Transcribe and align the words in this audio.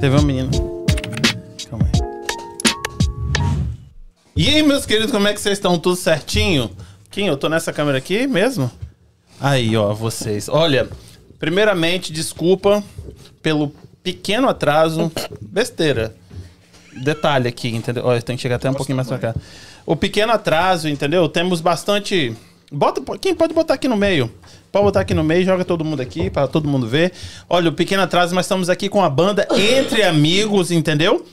Teve 0.00 0.16
um 0.16 0.22
menino. 0.22 0.50
Calma 1.70 1.86
aí. 1.86 2.00
E 4.36 4.48
aí, 4.50 4.62
meus 4.62 4.84
queridos, 4.84 5.10
como 5.10 5.26
é 5.26 5.32
que 5.32 5.40
vocês 5.40 5.56
estão? 5.56 5.78
Tudo 5.78 5.96
certinho? 5.96 6.70
Kim, 7.10 7.26
eu 7.26 7.36
tô 7.36 7.48
nessa 7.48 7.72
câmera 7.72 7.96
aqui 7.96 8.26
mesmo? 8.26 8.70
Aí, 9.40 9.74
ó, 9.76 9.94
vocês. 9.94 10.48
Olha, 10.50 10.88
primeiramente, 11.38 12.12
desculpa 12.12 12.84
pelo 13.42 13.72
pequeno 14.02 14.48
atraso. 14.48 15.10
Besteira. 15.40 16.14
Detalhe 17.02 17.48
aqui, 17.48 17.68
entendeu? 17.74 18.04
Olha, 18.04 18.20
tem 18.20 18.36
que 18.36 18.42
chegar 18.42 18.56
até 18.56 18.68
um 18.68 18.74
pouquinho 18.74 18.96
mais 18.96 19.08
pra 19.08 19.18
cá. 19.18 19.34
O 19.86 19.96
pequeno 19.96 20.32
atraso, 20.32 20.88
entendeu? 20.88 21.28
Temos 21.28 21.60
bastante. 21.60 22.36
Bota, 22.70 23.00
quem 23.18 23.34
pode 23.34 23.54
botar 23.54 23.74
aqui 23.74 23.86
no 23.86 23.96
meio? 23.96 24.32
Pode 24.72 24.84
botar 24.84 25.00
aqui 25.00 25.14
no 25.14 25.22
meio, 25.22 25.44
joga 25.44 25.64
todo 25.64 25.84
mundo 25.84 26.00
aqui 26.00 26.28
para 26.28 26.48
todo 26.48 26.68
mundo 26.68 26.86
ver. 26.86 27.12
Olha, 27.48 27.70
o 27.70 27.72
pequeno 27.72 28.02
atraso, 28.02 28.34
mas 28.34 28.46
estamos 28.46 28.68
aqui 28.68 28.88
com 28.88 29.02
a 29.02 29.08
banda 29.08 29.46
Entre 29.52 30.02
Amigos, 30.02 30.70
entendeu? 30.70 31.24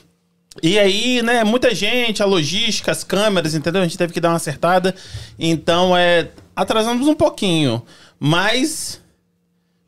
E 0.62 0.78
aí, 0.78 1.20
né, 1.22 1.42
muita 1.42 1.74
gente, 1.74 2.22
a 2.22 2.26
logística, 2.26 2.92
as 2.92 3.02
câmeras, 3.02 3.54
entendeu? 3.54 3.82
A 3.82 3.84
gente 3.84 3.98
teve 3.98 4.12
que 4.12 4.20
dar 4.20 4.30
uma 4.30 4.36
acertada. 4.36 4.94
Então, 5.38 5.96
é, 5.96 6.28
atrasamos 6.54 7.08
um 7.08 7.14
pouquinho. 7.14 7.82
Mas, 8.18 9.00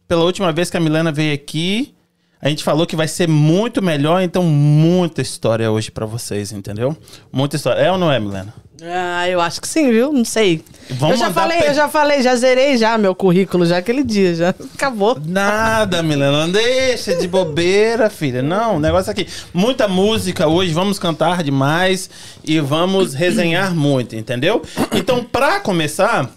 pela 0.08 0.24
última 0.24 0.52
vez 0.52 0.68
que 0.68 0.76
a 0.76 0.80
Milena 0.80 1.12
veio 1.12 1.32
aqui, 1.32 1.94
a 2.40 2.48
gente 2.48 2.62
falou 2.62 2.86
que 2.86 2.96
vai 2.96 3.08
ser 3.08 3.28
muito 3.28 3.82
melhor. 3.82 4.22
Então, 4.22 4.42
muita 4.42 5.22
história 5.22 5.70
hoje 5.70 5.90
pra 5.90 6.06
vocês, 6.06 6.52
entendeu? 6.52 6.96
Muita 7.32 7.56
história. 7.56 7.80
É 7.80 7.90
ou 7.90 7.98
não 7.98 8.12
é, 8.12 8.18
Milena? 8.20 8.52
Ah, 8.82 9.26
eu 9.26 9.40
acho 9.40 9.60
que 9.60 9.66
sim, 9.66 9.90
viu? 9.90 10.12
Não 10.12 10.24
sei. 10.24 10.62
Vamos 10.90 11.18
eu 11.18 11.26
já 11.26 11.32
falei, 11.32 11.60
eu 11.66 11.74
já 11.74 11.88
falei, 11.88 12.22
já 12.22 12.36
zerei 12.36 12.76
já 12.76 12.98
meu 12.98 13.14
currículo 13.14 13.64
já 13.64 13.78
aquele 13.78 14.04
dia, 14.04 14.34
já 14.34 14.50
acabou. 14.74 15.18
Nada, 15.24 16.02
Milena, 16.02 16.46
não 16.46 16.52
deixa 16.52 17.16
de 17.16 17.26
bobeira, 17.26 18.10
filha. 18.10 18.42
Não, 18.42 18.76
o 18.76 18.80
negócio 18.80 19.10
aqui. 19.10 19.26
Muita 19.52 19.88
música 19.88 20.46
hoje, 20.46 20.74
vamos 20.74 20.98
cantar 20.98 21.42
demais 21.42 22.10
e 22.44 22.60
vamos 22.60 23.14
resenhar 23.14 23.74
muito, 23.74 24.14
entendeu? 24.14 24.62
Então, 24.92 25.24
pra 25.24 25.58
começar, 25.58 26.30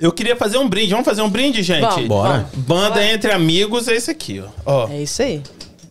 eu 0.00 0.12
queria 0.12 0.36
fazer 0.36 0.58
um 0.58 0.68
brinde. 0.68 0.90
Vamos 0.90 1.04
fazer 1.04 1.22
um 1.22 1.30
brinde, 1.30 1.62
gente? 1.62 1.80
Vamos, 1.80 2.08
Bora. 2.08 2.48
Banda 2.54 3.04
Entre 3.04 3.30
Amigos 3.32 3.88
é 3.88 3.94
esse 3.94 4.10
aqui, 4.10 4.40
ó. 4.40 4.48
ó. 4.64 4.88
É 4.88 5.02
isso 5.02 5.22
aí. 5.22 5.42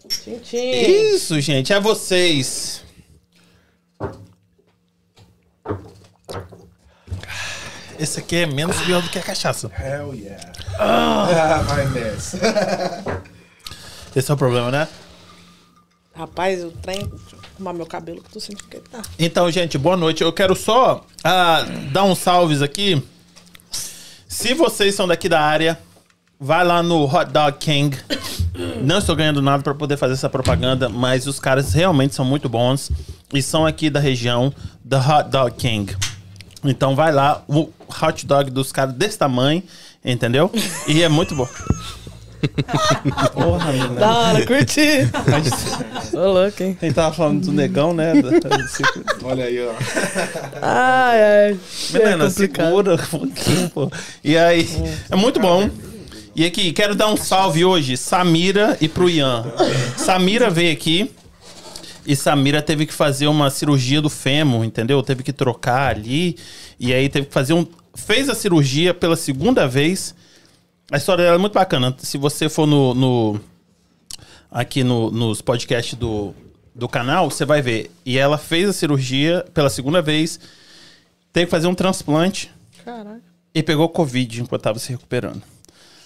Tchim, 0.08 0.40
tchim. 0.40 0.72
Isso, 0.72 1.40
gente, 1.42 1.74
é 1.74 1.80
vocês. 1.80 2.84
Esse 8.00 8.20
aqui 8.20 8.38
é 8.38 8.46
menos 8.46 8.80
pior 8.82 9.02
do 9.02 9.10
que 9.10 9.18
a 9.18 9.24
cachaça. 9.24 9.72
Hell 9.78 10.14
yeah. 10.14 10.52
Ah, 10.80 11.64
my 11.76 12.00
mess. 12.00 12.36
Esse 14.16 14.32
é 14.32 14.34
o 14.34 14.38
problema, 14.38 14.72
né? 14.72 14.88
Rapaz, 16.14 16.62
eu 16.62 16.74
arrumar 17.56 17.74
meu 17.74 17.86
cabelo 17.86 18.22
que 18.22 18.28
eu 18.28 18.32
tô 18.34 18.40
sentindo 18.40 18.68
que 18.68 18.78
ele 18.78 18.86
tá. 18.90 19.02
Então, 19.20 19.50
gente, 19.52 19.78
boa 19.78 19.98
noite. 19.98 20.24
Eu 20.24 20.32
quero 20.32 20.56
só 20.56 21.06
ah, 21.24 21.66
dar 21.92 22.04
uns 22.04 22.20
salves 22.20 22.62
aqui. 22.62 23.04
Se 24.38 24.54
vocês 24.54 24.94
são 24.94 25.08
daqui 25.08 25.28
da 25.28 25.42
área, 25.42 25.80
vai 26.40 26.64
lá 26.64 26.84
no 26.84 27.06
Hot 27.06 27.32
Dog 27.32 27.58
King. 27.58 27.98
Não 28.84 29.00
estou 29.00 29.16
ganhando 29.16 29.42
nada 29.42 29.64
para 29.64 29.74
poder 29.74 29.98
fazer 29.98 30.14
essa 30.14 30.30
propaganda, 30.30 30.88
mas 30.88 31.26
os 31.26 31.40
caras 31.40 31.74
realmente 31.74 32.14
são 32.14 32.24
muito 32.24 32.48
bons 32.48 32.92
e 33.34 33.42
são 33.42 33.66
aqui 33.66 33.90
da 33.90 34.00
região 34.00 34.54
da 34.86 35.00
Hot 35.00 35.32
Dog 35.32 35.56
King. 35.56 35.98
Então 36.64 36.96
vai 36.96 37.12
lá, 37.12 37.44
o 37.48 37.68
hot 37.90 38.28
dog 38.28 38.52
dos 38.52 38.72
caras 38.72 38.94
desse 38.94 39.18
tamanho, 39.18 39.64
entendeu? 40.06 40.52
E 40.88 41.02
é 41.02 41.10
muito 41.10 41.34
bom. 41.34 41.50
Porra, 43.34 43.72
menina. 43.72 43.96
Da 43.96 44.18
hora, 44.18 44.46
curti. 44.46 45.10
Ô, 46.14 46.32
louco, 46.32 46.64
hein? 46.64 46.78
A 46.82 46.86
gente 46.86 46.96
tava 46.96 47.14
falando 47.16 47.46
do 47.46 47.52
negão, 47.52 47.94
né? 47.94 48.14
Olha 49.24 49.46
aí, 49.46 49.60
ó. 49.66 49.74
Ai, 50.62 51.24
ai. 51.24 51.60
Menina, 51.94 52.26
é 52.26 52.30
segura 52.30 52.96
um 52.96 52.98
pouquinho, 52.98 53.70
pô. 53.70 53.92
E 54.24 54.38
aí, 54.38 54.68
é 55.10 55.16
muito 55.16 55.40
bom. 55.40 55.70
E 56.36 56.46
aqui, 56.46 56.72
quero 56.72 56.94
dar 56.94 57.08
um 57.08 57.18
salve 57.18 57.66
hoje, 57.66 57.98
Samira 57.98 58.78
e 58.80 58.88
pro 58.88 59.10
Ian. 59.10 59.46
Samira 59.98 60.50
veio 60.50 60.72
aqui 60.72 61.12
e 62.08 62.16
Samira 62.16 62.62
teve 62.62 62.86
que 62.86 62.94
fazer 62.94 63.28
uma 63.28 63.50
cirurgia 63.50 64.02
do 64.02 64.10
fêmur, 64.10 64.64
entendeu? 64.64 65.04
Teve 65.04 65.24
que 65.24 65.34
trocar 65.34 65.94
ali. 65.94 66.38
E 66.80 66.94
aí 66.94 67.10
teve 67.10 67.28
que 67.28 67.34
fazer 67.34 67.54
um. 67.54 67.68
Fez 67.94 68.30
a 68.30 68.36
cirurgia 68.36 68.94
pela 68.94 69.18
segunda 69.18 69.68
vez. 69.68 70.16
A 70.92 70.98
história 70.98 71.24
dela 71.24 71.36
é 71.36 71.40
muito 71.40 71.54
bacana. 71.54 71.96
Se 72.00 72.18
você 72.18 72.48
for 72.50 72.66
no. 72.66 72.94
no- 72.94 73.42
aqui 74.50 74.84
no- 74.84 75.12
nos 75.12 75.42
podcasts 75.42 75.94
do, 75.96 76.34
do 76.74 76.88
canal, 76.88 77.30
você 77.30 77.44
vai 77.46 77.62
ver. 77.62 77.92
E 78.06 78.18
ela 78.18 78.38
fez 78.38 78.70
a 78.70 78.74
cirurgia 78.74 79.46
pela 79.54 79.70
segunda 79.70 80.02
vez. 80.02 80.40
Teve 81.34 81.46
que 81.48 81.52
fazer 81.52 81.68
um 81.68 81.76
transplante 81.76 82.50
Caralho. 82.86 83.22
e 83.54 83.62
pegou 83.62 83.90
Covid 83.90 84.42
enquanto 84.42 84.62
tava 84.62 84.80
se 84.80 84.90
recuperando. 84.92 85.44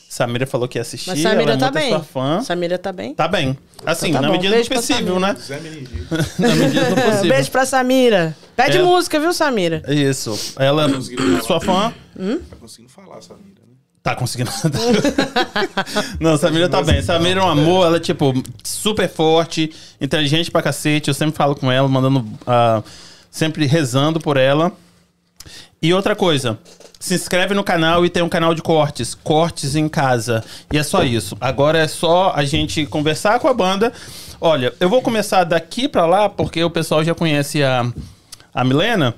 Samira 0.10 0.46
falou 0.46 0.68
que 0.68 0.78
ia 0.78 0.82
assistir. 0.82 1.10
Mas 1.12 1.24
ela 1.24 1.30
Samira 1.36 1.54
é 1.54 1.58
tá 1.58 1.66
muito 1.68 1.74
bem. 1.76 1.90
sua 1.92 2.04
fã. 2.04 2.42
Samira 2.42 2.78
tá 2.78 2.92
bem? 2.92 3.14
Tá 3.16 3.28
bem. 3.30 3.58
Assim, 3.86 4.10
Então 4.10 4.22
tá 4.22 4.28
na 4.28 4.34
medida 4.34 4.58
possível, 4.76 5.20
né? 5.22 5.38
Na 6.38 6.56
medida 6.56 6.90
do 6.90 6.96
possível. 7.02 7.30
Beijo 7.30 7.52
pra 7.52 7.66
Samira. 7.66 8.36
Pede 8.56 8.78
É. 8.80 8.84
música, 8.84 9.18
viu, 9.22 9.32
Samira? 9.32 9.82
Isso. 9.88 10.56
Ela, 10.60 10.90
sua 11.44 11.62
fã, 11.62 11.94
Tá 12.50 12.56
conseguindo 12.60 12.92
falar, 12.92 13.22
Samira? 13.22 13.51
Tá 14.04 14.16
conseguindo. 14.16 14.50
Não, 16.20 16.38
Samira 16.38 16.68
tá 16.68 16.82
bem. 16.82 17.02
Samira 17.02 17.42
é 17.42 17.44
um 17.44 17.50
amor, 17.50 17.86
ela 17.86 17.98
é, 17.98 18.00
tipo, 18.00 18.34
super 18.64 19.10
forte, 19.10 19.72
inteligente 20.00 20.50
pra 20.50 20.62
cacete. 20.62 21.10
Eu 21.10 21.14
sempre 21.14 21.36
falo 21.36 21.56
com 21.56 21.72
ela, 21.72 21.88
mandando. 21.88 22.26
ah, 22.48 22.82
sempre 23.30 23.66
rezando 23.66 24.20
por 24.20 24.38
ela. 24.38 24.72
E 25.82 25.94
outra 25.94 26.16
coisa, 26.16 26.60
se 27.00 27.16
inscreve 27.16 27.56
no 27.56 27.64
canal 27.64 28.06
e 28.06 28.10
tem 28.10 28.22
um 28.22 28.30
canal 28.30 28.54
de 28.54 28.62
cortes, 28.62 29.16
cortes 29.16 29.76
em 29.76 29.90
casa. 29.90 30.44
E 30.72 30.78
é 30.78 30.84
só 30.84 31.04
isso. 31.04 31.36
Agora 31.42 31.80
é 31.80 31.88
só 31.88 32.34
a 32.36 32.44
gente 32.46 32.86
conversar 32.86 33.40
com 33.40 33.48
a 33.48 33.54
banda. 33.54 33.92
Olha, 34.40 34.74
eu 34.80 34.88
vou 34.90 35.02
começar 35.02 35.44
daqui 35.44 35.88
pra 35.88 36.06
lá 36.06 36.30
porque 36.30 36.64
o 36.64 36.70
pessoal 36.70 37.04
já 37.04 37.16
conhece 37.16 37.64
a, 37.64 37.92
a 38.54 38.64
Milena. 38.64 39.16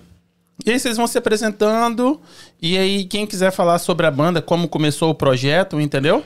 E 0.65 0.71
aí 0.71 0.79
vocês 0.79 0.95
vão 0.97 1.07
se 1.07 1.17
apresentando. 1.17 2.19
E 2.61 2.77
aí, 2.77 3.05
quem 3.05 3.25
quiser 3.27 3.51
falar 3.51 3.79
sobre 3.79 4.05
a 4.05 4.11
banda, 4.11 4.41
como 4.41 4.67
começou 4.67 5.09
o 5.09 5.15
projeto, 5.15 5.79
entendeu? 5.79 6.23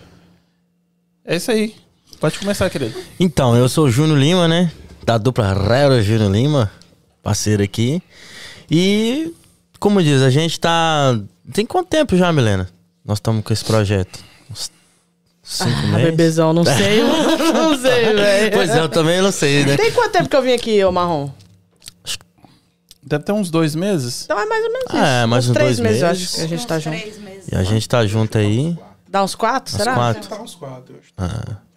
É 1.25 1.35
isso 1.35 1.51
aí. 1.51 1.73
Pode 2.19 2.37
começar, 2.39 2.69
querido. 2.69 2.93
Então, 3.19 3.55
eu 3.55 3.67
sou 3.67 3.85
o 3.85 3.91
Júnior 3.91 4.17
Lima, 4.17 4.47
né? 4.47 4.71
Da 5.05 5.17
dupla 5.17 5.53
Rero 5.53 6.01
Júnior 6.01 6.31
Lima, 6.31 6.71
parceiro 7.23 7.63
aqui. 7.63 8.01
E, 8.69 9.33
como 9.79 10.01
diz, 10.03 10.21
a 10.21 10.29
gente 10.29 10.59
tá. 10.59 11.19
Tem 11.53 11.65
quanto 11.65 11.87
tempo 11.87 12.15
já, 12.17 12.31
Milena? 12.31 12.69
Nós 13.05 13.17
estamos 13.17 13.43
com 13.43 13.53
esse 13.53 13.63
projeto? 13.63 14.19
Uns 14.51 14.69
cinco 15.43 15.71
Ah, 15.71 15.87
meses? 15.97 16.03
bebezão, 16.11 16.53
não 16.53 16.65
sei. 16.65 17.01
não 17.53 17.77
sei, 17.79 18.13
velho. 18.13 18.51
Pois 18.51 18.69
é, 18.69 18.79
eu 18.79 18.89
também 18.89 19.21
não 19.21 19.31
sei, 19.31 19.65
né? 19.65 19.77
Tem 19.77 19.91
quanto 19.91 20.11
tempo 20.11 20.27
que 20.29 20.35
eu 20.35 20.41
vim 20.41 20.51
aqui, 20.53 20.83
ô 20.83 20.91
Marrom? 20.91 21.29
Deve 23.07 23.23
ter 23.23 23.31
uns 23.31 23.49
dois 23.49 23.73
meses. 23.73 24.23
Então 24.25 24.37
é 24.39 24.45
mais 24.45 24.63
ou 24.65 24.71
menos 24.71 24.87
isso. 24.89 24.97
Ah, 24.97 25.07
é, 25.07 25.25
mais 25.25 25.47
uns 25.49 25.53
três 25.53 25.77
dois 25.77 25.79
meses, 25.79 26.01
eu 26.01 26.07
meses. 26.09 26.23
acho 26.27 26.35
que 26.35 26.41
a 26.41 26.47
gente 26.47 26.67
tá 26.67 26.79
junto. 26.79 26.97
Três 26.99 27.17
meses. 27.19 27.47
E 27.51 27.55
a 27.55 27.63
gente 27.63 27.89
tá 27.89 28.05
junto 28.05 28.37
aí. 28.37 28.77
Dá 29.09 29.23
uns 29.23 29.35
quatro, 29.35 29.73
Uns 29.73 29.77
será? 29.77 29.93
quatro. 29.95 30.27
Tá 30.27 30.41
uns 30.41 30.55
quatro, 30.55 30.93
eu 30.93 31.25
acho. 31.25 31.67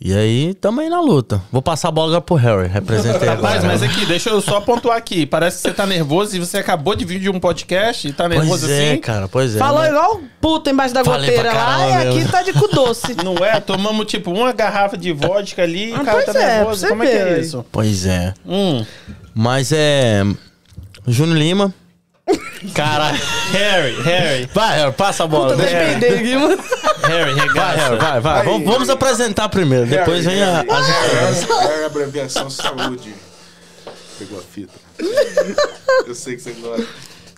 E 0.00 0.14
aí, 0.14 0.54
tamo 0.54 0.80
aí 0.80 0.88
na 0.88 1.00
luta. 1.00 1.42
Vou 1.50 1.60
passar 1.60 1.88
a 1.88 1.90
bola 1.90 2.20
pro 2.20 2.36
Harry, 2.36 2.68
representei 2.68 3.28
agora. 3.28 3.54
Rapaz, 3.58 3.64
mas 3.64 3.82
aqui, 3.82 4.06
deixa 4.06 4.30
eu 4.30 4.40
só 4.40 4.60
pontuar 4.60 4.96
aqui. 4.96 5.26
Parece 5.26 5.56
que 5.56 5.62
você 5.62 5.74
tá 5.74 5.84
nervoso 5.86 6.36
e 6.36 6.38
você 6.38 6.58
acabou 6.58 6.94
de 6.94 7.04
vir 7.04 7.18
de 7.18 7.28
um 7.28 7.40
podcast 7.40 8.06
e 8.06 8.12
tá 8.12 8.28
nervoso 8.28 8.60
Pois 8.60 8.70
é, 8.70 8.90
assim. 8.92 9.00
cara, 9.00 9.26
pois 9.26 9.56
é. 9.56 9.58
Falou 9.58 9.82
né? 9.82 9.88
igual 9.88 10.18
um 10.18 10.28
puto 10.40 10.70
embaixo 10.70 10.94
da 10.94 11.02
Falei 11.04 11.28
goteira 11.30 11.52
lá 11.52 11.88
e 12.04 12.06
aqui 12.06 12.30
tá 12.30 12.42
de 12.42 12.52
cu 12.52 12.68
doce. 12.68 13.16
Não 13.24 13.44
é? 13.44 13.58
Tomamos 13.58 14.06
tipo 14.06 14.30
uma 14.30 14.52
garrafa 14.52 14.96
de 14.96 15.12
vodka 15.12 15.64
ali 15.64 15.90
e 15.90 15.94
Ah, 15.94 16.00
o 16.00 16.04
cara 16.04 16.22
pois 16.22 16.36
tá 16.36 16.42
é, 16.44 16.56
nervoso. 16.58 16.86
Como 16.86 17.02
é 17.02 17.06
que 17.08 17.16
é 17.16 17.40
isso? 17.40 17.66
Pois 17.72 18.06
é. 18.06 18.34
Hum. 18.46 18.86
Mas 19.40 19.70
é. 19.70 20.24
Júnior 21.06 21.38
Lima. 21.38 21.74
Cara, 22.74 23.12
Harry, 23.52 24.02
Harry, 24.02 24.50
Vai, 24.52 24.78
Harry, 24.80 24.92
passa 24.92 25.22
a 25.22 25.26
bola. 25.28 25.54
Né? 25.54 25.64
depender 25.94 26.18
aqui, 26.18 26.36
mano. 26.36 26.62
Harry, 27.04 27.34
Vai, 27.34 27.46
regaça. 27.46 27.76
Harry, 27.76 27.96
vai, 27.98 28.20
vai. 28.20 28.44
Vamos, 28.44 28.64
vamos 28.64 28.80
Harry. 28.80 28.90
apresentar 28.90 29.48
primeiro, 29.48 29.86
depois 29.86 30.24
vem 30.24 30.42
a, 30.42 30.56
Harry, 30.62 30.70
as 30.72 30.88
histórias. 30.88 31.42
Harry, 31.44 31.68
Harry, 31.68 31.84
abreviação 31.84 32.50
saúde. 32.50 33.14
Pegou 34.18 34.40
a 34.40 34.42
fita. 34.42 34.72
Eu 36.04 36.14
sei 36.16 36.34
que 36.34 36.42
você 36.42 36.52
gosta. 36.54 36.84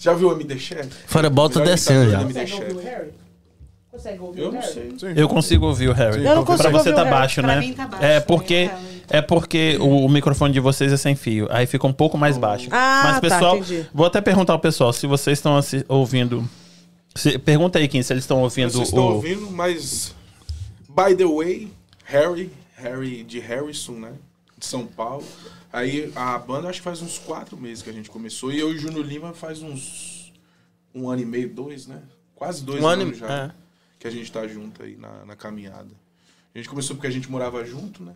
Já 0.00 0.14
viu 0.14 0.28
o 0.28 0.32
MD 0.32 0.58
Chef? 0.58 0.88
Fireball 1.06 1.50
tá 1.50 1.60
descendo 1.60 2.10
já. 2.10 2.20
Consegue 3.92 4.20
ouvir 4.20 4.40
Eu 4.40 4.52
não 4.52 4.62
sei. 4.62 4.94
Eu 5.16 5.28
consigo 5.28 5.66
ouvir 5.66 5.88
o 5.88 5.92
Harry. 5.92 6.24
Eu 6.24 6.36
não 6.36 6.44
consigo 6.46 6.70
pra 6.70 6.78
você 6.78 6.88
ouvir 6.88 6.92
o 6.92 6.94
tá 6.94 7.02
Harry. 7.02 7.10
baixo, 7.10 7.42
Pra 7.42 7.54
né? 7.56 7.60
mim 7.60 7.72
tá 7.74 7.86
baixo, 7.86 8.04
é 8.04 8.20
porque 8.20 8.66
né? 8.68 8.78
É 9.10 9.20
porque 9.20 9.76
o, 9.80 10.04
o 10.04 10.08
microfone 10.08 10.52
de 10.52 10.60
vocês 10.60 10.92
é 10.92 10.96
sem 10.96 11.14
fio, 11.14 11.46
aí 11.50 11.66
fica 11.66 11.86
um 11.86 11.92
pouco 11.92 12.16
mais 12.16 12.38
baixo. 12.38 12.68
Ah, 12.70 13.02
Mas 13.04 13.14
tá, 13.16 13.20
pessoal, 13.20 13.56
entendi. 13.58 13.86
vou 13.92 14.06
até 14.06 14.20
perguntar 14.20 14.52
ao 14.54 14.58
pessoal 14.60 14.92
se 14.92 15.06
vocês 15.06 15.38
estão 15.38 15.58
ouvindo. 15.88 16.48
se- 17.14 17.38
pergunta 17.38 17.78
aí 17.78 17.88
quem 17.88 18.02
se 18.02 18.12
eles 18.12 18.24
estão 18.24 18.40
ouvindo 18.40 18.70
Vocês 18.72 18.88
estão 18.88 19.04
o 19.08 19.14
ouvindo, 19.16 19.50
mas. 19.50 20.14
By 20.88 21.14
the 21.16 21.24
way, 21.26 21.70
Harry, 22.04 22.50
Harry, 22.76 23.22
de 23.24 23.38
Harrison, 23.38 23.92
né? 23.92 24.12
De 24.58 24.66
São 24.66 24.86
Paulo. 24.86 25.24
Aí 25.72 26.10
a 26.16 26.36
banda 26.38 26.68
acho 26.68 26.78
que 26.80 26.84
faz 26.84 27.00
uns 27.00 27.18
quatro 27.18 27.56
meses 27.56 27.82
que 27.82 27.90
a 27.90 27.92
gente 27.92 28.10
começou. 28.10 28.50
E 28.52 28.58
eu 28.58 28.72
e 28.72 28.74
o 28.74 28.78
Júnior 28.78 29.04
Lima 29.06 29.32
faz 29.32 29.62
uns 29.62 30.32
um 30.94 31.08
ano 31.08 31.22
e 31.22 31.24
meio, 31.24 31.48
dois, 31.48 31.86
né? 31.86 32.02
Quase 32.34 32.64
dois 32.64 32.82
Um 32.82 32.86
ano 32.88 33.02
anos 33.02 33.16
e- 33.16 33.20
já 33.20 33.28
é. 33.32 33.50
que 33.98 34.08
a 34.08 34.10
gente 34.10 34.30
tá 34.32 34.46
junto 34.48 34.82
aí 34.82 34.96
na, 34.96 35.24
na 35.24 35.36
caminhada. 35.36 35.88
A 36.52 36.58
gente 36.58 36.68
começou 36.68 36.96
porque 36.96 37.06
a 37.06 37.10
gente 37.12 37.30
morava 37.30 37.64
junto, 37.64 38.02
né? 38.02 38.12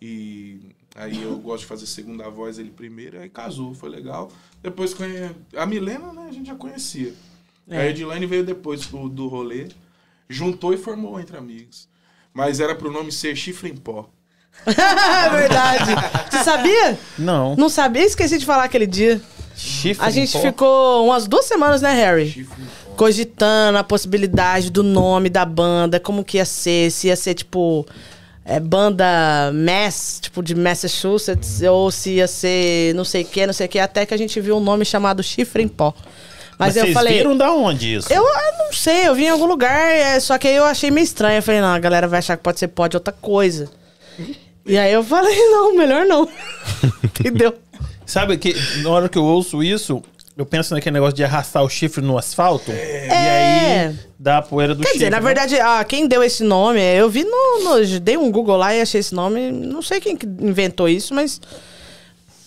E 0.00 0.60
aí 0.94 1.22
eu 1.22 1.36
gosto 1.38 1.60
de 1.60 1.66
fazer 1.66 1.86
segunda 1.86 2.28
voz, 2.28 2.58
ele 2.58 2.70
primeiro, 2.70 3.20
aí 3.20 3.28
casou, 3.28 3.74
foi 3.74 3.88
legal. 3.88 4.30
Depois 4.62 4.94
conhe... 4.94 5.30
a 5.56 5.66
Milena, 5.66 6.12
né, 6.12 6.26
a 6.28 6.32
gente 6.32 6.46
já 6.46 6.54
conhecia. 6.54 7.14
É. 7.68 7.78
Aí 7.78 7.86
a 7.88 7.90
Edilane 7.90 8.26
veio 8.26 8.44
depois 8.44 8.86
do, 8.86 9.08
do 9.08 9.26
rolê, 9.28 9.68
juntou 10.28 10.72
e 10.72 10.76
formou 10.76 11.18
Entre 11.20 11.36
Amigos. 11.36 11.88
Mas 12.32 12.60
era 12.60 12.74
pro 12.74 12.92
nome 12.92 13.10
ser 13.10 13.34
Chifre 13.34 13.70
em 13.70 13.76
Pó. 13.76 14.08
É 14.66 15.30
verdade. 15.30 15.90
Você 16.30 16.44
sabia? 16.44 16.98
Não. 17.18 17.56
Não 17.56 17.68
sabia? 17.68 18.04
Esqueci 18.04 18.38
de 18.38 18.46
falar 18.46 18.64
aquele 18.64 18.86
dia. 18.86 19.20
Chifre 19.54 20.04
A 20.04 20.08
em 20.08 20.12
gente 20.12 20.32
pó? 20.32 20.40
ficou 20.40 21.06
umas 21.06 21.26
duas 21.26 21.46
semanas, 21.46 21.82
né, 21.82 21.92
Harry? 21.92 22.28
Chifre 22.28 22.62
em 22.62 22.66
Pó. 22.66 22.94
Cogitando 22.96 23.78
a 23.78 23.84
possibilidade 23.84 24.70
do 24.70 24.82
nome 24.82 25.28
da 25.28 25.44
banda, 25.44 25.98
como 26.00 26.24
que 26.24 26.36
ia 26.38 26.44
ser, 26.44 26.90
se 26.90 27.08
ia 27.08 27.16
ser 27.16 27.34
tipo. 27.34 27.86
É, 28.48 28.60
banda 28.60 29.04
Mass, 29.52 30.20
tipo 30.22 30.40
de 30.40 30.54
Massachusetts, 30.54 31.60
ou 31.62 31.90
se 31.90 32.12
ia 32.12 32.28
ser 32.28 32.94
não 32.94 33.02
sei 33.04 33.22
o 33.22 33.24
que, 33.24 33.44
não 33.44 33.52
sei 33.52 33.66
o 33.66 33.68
que, 33.68 33.78
até 33.78 34.06
que 34.06 34.14
a 34.14 34.16
gente 34.16 34.40
viu 34.40 34.56
um 34.56 34.60
nome 34.60 34.84
chamado 34.84 35.20
Chifre 35.20 35.64
em 35.64 35.68
Pó. 35.68 35.92
Mas, 36.58 36.68
Mas 36.68 36.76
eu 36.76 36.82
vocês 36.84 36.94
falei. 36.94 37.18
viram 37.18 37.36
da 37.36 37.52
onde 37.52 37.96
isso? 37.96 38.10
Eu, 38.10 38.22
eu 38.22 38.58
não 38.58 38.72
sei, 38.72 39.08
eu 39.08 39.14
vi 39.16 39.24
em 39.24 39.30
algum 39.30 39.46
lugar, 39.46 39.90
é, 39.90 40.18
só 40.20 40.38
que 40.38 40.46
aí 40.46 40.54
eu 40.54 40.64
achei 40.64 40.90
meio 40.92 41.04
estranho. 41.04 41.38
Eu 41.38 41.42
falei, 41.42 41.60
não, 41.60 41.68
a 41.68 41.78
galera 41.78 42.06
vai 42.06 42.20
achar 42.20 42.36
que 42.36 42.42
pode 42.42 42.58
ser 42.58 42.68
pó 42.68 42.86
de 42.86 42.96
outra 42.96 43.12
coisa. 43.12 43.68
E 44.64 44.78
aí 44.78 44.92
eu 44.92 45.02
falei, 45.02 45.36
não, 45.50 45.76
melhor 45.76 46.06
não. 46.06 46.28
Entendeu? 47.02 47.52
Sabe 48.06 48.38
que 48.38 48.54
na 48.82 48.90
hora 48.90 49.08
que 49.08 49.18
eu 49.18 49.24
ouço 49.24 49.62
isso, 49.62 50.02
eu 50.36 50.44
penso 50.46 50.74
naquele 50.74 50.94
negócio 50.94 51.14
de 51.14 51.24
arrastar 51.24 51.62
o 51.64 51.68
chifre 51.68 52.02
no 52.02 52.18
asfalto. 52.18 52.70
E 52.70 53.10
aí 53.10 53.96
dá 54.18 54.38
a 54.38 54.42
poeira 54.42 54.74
do 54.74 54.82
Quer 54.82 54.88
chifre. 54.88 54.98
dizer, 54.98 55.10
na 55.10 55.18
né? 55.20 55.24
verdade, 55.26 55.58
ah, 55.60 55.82
quem 55.84 56.06
deu 56.06 56.22
esse 56.22 56.42
nome, 56.44 56.80
eu 56.80 57.08
vi 57.08 57.24
no, 57.24 57.64
no- 57.64 58.00
Dei 58.00 58.16
um 58.16 58.30
Google 58.30 58.56
lá 58.56 58.74
e 58.74 58.80
achei 58.80 59.00
esse 59.00 59.14
nome. 59.14 59.50
Não 59.50 59.80
sei 59.82 60.00
quem 60.00 60.16
que 60.16 60.26
inventou 60.26 60.88
isso, 60.88 61.14
mas. 61.14 61.40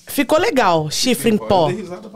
Ficou 0.07 0.39
legal, 0.39 0.89
chifre 0.89 1.29
em 1.29 1.37
pó. 1.37 1.71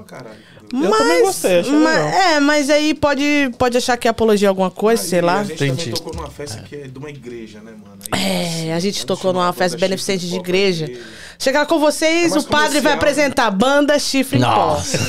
Caralho. 0.07 0.35
Eu 0.73 0.89
também 0.91 1.21
gostei, 1.21 1.59
achei 1.59 1.71
mas- 1.73 1.95
legal. 2.05 2.19
É, 2.19 2.39
mas 2.39 2.69
aí 2.71 2.95
pode, 2.95 3.51
pode 3.59 3.77
achar 3.77 3.95
que 3.95 4.07
é 4.07 4.11
apologia 4.11 4.47
a 4.47 4.51
alguma 4.51 4.71
coisa, 4.71 5.03
sei 5.03 5.19
Aí 5.19 5.25
lá. 5.25 5.39
A 5.41 5.43
gente 5.43 5.53
Entendi. 5.63 5.77
também 5.85 5.93
tocou 5.93 6.15
numa 6.15 6.29
festa 6.31 6.61
que 6.63 6.75
é 6.75 6.87
de 6.87 6.97
uma 6.97 7.11
igreja, 7.11 7.59
né, 7.59 7.71
mano? 7.71 7.99
Aí, 8.11 8.69
É, 8.69 8.73
a 8.73 8.79
gente 8.79 9.05
tocou 9.05 9.31
numa 9.31 9.53
festa 9.53 9.77
beneficente 9.77 10.25
de 10.25 10.31
pra 10.31 10.39
igreja. 10.39 10.91
Chegar 11.39 11.65
com 11.65 11.79
vocês, 11.79 12.35
É 12.35 12.39
o 12.39 12.43
padre 12.43 12.79
vai 12.79 12.93
comercial, 12.93 12.97
apresentar 12.97 13.51
banda 13.51 13.97
chifre 13.99 14.37
em 14.39 14.41
pó. 14.41 14.47
Nossa. 14.47 14.97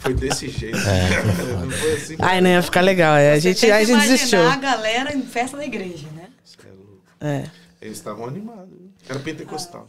Foi 0.00 0.14
desse 0.14 0.48
jeito. 0.48 0.76
É, 0.78 1.22
Não 1.64 1.70
foi 1.70 1.92
assim. 1.92 2.16
Ai, 2.18 2.40
não 2.40 2.50
ia 2.50 2.60
ficar 2.62 2.80
legal. 2.80 3.14
é, 3.14 3.34
A 3.34 3.38
gente, 3.38 3.70
a 3.70 3.84
gente 3.84 4.00
desistiu. 4.00 4.40
imaginar 4.40 4.54
a 4.58 4.60
galera 4.72 5.14
em 5.16 5.22
festa 5.22 5.56
da 5.56 5.64
igreja, 5.64 6.08
né? 6.16 6.24
É 6.64 6.68
louco. 6.70 6.98
É. 7.20 7.44
Eles 7.80 7.98
estavam 7.98 8.26
animados. 8.26 8.68
Era 9.08 9.20
pentecostal. 9.20 9.86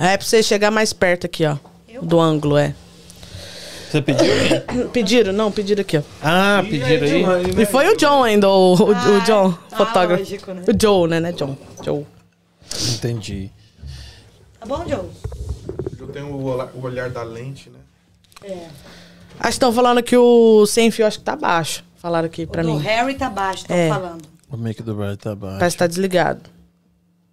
É, 0.00 0.12
é 0.12 0.16
pra 0.18 0.26
você 0.26 0.42
chegar 0.42 0.70
mais 0.70 0.92
perto 0.92 1.24
aqui, 1.24 1.46
ó. 1.46 1.56
Do 2.02 2.20
ângulo, 2.20 2.58
é. 2.58 2.74
Você 3.90 4.02
pediu? 4.02 4.26
Pediram? 4.92 5.32
Não, 5.32 5.50
pediram 5.50 5.80
aqui, 5.80 5.96
ó. 5.96 6.02
Ah, 6.22 6.62
pediram 6.68 7.30
aí. 7.30 7.44
E 7.62 7.64
foi 7.64 7.88
o 7.88 7.96
John 7.96 8.22
ainda, 8.22 8.46
o, 8.46 8.74
o, 8.74 8.90
o 8.90 8.94
Ah, 8.94 9.18
John, 9.24 9.56
ah, 9.72 9.76
fotógrafo. 9.76 10.22
lógico, 10.22 10.52
né? 10.52 10.62
O 10.68 10.72
Joe, 10.82 11.08
né, 11.08 11.18
né, 11.20 11.32
John? 11.32 11.56
Joe. 11.82 12.04
Entendi. 12.94 13.50
Tá 14.60 14.66
bom, 14.66 14.86
Joe? 14.88 15.08
Eu 15.98 16.08
tenho 16.08 16.32
o 16.34 16.80
olhar, 16.82 17.08
o 17.08 17.10
da 17.12 17.22
lente, 17.22 17.70
né? 17.70 17.78
É. 18.42 18.68
Acho 19.38 19.42
que 19.42 19.48
estão 19.48 19.72
falando 19.72 20.02
que 20.02 20.16
o 20.16 20.66
sem 20.66 20.90
fio 20.90 21.06
acho 21.06 21.18
que 21.18 21.24
tá 21.24 21.36
baixo. 21.36 21.84
Falaram 21.96 22.26
aqui 22.26 22.46
pra 22.46 22.62
o 22.62 22.66
mim. 22.66 22.78
Harry 22.78 23.14
tá 23.16 23.28
baixo, 23.28 23.62
estão 23.62 23.76
É. 23.76 23.88
falando. 23.88 24.22
O 24.50 24.56
mic 24.56 24.82
do 24.82 24.94
Brad 24.94 25.18
tá 25.18 25.34
baixo. 25.34 25.58
Parece 25.58 25.76
que 25.76 25.78
tá 25.78 25.86
desligado. 25.86 26.42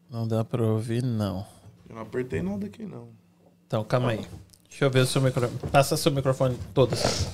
Não 0.10 0.28
dá 0.28 0.44
pra 0.44 0.62
ouvir, 0.64 1.02
não. 1.04 1.46
Eu 1.90 1.96
não 1.96 2.02
apertei 2.02 2.42
nada 2.42 2.66
aqui, 2.66 2.84
não. 2.84 3.08
Então, 3.66 3.84
calma 3.84 4.12
aí. 4.12 4.26
Deixa 4.70 4.86
eu 4.86 4.90
ver 4.92 5.00
o 5.00 5.06
seu 5.08 5.22
microfone. 5.22 5.60
Passa 5.72 5.96
seu 5.98 6.12
microfone 6.12 6.58
todo. 6.74 6.94
assim. 6.94 7.26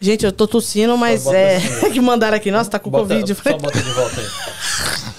Gente, 0.00 0.24
eu 0.24 0.32
tô 0.32 0.46
tossindo, 0.46 0.96
mas 0.96 1.26
é. 1.26 1.56
assim, 1.56 1.90
que 1.92 2.00
mandaram 2.00 2.36
aqui. 2.36 2.50
Nossa, 2.50 2.70
tá 2.70 2.78
com 2.78 2.90
Bota- 2.90 3.14
Covid. 3.14 3.34
Só 3.34 3.58
bota 3.58 3.82
de 3.82 3.90
volta 3.90 4.20
aí. 4.20 4.26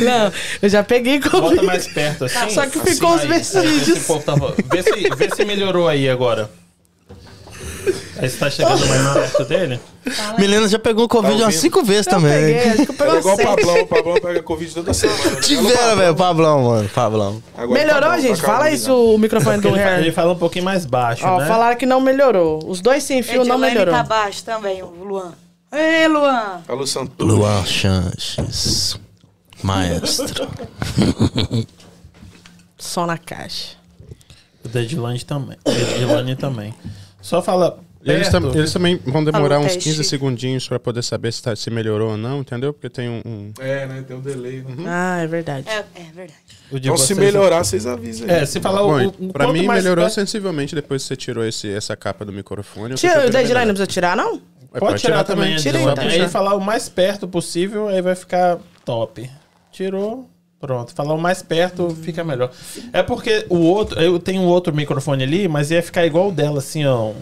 Não, 0.00 0.32
eu 0.60 0.68
já 0.68 0.82
peguei 0.82 1.20
Covid. 1.20 1.40
Bota 1.56 1.62
mais 1.62 1.86
perto 1.86 2.24
assim. 2.24 2.50
Só 2.50 2.66
que 2.66 2.80
ficou 2.80 3.14
os 3.14 3.22
vestígios. 3.24 4.00
povo 4.06 4.22
tava- 4.22 4.54
vê, 4.70 4.82
se, 4.82 4.90
vê 5.16 5.30
se 5.34 5.44
melhorou 5.44 5.86
aí 5.88 6.08
agora. 6.08 6.50
Aí 8.18 8.28
você 8.28 8.36
tá 8.36 8.48
chegando 8.50 8.86
mais 8.86 9.12
perto 9.12 9.44
dele? 9.44 9.80
Milena 10.38 10.68
já 10.68 10.78
pegou 10.78 11.08
Covid 11.08 11.36
Tá 11.38 11.44
umas 11.46 11.54
cinco 11.56 11.82
vezes 11.82 12.06
Eu 12.06 12.12
também. 12.12 12.32
peguei, 12.32 12.56
acho 12.72 12.84
que 12.86 12.90
eu 12.90 12.94
peguei 12.94 13.14
É 13.14 13.18
igual 13.18 13.34
o. 13.34 13.38
Pablão. 13.42 13.80
O 13.80 13.86
Pablão 13.86 14.14
pega 14.20 14.42
Covid 14.42 14.74
toda 14.74 14.94
semana. 14.94 15.24
né? 15.30 15.40
Tiveram, 15.40 15.96
velho. 15.96 16.14
Pablão, 16.14 16.62
mano. 16.62 16.88
Pablão. 16.88 17.42
Agora 17.56 17.80
Melhorou, 17.80 18.02
Pablão 18.02 18.20
gente? 18.20 18.40
tá 18.40 18.46
Fala 18.46 18.70
isso, 18.70 18.88
né? 18.88 18.94
o 19.14 19.18
microfone 19.18 19.58
do 19.60 19.68
Ele, 19.68 19.76
fa- 19.78 19.82
ele 19.92 19.96
Harry. 20.02 20.12
fala 20.12 20.32
um 20.32 20.38
pouquinho 20.38 20.64
mais 20.64 20.84
baixo, 20.86 21.24
Ó, 21.26 21.38
né? 21.40 21.46
falaram 21.46 21.76
que 21.76 21.86
não 21.86 22.00
melhorou. 22.00 22.60
Os 22.66 22.80
dois 22.80 23.02
sem 23.02 23.22
fio 23.22 23.44
não 23.44 23.56
Edilene 23.56 23.74
melhorou. 23.74 23.94
tá 23.94 24.02
baixo 24.04 24.44
também, 24.44 24.82
o 24.82 24.86
Luan. 25.04 25.32
Ei, 25.72 26.06
Luan! 26.06 26.62
Alô, 26.68 26.86
Santos. 26.86 27.26
Luan 27.26 27.64
Chanches. 27.64 28.98
Maestro. 29.62 30.48
Só 32.76 33.06
na 33.06 33.16
caixa. 33.16 33.76
O 34.64 34.68
da 34.68 34.82
Edilane 34.82 35.24
também. 35.24 35.56
Edilane 35.64 36.36
também. 36.36 36.74
Só 37.20 37.40
fala. 37.40 37.78
Eles, 38.04 38.28
tam- 38.30 38.50
eles 38.52 38.72
também 38.72 38.96
vão 39.06 39.22
demorar 39.24 39.56
Alô, 39.56 39.64
uns 39.64 39.74
teste. 39.74 39.90
15 39.90 40.04
segundinhos 40.04 40.66
pra 40.68 40.80
poder 40.80 41.02
saber 41.04 41.32
se, 41.32 41.40
tá- 41.40 41.54
se 41.54 41.70
melhorou 41.70 42.10
ou 42.10 42.16
não, 42.16 42.40
entendeu? 42.40 42.72
Porque 42.72 42.90
tem 42.90 43.08
um. 43.08 43.22
um- 43.24 43.52
É, 43.60 43.86
né? 43.86 44.02
Tem 44.06 44.16
um 44.16 44.20
delay. 44.20 44.60
Né? 44.62 44.84
Ah, 44.88 45.18
é 45.22 45.26
verdade. 45.28 45.68
É, 45.68 45.78
é 45.94 46.02
verdade. 46.12 46.34
Então, 46.72 46.96
se 46.96 47.14
melhorar, 47.14 47.62
vocês 47.62 47.86
avisam 47.86 48.28
aí. 48.28 48.34
É, 48.42 48.44
se 48.46 48.60
falar 48.60 48.82
Bom, 48.82 49.04
o, 49.20 49.28
o 49.28 49.32
pra 49.32 49.44
quanto 49.46 49.56
mim 49.56 49.68
melhorou 49.68 50.04
perto- 50.04 50.14
sensivelmente 50.16 50.74
depois 50.74 51.02
que 51.02 51.08
você 51.08 51.16
tirou 51.16 51.44
esse, 51.46 51.70
essa 51.72 51.94
capa 51.96 52.24
do 52.24 52.32
microfone. 52.32 52.96
Tira, 52.96 53.20
o 53.20 53.24
Edilane 53.36 53.66
não 53.66 53.74
precisa 53.74 53.86
tirar, 53.86 54.16
não? 54.16 54.42
É, 54.74 54.78
Pode 54.78 55.00
tirar 55.00 55.24
também, 55.24 55.56
Tira 55.56 55.80
então, 55.80 56.04
Aí 56.04 56.28
falar 56.28 56.54
o 56.54 56.60
mais 56.60 56.88
perto 56.88 57.28
possível, 57.28 57.88
aí 57.88 58.00
vai 58.00 58.14
ficar 58.14 58.58
top. 58.84 59.30
Tirou, 59.70 60.28
pronto. 60.60 60.94
Falar 60.94 61.14
o 61.14 61.18
mais 61.18 61.42
perto 61.42 61.90
fica 61.90 62.24
melhor. 62.24 62.50
É 62.92 63.02
porque 63.02 63.46
o 63.48 63.58
outro, 63.58 64.00
eu 64.00 64.18
tenho 64.18 64.42
um 64.42 64.46
outro 64.46 64.74
microfone 64.74 65.22
ali, 65.22 65.48
mas 65.48 65.70
ia 65.70 65.82
ficar 65.82 66.06
igual 66.06 66.28
o 66.28 66.32
dela, 66.32 66.58
assim, 66.58 66.84
ó. 66.86 67.10
Um 67.10 67.14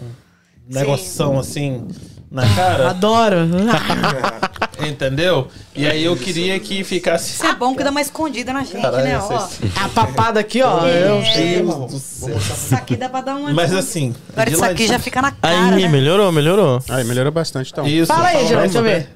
negoção 0.67 1.37
assim 1.37 1.87
na 2.31 2.47
cara. 2.55 2.89
Adoro. 2.91 3.37
Entendeu? 4.87 5.47
E 5.75 5.85
aí 5.85 6.03
eu 6.03 6.15
queria 6.15 6.59
que 6.59 6.83
ficasse. 6.83 7.33
Isso 7.33 7.45
é 7.45 7.53
bom 7.53 7.75
que 7.75 7.83
dá 7.83 7.91
uma 7.91 8.01
escondida 8.01 8.51
na 8.53 8.63
gente, 8.63 8.81
Caralho, 8.81 9.03
né? 9.03 9.17
Ó, 9.19 9.27
vocês- 9.27 9.71
A 9.77 9.89
papada 9.89 10.39
aqui, 10.39 10.61
ó. 10.61 10.87
É. 10.87 11.03
Eu... 11.07 11.21
Deus 11.21 11.91
do 11.91 11.99
céu. 11.99 12.37
isso 12.37 12.73
aqui 12.75 12.95
dá 12.95 13.09
pra 13.09 13.21
dar 13.21 13.35
uma... 13.35 13.53
Mas 13.53 13.73
assim. 13.73 14.15
Agora 14.29 14.49
isso 14.49 14.57
Edilane, 14.59 14.73
aqui 14.73 14.87
já 14.87 14.97
fica 14.97 15.21
na 15.21 15.31
cara, 15.31 15.75
Aí, 15.75 15.83
né? 15.83 15.87
melhorou, 15.89 16.31
melhorou. 16.31 16.81
Aí, 16.89 17.03
melhorou 17.03 17.31
bastante 17.31 17.71
então. 17.71 17.85
Isso, 17.85 18.07
Fala 18.07 18.29
aí, 18.29 18.35
mais 18.53 18.71
deixa 18.71 18.77
eu 18.79 18.83
ver. 18.83 19.09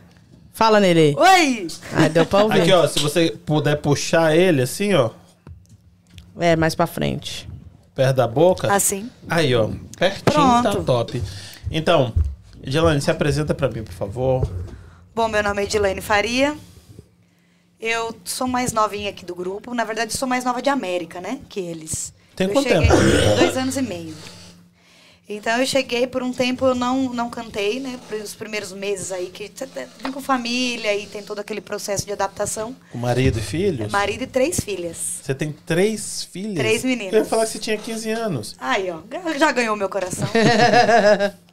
Fala 0.54 0.80
nele 0.80 1.00
aí. 1.00 1.16
Oi! 1.18 1.68
Ah, 1.96 2.08
deu 2.08 2.26
pra 2.26 2.44
ouvir. 2.44 2.62
Aqui, 2.62 2.72
ó, 2.72 2.88
se 2.88 3.00
você 3.00 3.36
puder 3.46 3.78
puxar 3.78 4.36
ele 4.36 4.62
assim, 4.62 4.94
ó, 4.94 5.10
É, 6.40 6.56
mais 6.56 6.76
pra 6.76 6.86
frente. 6.86 7.50
perto 7.96 8.16
da 8.18 8.28
boca. 8.28 8.72
Assim. 8.74 9.10
Aí, 9.30 9.56
ó. 9.56 9.70
Pertinho 9.98 10.24
tá 10.24 10.62
Pronto. 10.62 10.84
top. 10.84 11.22
Então, 11.72 12.14
Edilane, 12.66 13.00
se 13.00 13.12
apresenta 13.12 13.54
pra 13.54 13.70
mim, 13.70 13.84
por 13.84 13.94
favor. 13.94 14.50
Bom, 15.14 15.28
meu 15.28 15.44
nome 15.44 15.62
é 15.62 15.66
Edilene 15.66 16.02
Faria. 16.02 16.58
Eu 17.80 18.16
sou 18.24 18.48
mais 18.48 18.74
novinha 18.74 19.12
aqui 19.12 19.24
do 19.24 19.36
grupo. 19.36 19.72
Na 19.76 19.84
verdade, 19.84 20.18
sou 20.18 20.28
mais 20.28 20.44
nova 20.44 20.64
de 20.64 20.70
América, 20.70 21.22
né? 21.22 21.40
Que 21.48 21.60
eles. 21.60 22.12
Tem 22.36 22.48
eu 22.48 22.54
quanto 22.54 22.68
cheguei 22.68 22.88
tempo? 22.88 23.36
dois 23.38 23.56
anos 23.56 23.78
e 23.78 23.82
meio. 23.84 24.16
Então 25.30 25.60
eu 25.60 25.66
cheguei 25.66 26.06
por 26.08 26.22
um 26.22 26.32
tempo 26.32 26.66
eu 26.66 26.76
não 26.76 27.14
não 27.14 27.30
cantei, 27.30 27.80
né? 27.80 28.00
Os 28.24 28.34
primeiros 28.34 28.72
meses 28.74 29.12
aí 29.12 29.28
que 29.28 29.52
você 29.54 29.68
vem 30.02 30.12
com 30.12 30.22
família 30.22 30.96
e 30.96 31.06
tem 31.06 31.22
todo 31.22 31.40
aquele 31.40 31.62
processo 31.62 32.06
de 32.06 32.14
adaptação. 32.14 32.76
Com 32.92 32.98
marido 32.98 33.38
e 33.38 33.42
filhos? 33.42 33.92
Marido 33.92 34.24
e 34.24 34.28
três 34.28 34.60
filhas. 34.60 35.20
Você 35.22 35.36
tem 35.36 35.52
três 35.52 36.24
filhas? 36.24 36.56
Três 36.56 36.84
meninas. 36.84 37.14
Eu 37.14 37.20
ia 37.20 37.26
falar 37.26 37.46
que 37.46 37.52
você 37.52 37.60
tinha 37.60 37.78
15 37.78 38.10
anos. 38.12 38.56
Aí, 38.60 38.90
ó, 38.92 39.02
já 39.38 39.52
ganhou 39.52 39.76
meu 39.76 39.90
coração. 39.90 40.28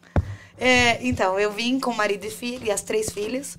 É, 0.65 1.01
então, 1.05 1.41
eu 1.41 1.51
vim 1.51 1.81
com 1.81 1.91
o 1.91 1.97
marido 1.97 2.25
e 2.25 2.31
filho, 2.31 2.65
e 2.67 2.71
as 2.71 2.83
três 2.83 3.11
filhas. 3.11 3.59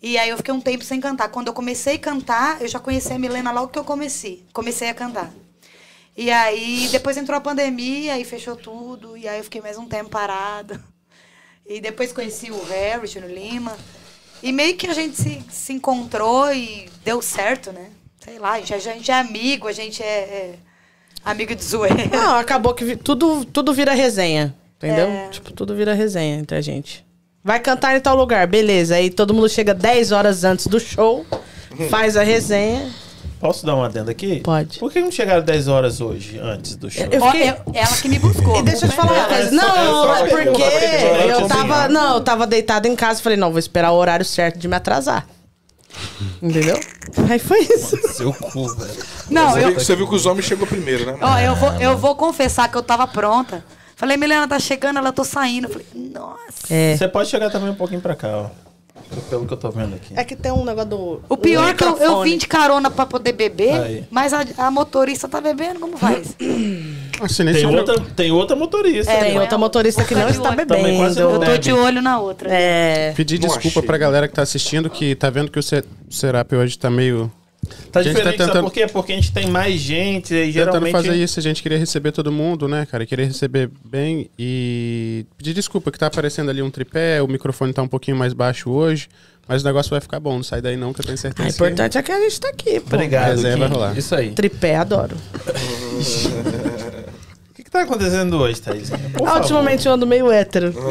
E 0.00 0.16
aí 0.16 0.30
eu 0.30 0.36
fiquei 0.36 0.54
um 0.54 0.60
tempo 0.60 0.84
sem 0.84 1.00
cantar. 1.00 1.28
Quando 1.28 1.48
eu 1.48 1.52
comecei 1.52 1.96
a 1.96 1.98
cantar, 1.98 2.62
eu 2.62 2.68
já 2.68 2.78
conheci 2.78 3.12
a 3.12 3.18
Milena 3.18 3.50
logo 3.50 3.68
que 3.72 3.78
eu 3.78 3.84
comecei. 3.84 4.44
Comecei 4.52 4.88
a 4.88 4.94
cantar. 4.94 5.32
E 6.16 6.30
aí 6.30 6.88
depois 6.92 7.16
entrou 7.16 7.36
a 7.36 7.40
pandemia 7.40 8.16
e 8.16 8.24
fechou 8.24 8.54
tudo. 8.54 9.16
E 9.16 9.26
aí 9.26 9.38
eu 9.38 9.44
fiquei 9.44 9.60
mais 9.60 9.76
um 9.76 9.86
tempo 9.86 10.08
parada. 10.08 10.80
E 11.66 11.80
depois 11.80 12.12
conheci 12.12 12.50
o 12.52 12.64
Harry, 12.64 13.08
Júnior 13.08 13.32
Lima. 13.32 13.76
E 14.40 14.52
meio 14.52 14.76
que 14.76 14.86
a 14.86 14.94
gente 14.94 15.16
se, 15.16 15.44
se 15.50 15.72
encontrou 15.72 16.52
e 16.54 16.88
deu 17.04 17.20
certo, 17.20 17.72
né? 17.72 17.90
Sei 18.24 18.38
lá, 18.38 18.52
a 18.52 18.58
gente, 18.60 18.74
a 18.74 18.78
gente 18.78 19.10
é 19.10 19.14
amigo, 19.14 19.66
a 19.66 19.72
gente 19.72 20.00
é, 20.00 20.06
é 20.06 20.54
amigo 21.24 21.54
de 21.56 21.64
zoeira. 21.64 22.06
Não, 22.06 22.36
acabou 22.36 22.72
que 22.72 22.84
vi- 22.84 22.96
tudo, 22.96 23.44
tudo 23.44 23.74
vira 23.74 23.92
resenha. 23.94 24.54
Entendeu? 24.82 25.06
É. 25.08 25.28
Tipo, 25.28 25.52
tudo 25.52 25.74
vira 25.74 25.92
resenha 25.92 26.36
entre 26.38 26.56
a 26.56 26.60
gente. 26.60 27.04
Vai 27.44 27.60
cantar 27.60 27.96
em 27.96 28.00
tal 28.00 28.16
lugar, 28.16 28.46
beleza. 28.46 28.94
Aí 28.94 29.10
todo 29.10 29.34
mundo 29.34 29.48
chega 29.48 29.74
10 29.74 30.10
horas 30.12 30.42
antes 30.44 30.66
do 30.66 30.80
show, 30.80 31.24
faz 31.90 32.16
a 32.16 32.22
resenha. 32.22 32.90
Posso 33.38 33.64
dar 33.64 33.74
uma 33.74 33.86
adenda 33.86 34.10
aqui? 34.10 34.40
Pode. 34.40 34.78
Por 34.78 34.92
que 34.92 35.00
não 35.00 35.10
chegaram 35.10 35.42
10 35.42 35.66
horas 35.68 36.00
hoje, 36.00 36.38
antes 36.38 36.76
do 36.76 36.90
show? 36.90 37.06
Eu 37.10 37.22
fiquei- 37.26 37.50
eu- 37.50 37.56
ela 37.74 37.96
que 37.96 38.08
me 38.08 38.18
buscou. 38.18 38.58
E 38.58 38.62
deixa 38.62 38.84
eu 38.84 38.90
te 38.90 38.96
falar 38.96 39.12
uma 39.12 39.22
É, 39.24 39.28
coisa. 39.28 39.48
é 39.48 39.50
Não, 39.52 40.14
é 40.14 40.20
é 40.20 40.28
porque 40.28 40.62
eu 41.42 41.48
tava. 41.48 41.88
Não, 41.88 42.14
eu 42.16 42.20
tava 42.20 42.46
deitado 42.46 42.86
em 42.86 42.94
casa 42.96 43.20
e 43.20 43.22
falei, 43.22 43.38
não, 43.38 43.50
vou 43.50 43.58
esperar 43.58 43.92
o 43.92 43.96
horário 43.96 44.24
certo 44.26 44.58
de 44.58 44.68
me 44.68 44.76
atrasar. 44.76 45.26
Entendeu? 46.42 46.78
Aí 47.30 47.38
foi 47.38 47.60
isso. 47.60 47.96
Seu 48.12 48.32
cu, 48.32 48.68
velho. 48.76 48.92
Não, 49.30 49.50
Você, 49.52 49.58
eu, 49.64 49.68
viu, 49.68 49.80
você 49.80 49.96
viu 49.96 50.08
que 50.08 50.14
os 50.14 50.26
homens 50.26 50.44
chegou 50.46 50.66
primeiro, 50.66 51.06
né? 51.06 51.16
ó, 51.20 51.38
eu, 51.38 51.54
vou, 51.56 51.72
eu 51.80 51.96
vou 51.98 52.14
confessar 52.14 52.68
que 52.70 52.76
eu 52.76 52.82
tava 52.82 53.06
pronta. 53.06 53.64
Falei, 54.00 54.16
Milena, 54.16 54.48
tá 54.48 54.58
chegando, 54.58 54.96
ela 54.96 55.12
tô 55.12 55.22
saindo. 55.24 55.66
Eu 55.66 55.70
falei, 55.72 55.86
nossa. 55.94 56.72
É. 56.72 56.96
Você 56.96 57.06
pode 57.06 57.28
chegar 57.28 57.50
também 57.50 57.68
um 57.68 57.74
pouquinho 57.74 58.00
pra 58.00 58.16
cá, 58.16 58.28
ó. 58.34 58.46
Pelo 59.28 59.44
que 59.46 59.52
eu 59.52 59.58
tô 59.58 59.70
vendo 59.70 59.94
aqui. 59.94 60.14
É 60.16 60.24
que 60.24 60.34
tem 60.34 60.50
um 60.50 60.64
negócio 60.64 60.88
do. 60.88 61.22
O 61.28 61.36
pior 61.36 61.68
é 61.68 61.74
que 61.74 61.84
eu, 61.84 61.98
eu 61.98 62.22
vim 62.22 62.38
de 62.38 62.46
carona 62.46 62.90
pra 62.90 63.04
poder 63.04 63.32
beber, 63.32 63.72
Aí. 63.74 64.04
mas 64.10 64.32
a, 64.32 64.42
a 64.56 64.70
motorista 64.70 65.28
tá 65.28 65.38
bebendo, 65.38 65.80
como 65.80 65.98
faz? 65.98 66.34
Assim, 67.20 67.44
Tem 67.52 67.66
outra, 67.66 68.00
tem 68.16 68.32
outra 68.32 68.56
motorista. 68.56 69.12
É, 69.12 69.24
Tem 69.24 69.38
outra 69.38 69.58
motorista 69.58 70.02
que 70.04 70.14
não 70.14 70.28
está 70.28 70.48
olho. 70.50 70.66
Também 70.66 70.96
quase 70.96 71.16
bebendo. 71.16 71.38
não 71.38 71.44
Eu 71.46 71.52
tô 71.52 71.58
de 71.58 71.72
olho 71.72 72.00
na 72.00 72.18
outra. 72.20 72.48
É. 72.50 73.12
Pedir 73.14 73.36
desculpa 73.36 73.82
pra 73.82 73.98
galera 73.98 74.26
que 74.26 74.32
tá 74.34 74.40
assistindo, 74.40 74.88
que 74.88 75.14
tá 75.14 75.28
vendo 75.28 75.50
que 75.50 75.58
o 75.58 75.62
Se- 75.62 75.84
o 76.08 76.12
Serap 76.14 76.50
hoje 76.54 76.78
tá 76.78 76.88
meio. 76.88 77.30
Tá 77.68 77.76
tá 77.92 78.02
diferente, 78.02 78.36
sabe 78.38 78.38
tentando- 78.38 78.64
por 78.64 78.72
quê? 78.72 78.86
Porque 78.86 79.12
a 79.12 79.14
gente 79.16 79.32
tem 79.32 79.46
mais 79.48 79.74
gente 79.80 80.34
e 80.34 80.46
Tentando 80.46 80.52
geralmente... 80.52 80.92
fazer 80.92 81.14
isso, 81.14 81.38
a 81.38 81.42
gente 81.42 81.62
queria 81.62 81.78
receber 81.78 82.10
todo 82.10 82.32
mundo, 82.32 82.66
né, 82.66 82.86
cara? 82.86 83.04
Queria 83.06 83.26
receber 83.26 83.70
bem 83.84 84.30
e 84.38 85.24
pedir 85.36 85.52
desculpa 85.54 85.90
que 85.92 85.98
tá 85.98 86.06
aparecendo 86.06 86.48
ali 86.50 86.62
um 86.62 86.70
tripé, 86.70 87.20
o 87.22 87.28
microfone 87.28 87.72
tá 87.72 87.82
um 87.82 87.88
pouquinho 87.88 88.16
mais 88.16 88.32
baixo 88.32 88.70
hoje, 88.70 89.08
mas 89.46 89.62
o 89.62 89.66
negócio 89.66 89.90
vai 89.90 90.00
ficar 90.00 90.18
bom, 90.18 90.36
não 90.36 90.42
sai 90.42 90.60
daí 90.62 90.76
não, 90.76 90.92
que 90.92 91.00
eu 91.00 91.04
tenho 91.04 91.18
certeza. 91.18 91.48
O 91.48 91.52
importante 91.52 91.98
é 91.98 92.02
que 92.02 92.10
a 92.12 92.20
gente 92.20 92.40
tá 92.40 92.48
aqui, 92.48 92.80
pô. 92.80 92.96
Obrigado, 92.96 93.30
Resenha 93.36 93.56
vai 93.56 93.68
rolar. 93.68 93.96
Isso 93.98 94.14
aí. 94.14 94.30
Tripé, 94.32 94.76
adoro. 94.76 95.16
O 97.50 97.54
que, 97.62 97.64
que 97.64 97.70
tá 97.70 97.82
acontecendo 97.82 98.38
hoje, 98.38 98.60
Thaís? 98.62 98.90
Por 98.90 99.28
Ah, 99.28 99.36
ultimamente 99.36 99.86
eu 99.86 99.92
ando 99.92 100.06
meio 100.06 100.30
hétero. 100.32 100.72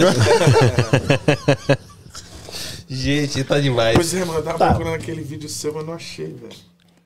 Gente, 2.90 3.44
tá 3.44 3.60
demais. 3.60 3.96
Pois 3.96 4.14
é, 4.14 4.26
mano, 4.26 4.40
eu 4.40 4.44
tava 4.44 4.58
Tá. 4.58 4.68
procurando 4.70 4.96
aquele 4.96 5.22
vídeo 5.22 5.48
seu, 5.48 5.74
mas 5.74 5.86
não 5.86 5.94
achei, 5.94 6.26
velho. 6.28 6.56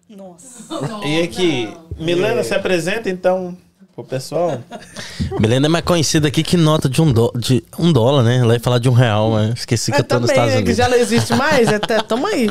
Nossa. 0.09 0.63
E 1.05 1.21
aqui, 1.23 1.73
Milena 1.97 2.43
se 2.43 2.53
apresenta 2.53 3.09
então 3.09 3.57
pro 3.95 4.03
pessoal. 4.03 4.61
Milena 5.39 5.65
é 5.65 5.69
mais 5.69 5.83
conhecida 5.83 6.27
aqui 6.27 6.41
que 6.43 6.55
nota 6.55 6.87
de 6.87 7.01
um, 7.01 7.11
dó- 7.11 7.31
de 7.35 7.63
um 7.77 7.91
dólar, 7.91 8.23
né? 8.23 8.37
Ela 8.37 8.53
ia 8.53 8.59
falar 8.59 8.79
de 8.79 8.87
um 8.87 8.93
real, 8.93 9.31
mas 9.31 9.59
esqueci 9.59 9.91
que 9.91 9.97
É 9.97 9.99
eu 10.01 10.03
tô 10.05 10.19
nos 10.19 10.29
também, 10.29 10.35
Estados 10.43 10.53
né, 10.53 10.61
que 10.61 10.67
Unidos. 10.69 10.77
já 10.77 10.87
não 10.89 10.97
existe 10.97 11.33
mais, 11.35 11.67
até, 11.67 12.01
tamo 12.01 12.27
aí. 12.27 12.49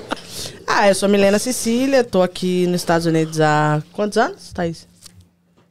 Ah, 0.66 0.88
eu 0.88 0.94
sou 0.94 1.08
Milena 1.08 1.38
Cecília, 1.38 2.02
tô 2.04 2.20
aqui 2.22 2.66
nos 2.66 2.80
Estados 2.82 3.06
Unidos 3.06 3.40
há 3.40 3.82
quantos 3.92 4.18
anos, 4.18 4.52
Thaís? 4.52 4.86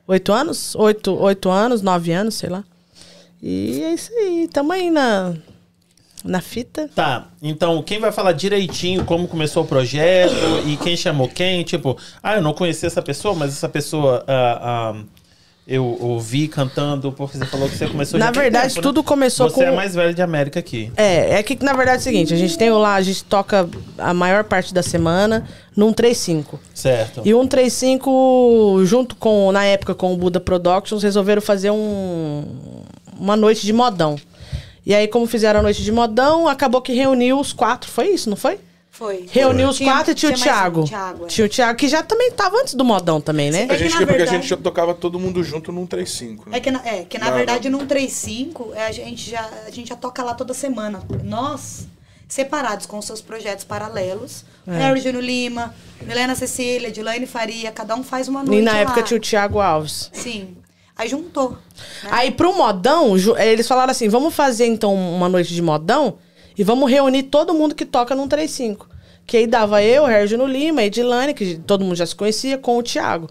Oito 0.08 0.32
anos? 0.34 0.74
Oito, 0.76 1.14
oito 1.22 1.50
anos, 1.50 1.82
nove 1.82 2.12
anos, 2.12 2.36
sei 2.36 2.50
lá. 2.50 2.64
E 3.42 3.82
é 3.84 3.94
isso 3.94 4.12
aí, 4.14 4.48
tamo 4.52 4.72
aí 4.72 4.90
na, 4.92 5.34
na 6.24 6.42
fita. 6.42 6.90
Tá, 6.94 7.28
então 7.42 7.82
quem 7.82 8.00
vai 8.00 8.12
falar 8.12 8.32
direitinho 8.34 9.04
como 9.06 9.28
começou 9.28 9.64
o 9.64 9.68
projeto 9.68 10.34
e 10.66 10.78
quem 10.78 10.96
chamou 10.96 11.28
quem? 11.28 11.64
Tipo, 11.64 11.98
ah, 12.22 12.36
eu 12.36 12.42
não 12.42 12.54
conhecia 12.54 12.88
essa 12.88 13.02
pessoa, 13.02 13.36
mas 13.36 13.52
essa 13.52 13.70
pessoa 13.70 14.24
ah, 14.28 14.94
ah, 14.94 15.04
eu 15.68 15.86
ouvi 16.02 16.48
cantando 16.48 17.12
porque 17.12 17.38
você 17.38 17.46
falou 17.46 17.70
que 17.70 17.78
você 17.78 17.88
começou 17.88 18.20
Na 18.20 18.32
verdade, 18.32 18.70
tempo, 18.70 18.80
né? 18.80 18.84
tudo 18.84 19.04
começou 19.04 19.50
Você 19.50 19.56
com... 19.56 19.64
é 19.64 19.72
mais 19.72 19.94
velho 19.94 20.14
de 20.14 20.22
América 20.22 20.60
aqui. 20.60 20.92
É, 20.98 21.36
é 21.36 21.44
que 21.44 21.64
na 21.64 21.74
verdade 21.74 21.98
é 21.98 22.00
o 22.00 22.04
seguinte, 22.04 22.34
a 22.34 22.38
gente 22.38 22.58
tem 22.58 22.70
lá, 22.72 22.96
a 22.96 23.02
gente 23.02 23.24
toca 23.24 23.70
a 23.98 24.14
maior 24.14 24.44
parte 24.44 24.74
da 24.74 24.84
semana 24.84 25.48
num 25.76 25.94
3-5. 25.94 26.60
Certo. 26.74 27.22
E 27.24 27.34
o 27.34 27.38
135, 27.42 28.82
junto 28.86 29.16
com, 29.16 29.52
na 29.52 29.64
época, 29.64 29.96
com 29.96 30.14
o 30.14 30.18
Buda 30.18 30.40
Productions, 30.40 31.04
resolveram 31.04 31.42
fazer 31.42 31.72
um, 31.72 32.44
uma 33.18 33.36
noite 33.36 33.66
de 33.66 33.72
modão. 33.72 34.18
E 34.86 34.96
aí, 34.96 35.08
como 35.08 35.26
fizeram 35.28 35.60
a 35.60 35.64
noite 35.64 35.84
de 35.84 35.92
modão, 35.92 36.48
acabou 36.48 36.82
que 36.82 36.92
reuniu 36.94 37.40
os 37.40 37.54
quatro. 37.54 37.90
Foi 37.90 38.08
isso, 38.10 38.30
não 38.30 38.38
foi? 38.38 38.60
Foi. 38.90 39.26
Reuniu 39.32 39.70
os 39.70 39.78
Tinha- 39.78 39.94
quatro 39.94 40.12
e 40.12 40.16
tinha 40.16 40.32
o 40.32 40.36
tinha 40.36 40.46
Thiago. 40.54 40.82
um, 40.82 40.84
Thiago, 40.84 41.26
é. 41.26 41.28
Tinha 41.28 41.46
o 41.46 41.50
Thiago, 41.50 41.78
que 41.80 41.88
já 41.88 42.04
também 42.04 42.30
tava 42.32 42.58
antes 42.58 42.74
do 42.74 42.84
modão 42.84 43.22
também, 43.22 43.50
né? 43.50 43.62
É 43.62 43.64
A 43.64 43.68
que, 43.70 43.78
gente 43.78 43.92
na 43.94 43.98
quer 44.00 44.06
porque 44.06 44.14
a 44.14 44.18
verdade- 44.26 44.38
gente 44.42 44.50
já 44.50 44.58
tocava 44.58 44.94
todo 44.94 45.18
mundo 45.18 45.42
junto 45.44 45.72
num 45.72 45.86
3-5. 45.88 46.50
Né? 46.50 46.58
É 46.58 46.60
que, 46.60 46.70
na, 46.72 46.86
é, 46.86 47.04
que 47.06 47.18
na 47.18 47.32
verdade, 47.32 47.70
num 47.70 47.86
3-5, 47.88 48.74
é, 48.76 48.86
a 48.88 48.92
gente, 48.92 49.30
já, 49.30 49.50
a 49.66 49.70
gente 49.72 49.88
já 49.90 49.96
toca 49.96 50.22
lá 50.24 50.34
toda 50.34 50.54
semana. 50.54 51.02
Nós, 51.24 51.88
separados 52.28 52.86
com 52.86 53.02
seus 53.02 53.22
projetos 53.22 53.64
paralelos, 53.64 54.44
É. 54.68 54.78
Harry 54.78 55.00
Júnior 55.00 55.24
Lima, 55.24 55.74
Milena 56.02 56.36
Cecília, 56.36 56.92
Dilaine 56.92 57.26
Faria, 57.26 57.72
cada 57.72 57.96
um 57.96 58.04
faz 58.04 58.28
uma 58.28 58.44
noite 58.44 58.60
E 58.60 58.62
na 58.62 58.74
lá. 58.74 58.78
época 58.80 59.02
tinha 59.04 59.18
o 59.18 59.22
Thiago 59.22 59.60
Alves. 59.60 60.10
Sim. 60.14 60.56
Aí 60.98 61.08
juntou. 61.10 61.52
né? 61.52 61.58
Aí 62.12 62.32
pro 62.32 62.56
modão, 62.56 63.18
ju- 63.18 63.36
eles 63.38 63.68
falaram 63.68 63.92
assim: 63.92 64.08
vamos 64.10 64.34
fazer 64.34 64.66
então 64.66 64.94
uma 64.94 65.28
noite 65.30 65.54
de 65.54 65.62
modão 65.62 66.16
e 66.58 66.64
vamos 66.64 66.90
reunir 66.92 67.24
todo 67.24 67.54
mundo 67.54 67.74
que 67.76 67.86
toca 67.86 68.14
num 68.16 68.28
35. 68.28 68.88
Que 69.26 69.38
aí 69.38 69.48
dava 69.48 69.82
eu, 69.84 70.06
Regino 70.06 70.46
Lima, 70.46 70.84
Edilane, 70.84 71.34
que 71.34 71.56
todo 71.66 71.84
mundo 71.84 71.96
já 71.96 72.06
se 72.06 72.16
conhecia, 72.16 72.58
com 72.58 72.78
o 72.78 72.84
Thiago. 72.84 73.30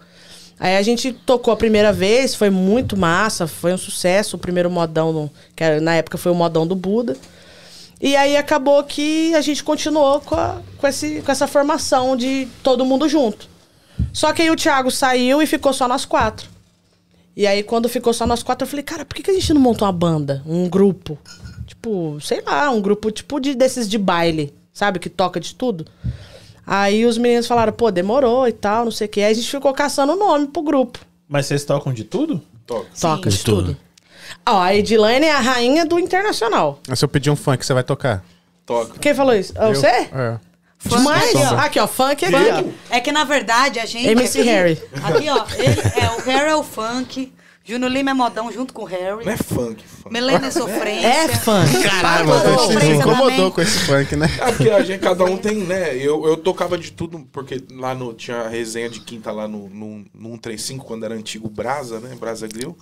Aí 0.59 0.77
a 0.77 0.81
gente 0.81 1.11
tocou 1.11 1.53
a 1.53 1.57
primeira 1.57 1.91
vez, 1.91 2.35
foi 2.35 2.49
muito 2.49 2.95
massa, 2.97 3.47
foi 3.47 3.73
um 3.73 3.77
sucesso, 3.77 4.35
o 4.35 4.39
primeiro 4.39 4.69
modão, 4.69 5.29
que 5.55 5.79
na 5.79 5.95
época 5.95 6.17
foi 6.17 6.31
o 6.31 6.35
modão 6.35 6.65
do 6.67 6.75
Buda. 6.75 7.15
E 7.99 8.15
aí 8.15 8.35
acabou 8.35 8.83
que 8.83 9.33
a 9.35 9.41
gente 9.41 9.63
continuou 9.63 10.19
com, 10.21 10.35
a- 10.35 10.59
com, 10.77 10.87
esse, 10.87 11.21
com 11.21 11.31
essa 11.31 11.47
formação 11.47 12.15
de 12.15 12.47
todo 12.63 12.85
mundo 12.85 13.07
junto. 13.07 13.47
Só 14.13 14.33
que 14.33 14.41
aí 14.41 14.49
o 14.49 14.55
Thiago 14.55 14.89
saiu 14.91 15.41
e 15.41 15.45
ficou 15.47 15.71
só 15.73 15.87
nós 15.87 16.05
quatro. 16.05 16.49
E 17.35 17.47
aí, 17.47 17.63
quando 17.63 17.87
ficou 17.87 18.13
só 18.13 18.27
nós 18.27 18.43
quatro, 18.43 18.65
eu 18.65 18.69
falei, 18.69 18.83
cara, 18.83 19.05
por 19.05 19.15
que, 19.15 19.23
que 19.23 19.31
a 19.31 19.33
gente 19.33 19.53
não 19.53 19.61
monta 19.61 19.85
uma 19.85 19.91
banda? 19.91 20.43
Um 20.45 20.67
grupo? 20.69 21.17
Tipo, 21.65 22.19
sei 22.21 22.41
lá, 22.41 22.69
um 22.69 22.81
grupo 22.81 23.09
tipo 23.09 23.39
de, 23.39 23.55
desses 23.55 23.89
de 23.89 23.97
baile, 23.97 24.53
sabe? 24.73 24.99
Que 24.99 25.09
toca 25.09 25.39
de 25.39 25.55
tudo. 25.55 25.85
Aí 26.65 27.05
os 27.05 27.17
meninos 27.17 27.47
falaram, 27.47 27.73
pô, 27.73 27.89
demorou 27.89 28.47
e 28.47 28.51
tal, 28.51 28.85
não 28.85 28.91
sei 28.91 29.07
o 29.07 29.09
quê. 29.09 29.21
Aí 29.21 29.31
a 29.31 29.35
gente 29.35 29.49
ficou 29.49 29.73
caçando 29.73 30.13
o 30.13 30.17
nome 30.17 30.47
pro 30.47 30.61
grupo. 30.61 30.99
Mas 31.27 31.45
vocês 31.45 31.63
tocam 31.63 31.93
de 31.93 32.03
tudo? 32.03 32.41
Toca. 32.67 32.87
Toca 32.99 33.29
de 33.29 33.37
de 33.37 33.43
tudo. 33.43 33.63
tudo. 33.67 33.77
Ó, 34.47 34.59
a 34.59 34.75
Edilane 34.75 35.25
é 35.25 35.31
a 35.31 35.39
rainha 35.39 35.85
do 35.85 35.99
internacional. 35.99 36.79
Mas 36.87 36.99
se 36.99 37.05
eu 37.05 37.09
pedir 37.09 37.29
um 37.29 37.35
funk, 37.35 37.65
você 37.65 37.73
vai 37.73 37.83
tocar? 37.83 38.23
Toca. 38.65 38.99
Quem 38.99 39.13
falou 39.13 39.33
isso? 39.33 39.53
É 39.57 39.65
Eu? 39.69 39.75
você? 39.75 39.87
É. 39.87 40.39
Demais. 40.85 41.31
Sombra. 41.31 41.61
Aqui, 41.61 41.79
ó, 41.79 41.87
funk 41.87 42.25
aqui, 42.25 42.35
Funk. 42.35 42.73
É 42.89 42.99
que, 42.99 43.11
na 43.11 43.23
verdade, 43.23 43.79
a 43.79 43.85
gente... 43.85 44.07
MC 44.07 44.39
aqui, 44.39 44.49
Harry. 44.49 44.83
Aqui, 45.03 45.29
ó, 45.29 45.45
ele 45.57 45.79
é, 45.79 46.11
o 46.17 46.21
Harry 46.25 46.51
é 46.51 46.55
o 46.55 46.63
funk, 46.63 47.31
Júnior 47.63 47.91
Lima 47.91 48.11
é 48.11 48.13
modão 48.13 48.51
junto 48.51 48.73
com 48.73 48.81
o 48.81 48.85
Harry. 48.85 49.23
Não 49.23 49.31
é 49.31 49.37
funk, 49.37 49.83
funk. 49.83 50.11
Milena 50.11 50.47
é 50.47 50.51
sofrência. 50.51 51.07
ó. 51.07 51.11
É 51.11 51.27
funk. 51.29 51.83
Caralho, 51.83 52.27
você 52.27 52.53
sofrência 52.53 52.81
se 52.81 52.91
incomodou 52.93 53.51
com 53.51 53.61
esse 53.61 53.79
funk, 53.79 54.15
né? 54.15 54.27
É 54.39 54.51
porque 54.51 54.69
a 54.69 54.83
gente, 54.83 54.99
cada 54.99 55.23
um 55.23 55.37
tem, 55.37 55.57
né? 55.57 55.95
Eu, 55.95 56.25
eu 56.25 56.37
tocava 56.37 56.77
de 56.77 56.91
tudo, 56.91 57.19
porque 57.31 57.63
lá 57.71 57.93
no, 57.93 58.13
tinha 58.13 58.41
a 58.41 58.49
resenha 58.49 58.89
de 58.89 58.99
quinta 58.99 59.31
lá 59.31 59.47
no, 59.47 59.69
no, 59.69 60.05
no 60.13 60.29
135, 60.31 60.85
quando 60.85 61.05
era 61.05 61.13
antigo 61.13 61.49
Brasa, 61.49 61.99
né? 61.99 62.15
Brasa 62.19 62.47
Grill. 62.47 62.75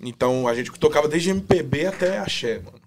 Então 0.00 0.48
a 0.48 0.54
gente 0.54 0.70
tocava 0.72 1.08
desde 1.08 1.30
MPB 1.30 1.86
até 1.86 2.18
axé, 2.18 2.60
mano. 2.64 2.85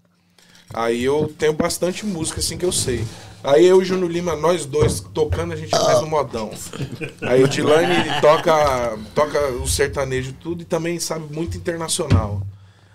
Aí 0.73 1.03
eu 1.03 1.33
tenho 1.38 1.53
bastante 1.53 2.05
música 2.05 2.39
assim 2.39 2.57
que 2.57 2.65
eu 2.65 2.71
sei. 2.71 3.03
Aí 3.43 3.65
eu 3.65 3.79
e 3.79 3.81
o 3.81 3.85
Júnior 3.85 4.11
Lima, 4.11 4.35
nós 4.35 4.65
dois 4.65 4.99
tocando, 5.13 5.53
a 5.53 5.55
gente 5.55 5.69
faz 5.71 6.01
no 6.01 6.07
modão. 6.07 6.51
Aí 7.21 7.41
o 7.43 7.47
Dilane 7.47 7.95
ele 7.95 8.21
toca, 8.21 8.97
toca 9.15 9.39
o 9.63 9.67
sertanejo 9.67 10.33
tudo 10.33 10.61
e 10.61 10.65
também 10.65 10.99
sabe 10.99 11.33
muito 11.33 11.55
internacional. 11.57 12.41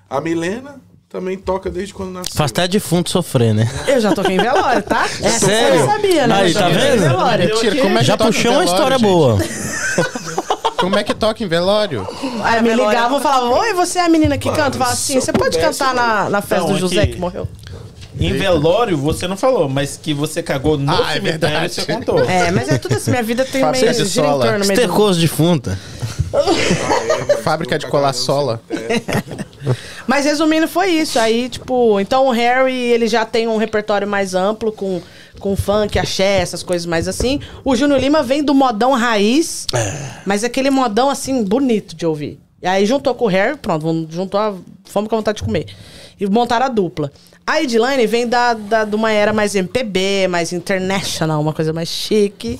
A 0.08 0.20
Milena 0.20 0.80
também 1.08 1.38
toca 1.38 1.70
desde 1.70 1.94
quando 1.94 2.10
nasceu. 2.12 2.34
Faz 2.36 2.50
até 2.50 2.68
defunto 2.68 3.08
sofrer, 3.10 3.54
né? 3.54 3.68
Eu 3.88 4.00
já 4.00 4.12
toquei 4.14 4.34
em 4.36 4.38
velório, 4.38 4.82
tá? 4.82 5.04
Essa 5.22 5.46
Sério? 5.46 5.80
eu 5.80 5.86
sabia, 5.86 6.26
né? 6.26 6.34
Aí, 6.34 6.52
tá 6.52 6.68
vendo? 6.68 7.48
Mentira, 7.54 7.76
como 7.82 7.96
é 7.96 8.00
que 8.00 8.04
Já 8.06 8.16
puxou 8.18 8.52
uma 8.52 8.64
história 8.64 8.98
gente? 8.98 9.06
boa. 9.08 9.38
Como 10.76 10.98
é 10.98 11.04
que 11.04 11.14
toca 11.14 11.42
em 11.42 11.48
velório? 11.48 12.06
Aí 12.42 12.60
me 12.62 12.74
ligavam 12.74 13.18
e 13.18 13.22
falavam, 13.22 13.52
oi, 13.58 13.72
você 13.72 13.98
é 13.98 14.02
a 14.04 14.08
menina 14.08 14.36
que 14.36 14.46
Mano, 14.46 14.58
canta? 14.58 14.76
Eu 14.76 14.80
falava 14.80 14.92
assim, 14.92 15.18
você 15.18 15.32
pode 15.32 15.58
cantar 15.58 15.94
na, 15.94 16.28
na 16.28 16.42
festa 16.42 16.66
Não, 16.66 16.74
do 16.74 16.78
José 16.78 17.02
aqui- 17.02 17.12
que 17.14 17.20
morreu? 17.20 17.48
Em 18.18 18.32
velório, 18.34 18.96
você 18.96 19.26
não 19.26 19.36
falou, 19.36 19.68
mas 19.68 19.96
que 20.00 20.14
você 20.14 20.42
cagou 20.42 20.78
no 20.78 20.90
Ah, 20.90 21.10
é 21.10 21.14
cemitério, 21.14 21.40
verdade. 21.40 21.74
você 21.74 21.84
contou. 21.92 22.24
É, 22.24 22.50
mas 22.50 22.68
é 22.68 22.78
tudo 22.78 22.94
assim, 22.96 23.10
minha 23.10 23.22
vida 23.22 23.44
tem 23.44 23.60
Fábio 23.60 23.80
meio 23.80 23.92
de 23.92 24.04
gira 24.04 24.26
em 24.26 24.30
sola. 24.30 24.44
torno 24.44 24.58
meio 24.60 24.68
do... 24.68 24.72
Estercoso 24.72 25.20
defunta. 25.20 25.78
Fábrica 27.42 27.78
de 27.78 27.86
colar 27.86 28.12
sola. 28.12 28.60
Mas 30.06 30.24
resumindo, 30.24 30.68
foi 30.68 30.88
isso. 30.90 31.18
Aí, 31.18 31.48
tipo, 31.48 31.98
então 32.00 32.26
o 32.26 32.30
Harry, 32.30 32.74
ele 32.74 33.06
já 33.06 33.24
tem 33.24 33.46
um 33.48 33.56
repertório 33.56 34.06
mais 34.06 34.34
amplo 34.34 34.70
com, 34.72 35.00
com 35.40 35.56
funk, 35.56 35.98
axé, 35.98 36.38
essas 36.40 36.62
coisas 36.62 36.86
mais 36.86 37.08
assim. 37.08 37.40
O 37.64 37.74
Júnior 37.76 38.00
Lima 38.00 38.22
vem 38.22 38.42
do 38.42 38.54
modão 38.54 38.92
raiz, 38.92 39.66
mas 40.26 40.44
aquele 40.44 40.70
modão 40.70 41.08
assim, 41.10 41.42
bonito 41.44 41.94
de 41.94 42.06
ouvir. 42.06 42.38
E 42.62 42.66
aí 42.66 42.86
juntou 42.86 43.14
com 43.14 43.26
o 43.26 43.28
Harry, 43.28 43.56
pronto, 43.58 44.06
juntou 44.10 44.40
a 44.40 44.54
fome 44.84 45.08
com 45.08 45.14
a 45.14 45.18
vontade 45.18 45.38
de 45.38 45.44
comer. 45.44 45.66
E 46.18 46.26
montaram 46.26 46.66
a 46.66 46.68
dupla. 46.68 47.10
A 47.46 47.62
Edilane 47.62 48.06
vem 48.06 48.26
da, 48.26 48.54
da, 48.54 48.84
de 48.84 48.94
uma 48.94 49.10
era 49.12 49.32
mais 49.32 49.54
MPB, 49.54 50.28
mais 50.28 50.52
international, 50.52 51.40
uma 51.40 51.52
coisa 51.52 51.72
mais 51.72 51.88
chique. 51.88 52.58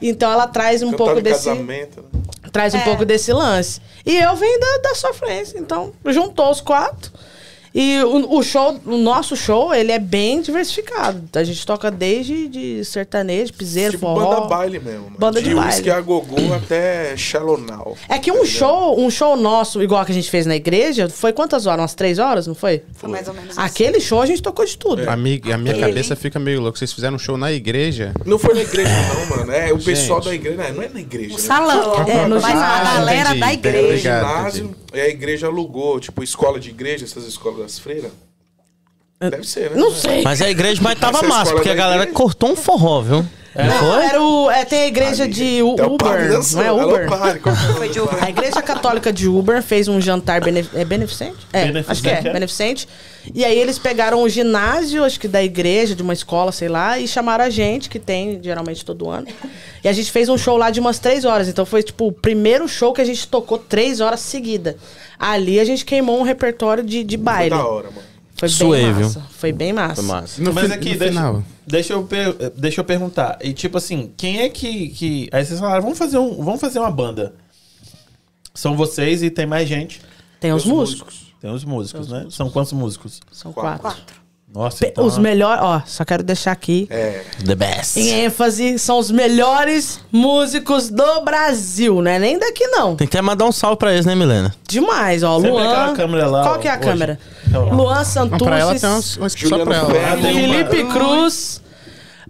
Então 0.00 0.30
ela 0.30 0.46
traz 0.46 0.82
um 0.82 0.90
Cantava 0.90 1.04
pouco 1.04 1.20
em 1.20 1.22
desse 1.22 1.44
casamento, 1.44 2.02
né? 2.02 2.20
traz 2.52 2.74
um 2.74 2.78
É. 2.78 2.84
pouco 2.84 3.04
desse 3.04 3.32
lance. 3.32 3.80
E 4.04 4.16
eu 4.16 4.34
venho 4.36 4.60
da, 4.60 4.88
da 4.90 4.94
sofrência. 4.94 5.58
Então, 5.58 5.92
juntou 6.06 6.50
os 6.50 6.60
quatro. 6.60 7.10
E 7.74 8.02
o, 8.02 8.38
o 8.38 8.42
show, 8.42 8.78
o 8.84 8.98
nosso 8.98 9.34
show, 9.34 9.72
ele 9.74 9.92
é 9.92 9.98
bem 9.98 10.40
diversificado. 10.42 11.22
A 11.34 11.42
gente 11.44 11.64
toca 11.64 11.90
desde 11.90 12.46
de 12.48 12.84
sertanejo, 12.84 13.52
piseiro, 13.54 13.92
Tipo 13.92 14.06
forró. 14.06 14.34
banda 14.34 14.46
baile 14.46 14.78
mesmo. 14.78 15.04
mano. 15.04 15.16
Banda 15.18 15.40
de 15.42 15.54
baile. 15.54 15.68
Whisky 15.70 15.90
a 15.90 16.00
gogô 16.00 16.36
até 16.54 17.14
Now. 17.66 17.96
É 18.08 18.18
que 18.18 18.30
um 18.30 18.44
show, 18.44 19.00
um 19.00 19.10
show 19.10 19.36
nosso, 19.36 19.82
igual 19.82 20.04
que 20.04 20.12
a 20.12 20.14
gente 20.14 20.30
fez 20.30 20.44
na 20.44 20.54
igreja, 20.54 21.08
foi 21.08 21.32
quantas 21.32 21.66
horas? 21.66 21.80
Umas 21.80 21.94
três 21.94 22.18
horas, 22.18 22.46
não 22.46 22.54
foi? 22.54 22.82
Foi 22.94 23.08
mais 23.08 23.26
ou 23.26 23.34
menos. 23.34 23.56
Aquele 23.56 24.00
show 24.00 24.20
a 24.20 24.26
gente 24.26 24.42
tocou 24.42 24.64
de 24.64 24.76
tudo. 24.76 25.08
A 25.08 25.16
minha, 25.16 25.40
a 25.54 25.58
minha 25.58 25.72
Aquele. 25.72 25.86
cabeça 25.88 26.14
fica 26.14 26.38
meio 26.38 26.60
louca. 26.60 26.78
Vocês 26.78 26.92
fizeram 26.92 27.16
um 27.16 27.18
show 27.18 27.36
na 27.38 27.50
igreja? 27.52 28.12
Não 28.26 28.38
foi 28.38 28.54
na 28.54 28.62
igreja, 28.62 28.90
não, 29.14 29.36
mano. 29.36 29.52
É 29.52 29.72
o 29.72 29.78
pessoal 29.78 30.20
Gente. 30.20 30.28
da 30.28 30.34
igreja. 30.34 30.68
Não, 30.68 30.74
não 30.76 30.82
é 30.82 30.88
na 30.88 31.00
igreja. 31.00 31.30
O 31.34 31.38
né? 31.38 31.42
salão. 31.42 31.94
É, 32.06 32.26
no 32.26 32.34
mas 32.36 32.44
a 32.44 32.48
ginásio. 32.50 32.94
galera 32.94 33.20
Entendi, 33.30 33.40
da 33.40 33.52
entendi. 33.54 33.68
igreja. 33.76 34.10
Obrigado, 34.20 34.36
ginásio, 34.54 34.76
e 34.94 35.00
a 35.00 35.08
igreja 35.08 35.46
alugou, 35.46 35.98
tipo, 35.98 36.22
escola 36.22 36.60
de 36.60 36.68
igreja, 36.70 37.04
essas 37.04 37.24
escolas 37.26 37.61
das 37.62 37.78
freiras. 37.78 38.10
Deve 39.20 39.44
ser, 39.46 39.70
né? 39.70 39.76
Não 39.76 39.92
sei. 39.92 40.22
Mas 40.22 40.42
a 40.42 40.50
igreja 40.50 40.80
mas 40.82 40.98
tava 40.98 41.18
Essa 41.18 41.28
massa, 41.28 41.52
porque 41.54 41.70
a 41.70 41.74
galera 41.74 42.02
igreja? 42.02 42.16
cortou 42.16 42.50
um 42.50 42.56
forró, 42.56 43.00
viu? 43.02 43.24
Não 43.54 43.66
Não, 43.66 43.78
foi? 43.92 44.04
era 44.06 44.22
o, 44.22 44.50
é, 44.50 44.64
tem 44.64 44.80
a 44.80 44.86
igreja 44.86 45.28
de 45.28 45.62
U- 45.62 45.74
Até 45.74 45.84
o 45.84 45.96
padre 45.98 46.22
Uber, 46.24 46.32
dançou. 46.38 46.58
não 46.58 46.64
é 46.64 46.68
Alô, 46.68 46.88
Uber? 46.88 47.02
é 47.02 47.50
o 47.50 47.54
Foi 47.76 47.88
de 47.90 48.00
Uber. 48.00 48.24
A 48.24 48.30
Igreja 48.30 48.62
Católica 48.62 49.12
de 49.12 49.28
Uber 49.28 49.62
fez 49.62 49.88
um 49.88 50.00
jantar 50.00 50.40
benef 50.40 50.70
é 50.74 50.84
beneficente? 50.86 51.36
É, 51.52 51.66
Beneficente, 51.66 51.90
acho 51.92 52.02
que 52.02 52.08
é, 52.08 52.30
é? 52.30 52.32
beneficente. 52.32 52.88
E 53.34 53.44
aí 53.44 53.56
eles 53.56 53.78
pegaram 53.78 54.22
o 54.22 54.28
ginásio, 54.28 55.04
acho 55.04 55.20
que 55.20 55.28
da 55.28 55.44
igreja, 55.44 55.94
de 55.94 56.02
uma 56.02 56.14
escola, 56.14 56.50
sei 56.50 56.68
lá, 56.68 56.98
e 56.98 57.06
chamaram 57.06 57.44
a 57.44 57.50
gente, 57.50 57.88
que 57.90 57.98
tem 58.00 58.40
geralmente 58.42 58.84
todo 58.86 59.08
ano. 59.10 59.28
E 59.84 59.88
a 59.88 59.92
gente 59.92 60.10
fez 60.10 60.28
um 60.30 60.38
show 60.38 60.56
lá 60.56 60.70
de 60.70 60.80
umas 60.80 60.98
três 60.98 61.24
horas. 61.26 61.46
Então 61.46 61.66
foi 61.66 61.82
tipo 61.82 62.06
o 62.06 62.12
primeiro 62.12 62.66
show 62.66 62.92
que 62.94 63.02
a 63.02 63.04
gente 63.04 63.28
tocou 63.28 63.58
três 63.58 64.00
horas 64.00 64.18
seguida. 64.20 64.76
Ali 65.24 65.60
a 65.60 65.64
gente 65.64 65.84
queimou 65.84 66.18
um 66.18 66.22
repertório 66.22 66.82
de, 66.84 67.04
de 67.04 67.16
Foi 67.16 67.24
baile. 67.24 67.50
da 67.50 67.64
hora, 67.66 67.90
mano. 67.90 68.02
Foi 68.36 68.48
bem 68.70 68.92
viu? 68.92 69.04
massa. 69.04 69.20
Foi 69.30 69.52
bem 69.52 69.72
massa. 69.72 69.94
Foi 69.94 70.04
massa. 70.04 70.42
No 70.42 70.52
Mas 70.52 70.66
fi- 70.66 70.72
aqui, 70.72 70.92
no 70.94 70.98
deixa, 70.98 71.14
final. 71.14 71.44
deixa, 71.64 71.92
eu 71.92 72.02
per- 72.02 72.34
deixa 72.56 72.80
eu 72.80 72.84
perguntar. 72.84 73.38
E 73.40 73.52
tipo 73.52 73.78
assim, 73.78 74.12
quem 74.16 74.40
é 74.40 74.48
que. 74.48 74.88
que... 74.88 75.28
Aí 75.30 75.44
vocês 75.44 75.60
falaram, 75.60 75.80
vamos 75.82 75.96
fazer, 75.96 76.18
um, 76.18 76.42
vamos 76.42 76.60
fazer 76.60 76.80
uma 76.80 76.90
banda. 76.90 77.34
São 78.52 78.76
vocês 78.76 79.22
e 79.22 79.30
tem 79.30 79.46
mais 79.46 79.68
gente. 79.68 80.02
Tem 80.40 80.52
os 80.52 80.64
Os 80.64 80.68
músicos. 80.68 81.32
Tem 81.40 81.50
os 81.52 81.64
músicos, 81.64 82.08
né? 82.08 82.26
São 82.30 82.50
quantos 82.50 82.72
músicos? 82.72 83.20
São 83.30 83.52
Quatro. 83.52 83.80
quatro. 83.80 84.21
Nossa, 84.54 84.86
então, 84.86 85.06
os 85.06 85.16
melhores, 85.16 85.62
ó, 85.62 85.82
só 85.86 86.04
quero 86.04 86.22
deixar 86.22 86.52
aqui. 86.52 86.86
É. 86.90 87.22
The 87.44 87.54
best. 87.54 87.98
Em 87.98 88.24
ênfase, 88.24 88.78
são 88.78 88.98
os 88.98 89.10
melhores 89.10 89.98
músicos 90.12 90.90
do 90.90 91.22
Brasil, 91.22 92.02
né? 92.02 92.18
Nem 92.18 92.38
daqui, 92.38 92.66
não. 92.66 92.94
Tem 92.94 93.06
que 93.08 93.16
até 93.16 93.22
mandar 93.22 93.46
um 93.46 93.52
salve 93.52 93.78
pra 93.78 93.92
eles, 93.94 94.04
né, 94.04 94.14
Milena? 94.14 94.54
Demais, 94.68 95.22
ó. 95.22 95.36
Sempre 95.36 95.50
Luan. 95.52 95.94
câmera 95.94 96.26
lá, 96.26 96.42
Qual 96.42 96.58
que 96.58 96.68
é 96.68 96.70
a 96.70 96.74
hoje. 96.74 96.82
câmera? 96.82 97.18
Então, 97.48 97.70
Luan 97.70 98.04
Santucci. 98.04 98.44
pra 98.44 98.58
ela 98.58 98.78
tem 98.78 98.90
uns, 98.90 99.16
uns 99.16 99.32
só 99.32 99.64
pra 99.64 99.74
ela. 99.76 100.16
Felipe 100.18 100.84
Cruz. 100.92 101.62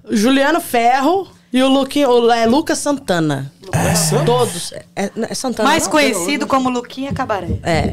Juliano 0.08 0.60
Ferro. 0.60 1.26
E 1.52 1.62
o, 1.62 1.68
Luquinho, 1.68 2.08
o 2.08 2.30
é, 2.32 2.46
Lucas 2.46 2.78
Santana. 2.78 3.52
Todos. 4.24 4.72
É, 4.96 5.10
é 5.30 5.34
Santana. 5.34 5.68
Mais 5.68 5.84
não? 5.84 5.90
conhecido 5.90 6.46
como 6.46 6.68
Luquinha 6.70 7.12
Cabaré. 7.12 7.48
É. 7.62 7.92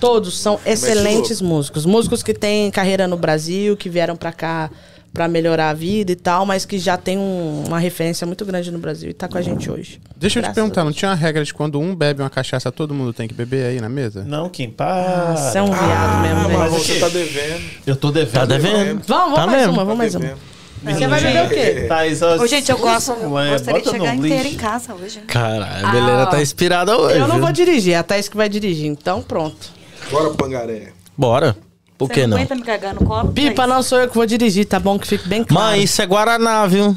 Todos 0.00 0.38
são 0.38 0.58
excelentes 0.64 1.40
músicos. 1.40 1.84
Músicos 1.84 2.22
que 2.22 2.32
têm 2.34 2.70
carreira 2.70 3.06
no 3.08 3.16
Brasil, 3.16 3.76
que 3.76 3.88
vieram 3.88 4.16
pra 4.16 4.32
cá 4.32 4.70
pra 5.12 5.28
melhorar 5.28 5.68
a 5.70 5.74
vida 5.74 6.10
e 6.10 6.16
tal, 6.16 6.46
mas 6.46 6.64
que 6.64 6.78
já 6.78 6.96
tem 6.96 7.18
um- 7.18 7.64
uma 7.66 7.78
referência 7.78 8.26
muito 8.26 8.46
grande 8.46 8.70
no 8.70 8.78
Brasil 8.78 9.10
e 9.10 9.12
tá 9.12 9.28
com 9.28 9.36
a 9.36 9.42
gente 9.42 9.70
hoje. 9.70 10.00
Deixa 10.16 10.38
eu 10.38 10.42
te 10.42 10.44
Graças 10.46 10.54
perguntar, 10.54 10.84
não 10.84 10.92
tinha 10.92 11.10
uma 11.10 11.14
regra 11.16 11.44
de 11.44 11.52
quando 11.52 11.78
um 11.78 11.94
bebe 11.94 12.22
uma 12.22 12.30
cachaça, 12.30 12.72
todo 12.72 12.94
mundo 12.94 13.12
tem 13.12 13.28
que 13.28 13.34
beber 13.34 13.66
aí 13.66 13.78
na 13.80 13.90
mesa? 13.90 14.24
Não, 14.24 14.48
Kim, 14.48 14.70
para. 14.70 15.36
Você 15.36 15.58
é 15.58 15.62
um 15.62 15.66
viado 15.70 16.22
mesmo, 16.22 16.38
Ah, 16.38 16.42
gente. 16.44 16.56
mas 16.56 16.72
Mas 16.72 16.82
você 16.86 16.98
tá 16.98 17.08
devendo. 17.10 17.62
Eu 17.86 17.94
tô 17.96 18.10
devendo. 18.10 18.32
Tá 18.32 18.46
devendo. 18.46 19.02
Vamos, 19.06 19.06
vamos 19.06 19.34
Tá 19.36 19.46
mais 19.46 19.58
mesmo. 19.58 19.72
uma, 19.72 19.78
Tá 19.78 19.84
vamos 19.84 19.98
mais 19.98 20.14
uma. 20.14 20.51
Você 20.84 21.06
vai 21.06 21.20
beber 21.20 21.46
o 21.46 21.48
quê? 21.48 21.84
Thaís, 21.88 22.22
ó, 22.22 22.36
Ô, 22.36 22.46
gente, 22.46 22.70
eu 22.70 22.78
gosto. 22.78 23.12
Eu 23.12 23.30
gostaria 23.30 23.80
de 23.80 23.86
bota 23.86 23.90
chegar 23.90 24.14
inteira 24.16 24.48
em 24.48 24.54
casa 24.54 24.94
hoje. 24.94 25.18
né? 25.20 25.24
Caralho, 25.28 25.86
a 25.86 25.92
Milena 25.92 26.22
ó. 26.24 26.26
tá 26.26 26.42
inspirada 26.42 26.96
hoje. 26.96 27.18
Eu 27.18 27.28
não 27.28 27.40
vou 27.40 27.52
dirigir, 27.52 27.94
é 27.94 27.98
a 27.98 28.02
Thaís 28.02 28.28
que 28.28 28.36
vai 28.36 28.48
dirigir, 28.48 28.86
então 28.86 29.22
pronto. 29.22 29.70
Bora, 30.10 30.30
Pangaré. 30.30 30.92
Bora. 31.16 31.56
Por 31.96 32.08
Você 32.08 32.14
que 32.14 32.26
não? 32.26 32.36
aguenta 32.36 32.54
me 32.56 32.62
cagar 32.62 32.94
no 32.94 33.04
colo? 33.04 33.30
Pipa, 33.32 33.64
não 33.66 33.80
sou 33.82 34.00
eu 34.00 34.08
que 34.08 34.14
vou 34.16 34.26
dirigir, 34.26 34.64
tá 34.66 34.80
bom? 34.80 34.98
Que 34.98 35.06
fique 35.06 35.28
bem 35.28 35.44
claro. 35.44 35.68
Mãe, 35.68 35.84
isso 35.84 36.02
é 36.02 36.06
Guaraná, 36.06 36.66
viu? 36.66 36.96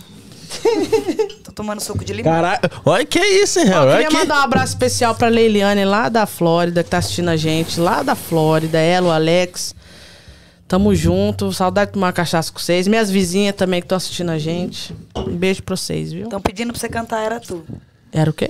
Tô 1.44 1.52
tomando 1.52 1.80
suco 1.80 2.04
de 2.04 2.12
limão. 2.14 2.34
Caralho. 2.34 2.60
Olha 2.84 3.06
que 3.06 3.20
isso, 3.20 3.60
hein, 3.60 3.68
Eu 3.68 3.72
Harry? 3.74 3.86
Olha 3.88 3.94
queria 3.98 4.08
que... 4.10 4.14
mandar 4.16 4.40
um 4.40 4.44
abraço 4.44 4.70
especial 4.70 5.14
pra 5.14 5.28
Leiliane, 5.28 5.86
lá 5.86 6.10
da 6.10 6.26
Flórida, 6.26 6.84
que 6.84 6.90
tá 6.90 6.98
assistindo 6.98 7.30
a 7.30 7.38
gente, 7.38 7.80
lá 7.80 8.02
da 8.02 8.16
Flórida, 8.16 8.80
ela, 8.80 9.10
o 9.10 9.12
Alex. 9.12 9.76
Tamo 10.68 10.96
junto, 10.96 11.54
saudade 11.54 11.90
de 11.90 11.94
tomar 11.94 12.12
cachaça 12.12 12.52
com 12.52 12.58
vocês. 12.60 12.88
Minhas 12.88 13.10
vizinhas 13.12 13.56
também 13.56 13.82
que 13.82 13.86
estão 13.86 13.98
assistindo 13.98 14.32
a 14.32 14.40
gente. 14.40 14.96
Um 15.16 15.36
beijo 15.36 15.62
pra 15.62 15.76
vocês, 15.76 16.12
viu? 16.12 16.24
Estão 16.24 16.42
pedindo 16.42 16.72
pra 16.74 16.80
você 16.80 16.90
cantar 16.90 17.22
Era 17.24 17.40
Tu. 17.40 17.64
Era 18.12 18.30
o 18.30 18.34
quê? 18.34 18.50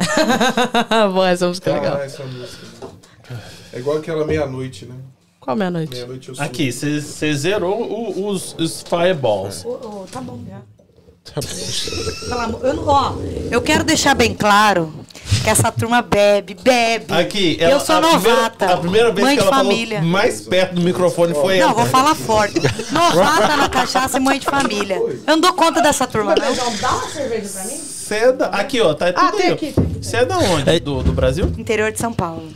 Boa, 1.12 1.30
essa 1.30 1.46
música 1.46 1.70
é 1.70 1.74
legal. 1.74 1.96
Ah, 2.00 2.04
essa 2.04 2.24
música. 2.24 2.66
É 3.72 3.78
igual 3.78 3.98
aquela 3.98 4.26
meia-noite, 4.26 4.86
né? 4.86 4.96
Qual 5.38 5.56
meia-noite? 5.56 5.92
Meia-noite 5.94 6.28
eu 6.30 6.34
sou. 6.34 6.44
Aqui, 6.44 6.72
você 6.72 7.34
zerou 7.34 7.80
o- 7.80 8.28
os, 8.28 8.54
os 8.58 8.82
fireballs. 8.82 9.64
Ô, 9.64 10.04
tá 10.10 10.20
bom 10.20 10.40
já. 10.48 10.60
Amor- 12.30 12.60
eu, 12.64 12.74
não- 12.74 12.86
ó, 12.88 13.14
eu 13.50 13.62
quero 13.62 13.84
deixar 13.84 14.14
bem 14.14 14.34
claro 14.34 14.92
que 15.42 15.48
essa 15.48 15.70
turma 15.72 16.02
bebe, 16.02 16.54
bebe. 16.62 17.12
Aqui, 17.14 17.56
eu 17.60 17.70
ela- 17.70 17.80
sou 17.80 17.96
a 17.96 18.00
primeira- 18.00 18.36
novata. 18.36 18.66
a 18.66 18.76
primeira 18.76 19.12
vez 19.12 19.26
mãe 19.26 19.36
que 19.36 19.42
de 19.42 19.48
ela 19.48 19.56
família. 19.56 19.96
falou 19.98 20.12
mais 20.12 20.40
perto 20.42 20.74
do 20.74 20.80
microfone 20.82 21.32
foi 21.34 21.58
Não, 21.58 21.66
ela. 21.70 21.74
vou 21.74 21.86
falar 21.86 22.14
forte. 22.14 22.60
Novata 22.92 23.56
na 23.56 23.68
cachaça 23.68 24.18
e 24.18 24.20
mãe 24.20 24.38
de 24.38 24.46
família. 24.46 24.96
Eu 24.96 25.20
não 25.26 25.40
dou 25.40 25.52
conta 25.54 25.80
dessa 25.80 26.06
turma, 26.06 26.34
não. 26.34 26.76
Dá 26.78 26.90
uma 26.92 27.08
cerveja 27.08 27.48
pra 27.48 27.64
mim? 27.64 27.76
Você 27.78 28.14
é. 28.14 28.36
Aqui, 28.52 28.80
ó, 28.80 28.92
tá 28.94 29.12
tudo 29.12 29.24
Ah, 29.24 29.32
tem 29.32 29.50
aqui. 29.50 29.74
Você 30.02 30.16
é 30.18 30.24
da 30.24 30.38
onde? 30.38 30.68
É- 30.68 30.80
Do, 30.80 31.02
do 31.02 31.12
Brasil? 31.12 31.46
Interior 31.56 31.90
de 31.92 31.98
São 31.98 32.12
Paulo. 32.12 32.48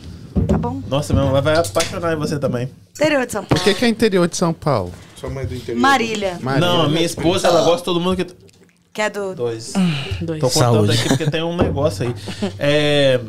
Tá 0.47 0.57
bom? 0.57 0.81
Nossa, 0.87 1.13
meu 1.13 1.23
irmão 1.25 1.41
vai 1.41 1.57
apaixonar 1.57 2.13
em 2.13 2.15
você 2.17 2.37
também. 2.37 2.69
Interior 2.95 3.25
de 3.25 3.31
São 3.31 3.43
Paulo. 3.43 3.63
que, 3.63 3.73
que 3.73 3.85
é 3.85 3.87
interior 3.87 4.27
de 4.27 4.37
São 4.37 4.53
Paulo? 4.53 4.93
Sua 5.15 5.29
mãe 5.31 5.45
do 5.45 5.55
interior. 5.55 5.81
Marília, 5.81 6.37
Maria. 6.41 6.59
Não, 6.61 6.83
a 6.83 6.87
minha 6.89 7.03
esposa, 7.05 7.47
ela 7.47 7.61
gosta 7.63 7.77
de 7.79 7.83
todo 7.85 7.99
mundo 7.99 8.15
que... 8.17 8.27
que 8.97 9.01
é 9.03 9.09
do. 9.11 9.35
Dois. 9.35 9.73
Dois. 10.21 10.41
Tô 10.41 10.49
contando 10.49 10.73
Saúde. 10.73 10.91
aqui 10.99 11.07
porque 11.09 11.29
tem 11.29 11.43
um 11.43 11.55
negócio 11.55 12.07
aí. 12.07 12.15
É, 12.57 13.19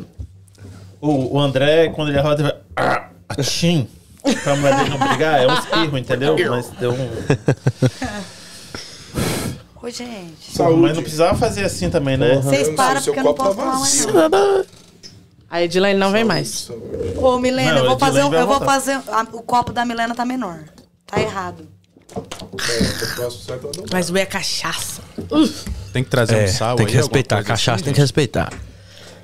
o, 0.99 1.35
o 1.37 1.39
André, 1.39 1.89
quando 1.89 2.09
ele 2.09 2.19
roda, 2.19 2.41
ele 2.41 2.51
vai. 2.51 2.59
Ah, 2.75 3.09
Achim. 3.37 3.87
Pra 4.43 4.55
mulher 4.55 4.75
dele 4.77 4.89
não 4.89 5.07
brigar, 5.07 5.39
é 5.43 5.47
um 5.47 5.53
espirro, 5.53 5.97
entendeu? 5.97 6.35
Mas 6.49 6.69
deu 6.79 6.91
um. 6.91 7.09
Ô, 9.81 9.89
gente. 9.89 10.51
Saúde. 10.55 10.81
Mas 10.81 10.95
não 10.95 11.03
precisava 11.03 11.37
fazer 11.37 11.63
assim 11.63 11.89
também, 11.89 12.17
né? 12.17 12.37
Vocês 12.37 12.69
param 12.75 13.01
porque 13.01 13.19
eu 13.19 13.23
não 13.23 13.33
copo 13.35 13.43
posso 13.43 13.55
tá 13.55 13.63
falar 13.63 13.79
mais 13.79 14.05
vazio. 14.05 14.29
não. 14.29 14.65
A 15.51 15.61
Edilene 15.63 15.99
não 15.99 16.11
vem 16.11 16.23
mais. 16.23 16.69
Ô, 17.17 17.37
Milena, 17.39 17.73
Não, 17.73 17.83
eu 17.83 17.89
vou 17.89 17.99
fazer. 17.99 18.23
Um- 18.23 18.29
vai 18.29 18.41
Eu 18.41 18.47
vou 18.47 18.57
voltar. 18.57 18.73
fazer. 18.73 18.93
a- 19.07 19.27
o 19.33 19.41
copo 19.43 19.71
da 19.71 19.85
Milena 19.85 20.13
tá 20.15 20.25
menor. 20.25 20.59
Tá 21.07 21.19
errado. 21.21 21.67
É, 22.15 23.25
o. 23.25 23.85
Mas 23.91 24.09
é 24.17 24.25
cachaça. 24.25 25.01
Tem 25.93 26.03
que 26.03 26.09
trazer 26.09 26.35
É, 26.35 26.45
um 26.45 26.47
sal 26.47 26.75
tem 26.75 26.85
aí, 26.85 26.91
que 26.91 26.97
respeitar. 26.97 27.35
alguma 27.35 27.45
coisa 27.45 27.59
Cachaça 27.59 27.75
assim, 27.75 27.83
tem 27.85 27.93
que 27.93 27.99
respeitar. 28.01 28.53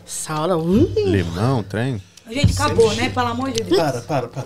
Sala. 0.06 0.58
Uh. 0.58 0.92
Limão, 1.10 1.64
trem. 1.64 2.02
Gente, 2.30 2.54
acabou, 2.54 2.94
né? 2.96 3.10
Pelo 3.10 3.28
amor 3.28 3.52
de 3.52 3.64
Deus. 3.64 3.78
Para, 3.78 4.02
para, 4.02 4.28
para. 4.28 4.46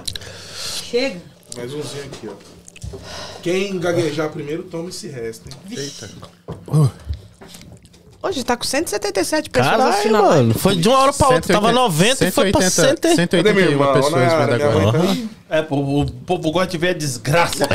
Chega. 0.90 1.22
Mais 1.56 1.74
umzinho 1.74 2.06
aqui, 2.06 2.30
ó. 2.30 2.98
Quem 3.42 3.80
gaguejar 3.80 4.30
primeiro, 4.30 4.64
toma 4.64 4.90
esse 4.90 5.08
resto, 5.08 5.48
hein? 5.50 5.92
Hoje 8.22 8.44
tá 8.44 8.58
com 8.58 8.66
177 8.66 9.50
pessoas 9.50 9.72
Caralho, 9.72 9.90
assistindo 9.92 10.18
a 10.18 10.22
live. 10.22 10.36
mano. 10.48 10.54
Foi 10.60 10.76
de 10.76 10.90
uma 10.90 10.98
hora 11.00 11.14
pra 11.14 11.30
outra. 11.30 11.54
Tava 11.54 11.72
90 11.72 12.26
e 12.28 12.32
foi 12.32 12.52
pra 12.52 12.70
100. 12.70 12.70
181 12.98 13.54
minha 13.54 13.66
irmã? 13.68 13.94
pessoas 13.94 14.14
vendo 14.14 14.56
minha 14.58 14.70
mãe 14.72 14.82
agora. 14.82 15.00
tá. 15.08 15.16
É, 15.52 15.64
pô, 15.64 15.78
o 15.78 16.06
povo 16.06 16.52
gosta 16.52 16.68
de 16.68 16.78
ver 16.78 16.90
a 16.90 16.94
desgraça. 16.94 17.68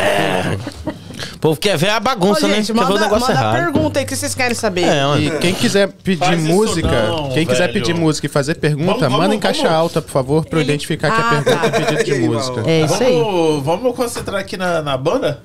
O 1.35 1.39
povo 1.41 1.59
quer 1.59 1.77
ver 1.77 1.89
a 1.89 1.97
Ô, 1.97 2.01
bagunça, 2.01 2.47
né? 2.47 2.55
gente, 2.55 2.69
Quer 2.73 2.75
ver 2.75 2.79
o 2.79 2.85
manda, 2.89 3.01
negócio 3.01 3.27
manda 3.27 3.33
errado. 3.33 3.57
pergunta 3.65 3.99
aí 3.99 4.05
que 4.07 4.15
vocês 4.15 4.33
querem 4.33 4.55
saber. 4.55 4.85
É. 4.85 5.19
E 5.19 5.39
quem 5.41 5.53
quiser 5.55 5.89
pedir 5.91 6.21
Faz 6.25 6.41
música, 6.41 6.89
não, 7.09 7.31
quem 7.31 7.45
quiser 7.45 7.67
velho. 7.67 7.73
pedir 7.73 7.93
música 7.95 8.27
e 8.27 8.31
fazer 8.31 8.55
pergunta, 8.55 8.85
Vamos, 8.93 9.01
vamos, 9.03 9.19
manda 9.19 9.35
em 9.35 9.41
caixa 9.41 9.63
vamos. 9.65 9.77
alta, 9.77 10.01
por 10.01 10.11
favor, 10.13 10.45
pra 10.47 10.61
eu 10.61 10.63
identificar 10.63 11.11
que 11.11 11.21
Ah, 11.21 11.27
a 11.27 11.43
pergunta 11.43 11.57
tá. 11.57 11.67
é 11.67 11.71
pedido 11.85 12.05
de 12.05 12.15
música. 12.29 12.63
É 12.65 12.81
isso 12.83 13.03
aí. 13.03 13.19
Vamos, 13.19 13.65
vamos 13.65 13.97
concentrar 13.97 14.41
aqui 14.41 14.57
na, 14.57 14.81
na 14.81 14.97
banda? 14.97 15.43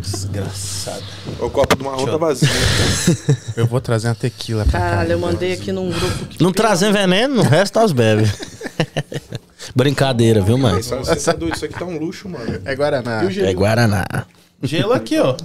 Desgraçado. 0.00 1.04
O 1.40 1.50
copo 1.50 1.76
do 1.76 1.84
marrom 1.84 2.04
tá 2.06 2.16
vazio. 2.16 2.48
Eu 3.56 3.66
vou 3.66 3.80
trazer 3.80 4.08
uma 4.08 4.14
tequila 4.14 4.64
pra 4.64 4.72
cá. 4.72 4.78
Caralho, 4.90 5.12
eu 5.12 5.18
mandei 5.18 5.52
aqui 5.52 5.72
num 5.72 5.90
grupo 5.90 6.26
que. 6.26 6.42
Não 6.42 6.52
trazem 6.52 6.92
veneno, 6.92 7.40
o 7.40 7.42
resto 7.42 7.78
nós 7.80 7.92
bebe. 7.92 8.30
Brincadeira, 9.74 10.40
viu, 10.40 10.58
mano? 10.58 10.78
Isso, 10.78 10.94
isso, 10.94 11.30
é 11.30 11.32
doido, 11.32 11.56
isso 11.56 11.64
aqui 11.64 11.78
tá 11.78 11.84
um 11.84 11.98
luxo, 11.98 12.28
mano. 12.28 12.60
É 12.64 12.74
Guaraná. 12.74 13.24
E? 13.24 13.40
É 13.40 13.52
Guaraná. 13.52 14.04
Gelo 14.62 14.92
aqui, 14.92 15.18
ó. 15.18 15.36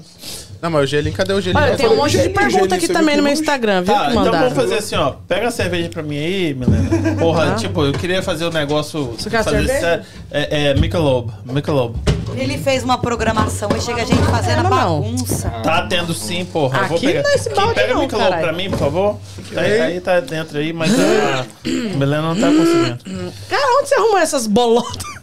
Não, 0.62 0.70
mas 0.70 0.84
o 0.84 0.86
gelinho, 0.86 1.16
cadê 1.16 1.34
o 1.34 1.42
gelinho? 1.42 1.64
Olha, 1.64 1.76
tem 1.76 1.88
um 1.88 1.96
monte 1.96 2.20
de 2.22 2.30
pergunta 2.30 2.76
aqui 2.76 2.88
também 2.88 3.18
no 3.18 3.24
meu? 3.24 3.34
Instagram, 3.34 3.82
viu? 3.82 3.94
Tá, 3.96 4.06
que 4.06 4.12
então 4.12 4.26
mandaram. 4.26 4.50
vamos 4.50 4.54
fazer 4.64 4.76
assim, 4.78 4.96
ó. 4.96 5.14
Pega 5.28 5.48
a 5.48 5.52
cerveja 5.52 5.90
pra 5.90 6.04
mim 6.04 6.18
aí, 6.18 6.54
Milena. 6.54 7.16
Porra, 7.20 7.56
tipo, 7.56 7.84
eu 7.84 7.94
queria 7.94 8.22
fazer 8.22 8.46
o 8.46 8.52
negócio. 8.52 9.06
Você 9.18 9.30
quer 9.30 9.44
fazer 9.44 9.58
cerveja? 9.66 9.80
sério. 9.80 10.06
É, 10.30 10.68
é 10.68 10.74
Michelob. 10.76 11.32
Michelob. 11.46 11.96
Ele 12.36 12.58
fez 12.60 12.84
uma 12.84 12.98
programação 12.98 13.70
e 13.76 13.82
chega 13.82 14.04
a 14.04 14.06
gente 14.06 14.22
fazendo 14.24 14.64
Não, 14.64 14.70
não. 14.70 15.02
bagunça. 15.02 15.50
Tá 15.64 15.86
tendo 15.88 16.14
sim, 16.14 16.46
porra. 16.46 16.82
Eu 16.82 16.88
vou 16.90 16.98
Aqui 16.98 17.08
pegar. 17.08 17.24
não 17.24 17.30
é 17.30 17.34
esse 17.36 17.50
Quem 17.50 17.56
balde 17.58 17.74
pega 17.74 17.94
não, 17.96 18.02
Michelob 18.04 18.24
caralho. 18.30 18.44
pra 18.48 18.54
mim, 18.54 18.70
por 18.70 18.80
favor? 18.80 19.20
Tá 19.54 19.62
aí, 19.62 19.82
aí 19.82 20.00
tá 20.00 20.20
dentro 20.20 20.58
aí, 20.60 20.72
mas 20.72 20.92
a 20.94 21.46
Milena 21.66 22.22
não 22.22 22.36
tá 22.40 22.48
conseguindo. 22.48 23.34
Cara, 23.50 23.80
onde 23.80 23.90
você 23.90 23.96
arrumou 23.96 24.18
essas 24.20 24.46
bolotas? 24.48 25.21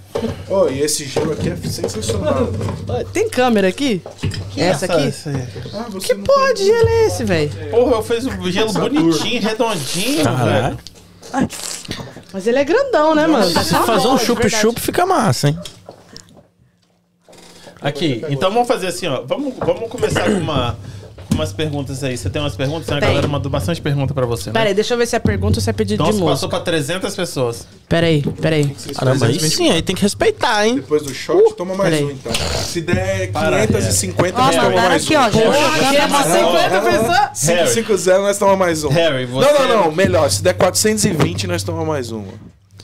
Ô, 0.49 0.69
e 0.69 0.81
esse 0.81 1.05
gelo 1.05 1.33
aqui 1.33 1.51
é 1.51 1.57
sensacional. 1.57 2.49
Tem 3.13 3.29
câmera 3.29 3.69
aqui? 3.69 4.03
Essa 4.57 4.87
aqui? 4.87 5.09
Essa 5.09 5.31
aí. 5.31 5.49
Ah, 5.75 5.87
você 5.89 6.15
Que 6.15 6.15
porra 6.17 6.55
de 6.55 6.65
gelo 6.65 6.89
é 6.89 7.07
esse, 7.07 7.25
velho? 7.25 7.51
Porra, 7.71 7.93
eu 7.93 8.03
fiz 8.03 8.27
um 8.27 8.51
gelo 8.51 8.73
bonitinho, 8.73 9.43
redondinho, 9.43 10.25
velho. 10.25 10.79
Mas 12.33 12.47
ele 12.47 12.59
é 12.59 12.65
grandão, 12.65 13.15
né, 13.15 13.27
mano? 13.27 13.47
Se 13.47 13.75
fazer 13.75 14.09
um 14.09 14.19
chup-chup, 14.19 14.81
fica 14.81 15.07
massa, 15.07 15.49
hein? 15.49 15.59
Aqui, 17.81 18.25
então 18.29 18.51
vamos 18.51 18.67
fazer 18.67 18.89
assim, 18.89 19.07
ó. 19.07 19.23
Vamos, 19.25 19.55
vamos 19.57 19.89
começar 19.89 20.25
com 20.25 20.39
uma, 20.39 20.77
umas 21.39 21.53
perguntas 21.53 22.03
aí. 22.05 22.17
Você 22.17 22.29
tem 22.29 22.43
umas 22.43 22.57
perguntas? 22.57 22.91
A 22.91 23.01
galera 23.01 23.27
mandou 23.29 23.51
bastante 23.51 23.81
pergunta 23.81 24.13
pra 24.13 24.27
você, 24.27 24.51
né? 24.51 24.55
Pera 24.55 24.69
aí, 24.69 24.75
deixa 24.75 24.95
eu 24.95 24.99
ver 24.99 25.07
se 25.07 25.17
é 25.17 25.19
pergunta 25.19 25.59
ou 25.59 25.63
se 25.63 25.71
é 25.71 25.73
pedido 25.73 25.99
Nossa, 26.03 26.13
de 26.13 26.19
passou 26.19 26.31
música. 26.31 26.49
pra 26.49 26.61
300 26.61 27.15
pessoas. 27.15 27.67
Pera 27.89 28.07
aí, 28.07 28.23
pera 28.23 28.57
aí. 28.57 28.77
Caramba, 28.97 29.27
aí 29.27 29.41
sim, 29.41 29.71
aí 29.71 29.83
tem 29.83 29.95
que 29.97 30.03
respeitar, 30.03 30.67
hein? 30.67 30.77
Depois 30.77 31.03
do 31.03 31.15
shot, 31.15 31.55
toma 31.55 31.75
mais 31.75 31.91
peraí. 31.91 32.05
um 32.05 32.11
então. 32.11 32.33
Se 32.65 32.81
der 32.81 33.31
Para, 33.33 33.67
550, 33.67 34.39
Ó, 34.39 34.43
nós 34.45 34.57
toma 34.57 34.71
mais 34.71 35.05
aqui, 35.05 35.17
um. 35.17 35.21
ó. 35.21 35.25
Aqui 35.25 35.97
é 35.97 36.09
pra 36.09 36.23
50 36.23 36.81
pessoas. 36.81 37.41
550 37.41 38.19
nós 38.21 38.39
toma 38.39 38.57
mais 38.57 38.85
um. 38.85 38.89
Harry, 38.91 39.27
você- 39.27 39.53
Não, 39.53 39.69
não, 39.69 39.85
não. 39.85 39.93
Melhor. 39.93 40.31
Se 40.31 40.43
der 40.43 40.55
420, 40.55 41.47
nós 41.47 41.63
toma 41.63 41.85
mais 41.85 42.13
um. 42.13 42.25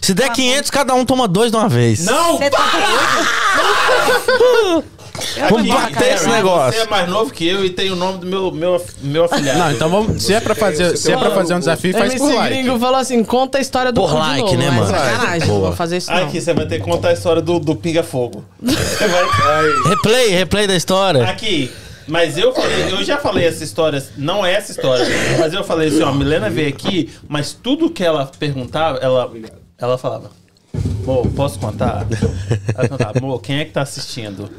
Se 0.00 0.12
der 0.12 0.30
500, 0.30 0.70
cada 0.70 0.94
um 0.94 1.04
toma 1.04 1.26
dois 1.26 1.50
de 1.50 1.56
uma 1.56 1.68
vez. 1.68 2.04
Não! 2.04 2.36
Você 2.36 2.50
tá 2.50 2.58
Vamos 5.50 5.68
bater 5.68 6.14
esse 6.14 6.28
negócio. 6.28 6.80
Você 6.80 6.86
é 6.86 6.90
mais 6.90 7.08
novo 7.08 7.32
que 7.32 7.46
eu 7.46 7.64
e 7.64 7.70
tem 7.70 7.90
o 7.90 7.96
nome 7.96 8.18
do 8.18 8.26
meu, 8.26 8.50
meu, 8.50 8.84
meu 9.02 9.24
afilhado. 9.24 9.58
Não, 9.58 9.72
então 9.72 9.88
vamos. 9.88 10.22
Se 10.22 10.32
é 10.32 10.40
pra 10.40 10.54
fazer, 10.54 10.96
se 10.96 11.12
é 11.12 11.16
pra 11.16 11.30
fazer 11.30 11.54
um 11.54 11.58
desafio, 11.58 11.92
faz 11.92 12.14
por 12.14 12.34
like. 12.34 12.54
Gringo 12.54 12.78
falou 12.78 12.98
assim, 12.98 13.22
conta 13.24 13.58
a 13.58 13.60
história 13.60 13.92
do 13.92 14.00
Por 14.00 14.10
cu 14.10 14.16
de 14.16 14.20
like, 14.20 14.42
novo, 14.42 14.56
né, 14.56 14.70
mas 14.70 14.90
mano? 14.90 14.90
Sacanagem, 14.90 15.48
Boa. 15.48 15.58
não 15.58 15.66
vou 15.66 15.76
fazer 15.76 15.96
isso 15.98 16.10
não. 16.10 16.24
Aqui, 16.24 16.40
você 16.40 16.54
vai 16.54 16.66
ter 16.66 16.78
que 16.78 16.84
contar 16.84 17.08
a 17.08 17.12
história 17.12 17.42
do, 17.42 17.58
do 17.58 17.74
Pinga 17.76 18.02
Fogo. 18.02 18.44
Você 18.62 19.08
vai... 19.08 19.24
Replay, 19.88 20.28
replay 20.30 20.66
da 20.66 20.76
história. 20.76 21.24
Aqui. 21.24 21.70
Mas 22.06 22.36
eu 22.36 22.52
falei, 22.52 22.92
eu 22.92 23.02
já 23.02 23.16
falei 23.16 23.46
essa 23.46 23.64
história, 23.64 24.02
não 24.16 24.44
é 24.44 24.52
essa 24.52 24.72
história, 24.72 25.06
mas 25.38 25.54
eu 25.54 25.64
falei 25.64 25.88
assim, 25.88 26.02
ó, 26.02 26.08
a 26.08 26.12
Milena 26.12 26.50
veio 26.50 26.68
aqui, 26.68 27.10
mas 27.26 27.52
tudo 27.52 27.88
que 27.88 28.04
ela 28.04 28.30
perguntava, 28.38 28.98
ela, 28.98 29.30
ela 29.78 29.96
falava, 29.96 30.30
Mo, 31.04 31.30
posso 31.30 31.58
contar? 31.58 32.06
Ela 32.74 32.88
perguntava, 32.88 33.38
quem 33.40 33.60
é 33.60 33.64
que 33.64 33.72
tá 33.72 33.82
assistindo? 33.82 34.50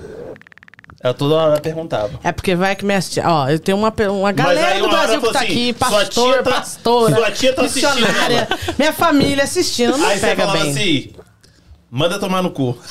Ela 1.06 1.14
toda 1.14 1.36
hora 1.36 1.62
perguntava. 1.62 2.10
É 2.24 2.32
porque 2.32 2.56
vai 2.56 2.76
que 2.76 2.84
me 2.84 2.96
assiste. 2.96 3.20
Ó, 3.20 3.48
eu 3.48 3.60
tenho 3.60 3.78
uma, 3.78 3.94
uma 4.10 4.32
galera 4.32 4.70
aí 4.70 4.80
do 4.80 4.86
uma 4.88 4.98
hora 4.98 5.20
Brasil 5.20 5.22
que 5.22 5.32
tá 5.34 5.40
assim, 5.40 5.46
aqui, 5.48 5.76
sua 5.78 5.90
pastor, 6.00 6.34
tia 6.34 6.44
tá- 6.44 6.52
pastora, 6.52 7.16
sua 7.16 7.32
tia 7.32 7.54
tá 7.54 7.62
assistindo, 7.62 7.96
missionária, 7.96 8.48
minha 8.80 8.92
família 8.92 9.44
assistindo, 9.44 9.98
não 10.00 10.08
Aí 10.08 10.18
você 10.18 10.26
pega 10.26 10.46
falava 10.48 10.64
bem. 10.64 10.72
assim, 10.72 11.10
manda 11.90 12.20
tomar 12.20 12.42
no 12.42 12.52
cu. 12.52 12.78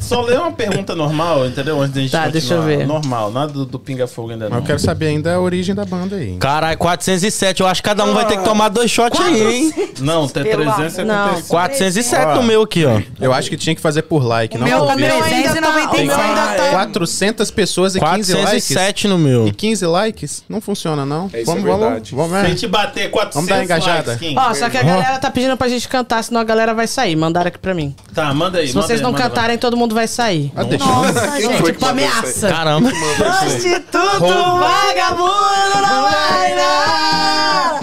Só 0.00 0.22
lê 0.22 0.36
uma 0.36 0.52
pergunta 0.52 0.94
normal, 0.94 1.46
entendeu? 1.46 1.80
Antes 1.80 1.94
da 1.94 2.00
gente 2.00 2.10
Tá, 2.10 2.18
continuar. 2.24 2.32
deixa 2.32 2.54
eu 2.54 2.62
ver. 2.62 2.86
Normal, 2.86 3.30
nada 3.30 3.52
do, 3.52 3.64
do 3.64 3.78
Pinga 3.78 4.06
Fogo 4.06 4.30
ainda 4.32 4.44
Mas 4.46 4.52
não. 4.52 4.58
eu 4.58 4.64
quero 4.64 4.78
saber 4.78 5.08
ainda 5.08 5.34
a 5.34 5.40
origem 5.40 5.74
da 5.74 5.84
banda 5.84 6.16
aí. 6.16 6.36
Caralho, 6.38 6.78
407. 6.78 7.60
Eu 7.60 7.66
acho 7.66 7.82
que 7.82 7.88
cada 7.88 8.04
um 8.04 8.14
vai 8.14 8.26
ter 8.26 8.38
que 8.38 8.44
tomar 8.44 8.68
dois 8.68 8.90
shots 8.90 9.20
aí, 9.20 9.42
hein? 9.42 9.72
Não, 10.00 10.26
tem 10.28 10.44
Pelo 10.44 10.64
355. 10.64 11.48
407 11.48 12.24
Ó. 12.26 12.34
no 12.36 12.42
meu 12.42 12.62
aqui, 12.62 12.84
ó. 12.84 13.00
Eu 13.20 13.32
acho 13.32 13.48
que 13.50 13.56
tinha 13.56 13.74
que 13.74 13.80
fazer 13.80 14.02
por 14.02 14.24
like, 14.24 14.56
não 14.56 14.66
meu 14.66 14.78
por 14.80 14.86
tá 14.88 14.96
vídeo. 14.96 15.08
meu 15.14 15.24
ainda 15.24 15.60
tá, 15.60 15.68
o 15.68 15.72
meu 15.72 16.16
ainda 16.16 16.54
tá. 16.56 16.70
400 16.70 17.50
pessoas 17.50 17.94
e 17.94 18.00
15 18.00 18.34
likes. 18.34 18.68
407 18.68 19.08
no 19.08 19.18
meu. 19.18 19.48
E 19.48 19.52
15 19.52 19.86
likes? 19.86 20.44
Não 20.48 20.60
funciona, 20.60 21.04
não. 21.04 21.28
É, 21.32 21.42
isso 21.42 21.46
vamos, 21.46 21.64
é 21.64 21.66
vamos, 21.66 21.80
verdade. 21.86 22.14
vamos, 22.14 22.30
Se 22.30 22.36
a 22.36 22.44
é. 22.44 22.48
gente 22.48 22.66
bater 22.66 23.10
400 23.10 23.34
Vamos 23.34 23.50
dar 23.50 23.64
engajada. 23.64 24.12
likes. 24.12 24.36
Ó, 24.36 24.54
só 24.54 24.70
que 24.70 24.76
a 24.76 24.82
galera 24.82 25.18
tá 25.18 25.30
pedindo 25.30 25.56
pra 25.56 25.68
gente 25.68 25.88
cantar, 25.88 26.22
senão 26.22 26.37
a 26.38 26.44
galera 26.44 26.74
vai 26.74 26.86
sair. 26.86 27.14
Mandaram 27.16 27.48
aqui 27.48 27.58
pra 27.58 27.74
mim. 27.74 27.94
Tá, 28.14 28.32
manda 28.34 28.58
aí. 28.58 28.68
Se 28.68 28.74
manda 28.74 28.86
vocês 28.86 29.00
aí, 29.00 29.02
não 29.04 29.12
cantarem, 29.12 29.58
todo 29.58 29.76
mundo 29.76 29.94
vai 29.94 30.06
sair. 30.08 30.52
Ah, 30.56 30.62
deixa. 30.64 30.84
Nossa, 30.84 31.28
Quem 31.32 31.42
gente. 31.48 31.58
foi 31.60 31.72
que 31.72 31.78
Tipo 31.78 31.86
mandou 31.86 32.04
isso 32.04 32.14
aí? 32.16 32.22
ameaça. 32.22 32.48
Caramba. 32.48 32.90
Prostituto, 33.16 34.20
vagabundo, 34.58 35.82
não 35.88 36.02
vai 36.02 36.54
dar. 36.56 37.80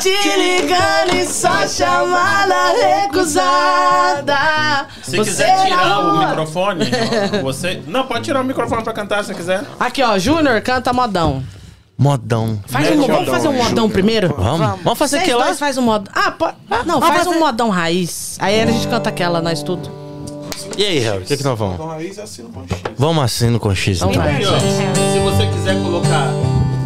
Te 0.00 0.10
ligando 0.10 1.14
e 1.14 1.26
só 1.26 1.66
chamada 1.68 2.54
recusada. 3.02 4.86
Se 5.02 5.16
Você 5.16 5.24
quiser 5.24 5.64
tirar 5.64 5.98
o 6.00 6.18
microfone, 6.18 6.90
ó, 7.38 7.42
você. 7.42 7.82
Não, 7.86 8.06
pode 8.06 8.24
tirar 8.24 8.40
o 8.40 8.44
microfone 8.44 8.82
pra 8.82 8.92
cantar 8.92 9.24
se 9.24 9.34
quiser. 9.34 9.62
Aqui, 9.78 10.02
ó, 10.02 10.18
Júnior, 10.18 10.60
canta 10.60 10.92
modão. 10.92 11.42
Modão. 12.02 12.58
Faz 12.66 12.88
um, 12.90 12.90
vamos 13.00 13.08
modão 13.08 13.24
fazer 13.26 13.48
um 13.48 13.52
aí, 13.52 13.62
modão 13.62 13.88
primeiro? 13.90 14.34
Vamos. 14.36 14.80
Vamos 14.82 14.98
fazer 14.98 15.16
Vocês 15.18 15.22
aquilo 15.22 15.38
lá? 15.38 15.44
dois 15.46 15.58
faz 15.58 15.78
um 15.78 15.82
modão. 15.82 16.12
Ah, 16.14 16.30
pode. 16.32 16.56
Não, 16.68 16.98
Vamos 17.00 17.06
faz 17.08 17.24
fazer- 17.24 17.36
um 17.36 17.38
modão 17.38 17.70
raiz. 17.70 18.36
Aí 18.40 18.60
a 18.60 18.66
gente 18.66 18.88
canta 18.88 19.08
aquela, 19.08 19.40
nós 19.40 19.62
tudo. 19.62 19.88
E 20.76 20.84
aí, 20.84 20.98
Harry, 20.98 21.18
o 21.18 21.26
que, 21.26 21.36
que 21.36 21.44
nós 21.44 21.56
vamos? 21.58 21.74
Então, 21.74 21.86
raiz 21.86 22.18
assim 22.18 22.44
com 22.44 22.62
X. 22.66 22.78
Vamos 22.96 23.24
assino 23.24 23.60
com 23.60 23.74
X. 23.74 23.98
Então 23.98 24.10
então. 24.10 24.22
Aqui, 24.22 24.44
ó. 24.46 24.58
Se 25.12 25.18
você 25.20 25.46
quiser 25.46 25.82
colocar. 25.82 26.28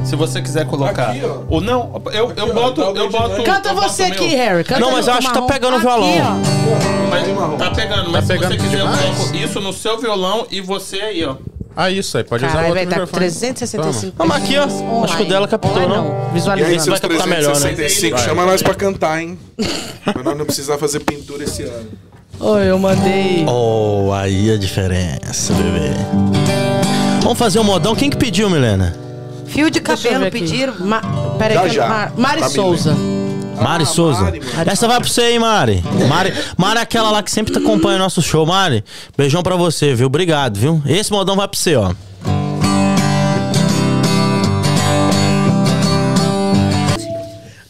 Se 0.05 0.17
você 0.17 0.43
quiser 0.43 0.67
colocar. 0.67 1.11
Aqui, 1.11 1.23
ó. 1.25 1.39
Ou 1.49 1.61
não, 1.61 2.03
eu, 2.13 2.33
eu 2.37 2.51
ó, 2.51 2.53
boto. 2.53 2.81
o 2.83 2.97
Eu 2.97 3.11
boto 3.11 3.43
Canta 3.43 3.71
eu 3.71 3.75
você 3.75 4.03
aqui, 4.05 4.29
meu. 4.29 4.37
Harry. 4.37 4.65
Canta 4.65 4.81
Não, 4.81 4.93
mas 4.93 5.07
eu 5.07 5.15
acho 5.15 5.29
que 5.29 5.35
tá 5.35 5.43
pegando 5.43 5.77
o 5.77 5.81
violão. 5.81 6.09
Aqui, 6.11 6.21
ó. 6.21 7.09
Mas, 7.11 7.59
tá 7.59 7.71
pegando, 7.71 8.11
mas 8.11 8.25
se 8.25 8.33
pegando 8.33 8.53
você 8.53 8.57
quiser, 8.59 8.81
eu 8.81 8.87
coloco 8.87 9.37
isso 9.37 9.61
no 9.61 9.73
seu 9.73 9.99
violão 9.99 10.47
e 10.51 10.61
você 10.61 11.01
aí, 11.01 11.25
ó. 11.25 11.37
Ah, 11.77 11.91
isso 11.91 12.17
aí. 12.17 12.25
Pode 12.25 12.45
usar 12.45 12.55
Caralho, 12.55 12.69
outro 12.71 12.85
vai 12.85 12.95
tá 12.95 13.01
microfone. 13.03 13.21
365 13.21 14.15
Vamos 14.17 14.37
aqui, 14.37 14.57
ó. 14.57 14.65
pessoas 14.67 15.05
Acho 15.05 15.17
que 15.19 15.23
o 15.23 15.29
dela 15.29 15.47
captou, 15.47 15.71
Online, 15.73 15.89
não? 15.95 16.07
E 16.07 16.09
aí, 16.11 16.33
Visualizando. 16.33 16.81
seus 16.83 17.01
Vai 17.01 17.11
captar 17.11 17.27
melhor, 17.27 17.61
né? 17.61 17.73
365, 17.75 18.19
chama 18.19 18.47
nós 18.47 18.63
pra 18.63 18.75
cantar, 18.75 19.21
hein? 19.23 19.39
pra 20.05 20.23
nós 20.23 20.39
não 20.39 20.47
precisar 20.47 20.79
fazer 20.79 21.01
pintura 21.01 21.45
esse 21.45 21.65
ano. 21.65 21.89
Oi, 22.41 22.71
eu 22.71 22.79
mandei. 22.79 23.45
Oh, 23.49 24.11
aí 24.13 24.51
a 24.53 24.57
diferença, 24.57 25.53
bebê. 25.55 25.91
Vamos 27.23 27.39
fazer 27.39 27.59
um 27.59 27.65
modão. 27.65 27.95
Quem 27.95 28.09
que 28.11 28.17
pediu, 28.17 28.49
Milena? 28.49 28.97
Fio 29.47 29.71
de 29.71 29.81
cabelo 29.81 30.31
pediram. 30.31 30.75
Ma... 30.81 31.01
Pera 31.39 31.55
Já, 31.55 31.69
já. 31.69 31.89
Ma- 31.89 32.13
Mari 32.17 32.41
Tá 32.41 32.49
Souza. 32.49 32.95
Mari 33.63 33.83
Ah, 33.83 33.87
Souza. 33.87 34.23
Mari. 34.23 34.41
Essa 34.67 34.87
vai 34.87 34.99
pra 35.01 35.09
você, 35.09 35.33
hein, 35.33 35.39
Mari. 35.39 35.83
Mari. 36.09 36.33
Mari 36.57 36.79
é 36.79 36.83
aquela 36.83 37.11
lá 37.11 37.23
que 37.23 37.31
sempre 37.31 37.53
tá 37.53 37.59
acompanha 37.61 37.97
o 37.97 37.99
nosso 37.99 38.21
show, 38.23 38.45
Mari. 38.47 38.85
Beijão 39.17 39.43
pra 39.43 39.57
você, 39.57 39.95
viu? 39.95 40.07
Obrigado, 40.07 40.59
viu? 40.59 40.83
Esse 40.87 41.11
modão 41.11 41.37
vai 41.37 41.49
pra 41.49 41.59
você, 41.59 41.75
ó. 41.77 41.93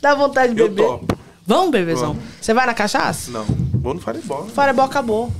Dá 0.01 0.14
vontade 0.14 0.55
de 0.55 0.61
Eu 0.61 0.68
beber. 0.68 0.83
topo. 0.87 1.18
Vamos, 1.46 1.70
bebezão? 1.70 2.09
Vamos. 2.14 2.22
Você 2.40 2.53
vai 2.55 2.66
na 2.66 2.75
cachaça? 2.75 3.31
Não, 3.31 3.44
vou 3.75 3.94
no 3.94 4.01
Fireball. 4.01 4.46
Fireball 4.49 4.87
acabou. 4.87 5.33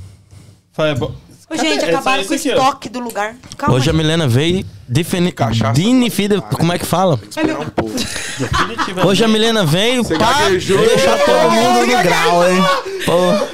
Bom. 0.97 1.11
Ô, 1.49 1.55
gente, 1.55 1.79
Cadê? 1.79 1.91
acabaram 1.93 2.19
Esse 2.21 2.27
com 2.27 2.33
o 2.33 2.37
aqui, 2.37 2.49
ó. 2.49 2.53
estoque 2.53 2.89
do 2.89 2.99
lugar. 2.99 3.35
Calma. 3.57 3.75
Hoje 3.75 3.89
a 3.89 3.93
Milena 3.93 4.27
veio 4.27 4.65
defini... 4.87 5.31
Cachaça. 5.31 5.73
Dinifida. 5.73 6.41
Como 6.41 6.73
é 6.73 6.77
que 6.77 6.85
fala? 6.85 7.17
Esperar 7.29 7.59
um 7.59 7.69
pouco. 7.69 7.93
Definitivamente. 7.93 8.99
Hoje 9.07 9.23
a 9.23 9.27
Milena 9.29 9.65
veio 9.65 10.03
pra 10.03 10.17
gaguejou. 10.17 10.77
deixar 10.79 11.17
todo 11.19 11.49
mundo 11.51 11.87
no 11.87 12.03
grau, 12.03 12.49
hein? 12.49 12.63
Pô. 13.05 13.47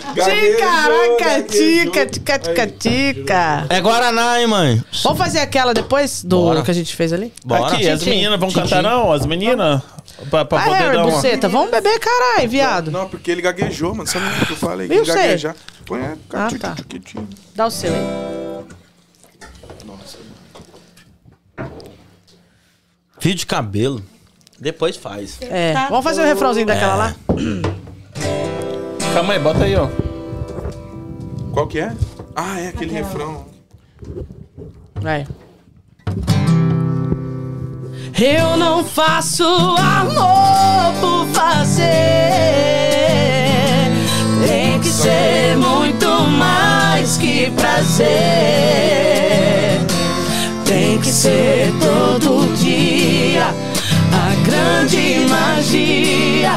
Caraca, 0.59 1.43
tica, 1.43 2.05
tica, 2.07 2.39
tica, 2.39 2.67
tica. 2.67 3.65
É 3.69 3.79
Guaraná, 3.79 4.39
hein, 4.41 4.47
mãe? 4.47 4.83
Vamos 5.03 5.17
fazer 5.17 5.39
aquela 5.39 5.73
depois 5.73 6.23
do 6.23 6.37
Bora. 6.37 6.61
que 6.63 6.71
a 6.71 6.73
gente 6.73 6.95
fez 6.95 7.13
ali? 7.13 7.31
Bora. 7.45 7.73
Aqui, 7.73 7.87
as 7.87 8.03
meninas 8.03 8.39
vão 8.39 8.51
cantar, 8.51 8.81
não? 8.81 9.11
As 9.11 9.25
meninas? 9.25 9.81
Pra, 10.29 10.45
pra 10.45 10.59
Ah, 10.59 10.63
poder 10.63 10.77
Harry, 10.77 10.95
dar 10.97 11.05
uma. 11.05 11.11
buceta, 11.15 11.49
vamos 11.49 11.71
beber, 11.71 11.99
caralho, 11.99 12.49
viado. 12.49 12.91
Não, 12.91 13.07
porque 13.09 13.29
ele 13.31 13.41
gaguejou, 13.41 13.93
mano. 13.95 14.07
Sabe 14.07 14.25
o 14.41 14.45
que 14.45 14.53
eu 14.53 14.57
falei? 14.57 14.87
Sei. 14.87 15.03
gaguejar. 15.05 15.55
Põe 15.85 16.01
a 16.01 16.15
Ah, 16.33 16.47
tá. 16.59 16.75
Dá 17.55 17.65
o 17.67 17.71
seu 17.71 17.91
aí. 17.93 18.01
Fio 23.19 23.35
de 23.35 23.45
cabelo. 23.45 24.03
Depois 24.59 24.95
faz. 24.95 25.37
É, 25.41 25.73
Tá 25.73 25.89
vamos 25.89 26.03
fazer 26.03 26.21
o 26.21 26.25
refrãozinho 26.25 26.65
daquela 26.65 26.95
lá? 26.95 27.15
Calma 29.13 29.33
aí, 29.33 29.39
bota 29.39 29.63
aí, 29.65 29.75
ó. 29.75 29.87
Qual 31.53 31.67
que 31.67 31.79
é? 31.79 31.93
Ah, 32.35 32.59
é 32.59 32.69
aquele 32.69 32.93
refrão. 32.93 33.45
Vai. 34.95 35.27
Eu 38.19 38.55
não 38.57 38.83
faço 38.83 39.43
amor 39.43 40.93
por 41.01 41.25
fazer. 41.33 41.89
Tem 44.45 44.79
que 44.79 44.87
ser 44.87 45.57
muito 45.57 46.07
mais 46.29 47.17
que 47.17 47.49
prazer. 47.51 48.07
Tem 50.63 50.99
que 50.99 51.09
ser 51.09 51.73
todo 51.81 52.55
dia. 52.55 53.47
A 53.47 54.35
grande 54.45 55.25
magia 55.27 56.55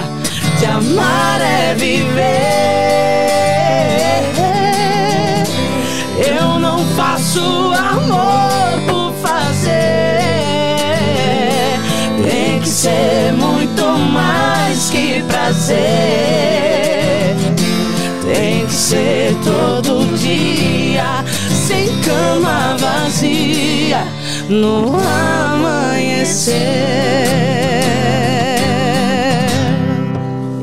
de 0.58 0.66
amar 0.66 1.40
é 1.40 1.74
viver. 1.74 2.66
Eu 6.18 6.58
não 6.58 6.84
faço 6.94 7.75
prazer. 15.28 15.86
Tem 18.24 18.66
que 18.66 18.72
ser 18.72 19.34
todo 19.44 20.16
dia, 20.18 21.24
sem 21.66 21.86
cama 22.00 22.76
vazia, 22.78 24.04
no 24.48 24.96
amanhecer. 24.98 26.56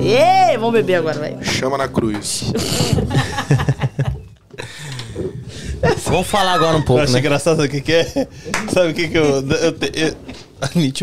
Ê, 0.02 0.58
vamos 0.58 0.74
beber 0.74 0.96
agora, 0.96 1.18
vai. 1.20 1.38
Chama 1.44 1.78
na 1.78 1.88
cruz. 1.88 2.52
Vamos 6.06 6.28
falar 6.28 6.54
agora 6.54 6.76
um 6.78 6.80
Eu 6.80 6.86
pouco, 6.86 7.02
acho 7.02 7.14
né? 7.14 7.20
engraçado 7.20 7.58
sabe 7.58 7.68
o 7.68 7.72
que, 7.72 7.82
que 7.82 7.92
é? 7.92 8.04
Sabe 8.74 8.92
o 8.92 8.94
que, 8.94 9.08
que 9.10 9.18
eu. 9.18 9.42
eu, 9.50 9.72
te- 9.74 9.92
eu 9.96 10.10
I 10.64 10.70
need 10.78 10.94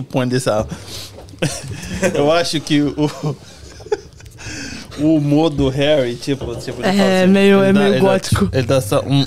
Eu 2.14 2.30
acho 2.32 2.60
que 2.60 2.80
o. 2.82 2.94
O 4.98 5.14
humor 5.16 5.48
do 5.48 5.68
Harry, 5.70 6.14
tipo, 6.14 6.54
tipo 6.56 6.80
ele 6.82 6.88
É, 6.88 6.92
fala 6.98 7.16
assim, 7.22 7.26
meio- 7.32 7.58
ele 7.60 7.68
é 7.68 7.72
dá- 7.72 7.80
meio 7.80 7.92
ele 7.94 8.00
dá- 8.00 8.08
gótico. 8.12 8.48
Ele 8.52 8.66
dá 8.66 8.80
só 8.82 9.00
um. 9.00 9.26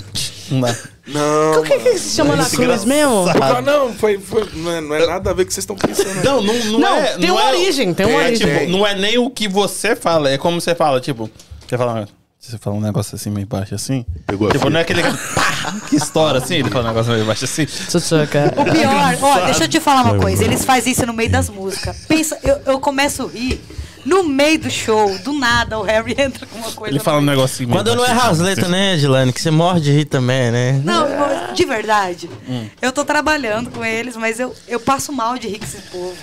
um 0.52 0.60
dá. 0.60 0.76
Não. 1.08 1.60
O 1.60 1.62
que, 1.64 1.78
que 1.80 1.98
se 1.98 2.14
chama 2.16 2.36
na 2.36 2.46
é 2.46 2.50
cruz 2.50 2.84
mesmo? 2.84 3.26
Ah, 3.40 3.60
não, 3.60 3.92
foi, 3.92 4.18
foi, 4.18 4.48
não, 4.54 4.70
é, 4.70 4.80
não 4.80 4.94
é 4.94 5.06
nada 5.06 5.30
a 5.30 5.34
ver 5.34 5.44
com 5.44 5.46
o 5.46 5.46
que 5.48 5.54
vocês 5.54 5.64
estão 5.64 5.74
pensando. 5.76 6.22
Não, 6.22 6.40
não, 6.42 6.54
não, 6.54 6.78
Não, 6.78 6.96
é. 6.96 7.16
tem 7.16 7.26
não 7.28 7.34
uma 7.36 7.42
é- 7.42 7.48
origem, 7.54 7.92
tem 7.94 8.06
uma 8.06 8.22
é, 8.22 8.26
origem. 8.26 8.46
tipo, 8.58 8.70
não 8.70 8.86
é 8.86 8.94
nem 8.94 9.18
o 9.18 9.28
que 9.30 9.48
você 9.48 9.96
fala, 9.96 10.30
é 10.30 10.38
como 10.38 10.60
você 10.60 10.74
fala, 10.76 11.00
tipo, 11.00 11.28
você 11.66 11.76
fala, 11.76 12.06
você 12.50 12.58
fala 12.58 12.76
um 12.76 12.80
negócio 12.80 13.14
assim 13.14 13.30
meio 13.30 13.46
baixo 13.46 13.74
assim. 13.74 14.04
Pegou 14.26 14.50
tipo, 14.50 14.68
não 14.68 14.78
é 14.78 14.82
aquele 14.82 15.02
pá, 15.34 15.80
que 15.88 15.96
estoura 15.96 16.38
assim, 16.38 16.56
ele 16.56 16.70
fala 16.70 16.84
um 16.84 16.88
negócio 16.88 17.12
meio 17.12 17.24
baixo 17.24 17.44
assim. 17.44 17.66
Sussuca. 17.66 18.52
O 18.56 18.64
pior, 18.64 19.18
ó, 19.22 19.44
deixa 19.46 19.64
eu 19.64 19.68
te 19.68 19.80
falar 19.80 20.02
uma 20.02 20.18
coisa. 20.18 20.44
Eles 20.44 20.64
fazem 20.64 20.92
isso 20.92 21.06
no 21.06 21.12
meio 21.14 21.30
das 21.30 21.48
músicas. 21.48 22.04
Pensa, 22.06 22.38
eu, 22.42 22.60
eu 22.66 22.80
começo 22.80 23.22
a 23.22 23.28
rir. 23.28 23.60
No 24.04 24.22
meio 24.22 24.58
do 24.58 24.70
show, 24.70 25.18
do 25.20 25.32
nada, 25.32 25.78
o 25.78 25.82
Harry 25.82 26.14
entra 26.20 26.44
com 26.44 26.58
uma 26.58 26.70
coisa. 26.72 26.92
Ele 26.92 27.02
fala 27.02 27.20
um 27.20 27.24
negocinho 27.24 27.70
Quando 27.70 27.94
não 27.94 28.02
baixo, 28.02 28.10
erra 28.12 28.22
as 28.24 28.32
assim. 28.32 28.42
letras, 28.42 28.68
né, 28.68 28.94
Edilane? 28.96 29.32
Que 29.32 29.40
você 29.40 29.50
morre 29.50 29.80
de 29.80 29.92
rir 29.92 30.04
também, 30.04 30.50
né? 30.50 30.82
Não, 30.84 31.06
de 31.54 31.64
verdade. 31.64 32.28
Hum. 32.46 32.68
Eu 32.82 32.92
tô 32.92 33.02
trabalhando 33.02 33.70
com 33.70 33.82
eles, 33.82 34.14
mas 34.14 34.38
eu, 34.38 34.54
eu 34.68 34.78
passo 34.78 35.10
mal 35.10 35.38
de 35.38 35.48
rir 35.48 35.58
com 35.58 35.64
esse 35.64 35.78
povo. 35.90 36.14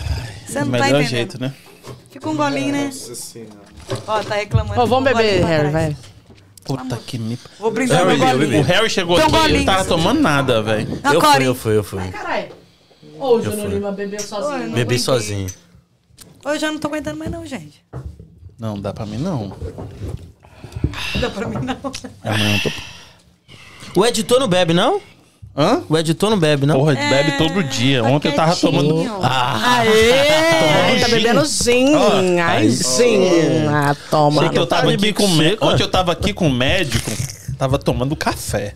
Você 0.45 0.59
não 0.59 0.65
tá 0.65 0.71
Melhor 0.71 0.87
entendendo. 0.89 1.09
jeito, 1.09 1.41
né? 1.41 1.51
Fica 2.11 2.29
um 2.29 2.35
golinho, 2.35 2.71
né? 2.71 2.85
Nossa 2.85 3.15
senhora. 3.15 3.49
Ó, 4.07 4.19
tá 4.21 4.35
reclamando. 4.35 4.79
Ó, 4.79 4.85
vamos 4.85 5.09
Fica 5.09 5.19
um 5.19 5.23
beber, 5.23 5.45
Harry, 5.45 5.69
vai. 5.71 5.97
Puta 6.63 6.95
que 6.97 7.17
me. 7.17 7.37
Vou 7.59 7.71
brindar 7.71 8.05
meu 8.05 8.15
O 8.15 8.19
golinho. 8.19 8.63
Harry 8.63 8.89
chegou 8.89 9.17
um 9.17 9.19
aqui 9.21 9.31
e 9.31 9.35
ele 9.35 9.41
golinho. 9.47 9.65
tava 9.65 9.85
tomando 9.85 10.21
nada, 10.21 10.61
velho. 10.61 10.87
Eu 11.03 11.11
fui, 11.11 11.19
Corinho. 11.21 11.43
eu 11.49 11.55
fui, 11.55 11.77
eu 11.77 11.83
fui. 11.83 12.07
Caralho. 12.09 12.49
Ô, 13.19 13.35
o 13.35 13.41
Júnior 13.41 13.69
Lima 13.69 13.91
bebeu 13.91 14.19
sozinho. 14.19 14.51
não 14.51 14.59
Bebi 14.67 14.79
aguentei. 14.81 14.99
sozinho. 14.99 15.47
Hoje 16.45 16.65
eu 16.65 16.71
não 16.71 16.79
tô 16.79 16.87
aguentando 16.87 17.17
mais 17.17 17.31
não, 17.31 17.45
gente. 17.45 17.83
Não, 18.59 18.79
dá 18.79 18.93
pra 18.93 19.05
mim 19.05 19.17
não. 19.17 19.55
Não 21.13 21.21
dá 21.21 21.29
pra 21.29 21.47
mim 21.47 21.57
não. 21.65 21.77
Amanhã 22.23 22.57
eu 22.63 22.71
tô. 22.71 23.99
O 23.99 24.05
editor 24.05 24.39
não 24.39 24.47
bebe, 24.47 24.73
não? 24.73 25.01
Hã? 25.55 25.81
O 25.89 25.97
editor 25.97 26.29
não 26.29 26.39
bebe, 26.39 26.65
não? 26.65 26.75
Porra, 26.75 26.93
bebe 26.95 27.37
todo 27.37 27.61
dia. 27.63 28.01
Tá 28.01 28.09
Ontem 28.09 28.29
eu 28.29 28.35
tava 28.35 28.55
tomando. 28.55 28.95
quietinho. 28.95 29.19
Aê! 29.21 30.99
Tá 30.99 31.07
gin. 31.07 31.11
bebendo 31.15 31.45
gin. 31.45 31.95
Ó, 31.95 32.11
Ai, 32.13 32.39
aí 32.39 32.71
sim. 32.71 33.27
Ah, 33.67 33.95
toma. 34.09 34.43
Ontem 34.45 34.57
eu 34.57 34.65
tava 34.65 34.83
Tá 34.83 34.87
de 34.87 34.93
aqui 34.95 35.13
com 35.13 35.27
seco, 35.37 35.65
Ontem 35.65 35.83
eu 35.83 35.89
tava 35.89 36.11
aqui 36.13 36.33
com 36.33 36.47
o 36.47 36.53
médico, 36.53 37.11
tava 37.57 37.77
tomando 37.77 38.15
café. 38.15 38.75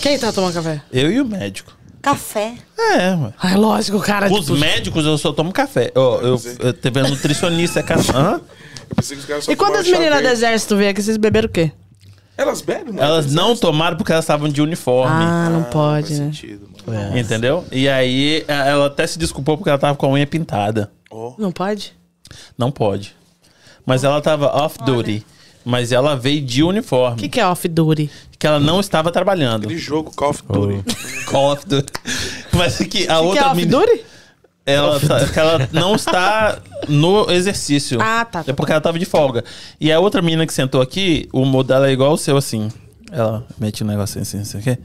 Quem 0.00 0.18
tá 0.18 0.30
tomando 0.32 0.54
café? 0.54 0.82
Eu 0.92 1.10
e 1.10 1.20
o 1.20 1.24
médico. 1.24 1.76
Café. 2.00 2.54
É, 2.78 3.10
mano. 3.10 3.34
Ai, 3.42 3.56
lógico, 3.56 3.98
cara. 4.00 4.32
Os 4.32 4.46
tipo, 4.46 4.56
médicos 4.56 5.04
eu 5.04 5.18
só 5.18 5.32
tomo 5.32 5.52
café. 5.52 5.90
Ó, 5.96 6.20
eu, 6.20 6.40
eu 6.60 6.72
teve 6.72 7.00
a 7.00 7.08
nutricionista, 7.08 7.80
é 7.80 7.82
ca- 7.82 7.96
Hã? 8.14 8.40
Eu 8.88 8.96
pensei 8.96 9.16
que 9.16 9.22
os 9.22 9.26
caras 9.28 9.44
só 9.44 9.52
E 9.52 9.56
quando 9.56 9.76
as 9.76 9.88
meninas 9.88 10.22
do 10.22 10.28
exército 10.28 10.76
vieram 10.76 10.92
aqui, 10.92 11.02
vocês 11.02 11.16
beberam 11.16 11.48
o 11.48 11.50
quê? 11.50 11.72
Elas 12.38 12.62
bebem, 12.62 12.94
mano. 12.94 13.00
Elas 13.02 13.32
não 13.32 13.56
tomaram 13.56 13.96
porque 13.96 14.12
elas 14.12 14.24
estavam 14.24 14.48
de 14.48 14.62
uniforme. 14.62 15.12
Ah, 15.24 15.50
não 15.50 15.64
pode, 15.64 16.06
Faz 16.08 16.18
né? 16.20 16.26
sentido, 16.26 16.68
mano. 16.86 17.18
Entendeu? 17.18 17.64
E 17.72 17.88
aí 17.88 18.44
a- 18.48 18.64
ela 18.66 18.86
até 18.86 19.06
se 19.06 19.18
desculpou 19.18 19.56
porque 19.58 19.68
ela 19.68 19.78
tava 19.78 19.96
com 19.98 20.06
a 20.06 20.10
unha 20.10 20.26
pintada. 20.26 20.90
Não 21.36 21.50
pode? 21.50 21.92
Não 22.56 22.70
pode. 22.70 23.14
Mas 23.84 24.04
ela 24.04 24.20
tava 24.20 24.46
off 24.46 24.78
duty. 24.84 25.26
Mas 25.64 25.92
ela 25.92 26.14
veio 26.16 26.40
de 26.40 26.62
O 26.62 26.68
uniforme. 26.68 27.16
que, 27.18 27.28
que 27.28 27.40
é 27.40 27.46
off-duty? 27.46 28.10
Que 28.38 28.46
ela 28.46 28.58
não 28.60 28.80
estava 28.80 29.10
trabalhando. 29.10 29.64
Aquele 29.64 29.78
jogo 29.78 30.10
Call 30.14 30.30
of 30.30 30.42
Duty. 30.48 30.84
Call 31.26 31.52
of 31.52 31.66
Duty. 31.66 31.92
Mas 32.52 32.78
que 32.78 33.06
a 33.08 33.18
O 33.18 33.22
que, 33.22 33.26
outra 33.28 33.42
que 33.44 33.50
é 33.50 33.54
menina- 33.54 33.78
off-duty? 33.78 34.04
Ela, 34.72 35.00
tá- 35.00 35.26
que 35.28 35.38
ela 35.38 35.68
não 35.72 35.94
está 35.94 36.58
no 36.88 37.30
exercício. 37.30 37.98
Ah, 38.00 38.24
tá, 38.24 38.44
tá, 38.44 38.50
É 38.50 38.54
porque 38.54 38.72
ela 38.72 38.80
tava 38.80 38.98
de 38.98 39.04
folga. 39.04 39.44
E 39.80 39.90
a 39.92 39.98
outra 40.00 40.20
menina 40.22 40.46
que 40.46 40.52
sentou 40.52 40.80
aqui, 40.80 41.28
o 41.32 41.42
humor 41.42 41.64
dela 41.64 41.88
é 41.88 41.92
igual 41.92 42.12
o 42.12 42.18
seu, 42.18 42.36
assim. 42.36 42.68
Ela 43.10 43.44
mete 43.58 43.82
um 43.82 43.86
negocinho 43.86 44.22
assim, 44.22 44.38
não 44.38 44.44
sei 44.44 44.60
o 44.60 44.62
quê. 44.62 44.78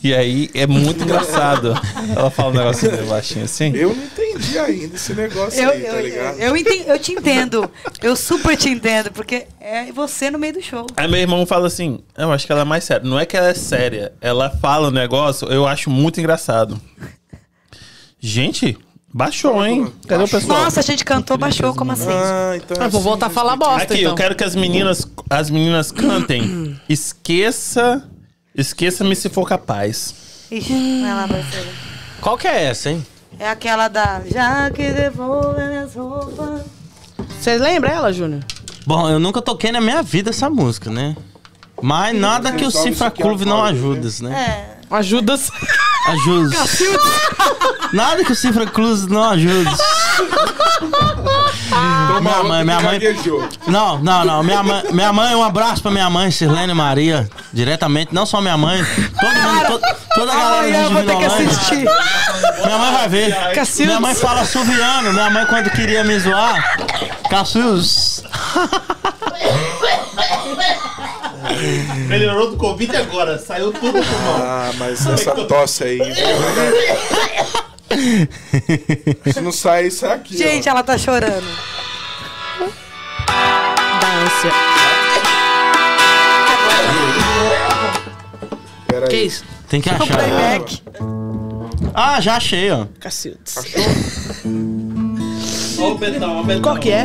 E 0.00 0.14
aí 0.14 0.48
é 0.54 0.64
muito 0.64 1.02
engraçado. 1.02 1.74
Ela 2.16 2.30
fala 2.30 2.50
um 2.50 2.56
negocinho 2.56 3.04
baixinho 3.08 3.44
assim. 3.46 3.74
Eu 3.74 3.92
não 3.96 4.04
entendi 4.04 4.56
ainda 4.56 4.94
esse 4.94 5.12
negócio 5.12 5.60
Eu, 5.60 5.70
aí, 5.70 5.84
eu, 5.84 5.92
tá 5.92 6.00
ligado? 6.00 6.38
eu, 6.38 6.56
enten- 6.56 6.84
eu 6.86 6.98
te 7.00 7.10
entendo. 7.10 7.68
Eu 8.00 8.14
super 8.14 8.56
te 8.56 8.68
entendo, 8.68 9.10
porque 9.10 9.48
é 9.60 9.90
você 9.90 10.30
no 10.30 10.38
meio 10.38 10.52
do 10.52 10.62
show. 10.62 10.86
Aí 10.96 11.08
meu 11.08 11.18
irmão 11.18 11.44
fala 11.44 11.66
assim: 11.66 11.98
Eu 12.16 12.30
acho 12.30 12.46
que 12.46 12.52
ela 12.52 12.60
é 12.60 12.64
mais 12.64 12.84
séria. 12.84 13.02
Não 13.08 13.18
é 13.18 13.26
que 13.26 13.36
ela 13.36 13.48
é 13.48 13.54
séria. 13.54 14.12
Ela 14.20 14.48
fala 14.50 14.86
o 14.86 14.92
negócio, 14.92 15.48
eu 15.48 15.66
acho 15.66 15.90
muito 15.90 16.20
engraçado. 16.20 16.80
Gente, 18.20 18.76
baixou, 19.12 19.64
hein? 19.64 19.92
Cadê 20.06 20.24
o 20.24 20.28
pessoal? 20.28 20.64
Nossa, 20.64 20.80
a 20.80 20.82
gente 20.82 21.04
cantou, 21.04 21.36
baixou, 21.38 21.74
como 21.74 21.92
assim? 21.92 22.08
Ah, 22.10 22.56
então 22.56 22.76
é 22.76 22.84
Ah, 22.84 22.88
vou 22.88 22.98
assim, 23.00 23.08
voltar 23.08 23.26
a 23.26 23.30
falar 23.30 23.56
bosta, 23.56 23.82
Aqui, 23.94 24.00
então. 24.02 24.10
eu 24.12 24.14
quero 24.14 24.34
que 24.34 24.44
as 24.44 24.54
meninas, 24.54 25.06
as 25.30 25.50
meninas 25.50 25.90
cantem. 25.92 26.78
Esqueça. 26.88 28.02
Esqueça-me 28.54 29.14
se 29.14 29.28
for 29.28 29.46
capaz. 29.48 30.14
Ixi, 30.50 31.00
vai 31.02 31.14
lá, 31.14 31.26
Marcelo. 31.26 31.68
Qual 32.20 32.36
que 32.36 32.48
é 32.48 32.64
essa, 32.64 32.90
hein? 32.90 33.06
É 33.38 33.48
aquela 33.48 33.88
da 33.88 34.20
Já 34.26 34.70
que 34.70 34.90
devolve 34.90 35.62
minhas 35.62 35.94
roupas. 35.94 36.62
Vocês 37.40 37.60
lembram 37.60 37.92
ela, 37.92 38.12
Júnior? 38.12 38.42
Bom, 38.86 39.08
eu 39.08 39.18
nunca 39.20 39.40
toquei 39.40 39.70
na 39.70 39.80
minha 39.80 40.02
vida 40.02 40.30
essa 40.30 40.48
música, 40.50 40.90
né? 40.90 41.14
Mas 41.80 42.18
nada 42.18 42.50
que 42.52 42.64
o 42.64 42.70
Cifra 42.70 43.10
Clube 43.10 43.44
não 43.44 43.58
agora, 43.58 43.72
ajuda, 43.72 44.08
né? 44.22 44.78
É. 44.90 44.94
Ajuda-se. 44.96 45.52
Ajuda. 46.12 46.56
Nada 47.92 48.24
que 48.24 48.32
o 48.32 48.36
Cifra 48.36 48.66
Cruz 48.66 49.06
não 49.06 49.22
ajude. 49.30 49.70
Toma 52.08 52.20
Minha 52.20 52.42
mãe, 52.44 52.64
minha 52.64 52.80
mãe-. 52.80 53.00
Não, 53.66 53.98
não, 53.98 54.24
não. 54.24 54.42
Minha 54.42 54.62
mãe, 54.62 54.82
minha 54.92 55.12
mãe, 55.12 55.34
um 55.34 55.42
abraço 55.42 55.82
pra 55.82 55.90
minha 55.90 56.08
mãe, 56.10 56.30
Sirlene 56.30 56.74
Maria. 56.74 57.28
Diretamente, 57.52 58.14
não 58.14 58.26
só 58.26 58.40
minha 58.40 58.56
mãe. 58.56 58.84
Todo 59.20 59.34
mundo, 59.34 59.66
to- 59.78 59.80
toda 60.14 60.32
a 60.32 60.36
galera 60.36 60.62
ter 60.66 60.88
que 60.88 61.02
Vinolândia. 61.02 61.26
assistir. 61.48 61.88
Minha 62.64 62.78
mãe 62.78 62.92
vai 62.92 63.08
ver. 63.08 63.34
Cacildes. 63.54 63.86
Minha 63.86 64.00
mãe 64.00 64.14
fala 64.14 64.44
suviano. 64.44 65.12
Minha 65.12 65.30
mãe, 65.30 65.46
quando 65.46 65.70
queria 65.70 66.02
me 66.04 66.18
zoar, 66.18 66.78
Cacildes. 67.30 68.22
Melhorou 72.08 72.50
do 72.52 72.56
Covid 72.56 72.96
agora, 72.96 73.38
saiu 73.38 73.72
tudo 73.72 73.92
pro 73.92 74.02
mal. 74.02 74.40
Ah, 74.42 74.70
mas 74.78 75.06
essa 75.06 75.32
tosse 75.34 75.84
aí. 75.84 75.98
Se 79.32 79.40
não 79.40 79.50
sair, 79.52 79.90
sai 79.90 80.12
aqui. 80.12 80.36
Gente, 80.36 80.68
ela 80.68 80.82
tá 80.82 80.98
chorando. 80.98 81.46
Da 84.00 84.08
ânsia. 84.24 84.50
ó. 84.52 84.68
Pera 88.86 89.08
Que 89.08 89.16
isso? 89.16 89.44
Tem 89.68 89.80
que 89.80 89.88
O 89.90 89.94
achar. 89.94 90.06
playback. 90.16 90.82
Ah, 91.94 92.20
já 92.20 92.36
achei, 92.36 92.70
ó. 92.70 92.86
Cacildes. 93.00 93.56
Ó 95.78 95.92
o 95.92 95.98
Betão, 95.98 96.38
ó 96.38 96.40
o 96.40 96.44
Betão. 96.44 96.62
Qual 96.62 96.76
que 96.78 96.90
é? 96.90 97.02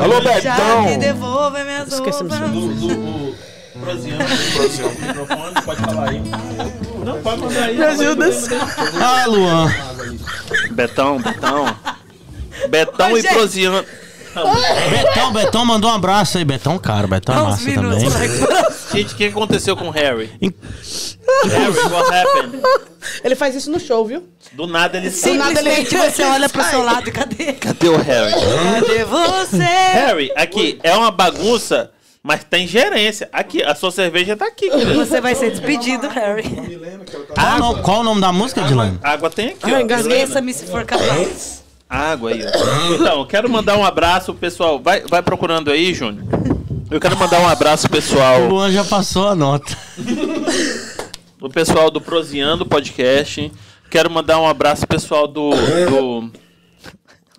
Alô, 0.00 0.20
Já 0.22 0.40
que 0.40 0.40
Betão. 0.40 0.98
devolve 0.98 1.64
minhas 1.64 1.92
Esqueci 1.92 2.20
roupas. 2.20 2.38
Do, 2.40 2.68
do, 2.68 3.34
Proziano, 3.80 4.24
microfone, 5.00 5.62
pode 5.64 5.80
falar 5.80 6.08
aí. 6.10 6.22
Não, 7.04 7.22
pode 7.22 7.40
mandar 7.40 7.64
aí. 7.64 7.76
Me 7.76 7.84
ajuda. 7.84 8.30
Ah, 9.00 9.26
Luan. 9.26 9.74
Betão, 10.72 11.20
Betão. 11.20 11.76
Betão 12.68 13.18
e. 13.18 13.22
Proziano. 13.22 13.84
Betão, 14.90 15.32
Betão 15.32 15.64
mandou 15.64 15.90
um 15.90 15.94
abraço 15.94 16.38
aí. 16.38 16.44
Betão, 16.44 16.78
cara, 16.78 17.06
Betão 17.06 17.34
é 17.34 17.42
massa 17.42 17.72
também. 17.72 18.10
Gente, 18.92 19.14
o 19.14 19.16
que 19.16 19.24
aconteceu 19.26 19.76
com 19.76 19.88
o 19.88 19.90
Harry? 19.90 20.30
Harry, 21.44 21.78
what 21.90 22.14
happened? 22.14 22.62
Ele 23.24 23.34
faz 23.34 23.54
isso 23.54 23.70
no 23.70 23.80
show, 23.80 24.04
viu? 24.04 24.28
Do 24.52 24.66
nada 24.66 24.98
ele 24.98 25.10
Simplesmente 25.10 25.96
você 25.96 26.22
olha 26.22 26.48
pro 26.48 26.62
seu 26.64 26.82
lado 26.82 27.08
e 27.08 27.12
cadê? 27.12 27.52
Cadê 27.54 27.88
o 27.88 27.96
Harry? 27.96 28.34
Cadê 28.80 29.04
você? 29.04 29.56
Harry, 29.58 30.32
aqui, 30.36 30.78
é 30.82 30.94
uma 30.94 31.10
bagunça, 31.10 31.90
mas 32.22 32.44
tem 32.44 32.66
gerência. 32.66 33.28
Aqui, 33.32 33.62
a 33.62 33.74
sua 33.74 33.90
cerveja 33.90 34.36
tá 34.36 34.46
aqui, 34.46 34.68
querido. 34.70 34.94
Você 34.94 35.20
vai 35.20 35.34
ser 35.34 35.50
despedido, 35.50 36.08
Harry. 36.08 36.42
Qual, 37.34 37.56
o 37.56 37.58
nome- 37.58 37.82
qual 37.82 38.00
o 38.00 38.04
nome 38.04 38.20
da 38.20 38.32
música, 38.32 38.62
Dilane? 38.62 38.98
Água 39.02 39.30
tem 39.30 39.48
aqui, 39.50 39.58
Ai, 39.64 39.74
ó. 39.74 39.80
engasguei. 39.80 40.18
Esqueça-me 40.22 40.52
se 40.52 40.66
for 40.66 40.84
capaz. 40.84 41.64
Água 41.88 42.30
aí, 42.30 42.40
ó. 42.44 42.94
Então, 42.94 43.26
quero 43.26 43.48
mandar 43.50 43.76
um 43.76 43.84
abraço, 43.84 44.32
pessoal. 44.34 44.78
Vai, 44.80 45.00
vai 45.02 45.22
procurando 45.22 45.70
aí, 45.70 45.92
Júnior. 45.94 46.24
Eu 46.90 47.00
quero 47.00 47.16
mandar 47.16 47.40
um 47.40 47.48
abraço, 47.48 47.86
O 47.86 47.90
pessoal. 47.90 48.46
Luan 48.48 48.70
já 48.70 48.84
passou 48.84 49.28
a 49.28 49.34
nota. 49.34 49.76
O 51.40 51.48
pessoal 51.48 51.90
do 51.90 52.00
Proseando 52.00 52.66
Podcast. 52.66 53.50
Quero 53.90 54.10
mandar 54.10 54.38
um 54.40 54.46
abraço, 54.46 54.86
pessoal 54.86 55.26
do. 55.26 55.50
do 55.50 56.30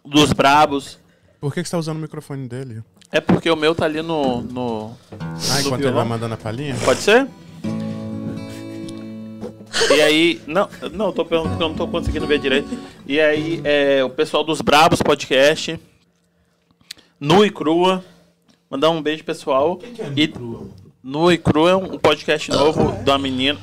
dos 0.03 0.33
Brabos. 0.33 0.99
Por 1.39 1.53
que, 1.53 1.61
que 1.61 1.67
você 1.69 1.71
tá 1.71 1.77
usando 1.77 1.97
o 1.97 2.01
microfone 2.01 2.47
dele? 2.47 2.81
É 3.11 3.19
porque 3.19 3.49
o 3.49 3.55
meu 3.55 3.75
tá 3.75 3.85
ali 3.85 4.01
no. 4.01 4.41
no 4.41 4.97
Ah, 5.19 5.61
enquanto 5.61 5.81
ele 5.81 5.91
vai 5.91 6.05
mandando 6.05 6.33
a 6.33 6.37
palhinha? 6.37 6.75
pode 6.85 7.01
ser? 7.01 7.27
E 9.89 10.01
aí. 10.01 10.41
Não, 10.47 10.69
não, 10.93 11.07
eu 11.07 11.11
tô 11.11 11.25
perguntando 11.25 11.49
porque 11.57 11.63
eu 11.63 11.69
não 11.69 11.75
tô 11.75 11.87
conseguindo 11.87 12.25
ver 12.25 12.39
direito. 12.39 12.69
E 13.05 13.19
aí, 13.19 13.61
é, 13.63 14.03
o 14.03 14.09
pessoal 14.09 14.43
dos 14.43 14.61
Brabos 14.61 15.01
Podcast. 15.01 15.79
Nu 17.19 17.45
e 17.45 17.49
Crua. 17.49 18.03
Mandar 18.69 18.89
um 18.89 19.01
beijo, 19.01 19.23
pessoal. 19.25 19.79
e 20.15 20.33
Nu 21.03 21.31
e 21.31 21.37
Crua 21.37 21.71
é 21.71 21.75
um 21.75 21.97
podcast 21.97 22.49
novo 22.49 22.81
uma 23.05 23.17
menina. 23.17 23.59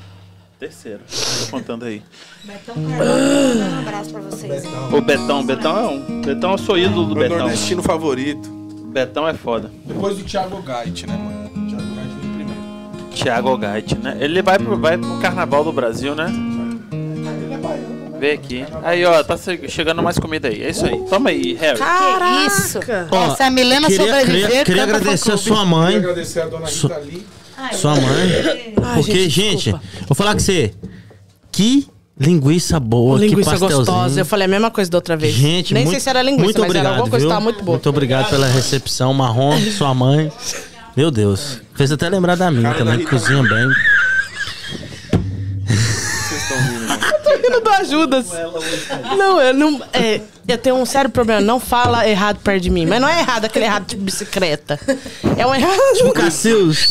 Terceiro. 0.59 1.01
Tô 1.47 1.51
contando 1.53 1.85
aí. 1.85 2.03
Betão 2.45 2.75
Carvalho, 2.75 3.61
um 3.61 3.79
abraço 3.79 4.11
pra 4.11 4.21
vocês. 4.21 4.65
O 4.93 5.01
Betão, 5.01 5.47
Betão 5.47 5.79
é 5.79 5.87
um. 5.89 6.21
Betão 6.21 6.53
eu 6.53 6.59
sou 6.59 6.77
ídolo 6.77 7.07
do 7.07 7.15
Meu 7.15 7.23
Betão. 7.29 7.39
nordestino 7.39 7.83
favorito. 7.83 8.58
Betão 8.89 9.29
é 9.29 9.35
foda. 9.35 9.71
Depois 9.85 10.17
do 10.17 10.25
Thiago 10.25 10.63
Gait, 10.63 11.07
né, 11.07 11.17
mano? 11.17 11.69
Thiago 11.69 11.95
Gait 11.95 12.11
primeiro. 12.21 13.11
Thiago 13.15 13.57
Gait, 13.59 13.93
né? 13.99 14.17
Ele 14.21 14.43
vai 14.43 14.59
pro, 14.59 14.79
vai 14.79 14.97
pro 14.99 15.19
Carnaval 15.19 15.65
do 15.65 15.73
Brasil, 15.73 16.15
né? 16.15 16.27
Vê 18.19 18.33
aqui. 18.33 18.65
Aí, 18.83 19.05
ó, 19.05 19.23
tá 19.23 19.37
che- 19.39 19.69
chegando 19.69 20.03
mais 20.03 20.19
comida 20.19 20.49
aí. 20.49 20.61
É 20.63 20.71
isso 20.71 20.85
aí. 20.85 20.99
Toma 21.09 21.31
aí, 21.31 21.55
Harry. 21.55 21.79
Que 21.79 22.47
isso? 22.47 22.81
Ó, 23.13 23.35
Se 23.37 23.43
a 23.45 23.51
Milena 23.51 23.87
queria, 23.87 24.07
sobreviver, 24.07 24.47
queria, 24.49 24.65
queria 24.65 24.83
agradecer 24.83 25.33
a 25.33 25.37
sua 25.37 25.57
Queria 25.59 25.65
mãe. 25.71 25.97
agradecer 25.97 26.41
a 26.41 26.47
dona 26.47 26.67
Rita 26.67 26.95
ali. 26.97 27.27
Sua 27.75 27.95
mãe. 27.95 28.75
Porque, 28.97 29.29
gente, 29.29 29.71
vou 29.71 30.17
falar 30.17 30.33
com 30.33 30.41
você. 30.41 30.73
Que 31.53 31.87
linguiça 32.21 32.79
boa, 32.81 33.19
linguiça 33.19 33.51
que 33.53 33.59
pastelzinho. 33.61 33.79
gostosa. 33.79 34.21
Eu 34.21 34.25
falei 34.25 34.47
a 34.47 34.49
mesma 34.49 34.71
coisa 34.71 34.91
da 34.91 34.99
outra 34.99 35.17
vez. 35.17 35.35
Gente, 35.35 35.73
Nem 35.73 35.85
muito, 35.85 35.95
sei 35.95 36.01
se 36.01 36.09
era 36.11 36.23
linguiça, 36.23 36.45
muito 36.45 36.61
mas 36.61 36.67
obrigado, 36.71 36.87
era 36.87 36.95
alguma 36.97 37.11
coisa 37.11 37.25
viu? 37.25 37.29
que 37.29 37.35
tava 37.35 37.45
muito 37.45 37.65
boa. 37.65 37.77
Muito 37.77 37.89
obrigado 37.89 38.31
pela 38.31 38.47
recepção, 38.47 39.15
marrom, 39.15 39.59
sua 39.77 39.95
mãe. 39.95 40.31
Meu 40.97 41.11
Deus. 41.11 41.61
Fez 41.75 41.93
até 41.93 42.09
lembrar 42.09 42.37
da 42.37 42.51
minha 42.51 42.73
Cara 42.73 42.85
também, 42.85 43.05
cozinha 43.07 43.43
bem. 43.43 43.69
Vocês 45.67 46.43
estão 46.43 46.59
rindo, 46.59 46.89
mano. 46.89 47.09
Eu 47.45 47.51
não 47.51 47.63
dou 47.63 47.73
ajudas. 47.73 48.27
Não, 49.17 49.41
eu 49.41 49.55
não. 49.55 49.81
é, 49.93 50.21
eu 50.47 50.59
tenho 50.59 50.77
um 50.77 50.85
sério 50.85 51.09
problema. 51.09 51.41
Não 51.41 51.61
fala 51.61 52.07
errado 52.09 52.39
perto 52.43 52.63
de 52.63 52.71
mim. 52.71 52.85
Mas 52.85 53.01
não 53.01 53.09
é 53.09 53.21
errado 53.21 53.45
aquele 53.45 53.65
errado 53.65 53.87
tipo 53.87 54.03
bicicleta. 54.03 54.79
É 55.37 55.47
um 55.47 55.55
errado. 55.55 55.77
O 56.05 56.13
Cacil's. 56.13 56.91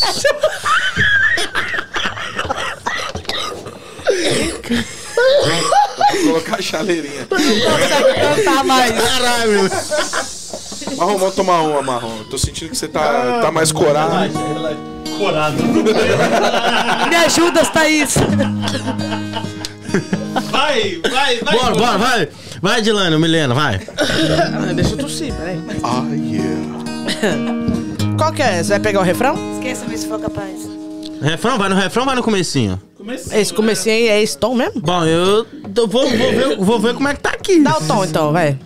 Vou 6.12 6.22
colocar 6.32 6.56
a 6.56 6.62
chaleirinha. 6.62 7.26
Cantar 7.26 8.64
mais. 8.64 8.92
Caralho. 8.92 9.70
Marrom, 10.96 11.18
vamos 11.18 11.34
tomar 11.34 11.60
uma, 11.62 11.82
Marrom. 11.82 12.24
Tô 12.30 12.38
sentindo 12.38 12.70
que 12.70 12.76
você 12.76 12.88
tá, 12.88 13.40
tá 13.42 13.50
mais 13.52 13.72
corado. 13.72 14.30
Corado. 15.18 15.62
Me 17.08 17.16
ajuda, 17.16 17.64
Thaís. 17.66 18.14
Vai, 20.50 21.00
vai, 21.10 21.38
vai. 21.38 21.58
Bora, 21.58 21.74
bora, 21.74 21.98
vai. 21.98 22.28
Vai, 22.60 22.82
Dilane, 22.82 23.18
Milena, 23.18 23.54
vai. 23.54 23.80
Ah, 23.98 24.72
Deixa 24.72 24.90
eu 24.92 24.98
tossir, 24.98 25.32
peraí. 25.34 25.60
Ah, 25.82 26.02
yeah. 26.12 26.58
Qual 28.18 28.32
que 28.32 28.42
é? 28.42 28.62
Você 28.62 28.70
vai 28.70 28.80
pegar 28.80 29.00
o 29.00 29.04
refrão? 29.04 29.36
Esqueça-me 29.54 29.96
se 29.96 30.06
for 30.08 30.20
capaz. 30.20 30.77
Refrão, 31.20 31.58
vai 31.58 31.68
no 31.68 31.74
refrão, 31.74 32.04
vai 32.04 32.14
no 32.14 32.22
comecinho. 32.22 32.80
Esse 33.32 33.52
comecinho 33.54 33.94
aí 33.94 34.08
é 34.08 34.22
esse 34.22 34.36
tom 34.36 34.54
mesmo? 34.54 34.80
Bom, 34.80 35.04
eu 35.04 35.44
tô- 35.74 35.86
vou, 35.86 36.08
vou, 36.08 36.30
ver, 36.32 36.56
vou 36.58 36.78
ver 36.80 36.94
como 36.94 37.08
é 37.08 37.14
que 37.14 37.20
tá 37.20 37.30
aqui. 37.30 37.60
Dá 37.60 37.76
o 37.78 37.86
tom 37.86 38.04
então, 38.04 38.32
vai. 38.32 38.58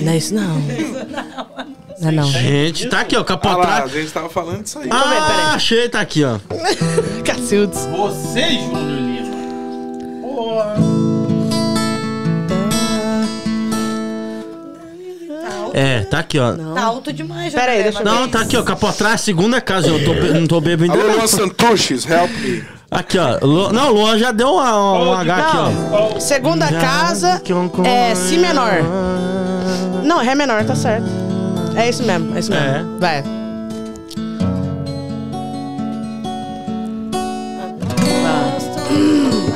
Não 0.00 0.12
é 0.12 0.16
isso 0.16 0.34
não. 0.34 0.54
Não 2.00 2.08
é 2.08 2.12
não. 2.12 2.30
Gente, 2.30 2.86
tá 2.88 3.00
aqui, 3.00 3.16
ó, 3.16 3.24
Ah 3.24 3.56
lá, 3.56 3.82
a 3.84 3.88
gente 3.88 4.10
tava 4.12 4.28
falando 4.30 4.62
disso 4.62 4.78
aí. 4.78 4.88
Ah, 4.90 5.52
achei, 5.54 5.88
tá 5.88 6.00
aqui, 6.00 6.24
ó. 6.24 6.38
Cacildes. 7.24 7.86
Você, 7.86 8.50
Júnior 8.52 8.86
Lima. 8.86 9.30
É, 15.72 16.00
tá 16.02 16.18
aqui, 16.20 16.38
ó. 16.38 16.52
Tá 16.52 16.84
alto 16.84 17.12
demais, 17.12 17.52
Pera 17.54 17.72
aí, 17.72 17.78
José, 17.78 17.90
deixa 17.90 18.00
eu 18.00 18.04
Não, 18.04 18.28
tá 18.28 18.40
aqui, 18.40 18.56
ó, 18.56 18.62
capotraco, 18.62 19.18
segunda 19.18 19.60
casa. 19.60 19.88
Eu 19.88 20.04
tô, 20.04 20.14
não 20.14 20.46
tô 20.46 20.60
bebendo 20.60 20.92
Alô, 20.92 21.02
ainda, 21.02 21.12
Luan 21.14 21.20
não. 21.22 21.28
Santuches, 21.28 22.04
help 22.08 22.30
me. 22.40 22.64
Aqui, 22.90 23.18
ó. 23.18 23.38
Lu- 23.40 23.72
Não, 23.72 23.90
o 23.90 23.92
Luan 23.94 24.18
já 24.18 24.32
deu 24.32 24.48
uma, 24.54 25.00
um 25.00 25.12
H 25.12 25.36
aqui, 25.36 25.56
ó. 25.56 26.18
Segunda 26.18 26.66
Já 26.66 26.80
casa 26.80 27.40
é 27.84 28.14
Si 28.16 28.36
menor. 28.36 28.82
Não, 30.02 30.18
Ré 30.18 30.34
menor, 30.34 30.64
tá 30.64 30.74
certo. 30.74 31.06
É 31.76 31.88
isso 31.88 32.02
mesmo, 32.02 32.34
é 32.36 32.40
isso 32.40 32.50
mesmo. 32.50 32.66
É. 32.66 32.84
Vai. 32.98 33.24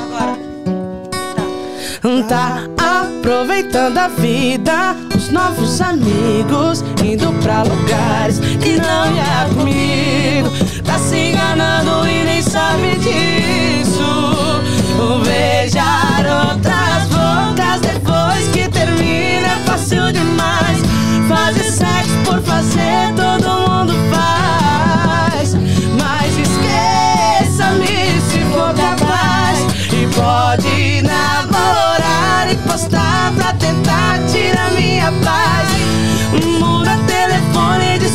Agora. 0.02 0.36
Tá 2.28 2.68
aproveitando 3.24 3.96
a 3.96 4.08
vida, 4.08 4.94
os 5.16 5.30
novos 5.30 5.80
amigos, 5.80 6.84
indo 7.02 7.32
pra 7.42 7.62
lugares 7.62 8.38
que 8.38 8.76
não 8.76 9.16
ia 9.16 9.48
comigo. 9.54 10.50
Tá 10.84 10.98
se 10.98 11.30
enganando 11.30 12.06
e 12.06 12.22
nem 12.22 12.42
sabe 12.42 12.96
disso. 12.98 14.04
Beijar 15.24 16.26
outras 16.48 17.08
bocas 17.08 17.80
depois 17.80 18.46
que 18.52 18.68
termina 18.68 19.46
é 19.46 19.62
fácil 19.64 20.12
demais. 20.12 20.82
Fazer 21.26 21.64
sexo 21.64 22.18
por 22.26 22.42
fazer, 22.42 23.14
todo 23.16 23.43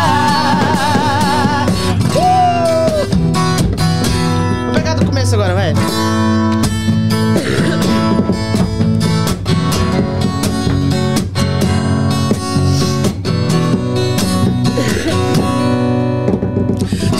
Uh! 2.15 3.07
Vou 4.67 4.75
pegar 4.75 4.95
do 4.95 5.05
começo 5.05 5.35
agora, 5.35 5.55
vai. 5.55 5.75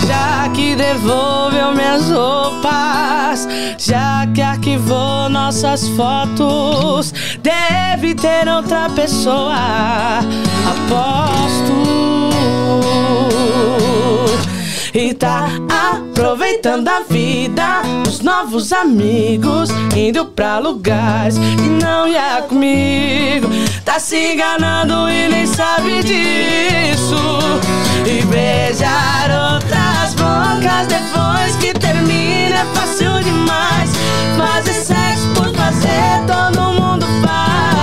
Já 0.07 0.49
que 0.55 0.77
devolveu 0.77 1.30
minhas 2.01 2.11
roupas, 2.11 3.49
já 3.79 4.27
que 4.35 4.41
arquivou 4.41 5.29
nossas 5.29 5.89
fotos, 5.91 7.13
deve 7.43 8.15
ter 8.15 8.49
outra 8.49 8.89
pessoa, 8.91 10.21
aposto. 10.71 11.91
E 14.93 15.15
tá 15.15 15.49
aproveitando 15.95 16.89
a 16.89 17.01
vida, 17.09 17.83
os 18.09 18.21
novos 18.21 18.73
amigos, 18.73 19.71
indo 19.97 20.25
pra 20.27 20.59
lugares 20.59 21.39
que 21.39 21.85
não 21.85 22.09
ia 22.09 22.43
comigo. 22.49 23.49
Tá 23.85 24.01
se 24.01 24.33
enganando 24.33 25.09
e 25.09 25.29
nem 25.29 25.47
sabe 25.47 26.03
disso. 26.03 27.15
E 28.05 28.25
beijar 28.27 29.31
outras 29.55 30.15
bocas 30.15 30.89
depois 30.89 31.55
que 31.61 31.73
termina 31.73 32.57
é 32.57 32.65
fácil 32.75 33.23
demais. 33.23 33.91
Fazer 34.37 34.75
sexo 34.75 35.29
por 35.35 35.55
fazer, 35.55 36.25
todo 36.27 36.73
mundo 36.73 37.07
faz. 37.23 37.80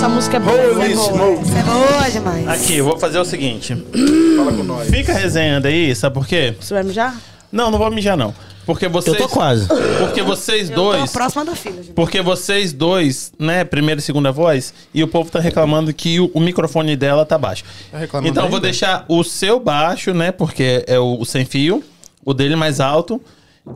Essa 0.00 0.08
música 0.08 0.36
é 0.38 0.40
boa. 0.40 0.56
Holy 0.56 0.92
é 0.92 0.94
boa. 0.94 1.42
Isso 1.42 1.56
é 1.56 1.62
boa 1.62 2.10
demais. 2.10 2.48
Aqui, 2.48 2.76
eu 2.76 2.84
vou 2.86 2.98
fazer 2.98 3.18
o 3.18 3.24
seguinte. 3.24 3.76
Fala 4.36 4.52
com 4.52 4.62
nós. 4.62 4.88
Fica 4.88 5.12
resenhando 5.12 5.68
aí, 5.68 5.94
sabe 5.94 6.14
por 6.14 6.26
quê? 6.26 6.54
Você 6.58 6.72
vai 6.72 6.82
mijar? 6.82 7.14
Não, 7.52 7.70
não 7.70 7.78
vou 7.78 7.90
mijar, 7.90 8.16
não. 8.16 8.34
Porque 8.66 8.86
vocês. 8.86 9.16
Eu 9.16 9.26
tô 9.26 9.28
quase. 9.28 9.66
Porque 9.98 10.22
vocês 10.22 10.70
Eu 10.70 10.76
tô 10.76 10.92
dois. 10.92 11.12
próxima 11.12 11.44
da 11.44 11.56
filha, 11.56 11.82
gente. 11.82 11.92
Porque 11.92 12.22
vocês 12.22 12.72
dois, 12.72 13.32
né, 13.38 13.64
primeira 13.64 13.98
e 13.98 14.02
segunda 14.02 14.30
voz, 14.30 14.72
e 14.94 15.02
o 15.02 15.08
povo 15.08 15.30
tá 15.30 15.40
reclamando 15.40 15.92
que 15.92 16.20
o, 16.20 16.30
o 16.32 16.40
microfone 16.40 16.96
dela 16.96 17.26
tá 17.26 17.36
baixo. 17.36 17.64
Tá 17.90 17.98
reclamando 17.98 18.30
então 18.30 18.44
eu 18.44 18.50
vou 18.50 18.60
deixar 18.60 19.04
o 19.08 19.24
seu 19.24 19.58
baixo, 19.58 20.14
né, 20.14 20.30
porque 20.30 20.84
é 20.86 20.98
o, 20.98 21.18
o 21.20 21.24
sem 21.24 21.44
fio, 21.44 21.82
o 22.24 22.32
dele 22.32 22.54
mais 22.54 22.78
alto, 22.78 23.20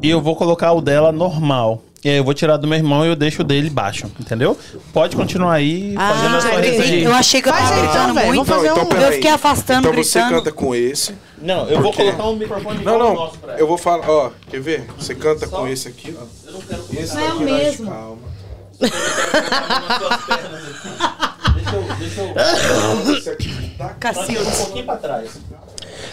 e 0.02 0.08
eu 0.08 0.20
vou 0.20 0.36
colocar 0.36 0.72
o 0.72 0.80
dela 0.80 1.10
normal. 1.10 1.82
E 2.04 2.10
aí 2.10 2.16
eu 2.18 2.24
vou 2.24 2.34
tirar 2.34 2.58
do 2.58 2.66
meu 2.66 2.76
irmão 2.76 3.02
e 3.04 3.08
eu 3.08 3.16
deixo 3.16 3.40
o 3.40 3.44
dele 3.44 3.70
baixo, 3.70 4.06
entendeu? 4.20 4.58
Pode 4.92 5.16
continuar 5.16 5.54
aí 5.54 5.94
Ah, 5.96 6.12
fazendo 6.14 6.36
a 6.36 6.40
sua 6.42 6.50
entendi. 6.60 6.76
resenha. 6.76 7.04
Eu 7.08 7.14
achei 7.14 7.40
que 7.40 7.48
eu 7.48 7.52
tava 7.52 7.64
então, 7.66 7.82
gritando 7.82 8.14
velho. 8.14 8.26
muito. 8.26 8.44
Vamos 8.44 8.48
fazer 8.66 8.72
um- 8.72 9.00
eu 9.00 9.12
fiquei 9.12 9.30
afastando, 9.30 9.88
Então 9.88 10.04
você 10.04 10.18
gritando. 10.20 10.38
canta 10.42 10.52
com 10.52 10.74
esse. 10.74 11.14
Não, 11.40 11.66
eu 11.68 11.80
vou 11.80 11.90
Por 11.90 11.96
quê? 11.96 12.04
colocar 12.04 12.24
um 12.28 12.36
microfone 12.36 12.84
Não, 12.84 12.98
não. 12.98 13.14
nosso 13.14 13.38
pra 13.38 13.52
ela. 13.52 13.60
Eu 13.60 13.66
vou 13.66 13.78
falar, 13.78 14.08
ó, 14.08 14.30
quer 14.50 14.60
ver? 14.60 14.86
Você 14.98 15.14
canta 15.14 15.46
com 15.46 15.66
esse 15.66 15.88
aqui, 15.88 16.14
ó. 16.18 16.24
Eu 16.46 16.52
não 16.52 16.60
quero 16.60 16.84
Esse 16.92 17.14
Não 17.14 17.24
é 17.26 17.32
o 17.32 17.40
mesmo. 17.40 17.90
Calma. 17.90 18.18
Deixa 21.54 21.76
eu, 21.76 21.82
deixa 23.04 23.30
eu 23.30 23.70
tá 23.78 23.88
Cacilda. 24.00 24.40
um 24.48 24.56
pouquinho 24.56 24.84
pra 24.84 24.96
trás. 24.96 25.30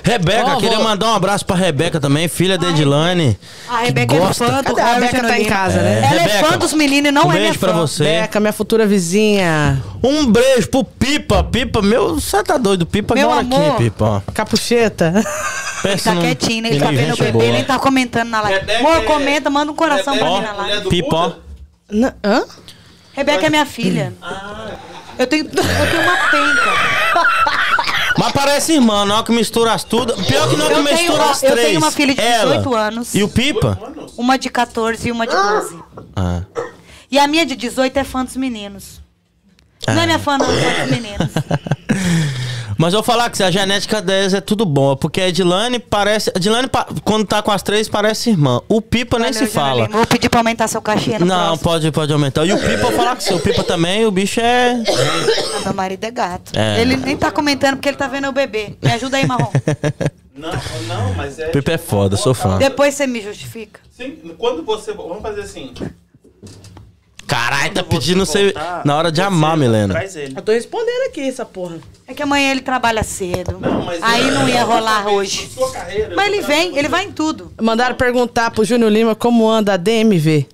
Rebeca, 0.04 0.46
Ó, 0.46 0.56
queria 0.58 0.78
vou- 0.78 0.84
mandar 0.88 1.08
um 1.12 1.16
abraço 1.16 1.46
pra 1.46 1.56
Rebeca 1.56 2.00
também, 2.00 2.28
filha 2.28 2.58
da 2.58 2.70
Edilane. 2.70 3.38
A 3.70 3.78
que 3.80 3.86
Rebeca 3.86 4.16
é 4.16 4.20
gosta. 4.20 4.46
fã 4.46 4.58
do 4.58 4.64
Cadê 4.64 4.82
a 4.82 4.86
Harry 4.94 5.06
Rebeca 5.06 5.28
tá 5.28 5.40
em 5.40 5.46
casa, 5.46 5.82
né? 5.82 5.98
Ela 5.98 6.06
é 6.22 6.26
Rebeca, 6.26 6.46
fã 6.46 6.58
dos 6.58 6.74
meninos 6.74 7.10
e 7.10 7.12
não 7.12 7.24
um 7.28 7.32
é 7.32 7.36
minha 7.36 7.44
beijo 7.46 7.60
pra 7.60 7.74
fã. 7.74 7.80
você. 7.80 8.04
Beca, 8.04 8.40
minha 8.40 8.54
futura 8.54 8.86
vizinha. 8.86 9.82
Um 10.04 10.26
beijo 10.26 10.68
pro 10.70 10.84
Pipa. 10.84 11.44
Pipa, 11.44 11.82
meu, 11.82 12.16
você 12.16 12.44
tá 12.44 12.58
doido? 12.58 12.86
Pipa 12.86 13.14
Meu 13.16 13.30
mora 13.30 13.42
amor. 13.42 13.70
aqui, 13.72 13.84
Pipa. 13.86 14.24
ó. 14.28 14.32
Capucheta. 14.34 15.14
Pensa 15.84 16.10
Tá 16.12 16.16
num- 16.16 16.22
quietinho, 16.22 16.64
né? 16.64 16.70
Ele 16.70 16.80
tá 16.80 16.86
menino 16.92 17.02
vendo 17.02 17.14
o 17.14 17.16
gente 17.16 17.26
bebê, 17.26 17.32
boa. 17.32 17.44
ele 17.46 17.54
nem 17.54 17.64
tá 17.64 17.80
comentando 17.80 18.30
na 18.30 18.42
live. 18.42 18.60
Rebeca 18.60 18.80
Amor, 18.80 18.98
é- 18.98 19.02
comenta, 19.02 19.50
manda 19.50 19.72
um 19.72 19.76
coração 19.76 20.16
pra 20.18 20.28
Rebeca 20.28 20.42
mim 20.42 20.46
é 20.46 20.52
na 20.52 20.54
live. 20.82 21.02
Buda? 21.02 21.38
N- 21.92 22.14
Hã? 22.24 22.44
Rebeca 23.14 23.48
é 23.48 23.50
minha 23.50 23.66
filha. 23.66 24.14
Eu 25.18 25.28
tenho, 25.28 25.46
eu 25.46 25.50
tenho 25.52 26.04
uma 26.04 26.18
penca. 26.30 27.61
Mas 28.22 28.34
parece 28.34 28.74
irmã, 28.74 29.04
não 29.04 29.24
que 29.24 29.32
mistura 29.32 29.74
as 29.74 29.84
tudo. 29.84 30.14
Pior 30.14 30.48
que 30.48 30.56
não 30.56 30.68
que 30.68 30.74
Eu 30.74 30.84
tenho, 30.84 30.98
mistura 31.00 31.26
as 31.32 31.42
eu 31.42 31.52
três. 31.54 31.68
tenho 31.70 31.80
uma 31.80 31.90
filha 31.90 32.14
de 32.14 32.22
Ela 32.22 32.58
18 32.58 32.76
anos, 32.76 33.16
E 33.16 33.24
o 33.24 33.28
Pipa? 33.28 33.80
uma 34.16 34.38
de 34.38 34.48
14 34.48 35.08
e 35.08 35.12
uma 35.12 35.26
de 35.26 35.34
12. 35.36 35.80
Ah. 36.16 36.42
E 37.10 37.18
a 37.18 37.28
minha 37.28 37.44
de 37.48 37.56
18 37.56 37.98
é 37.98 38.04
fã 38.04 38.24
dos 38.24 38.36
meninos. 38.38 39.02
Não 39.88 40.04
é 40.04 40.06
minha 40.06 40.20
fã, 40.20 40.38
não, 40.38 40.46
é 40.46 40.62
fã 40.76 40.82
dos 40.84 40.92
meninos. 40.92 41.32
Mas 42.78 42.94
eu 42.94 43.00
vou 43.00 43.04
falar 43.04 43.30
que 43.30 43.42
a 43.44 43.52
genética 43.52 44.02
delas 44.02 44.34
é 44.34 44.42
tudo 44.42 44.66
bom. 44.66 44.96
Porque 44.96 45.22
a 45.22 45.28
Edilane 45.30 45.80
parece. 45.80 46.30
A 46.30 46.38
Edilane, 46.38 46.70
quando 47.04 47.26
tá 47.26 47.42
com 47.42 47.52
as 47.52 47.62
três, 47.62 47.88
parece 47.90 48.30
irmã. 48.30 48.62
O 48.68 48.82
Pipa 48.82 49.18
nem 49.20 49.32
se 49.34 49.46
Valeu, 49.46 49.86
fala. 49.86 49.88
Vou 49.98 50.06
pedir 50.08 50.30
pra 50.30 50.40
aumentar 50.40 50.68
seu 50.68 50.82
cachê 50.82 51.18
no 51.20 51.26
Não, 51.26 51.36
próximo. 51.58 51.64
pode, 51.64 51.92
pode 51.92 52.14
aumentar. 52.14 52.46
E 52.46 52.54
o 52.54 52.58
Pipa, 52.58 52.72
eu 52.72 52.80
vou 52.80 52.92
falar 52.92 53.16
que 53.16 53.24
seu 53.24 53.40
Pipa 53.40 53.64
também, 53.64 54.06
o 54.06 54.12
bicho 54.12 54.40
é. 54.40 54.76
Meu 55.64 55.74
marido 55.74 56.04
é 56.04 56.12
gato. 56.12 56.52
É. 56.56 56.82
Ele 56.82 56.96
nem 56.98 57.16
tá 57.18 57.32
comentando 57.32 57.76
porque 57.76 57.90
ele 57.90 57.98
tá 57.98 58.08
vendo 58.08 58.28
o 58.28 58.32
bebê. 58.32 58.76
Me 58.82 58.92
ajuda 58.92 59.18
aí, 59.18 59.26
Marrom. 59.26 59.52
Não, 60.34 60.50
não, 60.88 61.14
mas 61.14 61.38
é. 61.38 61.50
Pipa 61.50 61.74
é 61.74 61.78
foda, 61.78 62.16
sou 62.18 62.34
fã. 62.34 62.58
Depois 62.58 62.96
você 62.96 63.06
me 63.06 63.22
justifica. 63.22 63.80
Sim, 63.96 64.18
quando 64.40 64.64
você. 64.64 64.92
Vamos 64.94 65.22
fazer 65.22 65.42
assim. 65.42 65.74
Caralho, 67.32 67.74
tá 67.74 67.82
pedindo 67.84 68.26
você. 68.26 68.44
voltar, 68.52 68.82
Na 68.86 68.96
hora 68.98 69.10
de 69.12 69.18
você 69.18 69.22
amar, 69.22 69.56
Milena. 69.56 69.94
Traz 69.94 70.16
ele. 70.18 70.34
Eu 70.38 70.42
tô 70.42 70.52
respondendo 70.52 71.08
aqui 71.10 71.22
essa 71.22 71.46
porra. 71.46 71.78
É 72.06 72.14
que 72.14 72.22
amanhã 72.22 72.52
ele 72.52 72.60
trabalha 72.62 73.04
cedo. 73.04 73.58
Não, 73.60 73.84
mas 73.86 74.04
aí 74.04 74.28
eu- 74.28 74.34
não 74.36 74.50
ia 74.50 74.64
rolar 74.66 75.08
hoje. 75.08 75.50
Sua 75.54 75.72
carreira, 75.72 76.14
Mas 76.14 76.28
ele 76.28 76.42
vem, 76.42 76.78
ele 76.78 76.90
vai 76.90 77.06
em 77.06 77.12
tudo. 77.14 77.52
Mandaram 77.62 77.96
perguntar 77.96 78.52
pro 78.52 78.66
Júnior 78.66 78.92
Lima 78.92 79.16
como 79.16 79.50
anda 79.50 79.74
a 79.74 79.78
DMV. 79.78 80.46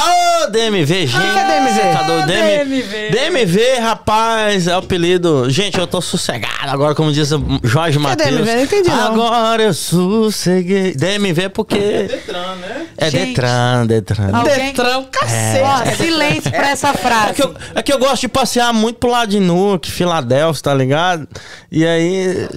Ô, 0.00 0.50
DMV, 0.50 1.06
gente. 1.06 1.12
que 1.12 1.38
é 1.38 1.60
DMV? 1.60 1.80
Ah, 1.82 2.26
DMV. 2.26 3.10
DMV. 3.10 3.74
Rapaz, 3.80 4.66
é 4.66 4.74
o 4.74 4.78
apelido. 4.78 5.50
Gente, 5.50 5.78
eu 5.78 5.86
tô 5.86 6.00
sossegado 6.00 6.70
agora, 6.70 6.94
como 6.94 7.12
diz 7.12 7.30
o 7.32 7.42
Jorge 7.64 7.98
Matheus. 7.98 8.30
DMV? 8.30 8.54
Não 8.54 8.62
entendi, 8.62 8.88
não. 8.90 9.06
Agora 9.06 9.62
eu 9.64 9.74
sosseguei. 9.74 10.94
DMV 10.94 11.42
é 11.42 11.48
porque. 11.48 11.78
Detran, 11.78 12.54
né? 12.56 12.86
É 12.96 13.10
Gente. 13.10 13.26
Detran, 13.28 13.86
Detran. 13.86 14.30
Alguém- 14.36 14.66
Detrão, 14.72 15.04
cacete. 15.10 15.62
Ó, 15.64 15.96
silêncio 15.96 16.50
pra 16.50 16.70
essa 16.70 16.88
É 16.90 16.92
frase. 16.94 17.34
que, 17.34 17.42
eu, 17.42 17.54
é 17.74 17.82
que 17.82 17.92
eu 17.92 17.98
gosto 17.98 18.20
de 18.22 18.28
passear 18.28 18.72
muito 18.72 18.96
pro 18.98 19.10
lado 19.10 19.30
de 19.30 19.40
Newark, 19.40 19.90
Filadélfia, 19.90 20.62
tá 20.62 20.74
ligado? 20.74 21.26
E 21.70 21.84
aí. 21.86 22.48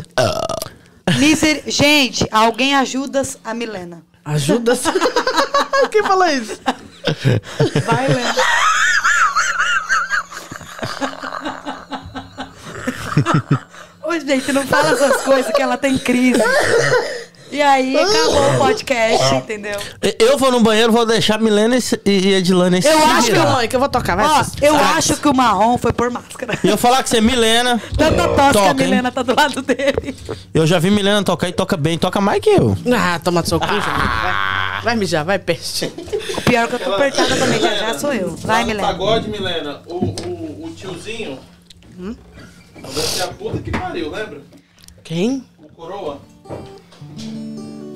Miser... 1.17 1.63
Gente, 1.67 2.25
alguém 2.31 2.75
ajuda 2.75 3.21
a 3.43 3.53
Milena. 3.53 4.03
Ajuda. 4.23 4.77
Quem 5.91 6.03
falou 6.03 6.27
isso? 6.27 6.59
Vai, 7.85 8.05
Helena. 8.05 8.35
Ô, 14.03 14.19
gente, 14.19 14.51
não 14.53 14.65
fala 14.65 14.91
essas 14.91 15.21
coisas 15.21 15.53
que 15.53 15.61
ela 15.61 15.77
tem 15.77 15.97
crise. 15.97 16.41
E 17.51 17.61
aí, 17.61 17.97
acabou 17.97 18.53
o 18.53 18.57
podcast, 18.59 19.35
entendeu? 19.35 19.77
Eu 20.17 20.37
vou 20.37 20.51
no 20.51 20.61
banheiro, 20.61 20.91
vou 20.91 21.05
deixar 21.05 21.37
Milena 21.39 21.77
e, 22.05 22.33
Edilane 22.33 22.79
Eu 22.83 22.97
acho 23.05 23.27
que. 23.31 23.37
Mãe, 23.39 23.67
que 23.67 23.75
eu 23.75 23.79
vou 23.79 23.89
tocar, 23.89 24.15
vai. 24.15 24.25
Ó, 24.25 24.43
eu 24.61 24.73
Vai. 24.73 24.83
acho 24.97 25.17
que 25.17 25.27
o 25.27 25.33
marrom 25.35 25.77
foi 25.77 25.91
por 25.91 26.09
máscara. 26.09 26.57
E 26.63 26.69
eu 26.69 26.77
falar 26.77 27.03
que 27.03 27.09
você 27.09 27.17
é 27.17 27.21
Milena. 27.21 27.81
Tanta 27.97 28.27
tosse 28.29 28.51
que 28.51 28.57
a 28.57 28.69
Toca, 28.69 28.83
hein? 28.83 28.89
Milena 28.89 29.11
tá 29.11 29.21
do 29.21 29.35
lado 29.35 29.61
dele. 29.61 30.15
Eu 30.53 30.65
já 30.65 30.79
vi 30.79 30.89
Milena 30.89 31.23
tocar 31.23 31.49
e 31.49 31.51
toca 31.51 31.75
bem, 31.75 31.97
toca 31.97 32.21
mais 32.21 32.39
que 32.41 32.49
eu. 32.51 32.77
Ah, 32.95 33.19
toma 33.21 33.41
do 33.41 33.49
seu 33.49 33.59
cu, 33.59 33.67
Júnior. 33.67 33.83
Vai. 33.83 34.81
Vai 34.83 34.95
mijar, 34.95 35.23
vai, 35.25 35.37
peste. 35.37 35.85
O 36.37 36.41
pior 36.41 36.63
é 36.63 36.67
que 36.67 36.75
eu 36.75 36.79
tô 36.79 36.93
apertada 36.93 37.35
também, 37.35 37.59
já 37.59 37.75
já 37.75 37.99
sou 37.99 38.13
eu. 38.13 38.35
Vai, 38.37 38.63
Milena. 38.63 38.87
pagode, 38.87 39.29
Milena, 39.29 39.81
o, 39.87 39.95
o, 39.95 40.65
o 40.67 40.73
tiozinho. 40.75 41.37
Hum? 41.99 42.15
Deve 42.75 43.01
ser 43.01 43.23
a 43.23 43.27
puta 43.27 43.59
que 43.59 43.69
pariu, 43.71 44.09
lembra? 44.09 44.41
Quem? 45.03 45.45
O 45.59 45.67
coroa. 45.69 46.19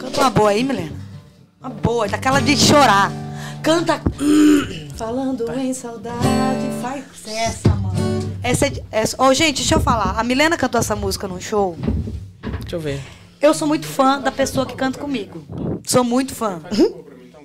Canta 0.06 0.22
uma 0.22 0.30
boa 0.30 0.50
aí, 0.52 0.64
Milena. 0.64 0.92
Uma 1.60 1.70
boa, 1.70 2.08
daquela 2.08 2.40
de 2.42 2.56
chorar. 2.58 3.12
Canta. 3.64 4.02
Falando 4.96 5.52
em 5.60 5.74
saudade, 5.74 6.20
faz 6.82 7.04
essa, 7.28 7.70
mano. 7.76 7.96
Essa 8.42 8.68
é. 8.68 8.70
de- 8.70 8.84
Essa... 8.92 9.22
Ô, 9.22 9.34
gente, 9.34 9.58
deixa 9.58 9.76
eu 9.76 9.82
falar. 9.82 10.18
A 10.18 10.24
Milena 10.24 10.56
cantou 10.58 10.80
essa 10.80 10.96
música 10.96 11.28
num 11.28 11.42
show. 11.42 11.78
Deixa 12.62 12.76
eu 12.76 12.80
ver. 12.80 13.02
Eu 13.42 13.54
sou 13.54 13.68
muito 13.68 13.86
fã 13.88 14.20
da 14.22 14.32
pessoa 14.32 14.66
que 14.66 14.76
canta 14.76 14.98
comigo. 15.00 15.44
Sou 15.86 16.04
muito 16.04 16.34
fã. 16.34 16.62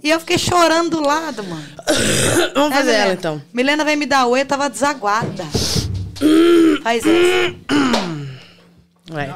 E 0.02 0.08
eu 0.10 0.20
fiquei 0.20 0.38
chorando 0.38 0.90
do 0.90 1.00
lado, 1.06 1.42
mano. 1.42 1.64
Vamos 2.54 2.72
É, 2.72 2.74
fazer 2.76 2.90
Milena? 2.92 3.04
ela 3.04 3.12
então. 3.14 3.42
Milena 3.52 3.84
veio 3.84 3.98
me 3.98 4.06
dar 4.06 4.26
oi, 4.26 4.40
eu 4.42 4.46
tava 4.46 4.70
desaguada. 4.70 5.44
Faz 6.82 7.02
essa. 7.04 7.54
Vai. 9.10 9.34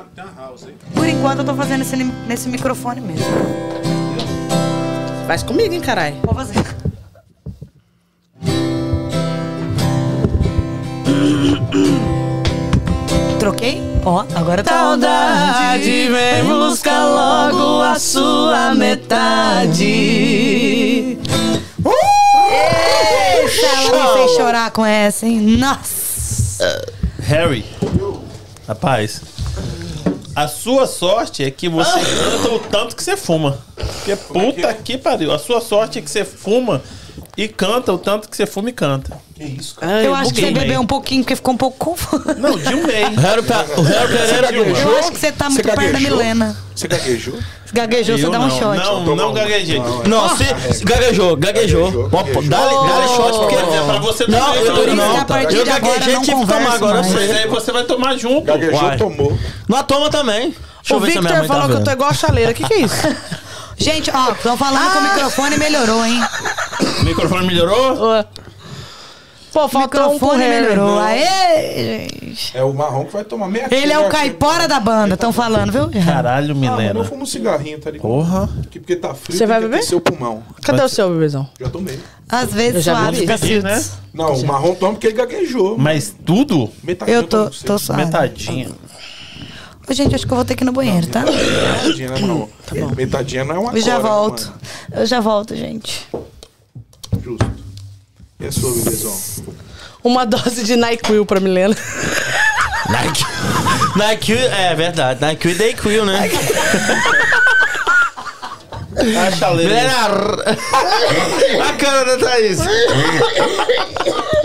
Por 0.95 1.09
enquanto 1.09 1.41
eu 1.41 1.45
tô 1.45 1.55
fazendo 1.55 1.83
esse, 1.83 1.97
nesse 1.97 2.49
microfone 2.49 3.01
mesmo. 3.01 3.27
Faz 5.27 5.43
comigo, 5.43 5.75
hein, 5.75 5.81
caralho. 5.81 6.17
Vou 6.23 6.35
fazer. 6.35 6.65
Troquei? 13.41 13.83
Ó, 14.05 14.25
agora 14.35 14.63
tá. 14.63 14.71
Saudade, 14.71 16.09
vem 16.09 16.45
buscar 16.45 17.05
logo 17.05 17.83
a 17.83 17.99
sua 17.99 18.75
metade. 18.75 19.89
Essa 23.45 23.67
ela 23.67 23.91
me 23.91 24.19
vai 24.19 24.29
chorar 24.37 24.71
com 24.71 24.87
essa, 24.87 25.27
hein? 25.27 25.41
Nossa! 25.59 26.85
Harry, 27.23 27.65
rapaz, 28.69 29.21
a 30.35 30.49
sua 30.49 30.87
sorte 30.87 31.45
é 31.45 31.51
que 31.51 31.69
você 31.69 32.01
canta 32.01 32.55
o 32.55 32.59
tanto 32.59 32.97
que 32.97 33.03
você 33.03 33.17
fuma. 33.17 33.59
Porque 33.77 34.17
puta 34.17 34.75
que 34.75 34.99
pariu. 34.99 35.33
A 35.33 35.39
sua 35.39 35.61
sorte 35.61 35.99
é 35.99 36.03
que 36.03 36.11
você 36.11 36.25
fuma 36.25 36.83
e 37.37 37.49
canta 37.49 37.93
o 37.93 37.99
tanto 37.99 38.29
que 38.29 38.37
você 38.37 38.47
fuma 38.47 38.69
e 38.71 38.73
canta. 38.73 39.17
Que 39.35 39.45
isso, 39.45 39.75
cara? 39.77 39.93
Ai, 39.97 40.07
Eu 40.07 40.15
acho 40.15 40.33
que 40.33 40.41
você 40.41 40.51
bebeu 40.51 40.81
um 40.81 40.87
pouquinho 40.87 41.23
porque 41.23 41.35
ficou 41.37 41.55
um 41.55 41.57
pouco 41.57 41.77
confuso. 41.77 42.25
Não, 42.39 42.57
de 42.57 42.75
um 42.75 42.83
mês. 42.87 43.09
O 43.17 43.21
Harry, 43.21 43.43
Pereira. 43.43 44.53
Eu 44.53 44.99
acho 44.99 45.13
que 45.13 45.19
você 45.19 45.33
tá 45.33 45.51
muito 45.51 45.63
perto 45.63 45.77
da 45.77 45.87
gaguejou? 45.87 46.17
Milena. 46.19 46.57
Você 46.75 46.89
gaguejou? 46.89 47.35
Gaguejou, 47.73 48.17
você 48.19 48.31
dá 48.31 48.39
um 48.39 48.43
não, 48.43 48.51
shot. 48.51 48.77
Não, 48.79 49.17
não 49.17 49.33
gaguejei. 49.33 49.81
Não, 49.81 50.03
Não, 50.05 50.37
se, 50.37 50.45
se 50.75 50.85
gaguejou, 50.85 51.37
gaguejou. 51.37 51.85
Gaguejou, 51.91 52.09
Pô, 52.11 52.19
pô, 52.19 52.25
gaguejou. 52.25 52.43
Dá-lhe 52.49 52.89
dá-lhe 52.89 53.09
shot, 53.09 53.39
porque. 53.39 53.57
Quer 53.57 53.65
dizer, 53.65 53.83
pra 53.85 53.99
você 53.99 54.27
Não, 54.29 54.39
também, 54.41 54.65
eu, 54.65 54.95
não, 54.97 55.15
que 55.15 55.21
a 55.21 55.25
partir 55.25 55.57
eu 55.57 55.65
de 55.65 55.71
agora 55.71 55.93
gaguejei, 55.95 56.15
não 56.15 56.23
tive 56.23 56.41
que 56.41 56.47
tomar 56.47 56.57
converso 56.57 56.77
agora. 56.77 56.99
eu 56.99 57.03
mais. 57.03 57.13
Mas 57.15 57.27
sei. 57.31 57.39
aí 57.43 57.49
você 57.49 57.73
vai 57.73 57.85
tomar 57.85 58.17
junto. 58.17 58.43
Gaguejou, 58.45 58.81
Uai. 58.83 58.97
tomou. 58.97 59.39
Não 59.69 59.83
toma 59.83 60.11
também. 60.11 60.51
Deixa 60.51 60.95
O 60.95 60.97
eu 60.97 61.01
ver 61.01 61.13
se 61.13 61.19
a 61.19 61.21
minha 61.23 61.33
Victor 61.33 61.39
mãe 61.39 61.49
tá 61.49 61.55
falou 61.55 61.69
que 61.69 61.73
eu 61.75 61.79
tô 61.79 61.85
vendo. 61.85 61.95
igual 61.95 62.11
a 62.11 62.15
chaleira. 62.15 62.51
O 62.53 62.55
que, 62.55 62.63
que 62.65 62.75
é 62.75 62.81
isso? 62.81 62.95
Gente, 63.77 64.11
ó, 64.13 64.33
estão 64.33 64.57
falando 64.57 64.93
que 64.93 64.99
o 64.99 65.03
microfone 65.03 65.59
melhorou, 65.59 66.05
hein? 66.05 66.21
O 67.01 67.05
microfone 67.05 67.47
melhorou? 67.47 68.19
Ô. 68.21 68.25
Pô, 69.53 69.67
O 69.67 69.69
faltou 69.69 70.01
um 70.13 70.19
com 70.19 70.27
o 70.27 70.37
microfone 70.37 70.49
melhorou. 70.49 70.99
Aê, 70.99 72.09
gente. 72.09 72.57
É 72.57 72.65
o 72.65 72.73
marrom 72.75 73.05
que 73.05 73.13
vai 73.13 73.23
tomar 73.23 73.47
meia 73.47 73.69
Ele 73.71 73.93
é 73.93 73.99
o 74.01 74.09
caipora 74.09 74.67
da 74.67 74.81
banda, 74.81 75.15
estão 75.15 75.33
falando, 75.33 75.71
viu? 75.71 75.89
Caralho, 76.05 76.51
Ah, 76.51 76.55
Milena. 76.55 76.99
eu 77.01 77.05
fumo 77.05 77.23
um 77.23 77.27
cigarrinho, 77.27 77.79
tá 77.79 77.91
ligado? 77.91 78.03
Porra. 78.09 78.49
Aqui 78.67 78.81
porque 78.81 78.97
tá 78.97 79.15
frio, 79.15 79.37
Você 79.39 79.47
vai 79.47 79.61
beber? 79.61 79.85
o 79.95 80.01
pulmão. 80.01 80.43
Cadê 80.63 80.83
o 80.83 80.89
seu, 80.89 81.09
bebezão? 81.11 81.49
Já 81.61 81.69
tomei. 81.69 82.01
Às 82.29 82.49
Eu 82.49 82.49
vezes 82.49 82.85
já 82.85 82.97
suave. 82.97 83.27
Cacildes. 83.27 83.63
né? 83.63 83.85
Não, 84.13 84.33
o 84.35 84.45
marrom 84.47 84.75
toma 84.75 84.93
porque 84.95 85.07
ele 85.07 85.17
gaguejou. 85.17 85.79
Mas 85.79 86.13
tudo? 86.25 86.69
Metadinha 86.83 87.17
Eu 87.19 87.23
tô, 87.25 87.49
tô 87.51 87.79
suave. 87.79 88.05
Metadinha. 88.05 88.71
Ô, 88.71 88.73
gente, 89.93 90.15
acho 90.15 90.27
que 90.27 90.33
eu 90.33 90.37
vou 90.37 90.45
ter 90.45 90.55
que 90.57 90.65
ir 90.65 90.67
no 90.67 90.73
banheiro, 90.73 91.07
tá? 91.09 91.23
Metadinha, 91.25 92.09
né, 92.11 92.21
marrom? 92.21 92.49
Metadinha 92.97 93.45
não 93.45 93.55
é 93.55 93.59
uma 93.59 93.73
Eu 93.77 93.83
já 93.83 93.99
volto. 93.99 94.47
mano? 94.47 94.61
Eu 94.93 95.07
já 95.07 95.21
volto, 95.21 95.55
gente. 95.57 96.07
Justo. 97.23 97.51
E 98.41 98.47
a 98.47 98.53
sua, 98.53 98.73
bebezão? 98.75 99.17
Uma 100.03 100.25
dose 100.27 100.65
de 100.65 100.77
NyQuil 100.77 101.25
pra 101.27 101.41
Milena. 101.41 101.77
Nike. 102.89 103.25
Nike, 103.97 104.33
é 104.37 104.75
verdade. 104.75 105.21
Nike 105.21 105.49
e 105.49 105.55
Dayquil, 105.55 106.05
né? 106.05 106.29
A 108.97 109.31
chaleira. 109.33 109.75
A 111.69 111.73
cara 111.75 112.05
da 112.17 112.17
Thaís. 112.25 112.59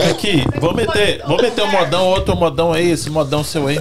Aqui, 0.09 0.43
vou 0.59 0.73
meter, 0.73 1.21
vou 1.27 1.41
meter 1.41 1.61
um 1.63 1.71
modão, 1.71 2.05
outro 2.07 2.35
modão 2.35 2.71
aí, 2.73 2.91
esse 2.91 3.09
modão 3.09 3.43
seu 3.43 3.67
aí. 3.67 3.79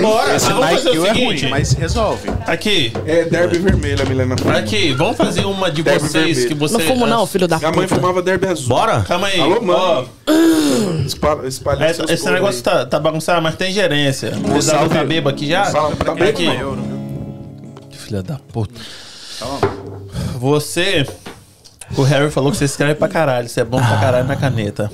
Bora, 0.00 0.34
Esse 0.36 0.46
vamos 0.52 0.70
fazer 0.70 0.98
o 0.98 1.06
é 1.06 1.12
seguinte. 1.14 1.42
ruim, 1.42 1.50
mas 1.50 1.72
resolve. 1.72 2.30
Aqui, 2.46 2.92
É 3.06 3.24
derby 3.24 3.58
vermelha, 3.58 4.04
Milena. 4.06 4.34
aqui, 4.56 4.92
vamos 4.94 5.16
fazer 5.16 5.44
uma 5.44 5.70
de 5.70 5.82
Derby 5.82 6.00
vocês 6.00 6.24
vermelho. 6.24 6.48
que 6.48 6.54
você. 6.54 6.72
Não 6.78 6.80
fumo 6.80 7.06
não, 7.06 7.26
filho 7.26 7.46
da 7.46 7.58
Minha 7.58 7.70
mãe 7.70 7.86
puta. 7.86 8.00
fumava 8.00 8.22
derby 8.22 8.46
azul. 8.48 8.68
Bora? 8.68 9.02
Calma 9.06 9.26
aí. 9.28 9.40
Alô, 9.40 9.60
mãe. 9.60 10.08
Espalha, 11.06 11.46
espalha 11.46 11.84
esse, 11.86 11.96
seus 11.96 12.10
esse 12.10 12.30
negócio 12.30 12.62
tá, 12.62 12.86
tá 12.86 12.98
bagunçado, 12.98 13.42
mas 13.42 13.54
tem 13.56 13.72
gerência. 13.72 14.32
O 14.56 14.60
salve. 14.62 14.94
tá 14.94 15.04
bebo 15.04 15.28
aqui 15.28 15.46
já? 15.46 15.66
Fala, 15.66 15.94
tá 15.96 16.14
bebo, 16.14 16.30
aqui. 16.30 16.48
Filha 17.96 18.22
da 18.22 18.38
puta. 18.52 18.74
Você. 20.38 21.06
O 21.96 22.02
Harry 22.02 22.30
falou 22.30 22.50
que 22.50 22.56
você 22.58 22.64
escreve 22.64 22.94
pra 22.94 23.08
caralho. 23.08 23.48
Você 23.48 23.60
é 23.60 23.64
bom 23.64 23.78
pra 23.78 23.98
caralho 23.98 24.26
na 24.26 24.36
caneta. 24.36 24.90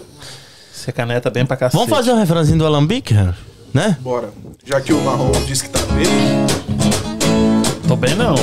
Você 0.72 0.92
caneta 0.92 1.30
bem 1.30 1.44
pra 1.44 1.56
cacete. 1.56 1.76
Vamos 1.76 1.90
fazer 1.94 2.12
um 2.12 2.18
refrãozinho 2.18 2.58
do 2.58 2.66
Alambique, 2.66 3.12
Harry? 3.14 3.34
né? 3.74 3.96
Bora. 4.00 4.30
Já 4.64 4.80
que 4.80 4.92
o 4.92 5.00
marrom 5.02 5.30
disse 5.46 5.64
que 5.64 5.70
tá 5.70 5.80
bem. 5.92 6.06
Tô 7.86 7.94
bem 7.94 8.14
não. 8.14 8.34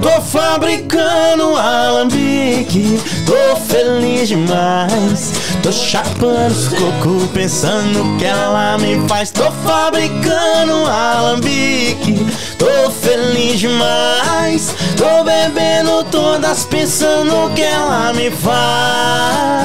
Tô 0.00 0.20
fabricando 0.22 1.54
alambique, 1.56 2.98
tô 3.26 3.56
feliz 3.56 4.28
demais. 4.28 5.49
Tô 5.62 5.70
chapando 5.70 6.50
os 6.50 6.68
coco, 6.68 7.28
pensando 7.34 8.16
que 8.18 8.24
ela 8.24 8.78
me 8.78 9.06
faz. 9.06 9.30
Tô 9.30 9.50
fabricando 9.64 10.86
alambique, 10.86 12.26
tô 12.56 12.90
feliz 12.90 13.60
demais. 13.60 14.74
Tô 14.96 15.22
bebendo 15.22 16.02
todas, 16.10 16.64
pensando 16.64 17.52
que 17.54 17.62
ela 17.62 18.12
me 18.14 18.30
faz. 18.30 19.60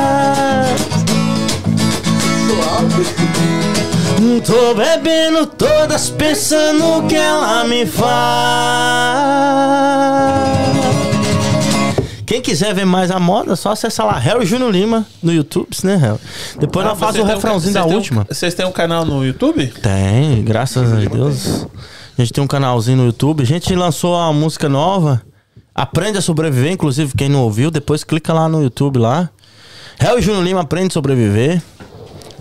Tô 4.45 4.75
bebendo 4.75 5.47
todas 5.47 6.09
pensando 6.09 7.07
que 7.07 7.15
ela 7.15 7.63
me 7.63 7.85
faz. 7.85 8.05
Quem 12.25 12.41
quiser 12.41 12.73
ver 12.73 12.85
mais 12.85 13.11
a 13.11 13.19
moda, 13.19 13.53
é 13.53 13.55
só 13.55 13.71
acessar 13.71 14.05
lá 14.07 14.13
Harry 14.17 14.45
Júnior 14.45 14.71
Lima 14.71 15.05
no 15.21 15.31
YouTube, 15.31 15.67
né, 15.83 15.95
Harry? 15.95 16.19
Depois 16.59 16.85
Ah, 16.85 16.89
nós 16.89 16.99
faz 16.99 17.15
o 17.17 17.21
um 17.21 17.25
refrãozinho 17.25 17.73
ca- 17.73 17.79
da 17.81 17.85
um- 17.85 17.93
última. 17.93 18.25
Vocês 18.29 18.53
têm 18.53 18.65
um 18.65 18.71
canal 18.71 19.05
no 19.05 19.23
YouTube? 19.25 19.67
Tem, 19.67 20.43
graças 20.43 20.91
a 20.91 20.95
Deus. 20.97 21.67
A 22.17 22.21
gente 22.21 22.33
tem 22.33 22.43
um 22.43 22.47
canalzinho 22.47 22.97
no 22.97 23.05
YouTube. 23.05 23.43
A 23.43 23.45
gente 23.45 23.73
lançou 23.75 24.15
uma 24.15 24.33
música 24.33 24.67
nova. 24.67 25.21
Aprende 25.73 26.17
a 26.17 26.21
sobreviver, 26.21 26.71
inclusive 26.71 27.13
quem 27.15 27.27
não 27.29 27.41
ouviu, 27.41 27.69
depois 27.69 28.03
clica 28.03 28.33
lá 28.33 28.47
no 28.49 28.63
YouTube 28.63 28.97
lá. 28.97 29.29
Harry 29.99 30.21
Júnior 30.21 30.43
Lima 30.43 30.61
aprende 30.61 30.87
a 30.87 30.91
sobreviver. 30.93 31.61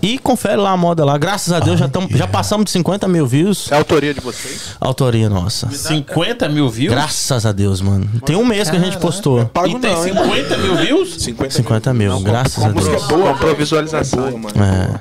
E 0.01 0.17
confere 0.19 0.57
lá 0.57 0.71
a 0.71 0.77
moda 0.77 1.03
lá. 1.03 1.17
Graças 1.17 1.51
a 1.53 1.59
Deus 1.59 1.79
já, 1.79 1.87
tamo, 1.87 2.07
já 2.11 2.27
passamos 2.27 2.65
de 2.65 2.71
50 2.71 3.07
mil 3.07 3.25
views. 3.25 3.71
É 3.71 3.75
a 3.75 3.77
autoria 3.79 4.13
de 4.13 4.19
vocês? 4.19 4.75
Autoria 4.79 5.29
nossa. 5.29 5.69
50 5.71 6.47
mil 6.49 6.69
views? 6.69 6.93
Graças 6.93 7.45
a 7.45 7.51
Deus, 7.51 7.81
mano. 7.81 8.07
Tem 8.25 8.35
um 8.35 8.45
mês 8.45 8.69
que 8.69 8.75
a 8.75 8.79
gente 8.79 8.97
postou. 8.97 9.45
Pago 9.47 9.67
E 9.69 9.79
tem 9.79 9.91
não, 9.93 10.05
hein? 10.07 10.13
50 10.13 10.57
mil 10.57 10.75
views? 10.75 11.15
50, 11.23 11.49
50 11.55 11.93
mil, 11.93 12.19
graças 12.19 12.63
a 12.63 12.67
A 12.67 12.71
música 12.71 12.91
Deus. 12.97 13.03
é 13.03 13.07
boa, 13.07 13.29
Comprou 13.29 13.47
mano. 13.47 13.55
visualização. 13.57 14.27
É 14.27 14.31
boa, 14.31 14.41
mano. 14.41 14.63
É. 14.63 14.99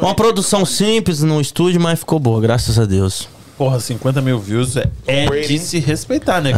Uma 0.00 0.14
produção 0.14 0.64
simples 0.64 1.22
no 1.22 1.40
estúdio, 1.40 1.80
mas 1.80 1.98
ficou 1.98 2.18
boa, 2.18 2.40
graças 2.40 2.78
a 2.78 2.84
Deus. 2.84 3.28
Porra, 3.56 3.78
50 3.78 4.20
mil 4.22 4.38
views 4.38 4.76
é, 4.76 4.88
é 5.06 5.26
de 5.40 5.58
se 5.58 5.78
respeitar, 5.78 6.40
né? 6.40 6.52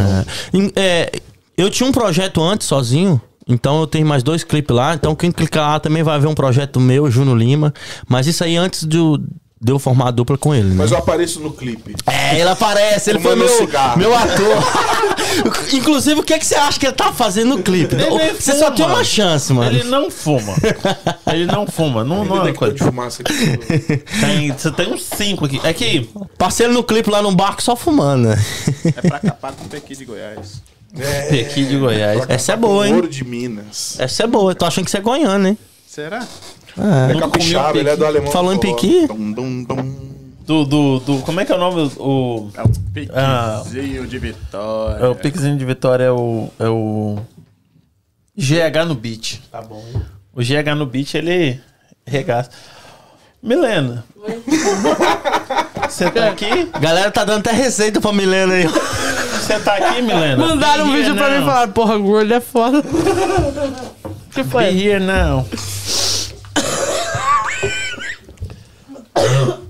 É. 0.55 0.71
É, 0.77 1.13
eu 1.57 1.69
tinha 1.69 1.89
um 1.89 1.93
projeto 1.93 2.43
antes 2.43 2.67
sozinho. 2.67 3.21
Então 3.49 3.81
eu 3.81 3.87
tenho 3.87 4.07
mais 4.07 4.23
dois 4.23 4.45
clipes 4.45 4.75
lá. 4.75 4.95
Então 4.95 5.15
quem 5.15 5.31
clicar 5.33 5.71
lá 5.73 5.81
também 5.81 6.03
vai 6.03 6.19
ver 6.19 6.27
um 6.27 6.35
projeto 6.35 6.79
meu, 6.81 7.11
Juno 7.11 7.35
Lima. 7.35 7.73
Mas 8.09 8.27
isso 8.27 8.45
aí 8.45 8.57
antes 8.57 8.85
do, 8.85 9.19
de 9.61 9.71
eu 9.73 9.79
formar 9.79 10.09
a 10.09 10.11
dupla 10.11 10.37
com 10.37 10.55
ele, 10.55 10.69
né? 10.71 10.75
Mas 10.77 10.91
eu 10.91 10.99
apareço 10.99 11.39
no 11.41 11.53
clipe. 11.53 11.95
É, 12.07 12.39
ele 12.41 12.49
aparece, 12.49 13.11
ele 13.11 13.21
foi 13.21 13.37
meu, 13.37 13.49
cigarro. 13.49 13.99
meu 13.99 14.13
ator. 14.15 14.57
Inclusive, 15.73 16.21
o 16.21 16.23
que, 16.23 16.39
que 16.39 16.45
você 16.45 16.55
acha 16.57 16.79
que 16.79 16.87
ele 16.87 16.93
tá 16.95 17.13
fazendo 17.13 17.57
no 17.57 17.63
clipe? 17.63 17.95
Ele 17.95 18.33
Você 18.35 18.53
só 18.53 18.67
fuma. 18.67 18.77
tem 18.77 18.87
uma 18.87 19.05
chance, 19.05 19.53
mano. 19.53 19.71
Ele 19.71 19.85
não 19.85 20.11
fuma. 20.11 20.55
Ele 21.33 21.47
não 21.47 21.67
fuma. 21.67 22.05
Não, 22.05 22.25
não 22.25 22.47
é 22.47 22.53
coisa. 22.53 22.75
de 22.75 22.83
fumaça 22.83 23.23
aqui. 23.23 23.33
Tem, 24.21 24.53
você 24.53 24.71
tem 24.71 24.93
uns 24.93 25.03
5 25.05 25.45
aqui. 25.47 25.61
É 25.65 25.73
que 25.73 26.11
Passei 26.37 26.67
ele 26.67 26.75
no 26.75 26.83
clipe 26.85 27.09
lá 27.11 27.23
no 27.23 27.33
barco 27.35 27.63
só 27.63 27.75
fumando, 27.77 28.29
né? 28.29 28.45
É 28.97 29.09
pra 29.09 29.21
capar 29.21 29.53
com 29.53 29.65
o 29.65 29.69
Pequi 29.69 29.97
de 29.97 30.05
Goiás. 30.05 30.61
É, 30.99 31.23
Pequi 31.29 31.65
de 31.65 31.77
Goiás. 31.79 32.25
Essa 32.29 32.53
é 32.53 32.57
boa, 32.57 32.87
hein? 32.87 32.95
Ouro 32.95 33.09
de 33.09 33.25
Minas. 33.25 33.97
Essa 33.99 34.25
é 34.25 34.27
boa. 34.27 34.53
Eu 34.53 34.55
tô 34.55 34.65
achando 34.67 34.85
que 34.85 34.91
você 34.91 34.99
é 34.99 35.01
goiano, 35.01 35.49
hein? 35.49 35.59
Será? 35.87 36.27
É 36.77 37.13
Nunca 37.13 37.27
capixaba, 37.29 37.79
ele 37.79 37.89
é 37.91 37.97
do 37.97 38.05
alemão. 38.05 38.31
Falou 38.33 38.53
em 38.53 38.59
piqui? 38.59 39.07
Dum, 39.07 39.33
dum, 39.33 39.65
dum. 39.65 40.13
Do, 40.47 40.65
do, 40.65 40.99
do. 41.01 41.19
Como 41.19 41.41
é 41.41 41.45
que 41.45 41.53
é 41.53 41.55
o 41.55 41.59
nome? 41.59 41.93
O. 41.99 42.51
É 42.55 42.63
o 42.63 42.69
Pequizinho 42.93 44.07
de 44.07 44.19
Vitória. 44.19 45.05
É 45.05 45.09
o 45.09 45.15
Pixinho 45.15 45.57
de 45.57 45.65
Vitória, 45.65 46.05
é 46.05 46.11
o. 46.11 46.49
É 46.59 46.69
o. 46.69 47.19
GH 48.37 48.87
no 48.87 48.95
beat. 48.95 49.41
Tá 49.51 49.63
bom. 49.63 49.85
O 50.35 50.41
GH 50.43 50.75
no 50.77 50.87
beat, 50.87 51.15
ele 51.15 51.61
regaça. 52.07 52.51
Milena. 53.43 54.05
Você 55.89 56.11
tá 56.11 56.29
aqui? 56.31 56.49
Galera 56.81 57.11
tá 57.11 57.25
dando 57.25 57.41
até 57.41 57.53
receita 57.53 58.01
pra 58.01 58.13
Milena 58.13 58.55
aí. 58.55 58.65
Você 59.43 59.59
tá 59.59 59.75
aqui, 59.75 60.03
Milena? 60.03 60.37
Mandaram 60.37 60.85
um 60.85 60.93
Be 60.93 60.99
vídeo 60.99 61.17
pra 61.17 61.29
mim 61.31 61.43
e 61.43 61.45
falaram, 61.45 61.73
porra, 61.73 61.99
gordo 61.99 62.33
é 62.33 62.41
foda. 62.41 62.81
que 64.31 64.43
Be 64.43 64.49
foi? 64.49 64.65
here 64.67 65.01
now. 65.01 65.45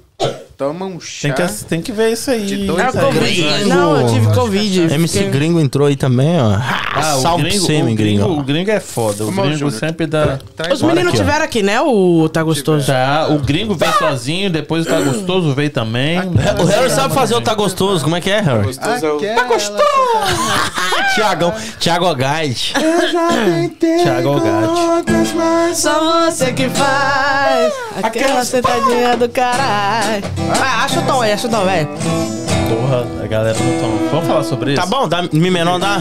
toma 0.63 0.87
um 0.87 1.01
chá. 1.01 1.33
Tem 1.33 1.47
que, 1.47 1.65
tem 1.65 1.83
que 1.83 1.93
ver 1.93 2.13
isso 2.13 2.31
aí. 2.31 2.45
De 2.47 2.67
dois 2.67 2.95
É. 2.95 3.01
Covid. 3.01 3.19
Gringo. 3.43 3.69
Não, 3.69 4.01
eu 4.01 4.07
tive 4.13 4.27
Covid. 4.35 4.81
MC 4.95 5.19
Fiquei- 5.19 5.31
Gringo 5.31 5.61
entrou 5.61 5.87
aí 5.89 5.97
também, 5.97 6.41
ó. 6.41 6.57
Ah, 6.95 7.03
Salve 7.21 7.45
gringo, 7.45 7.65
você, 7.67 7.73
meu 7.83 7.95
gringo, 7.95 8.25
gringo. 8.27 8.41
o 8.41 8.43
gringo 8.45 8.71
é 8.71 8.81
foda. 8.81 9.25
O 9.25 9.27
Como 9.27 9.41
é 9.41 9.45
gringo 9.45 9.59
Júnior? 9.59 9.79
sempre 9.81 10.07
dá. 10.07 10.39
Os 10.73 10.83
meninos 10.83 11.09
aqui, 11.09 11.17
ó. 11.17 11.25
tiveram 11.25 11.45
aqui, 11.45 11.63
né? 11.63 11.81
O 11.81 12.29
Tá 12.29 12.43
Gostoso. 12.43 12.87
Tá, 12.87 13.29
o 13.31 13.39
gringo 13.39 13.75
veio 13.75 13.93
sozinho, 13.99 14.51
depois 14.51 14.87
o 14.87 14.89
tá 14.89 15.01
gostoso 15.01 15.55
veio 15.55 15.71
também. 15.71 16.19
O 16.21 16.65
Harry 16.67 16.91
sabe 16.91 17.15
fazer 17.15 17.35
o 17.35 17.41
Tá 17.41 17.55
Gostoso. 17.55 18.05
Como 18.05 18.15
é 18.17 18.21
que 18.21 18.31
é, 18.31 18.41
Harry? 18.41 18.65
Gostoso 18.67 19.07
é 19.07 19.13
o... 19.13 19.19
Tá 19.35 19.45
gostoso! 19.45 19.83
Tiagão. 21.15 21.53
Thiago 21.79 22.07
Guide. 22.15 22.73
Thiago 24.03 24.29
Algatti. 24.29 25.75
Só 25.75 26.31
você 26.31 26.53
que 26.53 26.69
faz 26.69 27.73
aquela 28.03 28.45
sentadinha 28.45 29.17
do 29.17 29.29
caralho. 29.29 30.23
Ah, 30.61 30.85
acha 30.85 31.01
o 31.01 31.03
tom 31.03 31.21
aí, 31.23 31.33
acha 31.33 31.47
o 31.47 31.51
tom, 31.51 31.65
velho. 31.65 31.89
Porra, 32.69 33.07
a 33.23 33.27
galera 33.27 33.57
não 33.59 33.81
toma. 33.81 34.11
Vamos 34.11 34.27
falar 34.27 34.43
sobre 34.45 34.73
isso? 34.73 34.81
Tá 34.81 34.87
bom? 34.87 35.09
Dá, 35.09 35.23
Mi 35.33 35.51
menor 35.51 35.79
dá? 35.79 35.99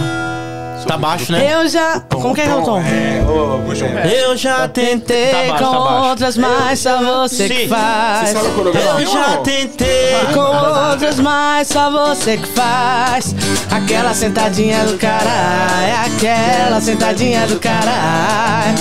Tá 0.87 0.97
baixo, 0.97 1.31
né? 1.31 1.47
Eu 1.53 1.69
já. 1.69 2.01
Como 2.09 2.33
que 2.33 2.41
é 2.41 2.45
que 2.45 2.49
é 2.49 2.55
o 2.55 2.63
tom? 2.63 2.79
É, 2.79 3.23
ô, 3.23 3.59
Guilherme. 3.71 4.13
Eu 4.13 4.35
já 4.35 4.67
tentei 4.67 5.27
Tentei 5.27 5.31
tá 5.31 5.47
baixo, 5.53 5.63
com 5.63 5.71
tá 5.71 5.79
baixo. 5.79 6.07
outras, 6.09 6.37
mas 6.37 6.79
só 6.79 6.97
você 6.97 7.47
que 7.47 7.61
Sim. 7.61 7.67
faz. 7.67 8.29
Você 8.29 8.33
sabe 8.33 8.45
a 8.45 8.49
Eu 8.49 8.55
coreografia 8.55 9.07
já 9.07 9.27
não? 9.29 9.43
tentei. 9.43 10.15
Com 10.33 10.89
outras, 10.89 11.19
mas 11.19 11.67
só 11.67 11.91
você 11.91 12.37
que 12.37 12.47
faz. 12.47 13.35
Aquela 13.69 14.13
sentadinha 14.15 14.83
do 14.85 14.97
caralho. 14.97 16.15
Aquela 16.15 16.81
sentadinha 16.81 17.45
do 17.45 17.59
caralho. 17.59 18.75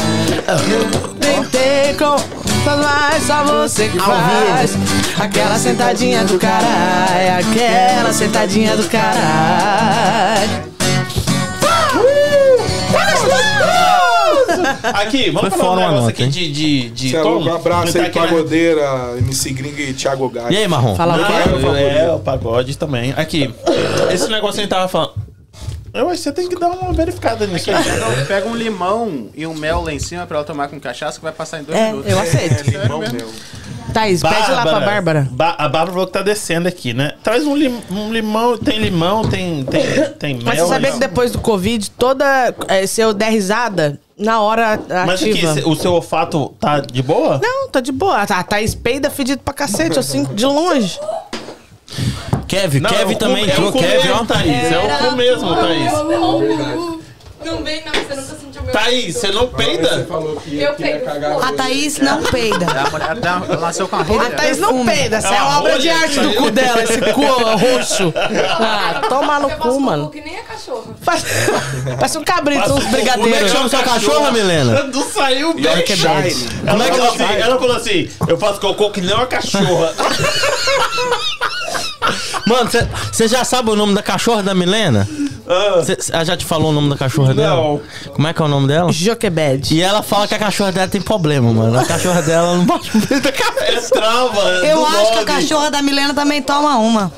Tentei 1.21 1.95
com 1.99 2.05
outras, 2.13 2.81
mas 2.81 3.27
só 3.27 3.45
você 3.45 3.89
que 3.89 3.99
faz. 3.99 4.77
Aquela 5.21 5.59
sentadinha 5.59 6.25
do 6.25 6.39
caralho. 6.39 7.39
Aquela 7.51 8.13
sentadinha 8.13 8.77
do 8.77 8.89
caralho. 8.89 10.71
Aqui, 14.83 15.31
vamos 15.31 15.51
Foi 15.51 15.59
falar 15.59 15.73
um 15.73 15.77
negócio 15.77 15.97
nota, 16.01 16.11
aqui 16.11 16.23
hein? 16.25 16.31
de, 16.31 16.51
de, 16.53 16.91
de 16.91 17.11
Cê 17.11 17.17
é 17.17 17.23
tom. 17.23 17.31
louco, 17.31 17.49
um 17.49 17.55
abraço 17.55 17.97
aí, 17.99 18.05
né? 18.05 18.11
pagodeira, 18.11 19.15
MC 19.19 19.51
Gringo 19.53 19.81
e 19.81 19.93
Thiago 19.93 20.29
Gatti. 20.29 20.53
E 20.55 20.57
aí, 20.57 20.69
Marrom? 20.69 20.95
Falar 20.97 21.21
o 21.21 21.27
quê? 21.27 21.33
É, 21.99 22.11
o 22.13 22.19
pagode 22.19 22.77
também. 22.77 23.13
Aqui, 23.17 23.53
esse 24.13 24.29
negócio 24.29 24.55
que 24.55 24.61
a 24.61 24.63
gente 24.63 24.71
tava 24.71 24.89
falando. 24.89 25.13
Eu 25.93 26.07
acho 26.09 26.19
que 26.19 26.23
você 26.23 26.33
tem 26.33 26.49
que 26.49 26.57
dar 26.57 26.69
uma 26.69 26.93
verificada 26.93 27.47
nisso 27.47 27.71
aí. 27.71 27.83
Pega, 27.83 28.25
pega 28.27 28.49
um 28.49 28.55
limão 28.55 29.29
e 29.35 29.45
um 29.47 29.55
mel 29.55 29.83
lá 29.83 29.93
em 29.93 29.99
cima 29.99 30.25
pra 30.27 30.37
ela 30.39 30.47
tomar 30.47 30.69
com 30.69 30.79
cachaça 30.79 31.19
que 31.19 31.25
vai 31.25 31.33
passar 31.33 31.61
em 31.61 31.65
dois 31.65 31.77
É, 31.77 31.89
minutos. 31.91 32.11
eu 32.13 32.19
aceito. 32.21 32.65
Sério 32.65 32.83
Irmão 32.83 32.99
mesmo. 33.01 33.17
meu. 33.17 33.29
Thaís, 33.91 34.23
pede 34.23 34.51
lá 34.51 34.63
pra 34.63 34.81
Bárbara. 34.81 35.29
Ba- 35.31 35.55
a 35.59 35.69
Bárbara 35.69 35.93
falou 35.93 36.07
que 36.07 36.13
tá 36.13 36.23
descendo 36.23 36.69
aqui, 36.69 36.93
né? 36.95 37.13
Traz 37.23 37.47
um, 37.47 37.55
lim- 37.57 37.81
um 37.91 38.13
limão, 38.13 38.57
tem 38.57 38.79
limão, 38.79 39.23
tem, 39.29 39.65
tem, 39.65 39.83
tem 40.19 40.35
mel. 40.37 40.45
Mas 40.47 40.61
você 40.61 40.69
sabia 40.69 40.89
aí. 40.89 40.93
que 40.95 40.99
depois 41.01 41.33
do 41.33 41.39
Covid, 41.41 41.91
toda. 41.93 42.55
é, 42.69 42.87
se 42.87 43.01
eu 43.01 43.13
der 43.13 43.31
risada, 43.31 43.99
na 44.19 44.41
hora 44.41 44.79
Mas 45.07 45.21
aqui, 45.23 45.31
ativa. 45.33 45.55
cê- 45.55 45.63
o 45.65 45.75
seu 45.75 45.93
olfato 45.95 46.55
tá 46.61 46.81
de 46.81 47.03
boa? 47.03 47.41
Não, 47.43 47.69
tá 47.69 47.81
de 47.81 47.93
boa. 47.93 48.27
Tá, 48.27 48.43
tá 48.43 48.57
peida 48.83 49.11
fedido 49.11 49.43
pra 49.43 49.55
cacete, 49.55 49.99
assim, 49.99 50.25
de 50.25 50.45
longe. 50.47 50.99
Kevin, 52.47 52.81
Não, 52.81 52.91
Kevin 52.91 53.13
é 53.13 53.17
também 53.17 53.45
entrou. 53.45 53.69
É 53.69 53.73
cu 53.73 53.79
Kevin, 53.79 53.95
mesmo, 54.09 54.15
ó. 54.21 54.25
Thaís. 54.25 54.73
É 54.73 54.79
o 54.79 54.99
cu 55.11 55.17
mesmo, 55.17 55.55
Thaís. 55.57 55.93
Não 57.45 57.63
vem, 57.65 57.83
não, 57.85 57.93
você 57.93 58.15
nunca 58.15 58.35
Thaís, 58.73 59.17
você 59.17 59.29
não 59.29 59.47
peida? 59.49 60.07
falou 60.09 60.37
que 60.37 60.59
Eu 60.61 60.75
peido. 60.75 61.05
A 61.43 61.53
Thaís 61.53 61.99
não 61.99 62.23
peida. 62.23 62.67
A 62.67 62.91
mulher 62.91 63.19
tá- 63.21 63.43
ela 63.49 63.61
nasceu 63.61 63.89
com 63.89 63.97
a 63.97 64.03
A. 64.05 64.31
Thaís 64.31 64.59
não 64.59 64.85
peida, 64.85 65.17
essa 65.17 65.29
É 65.35 65.37
é 65.37 65.43
uma 65.43 65.51
uma 65.51 65.59
obra 65.61 65.79
de 65.79 65.89
arte 65.91 66.21
do 66.21 66.35
cu 66.35 66.51
dela, 66.51 66.83
esse 66.83 67.01
cu 67.01 67.23
roxo. 67.23 68.13
Ah, 68.61 69.03
toma 69.09 69.39
no 69.41 69.51
cu, 69.51 69.63
faz 69.63 69.77
mano. 69.79 70.05
cocô 70.05 70.13
que 70.19 70.21
nem 70.23 70.39
a 70.39 70.43
cachorra. 70.43 70.95
Faz- 71.03 71.25
Parece 71.97 72.19
um 72.19 72.25
cabrito, 72.25 72.63
uns 72.65 72.71
o 72.71 72.75
cu, 72.75 72.81
como 72.83 72.97
é 72.97 73.01
que 73.01 73.05
brigadeiros. 73.17 73.51
Chama 73.53 73.69
sua 73.69 73.83
cachorra, 73.83 74.31
Milena? 74.31 74.83
Não 74.85 75.05
saiu 75.11 75.55
bem. 75.55 75.87
Shine. 75.87 76.49
Ela, 76.67 76.85
falou 76.85 77.09
assim, 77.09 77.25
ela 77.25 77.59
falou 77.59 77.77
assim, 77.77 78.11
eu 78.29 78.39
faço 78.39 78.61
cocô 78.61 78.91
que 78.91 79.01
nem 79.01 79.15
uma 79.15 79.27
cachorra. 79.27 79.93
Mano, 82.47 82.69
você 83.13 83.29
já 83.29 83.45
sabe 83.45 83.71
o 83.71 83.77
nome 83.77 83.95
da 83.95 84.03
cachorra 84.03 84.43
da 84.43 84.55
Milena? 84.55 85.07
Ela 86.13 86.25
já 86.25 86.37
te 86.37 86.45
falou 86.45 86.71
o 86.71 86.73
nome 86.73 86.89
da 86.91 86.97
cachorra 86.97 87.35
dela? 87.35 87.55
Não. 87.57 87.81
Como 88.13 88.27
é 88.27 88.33
que 88.33 88.41
é 88.43 88.45
o 88.45 88.49
nome 88.49 88.60
dela? 88.67 88.91
Joquebed. 88.93 89.75
E 89.75 89.81
ela 89.83 90.03
fala 90.03 90.27
que 90.29 90.35
a 90.35 90.39
cachorra 90.39 90.73
dela 90.73 90.89
tem 90.89 91.01
problema, 91.01 91.53
mano. 91.53 91.79
A 91.79 91.85
cachorra 91.85 92.23
dela 92.23 92.57
não 92.57 92.65
bate 92.65 92.91
no 92.97 93.07
peito 93.07 93.23
da 93.23 93.29
É 93.29 93.33
cabeça. 93.33 93.91
trava. 93.91 94.41
Eu 94.67 94.79
do 94.79 94.87
acho 94.87 94.97
que 95.07 95.13
a 95.13 95.15
nome. 95.15 95.25
cachorra 95.27 95.71
da 95.71 95.83
Milena 95.83 96.15
também 96.15 96.43
toma 96.43 96.77
uma. 96.79 97.13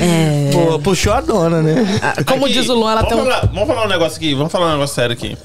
É. 0.00 0.50
Pô, 0.52 0.78
puxou 0.78 1.12
a 1.12 1.20
dona, 1.20 1.62
né? 1.62 1.86
Como 2.26 2.44
Aqui, 2.46 2.54
diz 2.54 2.68
o 2.68 2.74
Luan, 2.74 2.92
ela 2.92 3.02
vamos 3.02 3.14
tem 3.16 3.22
um. 3.22 3.24
falar, 3.30 3.46
Vamos 3.46 3.68
falar 3.68 3.84
um 3.84 3.88
negócio 3.88 4.16
aqui, 4.16 4.34
vamos 4.34 4.52
falar 4.52 4.66
um 4.68 4.72
negócio 4.72 4.94
sério 4.94 5.12
aqui. 5.12 5.36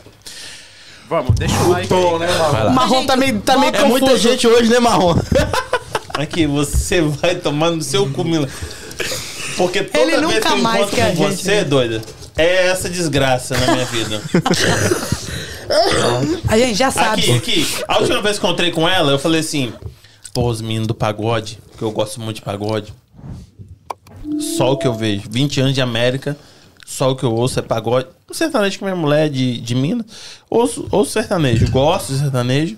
Vamos, 1.09 1.31
deixa 1.35 1.55
o 1.63 1.69
like 1.69 1.87
Tom, 1.87 2.13
aí. 2.15 2.19
né, 2.19 2.27
Marrom? 2.37 2.67
O 2.67 2.71
marrom 2.73 3.05
tá 3.05 3.15
meio, 3.15 3.39
tá 3.41 3.57
meio 3.57 3.75
É 3.75 3.83
muita 3.85 4.05
confuso. 4.07 4.29
gente 4.29 4.47
hoje, 4.47 4.69
né, 4.69 4.79
Marrom? 4.79 5.15
Aqui, 6.15 6.45
você 6.47 7.01
vai 7.01 7.35
tomar 7.35 7.71
no 7.71 7.81
seu 7.81 8.09
cu, 8.09 8.23
Mila. 8.23 8.47
Porque 9.57 9.83
toda 9.83 9.99
Ele 9.99 10.11
vez 10.11 10.21
nunca 10.21 10.41
que 10.41 10.47
eu 10.53 10.57
mais 10.57 10.77
encontro 10.77 10.95
quer 10.95 11.11
a 11.11 11.15
com 11.15 11.29
gente, 11.29 11.43
você, 11.43 11.63
doida, 11.63 12.01
é 12.37 12.67
essa 12.67 12.89
desgraça 12.89 13.57
na 13.57 13.73
minha 13.73 13.85
vida. 13.85 14.21
A 16.47 16.57
gente 16.57 16.75
já 16.75 16.91
sabe. 16.91 17.21
Aqui, 17.21 17.31
aqui. 17.31 17.83
A 17.87 17.99
última 17.99 18.21
vez 18.21 18.37
que 18.37 18.45
eu 18.45 18.49
encontrei 18.49 18.71
com 18.71 18.87
ela, 18.87 19.11
eu 19.11 19.19
falei 19.19 19.39
assim: 19.39 19.73
pô, 20.33 20.49
os 20.49 20.61
meninos 20.61 20.87
do 20.87 20.93
pagode, 20.93 21.59
que 21.77 21.83
eu 21.83 21.91
gosto 21.91 22.19
muito 22.19 22.37
de 22.37 22.41
pagode. 22.41 22.93
Só 24.57 24.73
o 24.73 24.77
que 24.77 24.87
eu 24.87 24.93
vejo. 24.93 25.23
20 25.29 25.61
anos 25.61 25.73
de 25.73 25.81
América, 25.81 26.37
só 26.85 27.11
o 27.11 27.15
que 27.15 27.23
eu 27.23 27.33
ouço 27.33 27.59
é 27.59 27.61
pagode. 27.61 28.07
O 28.29 28.33
sertanejo 28.33 28.77
que 28.77 28.83
minha 28.83 28.95
mulher 28.95 29.27
é 29.27 29.29
de, 29.29 29.59
de 29.59 29.75
Minas. 29.75 30.05
Ouço, 30.49 30.87
ouço 30.91 31.11
sertanejo. 31.11 31.69
Gosto 31.69 32.13
de 32.13 32.19
sertanejo. 32.19 32.77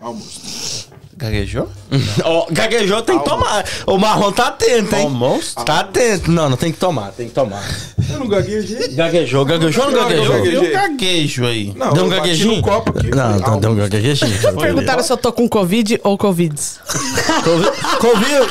Almoço. 0.00 0.89
Gaguejou? 1.20 1.68
Ó, 2.24 2.46
gaguejou, 2.50 3.02
tem 3.02 3.18
que 3.18 3.24
tomar. 3.26 3.62
O 3.86 3.98
Marrom 3.98 4.32
tá 4.32 4.46
atento, 4.48 4.96
hein? 4.96 5.02
Almoço? 5.04 5.54
Tá 5.56 5.80
atento. 5.80 6.30
Não, 6.30 6.48
não 6.48 6.56
tem 6.56 6.72
que 6.72 6.78
tomar, 6.78 7.10
tem 7.12 7.28
que 7.28 7.34
tomar. 7.34 7.62
Eu 8.10 8.18
não 8.20 8.26
gaguejei. 8.26 8.88
Gaguejou, 8.94 9.44
gaguejou 9.44 9.84
ou 9.84 9.90
não 9.90 10.00
Não, 10.00 10.08
gaguejou? 10.08 10.36
eu 10.46 10.64
Eu 10.64 10.72
gaguejo 10.72 11.44
aí. 11.46 11.74
Não, 11.76 11.92
Deu 11.92 12.04
um 12.04 12.06
eu 12.06 12.10
bati 12.10 12.20
gaguejinho? 12.22 12.56
no 12.56 12.62
copo 12.62 12.98
aqui. 12.98 13.10
Não, 13.10 13.38
não, 13.38 13.60
deu 13.60 13.70
um 13.70 13.76
gaguejinho. 13.76 14.38
Perguntaram 14.58 15.02
se 15.02 15.12
eu 15.12 15.16
tô 15.18 15.30
com 15.32 15.46
Covid 15.48 16.00
ou 16.02 16.16
Covid. 16.16 16.54
Covid. 18.00 18.50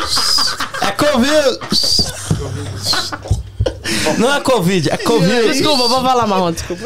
É 0.82 0.91
Covid. 0.91 1.59
Não 4.20 4.34
é 4.36 4.39
Covid, 4.41 4.89
é 4.91 4.97
Covid. 4.97 5.47
Desculpa, 5.53 5.88
vou 5.88 6.01
falar 6.01 6.28
marrom, 6.28 6.51
desculpa. 6.51 6.84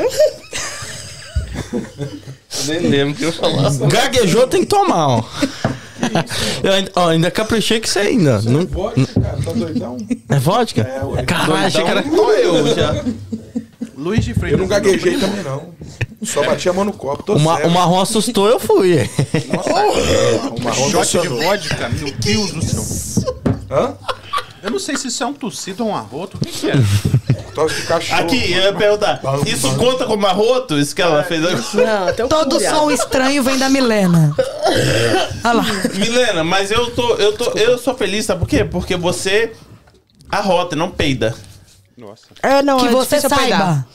Nem 2.68 2.80
lembro 2.80 3.14
o 3.14 3.16
que 3.18 3.24
eu 3.24 3.32
falasse. 3.34 3.80
Gaguejou, 3.88 4.48
tem 4.48 4.62
que 4.62 4.68
tomar, 4.68 5.08
ó. 5.08 5.24
Eu 6.64 6.74
ainda, 6.74 6.92
ó, 6.96 7.08
ainda 7.10 7.32
caprichei 7.32 7.80
que 7.80 7.90
você 7.90 8.00
ainda. 8.00 8.42
Não, 8.42 8.66
Vodka, 8.66 9.22
cara, 9.22 9.38
tá 9.44 9.52
doidão? 9.54 9.98
é 10.30 10.40
vodka? 10.40 10.82
É, 10.82 11.04
ué. 11.06 11.24
Caralho, 11.24 11.54
achei 11.66 11.84
que 11.84 11.90
era. 11.90 12.04
Tô 12.04 12.32
eu 12.32 12.76
já. 12.76 13.04
Luiz 13.98 14.26
de 14.26 14.34
Freitas. 14.34 14.52
Eu 14.52 14.58
não 14.60 14.68
gaguejei 14.68 15.18
também, 15.18 15.44
não. 15.44 15.70
Só 16.24 16.44
bati 16.44 16.68
a 16.70 16.74
mão 16.74 16.84
no 16.86 16.94
copo. 16.94 17.24
Tô 17.24 17.36
O, 17.36 17.40
ma- 17.40 17.56
sério. 17.56 17.70
o 17.70 17.74
marrom 17.74 18.02
assustou, 18.02 18.48
eu 18.50 18.60
fui. 18.60 18.98
O 20.58 20.64
marrom 20.64 20.90
Shot 20.90 21.22
de 21.22 21.28
vodka, 21.30 21.90
meu 21.90 22.12
Deus 22.20 22.52
do 22.52 22.62
céu. 22.64 23.36
Hã? 23.72 23.94
Eu 24.62 24.72
não 24.72 24.80
sei 24.80 24.96
se 24.98 25.08
isso 25.08 25.24
é 25.24 25.26
um 25.26 25.34
tossido 25.34 25.84
ou 25.86 25.90
um 25.92 25.96
arroto. 25.96 26.38
O 26.38 26.40
que, 26.40 26.52
que 26.52 26.70
é? 26.70 26.74
Tosse 27.54 27.82
de 27.82 27.88
cachorro. 27.88 28.22
Aqui, 28.22 28.52
eu 28.52 28.64
ia 28.64 28.74
perguntar. 28.74 29.20
Isso 29.46 29.76
conta 29.76 30.06
como 30.06 30.26
arroto? 30.26 30.78
Isso 30.80 30.96
que 30.96 31.02
ela 31.02 31.24
fez 31.24 31.44
agora? 31.46 31.62
Não, 32.06 32.14
tem 32.14 32.26
um 32.26 32.28
Todo 32.28 32.56
cu, 32.58 32.62
som 32.64 32.92
estranho 32.92 33.44
vem 33.44 33.58
da 33.58 33.70
Milena. 33.70 34.36
Olha 35.44 35.54
lá. 35.54 35.66
Milena, 35.96 36.44
mas 36.44 36.72
eu 36.72 36.90
tô, 36.92 37.16
eu 37.16 37.34
tô, 37.34 37.52
eu 37.52 37.78
sou 37.78 37.96
feliz, 37.96 38.26
sabe 38.26 38.40
por 38.40 38.48
quê? 38.48 38.64
Porque 38.64 38.96
você 38.96 39.54
arrota, 40.32 40.76
não 40.76 40.90
peida. 40.90 41.36
Nossa. 41.98 42.24
É, 42.42 42.62
não, 42.64 42.78
Que 42.80 42.88
é 42.88 42.92
você 42.92 43.18
difícil 43.18 43.30
eu 43.30 43.38
peidar. 43.38 43.60
saiba. 43.60 43.88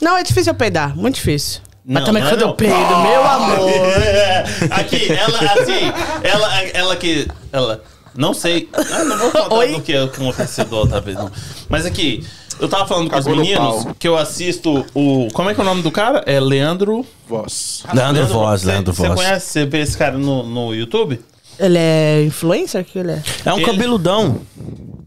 Não, 0.00 0.18
é 0.18 0.22
difícil 0.22 0.50
eu 0.52 0.56
peidar, 0.56 0.94
muito 0.96 1.14
difícil. 1.14 1.60
Mas 1.88 2.00
Não, 2.00 2.04
também 2.06 2.22
não 2.22 2.28
é 2.28 2.32
quando 2.32 2.42
eu 2.42 2.54
peido, 2.54 2.74
meu 2.98 3.24
amor. 3.24 3.70
É, 3.70 4.44
Aqui, 4.72 5.10
ela, 5.12 5.38
assim, 5.38 5.92
ela, 6.22 6.62
ela 6.74 6.96
que, 6.96 7.28
ela, 7.52 7.82
não 8.16 8.32
sei, 8.34 8.68
ah, 8.72 9.04
não 9.04 9.18
vou 9.18 9.30
contar 9.30 9.54
Oi? 9.54 9.72
do 9.72 9.80
que 9.80 9.94
aconteceu 9.96 10.64
da 10.64 10.76
outra 10.76 11.00
vez, 11.00 11.16
não. 11.16 11.30
Mas 11.68 11.84
aqui, 11.86 12.24
eu 12.60 12.68
tava 12.68 12.86
falando 12.86 13.10
com 13.10 13.18
os 13.18 13.26
no 13.26 13.36
meninos 13.36 13.84
pau. 13.84 13.96
que 13.98 14.08
eu 14.08 14.16
assisto 14.16 14.84
o, 14.94 15.28
como 15.32 15.50
é 15.50 15.54
que 15.54 15.60
é 15.60 15.62
o 15.62 15.66
nome 15.66 15.82
do 15.82 15.90
cara? 15.90 16.22
É 16.26 16.38
Leandro... 16.40 17.04
Voz. 17.28 17.82
Leandro 17.92 18.26
Voz, 18.26 18.60
Você- 18.62 18.66
Leandro 18.68 18.92
Você 18.94 19.06
Voz. 19.08 19.14
conhece, 19.20 19.46
você 19.46 19.66
vê 19.66 19.80
esse 19.80 19.96
cara 19.98 20.16
no, 20.16 20.42
no 20.42 20.74
YouTube? 20.74 21.20
Ele 21.58 21.78
é 21.78 22.22
influencer? 22.24 22.84
que 22.84 22.98
ele 22.98 23.12
é? 23.12 23.22
É 23.44 23.52
um 23.52 23.56
Ele- 23.56 23.66
cabeludão. 23.66 24.40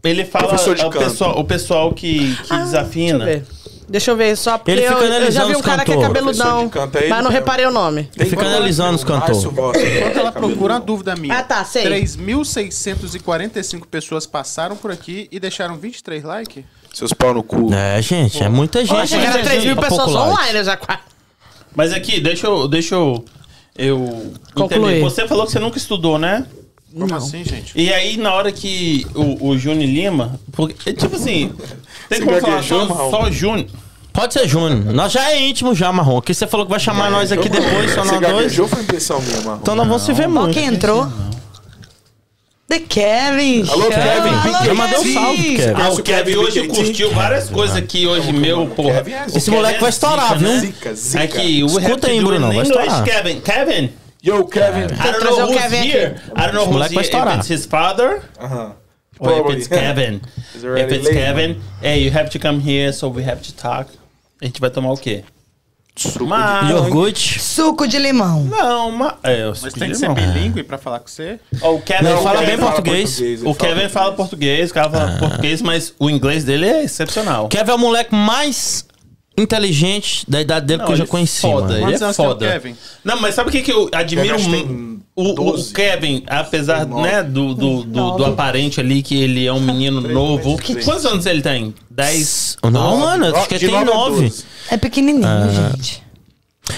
Ele 0.02 0.24
fala 0.24 0.48
Professor 0.48 0.74
de 0.74 0.82
é 0.82 0.86
o 0.86 0.90
canto. 0.90 1.04
pessoal, 1.04 1.38
o 1.38 1.44
pessoal 1.44 1.92
que, 1.92 2.34
que 2.36 2.52
Ah, 2.52 2.58
desafina. 2.64 3.24
deixa 3.24 3.40
eu 3.40 3.44
ver. 3.44 3.59
Deixa 3.90 4.12
eu 4.12 4.16
ver, 4.16 4.36
só 4.36 4.56
porque 4.56 4.70
Ele 4.70 4.82
eu, 4.82 4.92
fica 4.92 5.02
eu 5.02 5.08
já 5.08 5.16
analisando 5.16 5.48
vi 5.48 5.56
um 5.56 5.58
os 5.58 5.64
cara 5.64 5.84
que 5.84 5.90
é 5.90 5.94
cantor. 5.96 6.08
cabeludão, 6.08 6.64
de 6.66 6.70
canto, 6.70 6.96
é 6.96 7.00
ele 7.00 7.08
mas 7.08 7.24
não 7.24 7.30
mesmo. 7.30 7.44
reparei 7.44 7.66
o 7.66 7.70
nome. 7.72 8.04
Tem 8.04 8.28
Fica 8.28 8.46
analisando 8.46 8.94
os 8.94 9.04
Márcio 9.04 9.50
cantor. 9.50 9.52
Voss. 9.52 9.76
Enquanto 9.82 10.16
ela 10.16 10.30
procura, 10.30 10.74
uma 10.74 10.80
dúvida 10.80 11.16
minha. 11.16 11.36
Ah, 11.36 11.42
tá, 11.42 11.64
sei. 11.64 11.86
3.645 11.86 13.86
pessoas 13.90 14.26
passaram 14.26 14.76
por 14.76 14.92
aqui 14.92 15.26
e 15.32 15.40
deixaram 15.40 15.76
23 15.76 16.22
likes? 16.22 16.62
Seus 16.94 17.12
pau 17.12 17.34
no 17.34 17.42
cu. 17.42 17.72
É, 17.74 18.00
gente, 18.00 18.40
é 18.42 18.48
muita 18.48 18.78
gente. 18.80 18.94
Eu 18.94 19.00
achei 19.00 19.18
que 19.18 19.24
era 19.24 19.34
muita 19.34 19.48
3 19.50 19.64
mil 19.64 19.74
gente. 19.74 19.84
pessoas 19.84 20.14
online 20.14 20.64
já 20.64 20.76
quase. 20.76 21.00
Mas 21.74 21.92
aqui, 21.92 22.20
deixa 22.20 22.46
eu. 22.46 22.68
Deixa 22.68 22.94
eu. 22.94 23.24
Eu. 23.76 24.32
Concluir. 24.54 24.78
entender. 24.92 25.00
Você 25.00 25.26
falou 25.26 25.46
que 25.46 25.52
você 25.52 25.58
nunca 25.58 25.78
estudou, 25.78 26.16
né? 26.18 26.46
Como 26.92 27.14
assim, 27.14 27.44
gente? 27.44 27.72
E 27.76 27.92
aí, 27.92 28.16
na 28.16 28.34
hora 28.34 28.50
que 28.50 29.06
o, 29.14 29.48
o 29.50 29.58
Júnior 29.58 29.88
Lima. 29.88 30.40
Porque, 30.52 30.92
tipo 30.92 31.14
assim. 31.14 31.52
Tem 32.08 32.20
como 32.20 32.40
falar 32.40 32.62
só, 32.62 32.86
só 33.10 33.30
Júnior. 33.30 33.66
Pode 34.12 34.32
ser 34.34 34.48
Júnior. 34.48 34.92
Nós 34.92 35.12
já 35.12 35.30
é 35.30 35.40
íntimo 35.40 35.72
já, 35.74 35.92
Marrom. 35.92 36.18
Aqui 36.18 36.34
você 36.34 36.46
falou 36.46 36.66
que 36.66 36.70
vai 36.70 36.80
chamar 36.80 37.10
nós 37.10 37.30
aqui 37.30 37.48
depois, 37.48 37.92
só 37.92 38.04
nós 38.04 38.20
dois. 38.20 38.56
foi 38.68 38.82
impressão 38.82 39.20
minha, 39.22 39.40
Marrom? 39.42 39.58
Então 39.62 39.74
nós 39.76 39.86
vamos 39.86 40.02
se 40.02 40.12
ver 40.12 40.26
Ó, 40.26 40.30
muito. 40.30 40.52
quem 40.52 40.66
entrou? 40.66 41.06
The 42.68 42.80
Kevin. 42.80 43.64
Alô. 43.68 43.88
Kevin, 43.88 44.54
Alô, 44.54 44.64
Já 44.64 44.74
mandou 44.74 45.00
um 45.00 45.12
salve, 45.14 45.56
Kevin. 45.56 45.70
Ah, 45.72 45.74
Conhece 45.74 46.00
o 46.00 46.04
Kevin 46.04 46.36
hoje 46.36 46.68
curtiu 46.68 47.10
várias 47.12 47.50
coisas 47.50 47.76
aqui 47.76 48.06
hoje, 48.06 48.32
meu, 48.32 48.66
porra. 48.68 48.94
Kevin 49.02 49.12
é 49.12 49.26
O 49.32 49.36
Esse 49.36 49.50
moleque 49.50 49.74
Kevin 49.74 49.80
vai 49.80 49.88
é 49.88 49.92
estourar, 49.92 50.26
zica, 50.28 50.38
viu? 50.38 50.48
né? 50.48 50.60
Zica, 50.60 50.94
zica. 50.94 51.24
Aqui, 51.24 51.64
we 51.64 51.82
Escuta 51.82 52.06
aí, 52.08 52.20
Bruno, 52.20 52.46
vai 52.52 52.62
estourar. 52.62 53.02
Kevin. 53.04 53.40
Kevin, 53.40 53.90
Yo, 54.22 54.44
Kevin. 54.44 54.90
I 54.92 55.12
don't 55.12 55.24
know 55.24 55.36
o 55.44 55.46
who's 55.46 55.56
Kevin 55.56 55.80
aqui. 55.80 55.90
here. 55.90 56.22
I 56.36 56.46
don't 56.46 56.54
know 56.54 56.66
who's 56.66 56.90
here. 56.90 57.00
If 57.00 57.38
it's 57.38 57.48
his 57.48 57.66
father 57.66 58.22
Aham. 58.38 58.74
or 59.18 59.50
if 59.50 59.56
it's 59.58 59.68
Kevin. 59.68 60.20
Already 60.62 60.82
If 60.82 60.92
it's 60.92 61.06
late, 61.06 61.14
Kevin, 61.14 61.60
hey, 61.80 62.02
you 62.02 62.10
have 62.10 62.28
to 62.30 62.38
come 62.38 62.60
here, 62.60 62.92
so 62.92 63.08
we 63.08 63.22
have 63.24 63.40
to 63.42 63.54
talk. 63.54 63.88
A 64.42 64.44
gente 64.46 64.60
vai 64.60 64.70
tomar 64.70 64.92
o 64.92 64.96
quê? 64.96 65.24
Suco 65.96 66.24
Mas... 66.26 66.70
Iogurte. 66.70 67.40
Suco 67.40 67.86
de 67.86 67.98
limão. 67.98 68.44
Não, 68.44 68.90
mas... 68.90 69.14
É, 69.22 69.42
eu 69.42 69.52
Mas 69.60 69.74
tem 69.74 69.90
que 69.90 69.94
ser 69.96 70.08
bilíngue 70.14 70.62
pra 70.62 70.78
falar 70.78 71.00
com 71.00 71.08
você? 71.08 71.38
O 71.62 71.78
Kevin, 71.80 72.04
Não, 72.04 72.10
o 72.12 72.14
ele 72.14 72.22
fala 72.22 72.38
Kevin 72.38 72.46
bem 72.56 72.58
português. 72.58 73.20
ele 73.20 73.34
O 73.46 73.54
fala 73.54 73.74
Kevin 73.74 73.88
fala 73.88 74.12
português, 74.12 74.70
o 74.70 74.74
cara 74.74 74.90
fala 74.90 75.18
português, 75.18 75.60
mas 75.60 75.92
o 75.98 76.08
inglês 76.08 76.44
dele 76.44 76.66
é 76.66 76.84
excepcional. 76.84 77.48
Kevin 77.48 77.70
é 77.72 77.74
o 77.74 77.78
moleque 77.78 78.14
mais 78.14 78.86
inteligente 79.40 80.24
da 80.28 80.40
idade 80.40 80.66
dele 80.66 80.78
Não, 80.78 80.86
que 80.86 80.92
eu 80.92 80.96
já 80.96 81.02
ele 81.04 81.08
é 81.08 81.10
conheci, 81.10 81.40
foda, 81.40 81.74
mano. 81.74 81.88
ele 81.94 82.04
é 82.04 82.08
o 82.08 82.14
foda. 82.14 82.52
Kevin? 82.52 82.76
Não, 83.04 83.20
mas 83.20 83.34
sabe 83.34 83.48
o 83.48 83.52
que, 83.52 83.62
que 83.62 83.72
eu 83.72 83.88
admiro 83.92 84.28
Kevin 84.36 84.40
acho 84.40 84.50
que 84.50 84.56
mu- 84.56 84.66
tem 84.66 85.00
o, 85.16 85.30
o 85.30 85.34
12. 85.52 85.72
Kevin, 85.74 86.22
apesar 86.26 86.86
né, 86.86 87.22
do, 87.22 87.54
do, 87.54 87.82
do, 87.84 88.10
do 88.12 88.24
aparente 88.24 88.80
ali 88.80 89.02
que 89.02 89.20
ele 89.20 89.46
é 89.46 89.52
um 89.52 89.60
menino 89.60 90.00
novo. 90.08 90.56
Quantos 90.84 91.04
anos 91.06 91.26
ele 91.26 91.42
tem? 91.42 91.74
10? 91.90 92.58
Não, 92.72 92.96
mano, 92.98 93.34
acho 93.36 93.48
que 93.48 93.58
De 93.58 93.66
tem 93.66 93.74
nove 93.74 93.90
a 93.90 93.94
nove. 93.94 94.22
doze. 94.28 94.44
É 94.70 94.76
pequenininho, 94.76 95.26
gente. 95.72 96.02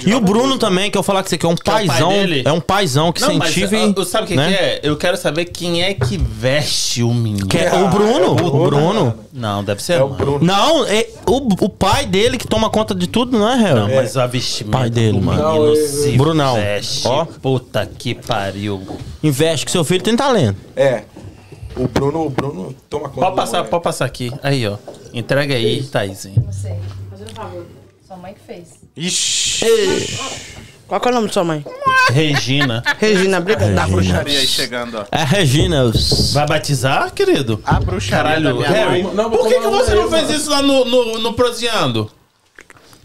E 0.06 0.14
o 0.14 0.20
Bruno 0.20 0.58
também, 0.58 0.90
que 0.90 0.96
eu 0.96 1.02
falar 1.02 1.22
que 1.22 1.28
você 1.28 1.36
que 1.36 1.44
é 1.44 1.48
um 1.48 1.52
o 1.52 1.62
pai 1.62 1.86
paizão. 1.86 2.08
dele? 2.08 2.42
É 2.46 2.50
um 2.50 2.60
paizão 2.60 3.12
que 3.12 3.20
Não, 3.20 3.34
mas 3.34 3.50
incentiva. 3.56 3.76
ah, 3.98 4.00
e- 4.02 4.04
sabe 4.06 4.24
o 4.24 4.26
que, 4.28 4.36
né? 4.36 4.48
que 4.48 4.54
é? 4.54 4.80
Eu 4.82 4.96
quero 4.96 5.16
saber 5.16 5.44
quem 5.44 5.82
é 5.82 5.92
que 5.92 6.16
veste 6.16 7.02
o 7.02 7.12
menino. 7.12 7.46
Que 7.46 7.58
é 7.58 7.68
Ah, 7.68 7.76
o 7.84 7.88
Bruno. 7.88 8.10
é 8.10 8.28
o 8.28 8.32
o 8.32 8.34
Bruno, 8.34 8.66
Bruno. 8.70 9.14
Não, 9.32 9.62
deve 9.62 9.82
ser 9.82 9.94
É 9.94 10.02
o. 10.02 10.08
Bruno. 10.08 10.44
Não, 10.44 10.86
é 10.86 11.06
o, 11.26 11.36
o 11.64 11.68
pai 11.68 12.06
dele 12.06 12.38
que 12.38 12.46
toma 12.48 12.70
conta 12.70 12.94
de 12.94 13.06
tudo, 13.06 13.38
não 13.38 13.48
é, 13.48 13.54
Hel? 13.70 13.76
Não, 13.76 13.94
mas 13.94 14.16
a 14.16 14.26
vestimenta 14.26 14.78
Pai 14.78 14.90
dele, 14.90 15.18
do 15.18 15.24
mano. 15.24 15.42
menino 15.52 15.66
Não, 15.68 15.76
se 15.86 16.12
Brunão. 16.16 16.54
veste. 16.56 17.06
Ó. 17.06 17.24
Puta 17.26 17.86
que 17.86 18.14
pariu. 18.14 18.82
Investe 19.22 19.66
que 19.66 19.70
seu 19.72 19.84
filho 19.84 20.02
tem 20.02 20.16
talento. 20.16 20.56
É. 20.74 21.04
O 21.76 21.86
Bruno, 21.86 22.26
o 22.26 22.30
Bruno 22.30 22.74
toma 22.88 23.08
conta. 23.08 23.20
Pode 23.20 23.36
passar, 23.36 23.64
pode 23.64 23.82
passar 23.84 24.04
aqui. 24.06 24.32
Aí, 24.42 24.66
ó. 24.66 24.76
Entrega 25.14 25.54
aí, 25.54 25.82
Thaisinho. 25.82 26.42
Não 26.44 26.52
sei. 26.52 26.74
Fazendo 27.10 27.30
um 27.30 27.34
favor. 27.34 27.66
Sua 28.06 28.16
mãe 28.16 28.34
que 28.34 28.40
fez. 28.40 28.81
Ixi, 28.96 30.18
Qual 30.86 31.00
que 31.00 31.08
é 31.08 31.10
o 31.10 31.14
nome 31.14 31.28
de 31.28 31.32
sua 31.34 31.44
mãe? 31.44 31.64
Regina. 32.10 32.82
Regina, 32.98 33.38
obrigada. 33.38 33.82
a 33.82 33.86
bruxaria 33.86 34.38
aí 34.40 34.46
chegando, 34.46 34.98
ó. 34.98 35.04
É 35.10 35.22
a 35.22 35.24
Regina. 35.24 35.84
os- 35.84 36.34
Vai 36.34 36.46
batizar, 36.46 37.10
querido? 37.12 37.62
A 37.64 37.80
bruxaria 37.80 38.22
da 38.40 38.50
Caralho, 38.50 38.56
minha 38.56 38.68
Harry, 38.68 39.02
mãe. 39.02 39.14
Não, 39.14 39.30
por 39.30 39.48
que, 39.48 39.54
que 39.60 39.66
você 39.68 39.94
não 39.94 40.10
fez 40.10 40.30
isso 40.30 40.50
lá 40.50 40.60
no, 40.60 40.84
no, 40.84 41.18
no 41.20 41.32
Proseando? 41.32 42.10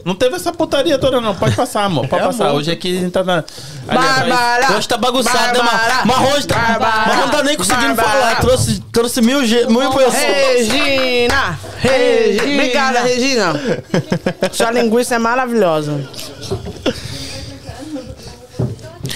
Não 0.05 0.15
teve 0.15 0.35
essa 0.35 0.53
putaria 0.53 0.97
toda, 0.97 1.19
não. 1.19 1.35
Pode 1.35 1.55
passar, 1.55 1.83
amor. 1.83 2.07
Pode 2.07 2.23
passar. 2.23 2.53
Hoje 2.53 2.71
aqui 2.71 2.97
a 2.97 3.01
gente 3.01 3.11
tá 3.11 3.23
na. 3.23 3.43
Bárbara! 3.85 4.77
Hoje 4.77 4.87
tá 4.87 4.95
bagunçado, 4.97 5.57
né, 5.57 5.63
Bárbara! 5.65 5.93
Mar- 6.05 6.05
Mas 6.05 6.33
hoje 6.35 6.47
tá. 6.47 6.55
Bárbara! 6.79 7.15
Não 7.17 7.29
tá 7.29 7.43
nem 7.43 7.57
conseguindo 7.57 7.95
Bárbara! 7.95 8.19
falar. 8.19 8.35
Trouxe, 8.39 8.79
trouxe 8.91 9.21
mil, 9.21 9.45
ge- 9.45 9.65
mil 9.65 9.91
pessoas. 9.91 10.13
Regina! 10.15 11.59
Regina! 11.79 12.43
Obrigada, 12.53 12.99
Regina. 13.01 13.53
Sua 14.51 14.71
linguiça 14.71 15.15
é 15.15 15.19
maravilhosa. 15.19 16.07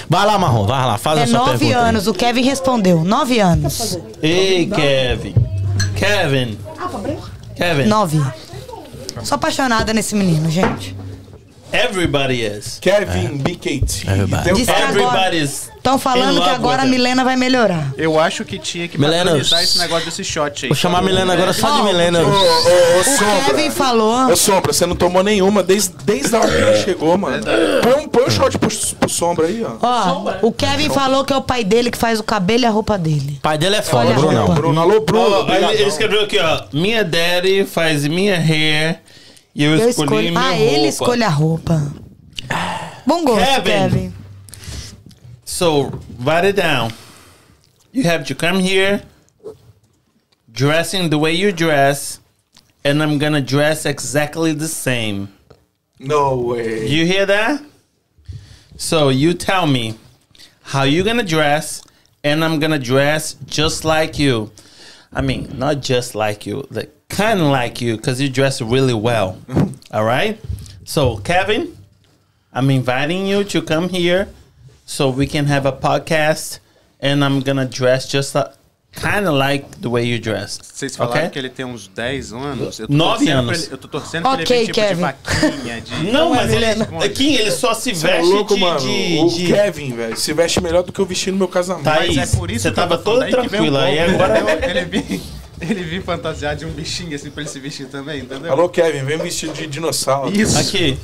Vai 0.10 0.26
lá, 0.26 0.38
Marrom, 0.38 0.66
vai 0.66 0.86
lá, 0.86 0.98
faz 0.98 1.20
É 1.20 1.24
a 1.24 1.28
sua 1.28 1.40
nove 1.40 1.58
pergunta. 1.60 1.80
aí. 1.80 1.90
anos. 1.90 2.08
O 2.08 2.14
Kevin 2.14 2.42
respondeu. 2.44 3.04
Nove 3.04 3.40
anos. 3.40 3.98
Ei, 4.22 4.66
Kevin. 4.68 5.36
Kevin. 5.96 6.58
Kevin. 7.56 7.86
Nove. 7.86 8.22
Sou 9.24 9.36
apaixonada 9.36 9.94
nesse 9.94 10.16
menino, 10.16 10.50
gente. 10.50 10.96
Everybody 11.74 12.42
is. 12.44 12.80
Kevin 12.82 13.38
BKT. 13.38 14.06
Everybody. 14.08 14.44
Tem 14.44 14.54
o 14.54 14.56
Diz 14.58 14.66
que 14.66 14.72
agora- 14.72 14.90
Everybody's. 14.92 15.72
Estão 15.82 15.98
falando 15.98 16.44
que 16.44 16.50
agora 16.50 16.84
a. 16.84 16.86
Milena 16.86 17.24
vai 17.24 17.36
melhorar. 17.36 17.92
Eu 17.98 18.20
acho 18.20 18.46
que 18.46 18.60
tinha 18.60 18.88
que 18.88 19.00
Milena, 19.00 19.36
esse 19.38 19.80
negócio 19.80 20.06
desse 20.06 20.24
shot 20.24 20.66
aí. 20.66 20.70
Vou 20.70 20.76
chamar 20.76 21.00
a 21.00 21.02
Milena 21.02 21.34
agora 21.34 21.54
só 21.54 21.78
de 21.78 21.84
Milena. 21.84 22.22
Ô, 22.22 22.28
ô, 22.28 22.30
ô, 22.30 23.42
O. 23.42 23.46
Kevin 23.48 23.72
falou. 23.72 24.32
Ô, 24.32 24.36
Sombra, 24.36 24.74
você 24.74 24.86
não 24.86 24.96
tomou 24.96 25.24
nenhuma 25.24 25.64
desde, 25.64 25.92
desde 26.04 26.36
a 26.36 26.40
hora 26.40 26.50
que 26.52 26.58
ele 26.58 26.84
chegou, 26.84 27.18
mano. 27.18 27.44
Põe 27.82 28.04
um, 28.04 28.08
põe 28.08 28.26
um 28.26 28.30
shot 28.30 28.60
pro, 28.60 28.70
pro 29.00 29.10
Sombra 29.10 29.48
aí, 29.48 29.66
ó. 29.66 29.78
Ó, 29.82 30.34
o 30.44 30.52
Kevin 30.52 30.90
falou 30.90 31.26
que 31.26 31.34
é 31.34 31.38
o 31.38 31.42
pai 31.42 31.64
dele 31.64 31.90
que 31.90 31.98
faz 31.98 32.20
o 32.20 32.24
cabelo 32.24 32.62
e 32.64 32.66
a 32.68 32.70
roupa 32.70 32.96
dele. 32.98 33.38
O 33.40 33.42
pai 33.42 33.58
dele 33.58 33.78
é 33.78 33.82
foda, 33.82 34.14
roupa. 34.14 34.54
Bruno, 34.54 34.82
alô, 34.82 35.02
Bruno. 35.02 35.48
Ele 35.52 35.84
escreveu 35.86 36.22
aqui, 36.26 36.38
ó. 36.38 36.62
Minha 36.72 37.04
daddy 37.04 37.66
faz 37.66 38.06
minha 38.06 38.36
hair 38.38 39.00
e 39.56 39.64
eu, 39.64 39.76
Eu 39.76 39.90
escolhi 39.90 40.06
escolho. 40.06 40.30
minha 40.32 40.40
Ah, 40.40 40.50
roupa. 40.52 40.64
ele 40.64 40.88
escolhe 40.88 41.24
a 41.24 41.30
roupa. 41.30 41.94
Bom 43.06 43.26
gosto, 43.26 43.46
Kevin. 43.64 43.64
Kevin. 43.90 44.14
So, 45.46 45.92
write 46.20 46.48
it 46.48 46.56
down. 46.56 46.92
You 47.94 48.04
have 48.06 48.24
to 48.26 48.36
come 48.36 48.60
here, 48.62 49.04
dressing 50.52 51.10
the 51.10 51.18
way 51.18 51.34
you 51.34 51.52
dress, 51.52 52.20
and 52.84 53.02
I'm 53.04 53.18
gonna 53.18 53.42
dress 53.42 53.86
exactly 53.86 54.54
the 54.54 54.68
same. 54.68 55.28
No 56.00 56.36
way. 56.38 56.88
You 56.88 57.06
hear 57.06 57.26
that? 57.26 57.62
So 58.78 59.10
you 59.10 59.34
tell 59.34 59.68
me 59.68 59.96
how 60.64 60.84
you 60.84 61.04
gonna 61.04 61.24
dress, 61.24 61.84
and 62.24 62.44
I'm 62.44 62.60
gonna 62.60 62.80
dress 62.80 63.36
just 63.46 63.84
like 63.86 64.18
you. 64.18 64.52
I 65.14 65.22
mean, 65.22 65.50
not 65.58 65.82
just 65.82 66.16
like 66.16 66.46
you, 66.48 66.66
like 66.72 66.90
kind 67.12 67.40
of 67.40 67.48
like 67.48 67.82
you, 67.82 67.98
because 67.98 68.22
you 68.22 68.30
dress 68.30 68.62
really 68.62 68.94
well. 68.94 69.38
All 69.92 70.06
right. 70.06 70.40
So 70.86 71.18
Kevin, 71.18 71.76
I'm 72.54 72.70
inviting 72.70 73.28
you 73.28 73.44
to 73.46 73.62
come 73.62 73.90
here, 73.90 74.28
so 74.86 75.10
we 75.10 75.28
can 75.28 75.46
have 75.46 75.66
a 75.66 75.72
podcast, 75.72 76.60
and 77.00 77.24
I'm 77.24 77.42
gonna 77.42 77.66
dress 77.66 78.08
just 78.08 78.34
like, 78.36 78.52
kind 78.94 79.26
of 79.28 79.34
like 79.36 79.80
the 79.82 79.90
way 79.90 80.04
you 80.04 80.20
dressed. 80.20 80.64
Vocês 80.64 80.98
falaram 80.98 81.22
okay? 81.22 81.30
que 81.30 81.40
ele 81.40 81.50
tem 81.50 81.66
uns 81.66 81.88
10 81.88 82.34
anos. 82.34 82.80
Eu 82.80 82.88
tô 82.88 82.94
Nove 82.94 83.26
torcendo 83.26 83.32
pra 83.32 83.40
anos. 83.40 83.64
Ele, 83.64 83.74
eu 83.74 83.78
tô 83.78 83.88
torcendo 83.88 84.22
pra 84.24 84.32
Ok, 84.34 84.42
ele 84.44 84.66
vir 84.66 84.66
tipo 84.74 84.80
Kevin. 84.82 84.96
de 84.96 85.02
vaquinha, 85.02 85.82
de... 85.82 85.96
Não, 86.12 86.34
é 86.34 86.38
mas 86.38 86.52
ele, 86.54 86.66
Milena. 86.66 87.06
aqui 87.06 87.36
ele 87.36 87.52
só 87.52 87.74
se 87.74 87.92
é 87.92 87.94
veste 87.94 88.32
louco, 88.34 88.56
de, 88.56 88.60
mano. 88.60 88.80
de, 88.80 89.20
o 89.20 89.30
de- 89.30 89.48
Kevin, 89.48 89.94
velho, 89.94 90.18
se 90.18 90.34
veste 90.34 90.60
melhor 90.62 90.84
do 90.84 90.92
que 90.92 91.00
eu 91.00 91.06
vesti 91.06 91.32
no 91.32 91.38
meu 91.38 91.48
casamento. 91.48 91.86
Thaís, 91.86 92.16
Mas 92.18 92.34
é 92.34 92.38
por 92.38 92.52
isso 92.52 92.64
você 92.64 92.70
que 92.70 92.76
tava 92.76 92.98
toda 92.98 93.28
um 93.28 93.30
tranquila, 93.30 93.86
pouco, 93.86 94.24
agora... 94.24 94.66
Ele 94.70 94.86
vir, 94.86 95.22
ele 95.62 95.84
vir 95.84 96.04
fantasiar 96.04 96.56
de 96.56 96.66
um 96.66 96.72
bichinho 96.72 97.16
assim 97.16 97.30
pra 97.32 97.42
ele 97.44 97.50
se 97.50 97.60
vestir 97.60 97.88
também, 97.88 98.22
entendeu? 98.22 98.52
Alô, 98.52 98.68
Kevin, 98.70 99.04
vem 99.06 99.18
vestido 99.18 99.54
de 99.54 99.68
dinossauro. 99.68 100.36
Isso. 100.36 100.58
Aqui. 100.58 100.98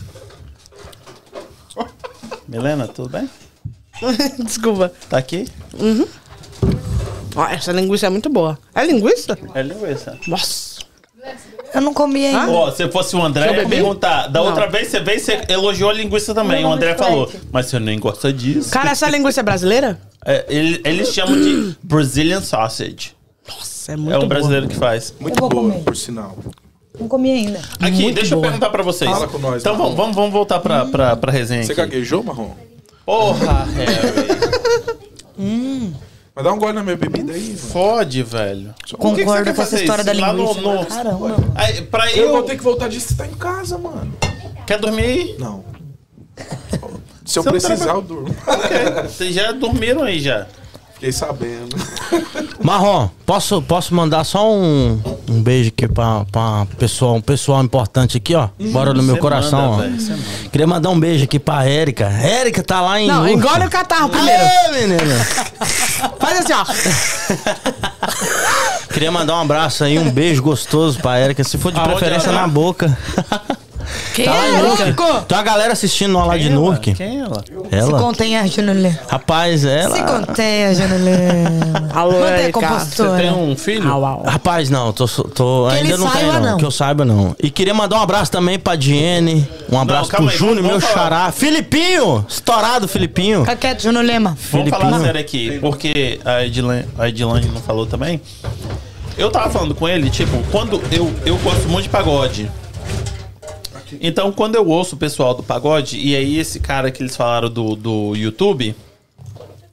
Milena, 2.47 2.87
tudo 2.87 3.09
bem? 3.09 3.29
Desculpa. 4.43 4.91
Tá 5.09 5.17
aqui? 5.17 5.47
Ó, 7.35 7.45
essa 7.45 7.71
linguiça 7.71 8.07
é 8.07 8.09
muito 8.09 8.29
boa. 8.29 8.57
É 8.73 8.85
linguiça? 8.85 9.37
É 9.53 9.61
linguiça. 9.61 10.17
Nossa. 10.27 10.77
Eu 11.73 11.81
não 11.81 11.93
comi 11.93 12.25
ainda. 12.25 12.49
Ó, 12.49 12.71
se 12.71 12.89
fosse 12.89 13.15
o 13.15 13.21
André, 13.21 13.49
eu 13.49 13.55
ia 13.61 13.67
perguntar. 13.69 14.27
Da 14.27 14.39
Não. 14.39 14.47
outra 14.47 14.67
vez 14.67 14.87
você 14.87 15.01
veio, 15.01 15.19
você 15.19 15.41
elogiou 15.49 15.89
a 15.89 15.93
linguiça 15.93 16.33
também. 16.33 16.63
Não, 16.63 16.69
o 16.69 16.73
André 16.73 16.95
falou, 16.95 17.29
mas 17.51 17.65
você 17.65 17.77
nem 17.79 17.99
gosta 17.99 18.31
disso. 18.31 18.71
Cara, 18.71 18.91
essa 18.91 19.07
linguiça 19.09 19.41
é 19.41 19.43
brasileira? 19.43 19.99
É, 20.25 20.45
ele- 20.47 20.81
eles 20.85 21.13
chamam 21.13 21.39
de 21.39 21.75
Brazilian 21.83 22.41
sausage. 22.41 23.15
Nossa, 23.87 23.91
é 23.93 23.95
muito 23.95 24.11
É 24.13 24.15
um 24.15 24.19
boa. 24.19 24.29
brasileiro 24.29 24.67
que 24.67 24.75
faz. 24.75 25.13
Muito 25.19 25.41
Eu 25.43 25.49
boa, 25.49 25.63
comer. 25.63 25.83
por 25.83 25.95
sinal. 25.95 26.37
Não 26.99 27.07
comi 27.07 27.31
ainda. 27.31 27.59
Aqui, 27.79 28.01
Muito 28.03 28.15
deixa 28.15 28.33
eu 28.33 28.39
boa. 28.39 28.47
perguntar 28.49 28.69
pra 28.71 28.81
vocês. 28.83 29.09
Fala 29.09 29.27
com 29.27 29.37
nós, 29.37 29.61
Então 29.61 29.73
Marrom. 29.73 29.83
vamos, 29.91 29.97
vamos, 29.97 30.15
vamos 30.15 30.31
voltar 30.33 30.59
pra, 30.59 30.85
pra, 30.85 31.15
pra 31.15 31.31
resenha 31.31 31.63
Você 31.63 31.71
aqui. 31.73 31.81
gaguejou, 31.81 32.23
Marrom? 32.23 32.51
Porra, 33.05 33.65
Harry. 33.75 34.97
Mas 36.35 36.43
dá 36.43 36.53
um 36.53 36.59
gole 36.59 36.73
na 36.73 36.83
minha 36.83 36.95
bebida 36.97 37.33
aí, 37.33 37.45
mano. 37.47 37.57
Fode, 37.57 38.21
velho. 38.23 38.73
Que 38.85 38.91
que 38.95 38.97
Concordo 38.97 39.53
com 39.53 39.61
essa 39.61 39.75
história 39.79 40.01
isso? 40.03 40.13
da 40.13 40.19
Lá 40.27 40.33
no- 40.33 40.47
linguiça. 40.53 40.61
no- 40.61 40.85
Caramba. 40.85 41.35
Aí, 41.55 41.81
pra 41.83 42.11
Eu 42.11 42.25
eu. 42.27 42.31
vou 42.31 42.43
ter 42.43 42.57
que 42.57 42.63
voltar 42.63 42.87
disso, 42.89 43.07
você 43.09 43.15
tá 43.15 43.25
em 43.25 43.33
casa, 43.33 43.77
mano. 43.77 44.13
Quer 44.67 44.77
dormir 44.79 45.03
aí? 45.03 45.35
Não. 45.39 45.63
Se 47.25 47.39
eu 47.39 47.43
precisar, 47.43 47.75
trabalha- 47.75 47.97
eu 47.97 48.01
durmo. 48.01 48.35
Ok. 48.45 48.77
Vocês 49.09 49.33
já 49.35 49.51
dormiram 49.51 50.03
aí 50.03 50.19
já. 50.19 50.45
Fiquei 50.97 51.11
sabendo. 51.11 51.75
Marrom, 52.59 53.07
posso, 53.23 53.61
posso 53.61 53.93
mandar 53.93 54.23
só 54.23 54.51
um, 54.51 54.99
um 55.29 55.43
beijo 55.43 55.69
aqui 55.69 55.87
pra, 55.87 56.25
pra 56.31 56.65
pessoal, 56.79 57.13
um 57.17 57.21
pessoal 57.21 57.63
importante 57.63 58.17
aqui, 58.17 58.33
ó. 58.33 58.49
Bora 58.71 58.95
no 58.95 59.03
meu 59.03 59.17
coração, 59.17 59.73
manda, 59.73 59.83
ó. 59.83 59.89
manda. 59.89 60.23
Queria 60.51 60.65
mandar 60.65 60.89
um 60.89 60.99
beijo 60.99 61.25
aqui 61.25 61.37
pra 61.37 61.63
Érica. 61.65 62.05
Érica 62.05 62.63
tá 62.63 62.81
lá 62.81 62.99
em. 62.99 63.07
Não, 63.07 63.21
Urca. 63.21 63.31
engole 63.31 63.65
o 63.67 63.69
catarro 63.69 64.09
primeiro. 64.09 64.41
Aê, 64.43 64.71
menina! 64.71 65.23
Faz 66.19 66.39
assim, 66.39 66.53
ó. 66.53 66.65
Queria 68.91 69.11
mandar 69.11 69.35
um 69.35 69.41
abraço 69.41 69.83
aí, 69.83 69.99
um 69.99 70.09
beijo 70.09 70.41
gostoso 70.41 70.97
pra 70.99 71.19
Érica. 71.19 71.43
Se 71.43 71.59
for 71.59 71.71
de 71.71 71.77
Aonde 71.77 71.91
preferência 71.91 72.29
ela 72.29 72.39
tá? 72.39 72.47
na 72.47 72.51
boca. 72.51 72.97
Quem 74.13 74.25
Tá 74.25 74.35
é? 74.35 74.61
Nurk. 74.61 74.83
louco? 74.83 75.21
Tem 75.25 75.37
uma 75.37 75.43
galera 75.43 75.73
assistindo 75.73 76.17
lá 76.17 76.37
de 76.37 76.43
Quem 76.43 76.51
é 76.51 76.55
ela? 76.55 76.61
Nurk. 76.65 76.93
Quem 76.93 77.17
é 77.17 77.19
ela? 77.21 77.43
Se 77.69 77.75
Ela? 77.75 77.99
contenha, 77.99 78.47
Junulê. 78.47 78.91
Rapaz, 79.09 79.65
ela. 79.65 79.95
Se 79.95 80.03
contenha, 80.03 80.73
Junulê. 80.73 81.11
Alô, 81.93 82.11
Mantenha 82.13 82.27
a 82.35 82.39
Érica. 82.41 82.59
Você 82.59 82.67
compostura. 82.67 83.17
tem 83.17 83.31
um 83.31 83.55
filho? 83.55 83.89
Au, 83.91 84.05
au. 84.05 84.23
Rapaz, 84.23 84.69
não, 84.69 84.91
tô, 84.93 85.07
tô 85.07 85.67
ainda 85.67 85.97
não 85.97 86.09
tenho, 86.09 86.33
não, 86.33 86.41
não. 86.41 86.57
Que 86.57 86.65
eu 86.65 86.71
saiba, 86.71 87.03
não. 87.05 87.35
E 87.41 87.49
queria 87.49 87.73
mandar 87.73 87.97
um 87.97 88.01
abraço 88.01 88.31
também 88.31 88.57
pra 88.59 88.75
Diene. 88.75 89.47
Um 89.71 89.79
abraço 89.79 90.09
calma 90.09 90.27
pro 90.27 90.33
aí, 90.33 90.37
Júnior, 90.37 90.63
meu 90.65 90.81
falar. 90.81 90.93
xará. 90.93 91.31
Filipinho! 91.31 92.25
Estourado, 92.27 92.87
Filipinho. 92.87 93.41
Fica 93.41 93.55
quieto, 93.55 93.83
Junulema. 93.83 94.37
Vamos 94.51 94.69
falar 94.69 94.83
Filipinho. 94.85 95.05
sério 95.05 95.21
aqui, 95.21 95.59
porque 95.59 96.19
a 96.25 96.43
Edilan, 96.45 96.83
a 96.97 97.07
Edilane 97.09 97.47
não 97.47 97.61
falou 97.61 97.85
também. 97.85 98.21
Eu 99.17 99.31
tava 99.31 99.49
falando 99.49 99.73
com 99.73 99.87
ele, 99.87 100.09
tipo, 100.11 100.37
quando 100.51 100.81
eu, 100.91 101.11
eu 101.25 101.37
gosto 101.37 101.67
muito 101.67 101.83
de 101.83 101.89
pagode. 101.89 102.51
Então, 104.01 104.31
quando 104.31 104.55
eu 104.55 104.67
ouço 104.67 104.95
o 104.95 104.97
pessoal 104.97 105.33
do 105.33 105.43
pagode, 105.43 105.97
e 105.99 106.15
aí 106.15 106.37
esse 106.37 106.59
cara 106.59 106.91
que 106.91 107.01
eles 107.01 107.15
falaram 107.15 107.49
do, 107.49 107.75
do 107.75 108.15
YouTube, 108.15 108.75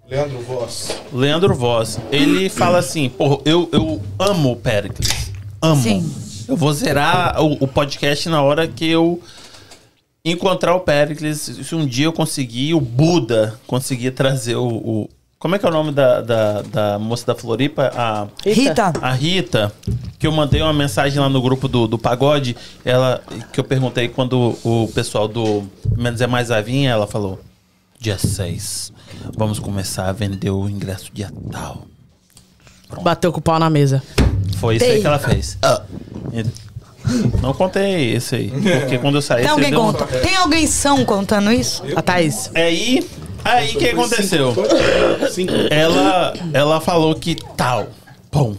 Leandro 0.09 0.39
Voss. 0.41 0.97
Leandro 1.13 1.55
Voz, 1.55 1.99
ele 2.13 2.49
fala 2.51 2.79
assim, 2.79 3.09
porra, 3.09 3.39
eu, 3.45 3.69
eu 3.73 4.01
amo 4.19 4.53
o 4.53 4.57
Pericles. 4.57 5.31
Amo. 5.63 5.83
Sim. 5.83 6.15
Eu 6.47 6.57
vou 6.57 6.73
zerar 6.73 7.43
o, 7.43 7.65
o 7.65 7.67
podcast 7.67 8.29
na 8.29 8.43
hora 8.43 8.69
que 8.69 8.87
eu 8.87 9.21
encontrar 10.25 10.75
o 10.75 10.81
Pericles. 10.81 11.41
Se 11.41 11.75
um 11.75 11.87
dia 11.87 12.05
eu 12.07 12.13
conseguir, 12.13 12.75
o 12.75 12.81
Buda 12.81 13.59
conseguir 13.67 14.11
trazer 14.13 14.57
o. 14.57 14.67
o- 14.69 15.09
como 15.45 15.57
é 15.57 15.59
que 15.59 15.67
é 15.67 15.69
o 15.69 15.73
nome 15.73 15.93
da, 15.93 16.23
da, 16.23 16.63
da 16.63 16.99
moça 16.99 17.27
da 17.27 17.35
Floripa? 17.35 17.93
A, 17.95 18.27
Rita. 18.47 18.95
a 18.99 19.13
Rita, 19.13 19.71
que 20.19 20.27
eu 20.27 20.33
mandei 20.33 20.63
uma 20.63 20.73
mensagem 20.73 21.21
lá 21.21 21.29
no 21.29 21.43
grupo 21.43 21.69
do, 21.69 21.87
do 21.87 21.99
Pagode, 21.99 22.57
ela 22.83 23.23
que 23.53 23.61
eu 23.61 23.65
perguntei 23.65 24.09
quando 24.09 24.57
o 24.65 24.91
pessoal 24.95 25.29
do 25.29 25.65
Menos 25.99 26.23
é 26.23 26.27
Mais 26.27 26.49
vir, 26.65 26.87
ela 26.87 27.07
falou: 27.07 27.39
dia 28.01 28.17
6, 28.17 28.91
vamos 29.37 29.59
começar 29.59 30.09
a 30.09 30.13
vender 30.13 30.49
o 30.49 30.67
ingresso 30.67 31.11
dia 31.13 31.31
tal. 31.53 31.83
Bateu 33.03 33.31
com 33.31 33.39
o 33.39 33.43
pau 33.43 33.59
na 33.59 33.69
mesa. 33.69 34.03
Foi 34.57 34.77
isso 34.77 34.87
aí 34.87 35.03
que 35.03 35.07
ela 35.07 35.19
fez. 35.19 35.59
E- 36.33 36.65
Não 37.43 37.53
contei 37.53 38.15
esse 38.15 38.35
aí, 38.35 38.51
porque 38.81 38.97
quando 38.97 39.17
eu 39.17 39.23
saí. 39.23 39.43
Tem 39.43 39.51
alguém 39.51 39.71
deu 39.71 39.79
conta? 39.79 40.07
Tem 40.07 40.37
alguém 40.37 40.67
são 40.67 41.05
contando 41.05 41.53
isso? 41.53 41.83
A 41.95 42.01
Thaís. 42.01 42.51
Aí, 42.55 43.07
aí 43.45 43.75
o 43.75 43.79
que 43.79 43.89
aconteceu? 43.91 44.55
Cinco. 45.31 45.53
ela, 45.71 46.35
ela 46.53 46.81
falou 46.81 47.15
que 47.15 47.37
tal. 47.57 47.89
Bom. 48.33 48.57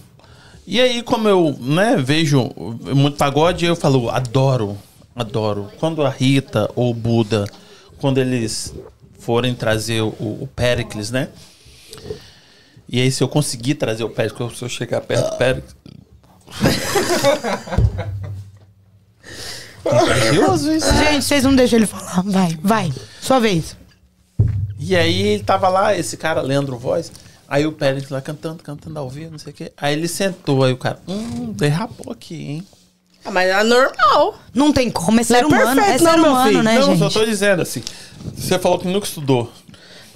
E 0.68 0.82
aí, 0.82 1.04
como 1.04 1.28
eu 1.28 1.56
né, 1.60 1.96
vejo 1.98 2.50
muito 2.58 3.18
pagode, 3.18 3.66
eu 3.66 3.76
falo, 3.76 4.10
adoro, 4.10 4.78
adoro. 5.16 5.70
Quando 5.80 6.04
a 6.04 6.10
Rita 6.10 6.70
ou 6.76 6.90
o 6.90 6.94
Buda, 6.94 7.46
quando 8.00 8.18
eles 8.18 8.74
forem 9.20 9.54
trazer 9.54 10.02
o, 10.02 10.08
o 10.08 10.50
Pericles, 10.56 11.12
né? 11.12 11.30
E 12.88 13.00
aí, 13.02 13.12
se 13.12 13.24
eu 13.24 13.28
conseguir 13.28 13.76
trazer 13.76 14.04
o 14.04 14.10
Pericles, 14.10 14.58
se 14.58 14.64
eu 14.64 14.70
chegar 14.70 15.02
perto 15.02 15.32
do 15.32 15.38
Pericles. 15.38 15.76
Contagioso 19.84 20.74
isso. 20.74 20.92
Gente, 20.96 21.24
vocês 21.26 21.44
não 21.44 21.56
deixam 21.56 21.78
ele 21.78 21.86
falar. 21.86 22.24
Vai, 22.24 22.58
vai. 22.62 22.94
Sua 23.22 23.40
vez. 23.40 23.78
E 24.80 24.96
aí 24.96 25.22
ele 25.28 25.44
tava 25.44 25.68
lá, 25.70 25.98
esse 25.98 26.18
cara, 26.18 26.42
Leandro 26.42 26.78
Voz. 26.78 27.12
Aí 27.48 27.66
o 27.66 27.72
Pérez 27.72 28.10
lá 28.10 28.22
cantando, 28.22 28.62
cantando 28.64 28.98
ao 29.00 29.10
vivo, 29.10 29.32
não 29.32 29.40
sei 29.40 29.54
o 29.54 29.56
quê. 29.56 29.72
Aí 29.78 29.94
ele 29.94 30.08
sentou, 30.08 30.64
aí 30.64 30.74
o 30.74 30.78
cara, 30.78 31.00
hum, 31.08 31.52
derrapou 31.54 32.12
aqui, 32.12 32.36
hein? 32.36 32.68
Ah, 33.24 33.32
mas 33.32 33.50
é 33.50 33.64
normal. 33.64 34.36
Não 34.54 34.72
tem 34.74 34.90
como, 34.90 35.20
é 35.20 35.24
ser 35.24 35.38
é 35.44 35.46
humano. 35.46 35.82
perfeito, 35.82 35.90
é 35.96 35.98
ser 35.98 36.04
não, 36.18 36.22
meu 36.24 36.32
humano, 36.32 36.64
né, 36.64 36.80
não, 36.80 36.86
gente? 36.88 37.00
só 37.00 37.10
tô 37.20 37.26
dizendo 37.26 37.62
assim. 37.62 37.84
Você 38.36 38.58
falou 38.60 38.80
que 38.80 38.88
nunca 38.88 39.06
estudou. 39.06 39.52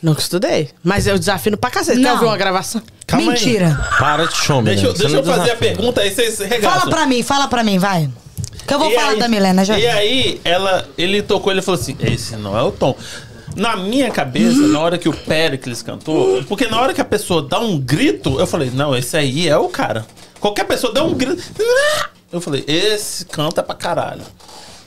Nunca 0.01 0.22
estudei. 0.22 0.70
Mas 0.84 1.07
eu 1.07 1.18
desafio 1.20 1.57
pra 1.57 1.70
cacete. 1.70 1.97
Quer 1.99 2.03
Não. 2.05 2.14
ouvir 2.14 2.26
uma 2.26 2.38
gravação? 2.38 2.82
Calma 3.05 3.34
aí. 3.34 3.38
Mentira. 3.38 3.76
Para 3.99 4.26
de 4.26 4.36
show, 4.36 4.62
Deixa, 4.62 4.86
eu- 4.88 4.93
deixa 4.93 5.18
eu 5.18 5.24
não 5.24 5.34
fazer 5.36 5.51
a 5.51 5.55
pergunta, 5.57 6.01
aí 6.01 6.10
vocês 6.14 6.39
regaçam. 6.39 6.80
Fala 6.80 6.89
pra 6.91 7.05
mim, 7.05 7.22
fala 7.22 7.47
pra 7.47 7.64
mim, 7.64 7.78
vai. 7.78 8.10
Que 8.66 8.74
eu 8.74 8.80
vou 8.80 8.89
E 8.91 8.95
falar 8.95 9.10
aí- 9.12 9.20
da 9.20 9.28
Milena 9.28 9.66
já. 9.66 9.78
E 9.78 9.86
aí, 9.88 10.39
ela, 10.43 10.88
ele 10.97 11.22
tocou, 11.22 11.51
ele 11.51 11.62
falou 11.62 11.80
assim: 11.82 11.97
esse 11.99 12.36
não 12.38 12.57
é 12.57 12.62
o 12.64 12.72
tom. 12.72 12.95
Na 13.56 13.76
minha 13.76 14.10
cabeça, 14.12 14.60
na 14.68 14.80
hora 14.80 14.97
que 14.97 15.10
o 15.10 15.14
Pericles 15.14 15.82
cantou, 15.82 16.43
porque 16.43 16.68
na 16.68 16.80
hora 16.80 16.93
que 16.93 17.02
a 17.02 17.06
pessoa 17.06 17.41
dá 17.41 17.60
um 17.60 17.78
grito, 17.78 18.39
eu 18.39 18.47
falei: 18.47 18.70
não, 18.70 18.95
esse 18.95 19.18
aí 19.18 19.47
é 19.47 19.58
o 19.58 19.68
cara. 19.68 20.06
Qualquer 20.39 20.66
pessoa 20.66 20.93
dá 20.93 21.04
um 21.04 21.14
grito. 21.14 21.43
Eu 22.32 22.39
falei: 22.39 22.64
esse 22.68 23.26
canta 23.26 23.64
pra 23.64 23.76
caralho. 23.76 24.22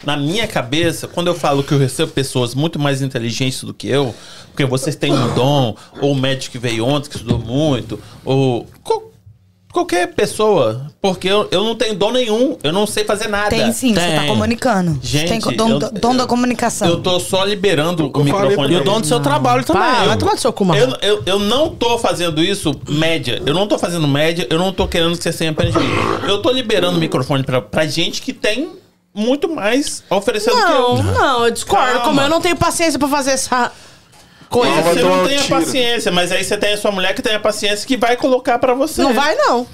Na 0.04 0.16
minha 0.16 0.48
cabeça, 0.48 1.06
quando 1.06 1.28
eu 1.28 1.34
falo 1.34 1.62
que 1.62 1.72
eu 1.72 1.78
recebo 1.78 2.10
pessoas 2.10 2.54
muito 2.54 2.78
mais 2.78 3.02
inteligentes 3.02 3.62
do 3.62 3.72
que 3.72 3.88
eu, 3.88 4.14
porque 4.48 4.64
vocês 4.64 4.96
têm 4.96 5.12
um 5.12 5.34
dom, 5.34 5.76
ou 6.00 6.12
o 6.12 6.14
médico 6.14 6.52
que 6.52 6.58
veio 6.58 6.84
ontem, 6.84 7.08
que 7.08 7.16
estudou 7.16 7.38
muito, 7.38 8.00
ou 8.24 8.66
qualquer 9.72 10.08
pessoa, 10.14 10.86
porque 11.00 11.26
eu, 11.26 11.48
eu 11.50 11.64
não 11.64 11.74
tenho 11.74 11.94
dom 11.94 12.12
nenhum, 12.12 12.56
eu 12.62 12.72
não 12.72 12.86
sei 12.86 13.04
fazer 13.04 13.28
nada. 13.28 13.48
Tem 13.48 13.72
sim, 13.72 13.94
você 13.94 14.14
tá 14.14 14.26
comunicando. 14.26 14.98
Gente, 15.02 15.28
tem 15.28 15.56
dom, 15.56 15.70
eu- 15.70 15.90
dom 15.92 16.14
da 16.14 16.26
comunicação. 16.26 16.86
Eu 16.86 17.00
tô 17.00 17.18
só 17.18 17.44
liberando 17.44 18.06
o 18.08 18.12
falei 18.12 18.24
microfone. 18.24 18.72
E 18.74 18.76
o 18.76 18.78
ele. 18.80 18.84
do 19.00 19.06
seu 19.06 19.18
trabalho 19.20 19.64
também. 19.64 19.82
Pá, 19.82 20.02
Eu- 20.02 20.08
vai 20.08 20.18
tomar 20.18 20.34
do 20.34 20.40
seu 20.40 20.52
cu. 20.52 20.74
Eu, 20.74 20.96
eu, 21.00 21.22
eu 21.26 21.38
não 21.38 21.70
tô 21.74 21.98
fazendo 21.98 22.42
isso 22.42 22.72
média. 22.88 23.42
Eu 23.46 23.54
não 23.54 23.66
tô 23.66 23.78
fazendo 23.78 24.06
média. 24.06 24.46
Eu 24.50 24.58
não 24.58 24.72
tô 24.72 24.86
querendo 24.86 25.16
que 25.16 25.22
você 25.22 25.32
tenha 25.32 25.52
pena 25.52 25.70
de 25.70 25.78
mim. 25.78 25.90
Eu 26.28 26.42
tô 26.42 26.50
liberando 26.50 26.98
o 26.98 27.00
microfone 27.00 27.42
pra, 27.42 27.60
pra 27.62 27.86
gente 27.86 28.20
que 28.22 28.32
tem 28.32 28.70
muito 29.14 29.48
mais 29.48 30.02
a 30.08 30.16
oferecer 30.16 30.50
do 30.50 30.56
que 30.56 30.62
Não, 30.62 30.96
eu. 30.98 31.02
não, 31.02 31.44
eu 31.46 31.50
discordo. 31.50 31.86
Calma. 31.86 32.04
Como 32.04 32.20
eu 32.20 32.28
não 32.28 32.40
tenho 32.40 32.56
paciência 32.56 32.98
pra 32.98 33.08
fazer 33.08 33.32
essa 33.32 33.72
coisa. 34.52 34.82
Você 34.82 35.02
não 35.02 35.22
um 35.24 35.26
tem 35.26 35.38
a 35.38 35.44
paciência, 35.44 36.12
mas 36.12 36.30
aí 36.30 36.44
você 36.44 36.56
tem 36.56 36.74
a 36.74 36.76
sua 36.76 36.92
mulher 36.92 37.14
que 37.14 37.22
tem 37.22 37.34
a 37.34 37.40
paciência 37.40 37.86
que 37.86 37.96
vai 37.96 38.16
colocar 38.16 38.58
pra 38.58 38.74
você. 38.74 39.02
Não 39.02 39.12
vai, 39.14 39.34
não. 39.34 39.64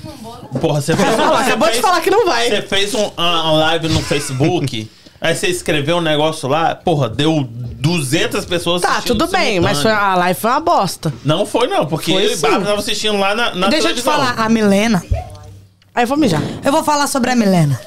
Porra, 0.61 0.81
você 0.81 0.97
fez, 0.97 1.19
Ela 1.19 1.41
acabou 1.41 1.71
de 1.71 1.81
falar 1.81 2.01
que 2.01 2.11
não 2.11 2.25
vai. 2.25 2.49
Você 2.49 2.63
fez 2.63 2.95
um, 2.95 3.11
uma 3.17 3.53
live 3.53 3.89
no 3.89 4.01
Facebook, 4.03 4.91
aí 5.21 5.35
você 5.35 5.49
escreveu 5.49 5.97
um 5.99 6.01
negócio 6.01 6.49
lá, 6.49 6.75
porra, 6.75 7.09
deu 7.09 7.47
200 7.51 8.45
pessoas 8.47 8.81
Tá, 8.83 9.03
tudo 9.05 9.27
bem, 9.27 9.61
mas 9.61 9.83
foi, 9.83 9.91
a 9.91 10.15
live 10.15 10.41
foi 10.41 10.51
uma 10.51 10.61
bosta. 10.61 11.13
Não 11.25 11.45
foi 11.45 11.67
não, 11.69 11.85
porque 11.87 12.13
Foi 12.13 12.25
eu 12.25 12.33
e 12.33 12.37
sim. 12.37 12.41
Bárbara 12.43 12.63
estavam 12.63 12.81
assistindo 12.81 13.19
lá 13.19 13.35
na, 13.35 13.55
na 13.55 13.69
Deixa 13.69 13.89
eu 13.91 13.95
te 13.95 14.03
televisão. 14.03 14.27
falar, 14.35 14.45
a 14.45 14.49
Milena. 14.49 15.05
Aí 15.95 16.05
eu 16.05 16.09
vou 16.09 16.17
mijar. 16.17 16.43
Eu 16.65 16.71
vou 16.73 16.85
falar 16.85 17.07
sobre 17.09 17.31
a 17.31 17.37
Milena. 17.37 17.79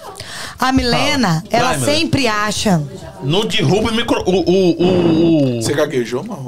A 0.59 0.71
Milena, 0.71 1.43
ela 1.49 1.69
Vai, 1.69 1.77
Milena. 1.77 1.97
sempre 1.97 2.27
acha. 2.27 2.81
Não 3.23 3.45
derruba 3.45 3.89
o 3.89 3.93
micro... 3.95 4.21
O, 4.27 4.31
o, 4.31 4.83
o, 4.83 5.57
o- 5.57 5.61
Você 5.61 5.73
gaguejou, 5.73 6.23
Marrom? 6.23 6.45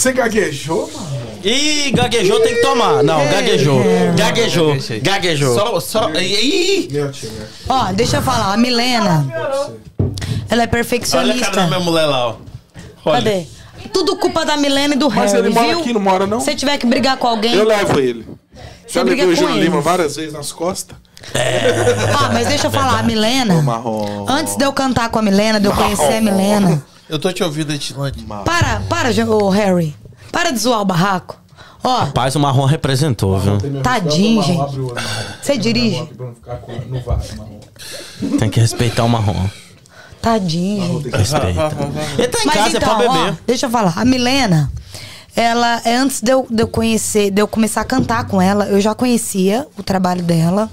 Você 0.00 0.14
gaguejou, 0.14 0.90
Marrom? 0.94 1.26
Ih, 1.44 1.90
gaguejou, 1.90 2.40
tem 2.40 2.54
que 2.54 2.62
tomar. 2.62 3.02
Não, 3.02 3.22
gaguejou. 3.26 3.82
Gaguejou. 4.16 4.74
Gaguejou. 5.02 5.54
Só... 5.54 5.78
só 5.78 6.10
ih, 6.14 6.88
Meu 6.90 7.12
time. 7.12 7.32
Ó, 7.68 7.92
deixa 7.92 8.16
eu 8.16 8.22
falar, 8.22 8.54
a 8.54 8.56
Milena. 8.56 9.26
Ela 9.28 10.08
é 10.08 10.08
olha 10.08 10.14
a 10.14 10.48
cara 10.48 10.62
da 10.62 10.68
perfeccionista. 10.68 11.66
minha 11.66 11.80
mulher 11.80 12.06
lá, 12.06 12.28
ó. 12.28 12.36
Olha. 13.04 13.22
Cadê? 13.22 13.46
Tudo 13.92 14.16
culpa 14.16 14.46
da 14.46 14.56
Milena 14.56 14.94
e 14.94 14.96
do 14.96 15.10
Mas 15.10 15.34
Harry, 15.34 15.48
ele 15.48 15.54
mora 15.54 15.68
viu? 15.68 15.80
aqui, 15.80 15.92
não 15.92 16.00
mora 16.00 16.26
não? 16.26 16.40
Se 16.40 16.54
tiver 16.54 16.78
que 16.78 16.86
brigar 16.86 17.18
com 17.18 17.26
alguém. 17.26 17.52
Eu 17.52 17.66
levo 17.66 18.00
ele. 18.00 18.26
Você 18.86 19.00
Já 19.00 19.04
briga 19.04 19.26
levei 19.26 19.34
o 19.34 19.36
com 19.36 19.44
João 19.44 19.56
ele. 19.58 19.64
Lima 19.66 19.82
várias 19.82 20.16
vezes 20.16 20.32
nas 20.32 20.50
costas. 20.50 20.96
Ah, 22.18 22.30
mas 22.32 22.48
deixa 22.48 22.68
eu 22.68 22.70
falar, 22.70 23.00
a 23.00 23.02
Milena. 23.02 23.60
Marrom. 23.60 24.24
Antes 24.26 24.56
de 24.56 24.64
eu 24.64 24.72
cantar 24.72 25.10
com 25.10 25.18
a 25.18 25.22
Milena, 25.22 25.60
de 25.60 25.66
eu 25.66 25.72
conhecer 25.72 26.16
a 26.16 26.20
Milena. 26.22 26.82
Eu 27.10 27.18
tô 27.18 27.32
te 27.32 27.42
ouvindo, 27.42 27.72
Etilante. 27.72 28.22
Para, 28.44 28.80
para, 28.88 29.10
ô 29.28 29.48
Harry. 29.50 29.94
Para 30.30 30.50
de 30.52 30.58
zoar 30.58 30.80
o 30.80 30.84
barraco. 30.84 31.36
Ó, 31.82 32.00
Rapaz, 32.00 32.36
o 32.36 32.40
Marrom 32.40 32.66
representou, 32.66 33.38
viu? 33.38 33.58
tadinho, 33.82 34.42
gente. 34.42 34.60
Você 35.42 35.56
dirige? 35.56 36.08
Tem 38.38 38.50
que 38.50 38.60
respeitar 38.60 39.04
o 39.04 39.08
Marrom. 39.08 39.48
Tadinho, 40.20 41.02
gente. 41.02 41.16
Respeita. 41.16 41.70
Ele 42.18 42.28
tá 42.28 42.38
em 42.42 42.46
Mas 42.46 42.54
casa, 42.54 42.76
então, 42.76 43.00
é 43.00 43.02
pra 43.04 43.10
ó, 43.10 43.24
beber. 43.24 43.38
deixa 43.46 43.66
eu 43.66 43.70
falar. 43.70 43.94
A 43.96 44.04
Milena, 44.04 44.70
ela, 45.34 45.80
é 45.84 45.96
antes 45.96 46.20
de 46.20 46.30
eu, 46.30 46.46
de 46.50 46.62
eu 46.62 46.68
conhecer, 46.68 47.30
de 47.30 47.40
eu 47.40 47.48
começar 47.48 47.80
a 47.80 47.84
cantar 47.84 48.24
com 48.26 48.40
ela, 48.42 48.66
eu 48.66 48.80
já 48.80 48.94
conhecia 48.94 49.66
o 49.78 49.82
trabalho 49.82 50.22
dela. 50.22 50.70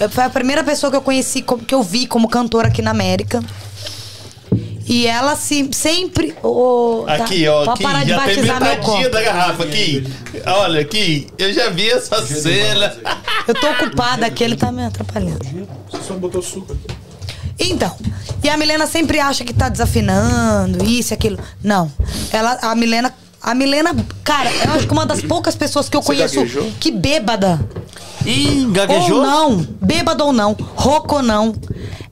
Eu- 0.00 0.08
Foi 0.08 0.22
a 0.24 0.30
primeira 0.30 0.62
pessoa 0.62 0.88
que 0.90 0.96
eu 0.96 1.02
conheci, 1.02 1.42
que 1.42 1.74
eu 1.74 1.82
vi 1.82 2.06
como 2.06 2.28
cantora 2.28 2.68
aqui 2.68 2.80
na 2.80 2.92
América. 2.92 3.42
E 4.86 5.06
ela 5.06 5.36
se 5.36 5.68
sempre. 5.72 6.32
tá, 6.32 7.14
Aqui, 7.14 7.46
ó, 7.48 7.70
aqui, 7.70 7.82
parar 7.82 8.02
de 8.04 8.10
já 8.10 8.18
tem 8.24 8.34
batizar 8.36 8.62
meu 8.62 8.76
copo. 8.78 9.08
da 9.10 9.22
garrafa 9.22 9.62
aqui. 9.64 10.06
Olha 10.46 10.80
aqui, 10.80 11.26
eu 11.38 11.52
já 11.52 11.68
vi 11.70 11.88
essa 11.90 12.24
cena. 12.26 12.94
Eu 13.46 13.54
tô 13.54 13.70
ocupada 13.70 14.26
aqui, 14.26 14.42
ele 14.44 14.56
tá 14.56 14.70
me 14.72 14.84
atrapalhando. 14.84 15.38
Você 15.90 16.02
só 16.02 16.14
botou 16.14 16.42
suco 16.42 16.72
aqui. 16.72 16.96
Então, 17.58 17.94
e 18.42 18.48
a 18.48 18.56
Milena 18.56 18.86
sempre 18.86 19.20
acha 19.20 19.44
que 19.44 19.52
tá 19.54 19.68
desafinando, 19.68 20.84
isso 20.84 21.12
e 21.12 21.14
aquilo. 21.14 21.38
Não. 21.62 21.90
Ela, 22.32 22.58
a 22.62 22.74
Milena. 22.74 23.12
A 23.44 23.56
Milena, 23.56 23.92
cara, 24.22 24.48
eu 24.64 24.72
acho 24.74 24.86
que 24.86 24.92
uma 24.92 25.04
das 25.04 25.20
poucas 25.20 25.56
pessoas 25.56 25.88
que 25.88 25.96
eu 25.96 26.00
Você 26.02 26.06
conheço 26.14 26.36
gaguejou? 26.36 26.72
que 26.78 26.92
bêbada. 26.92 27.60
Ih, 28.24 28.68
gaguejou? 28.70 29.16
Ou 29.18 29.22
não, 29.26 29.56
bêbado 29.80 30.24
ou 30.24 30.32
não, 30.32 30.52
rouco 30.76 31.16
ou 31.16 31.22
não. 31.24 31.52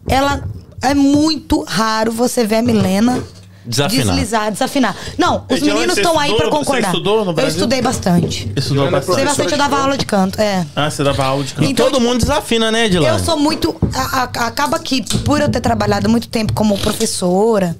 Ela 0.08 0.42
é 0.82 0.94
muito 0.94 1.62
raro 1.66 2.10
você 2.12 2.44
ver 2.46 2.56
a 2.56 2.62
Milena 2.62 3.22
Desafinar. 3.64 4.06
deslizar, 4.14 4.50
desafinar. 4.52 4.96
Não, 5.18 5.44
os 5.50 5.60
meninos 5.60 5.94
você 5.94 6.00
estão 6.00 6.18
aí 6.18 6.30
estudou? 6.30 6.48
pra 6.50 6.58
concordar. 6.58 6.80
Você 6.90 6.96
estudou 6.96 7.24
no 7.24 7.30
eu 7.30 7.34
Brasil? 7.34 7.50
estudei 7.56 7.82
bastante. 7.82 8.52
Estudou 8.56 8.84
é 8.84 8.86
Estudei 8.88 8.90
bastante. 8.90 9.24
bastante, 9.26 9.52
eu 9.52 9.58
dava 9.58 9.78
aula 9.80 9.98
de 9.98 10.06
canto, 10.06 10.40
é. 10.40 10.66
Ah, 10.74 10.90
você 10.90 11.04
dava 11.04 11.24
aula 11.24 11.44
de 11.44 11.52
canto. 11.54 11.66
E 11.66 11.70
Então, 11.70 11.86
todo 11.90 12.00
mundo 12.00 12.18
desafina, 12.20 12.70
né, 12.72 12.86
Edilane? 12.86 13.12
Eu 13.18 13.22
sou 13.24 13.36
muito. 13.38 13.76
a- 13.94 14.22
a- 14.22 14.46
acaba 14.46 14.78
que, 14.78 15.02
por 15.20 15.40
eu 15.40 15.48
ter 15.50 15.60
trabalhado 15.60 16.08
muito 16.08 16.26
tempo 16.28 16.52
como 16.54 16.76
professora 16.78 17.76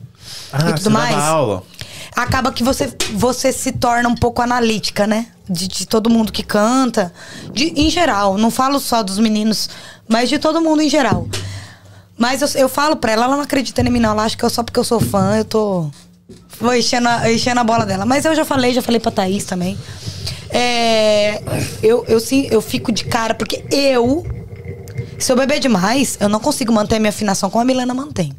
Ah, 0.53 0.59
e 0.59 0.63
você 0.65 0.75
tudo 0.75 0.91
dava 0.91 0.99
mais, 0.99 1.17
aula. 1.17 1.63
acaba 2.15 2.53
que 2.53 2.63
você, 2.63 2.93
você 3.15 3.51
se 3.51 3.73
torna 3.73 4.09
um 4.09 4.15
pouco 4.15 4.43
analítica, 4.43 5.07
né? 5.07 5.27
De, 5.49 5.67
de 5.67 5.87
todo 5.87 6.11
mundo 6.11 6.31
que 6.31 6.43
canta. 6.43 7.13
De, 7.53 7.73
em 7.75 7.89
geral, 7.91 8.37
não 8.37 8.51
falo 8.51 8.79
só 8.79 9.03
dos 9.03 9.19
meninos, 9.19 9.69
mas 10.07 10.29
de 10.29 10.39
todo 10.39 10.61
mundo 10.61 10.83
em 10.83 10.91
geral. 10.91 11.27
Mas 12.21 12.43
eu, 12.43 12.61
eu 12.61 12.69
falo 12.69 12.97
pra 12.97 13.13
ela, 13.13 13.25
ela 13.25 13.35
não 13.37 13.43
acredita 13.43 13.81
em 13.81 13.89
mim, 13.89 13.99
não. 13.99 14.11
Ela 14.11 14.25
acha 14.25 14.37
que 14.37 14.45
eu, 14.45 14.51
só 14.51 14.63
porque 14.63 14.79
eu 14.79 14.85
sou 14.85 15.01
fã, 15.01 15.39
eu 15.39 15.45
tô. 15.45 15.91
Vou 16.61 16.75
enchendo 16.75 17.09
a, 17.09 17.33
enchendo 17.33 17.59
a 17.61 17.65
bola 17.65 17.87
dela. 17.87 18.05
Mas 18.05 18.27
eu 18.27 18.35
já 18.35 18.45
falei, 18.45 18.75
já 18.75 18.83
falei 18.83 19.01
pra 19.01 19.11
Thaís 19.11 19.45
também. 19.45 19.79
É, 20.51 21.41
eu, 21.83 22.05
eu, 22.07 22.21
sim, 22.21 22.47
eu 22.51 22.61
fico 22.61 22.93
de 22.93 23.05
cara, 23.07 23.33
porque 23.33 23.65
eu, 23.71 24.27
se 25.19 25.33
eu 25.33 25.37
beber 25.37 25.61
demais, 25.61 26.19
eu 26.21 26.29
não 26.29 26.41
consigo 26.41 26.71
manter 26.71 26.97
a 26.97 26.99
minha 26.99 27.09
afinação 27.09 27.49
como 27.49 27.63
a 27.63 27.65
Milena 27.65 27.95
mantém. 27.95 28.35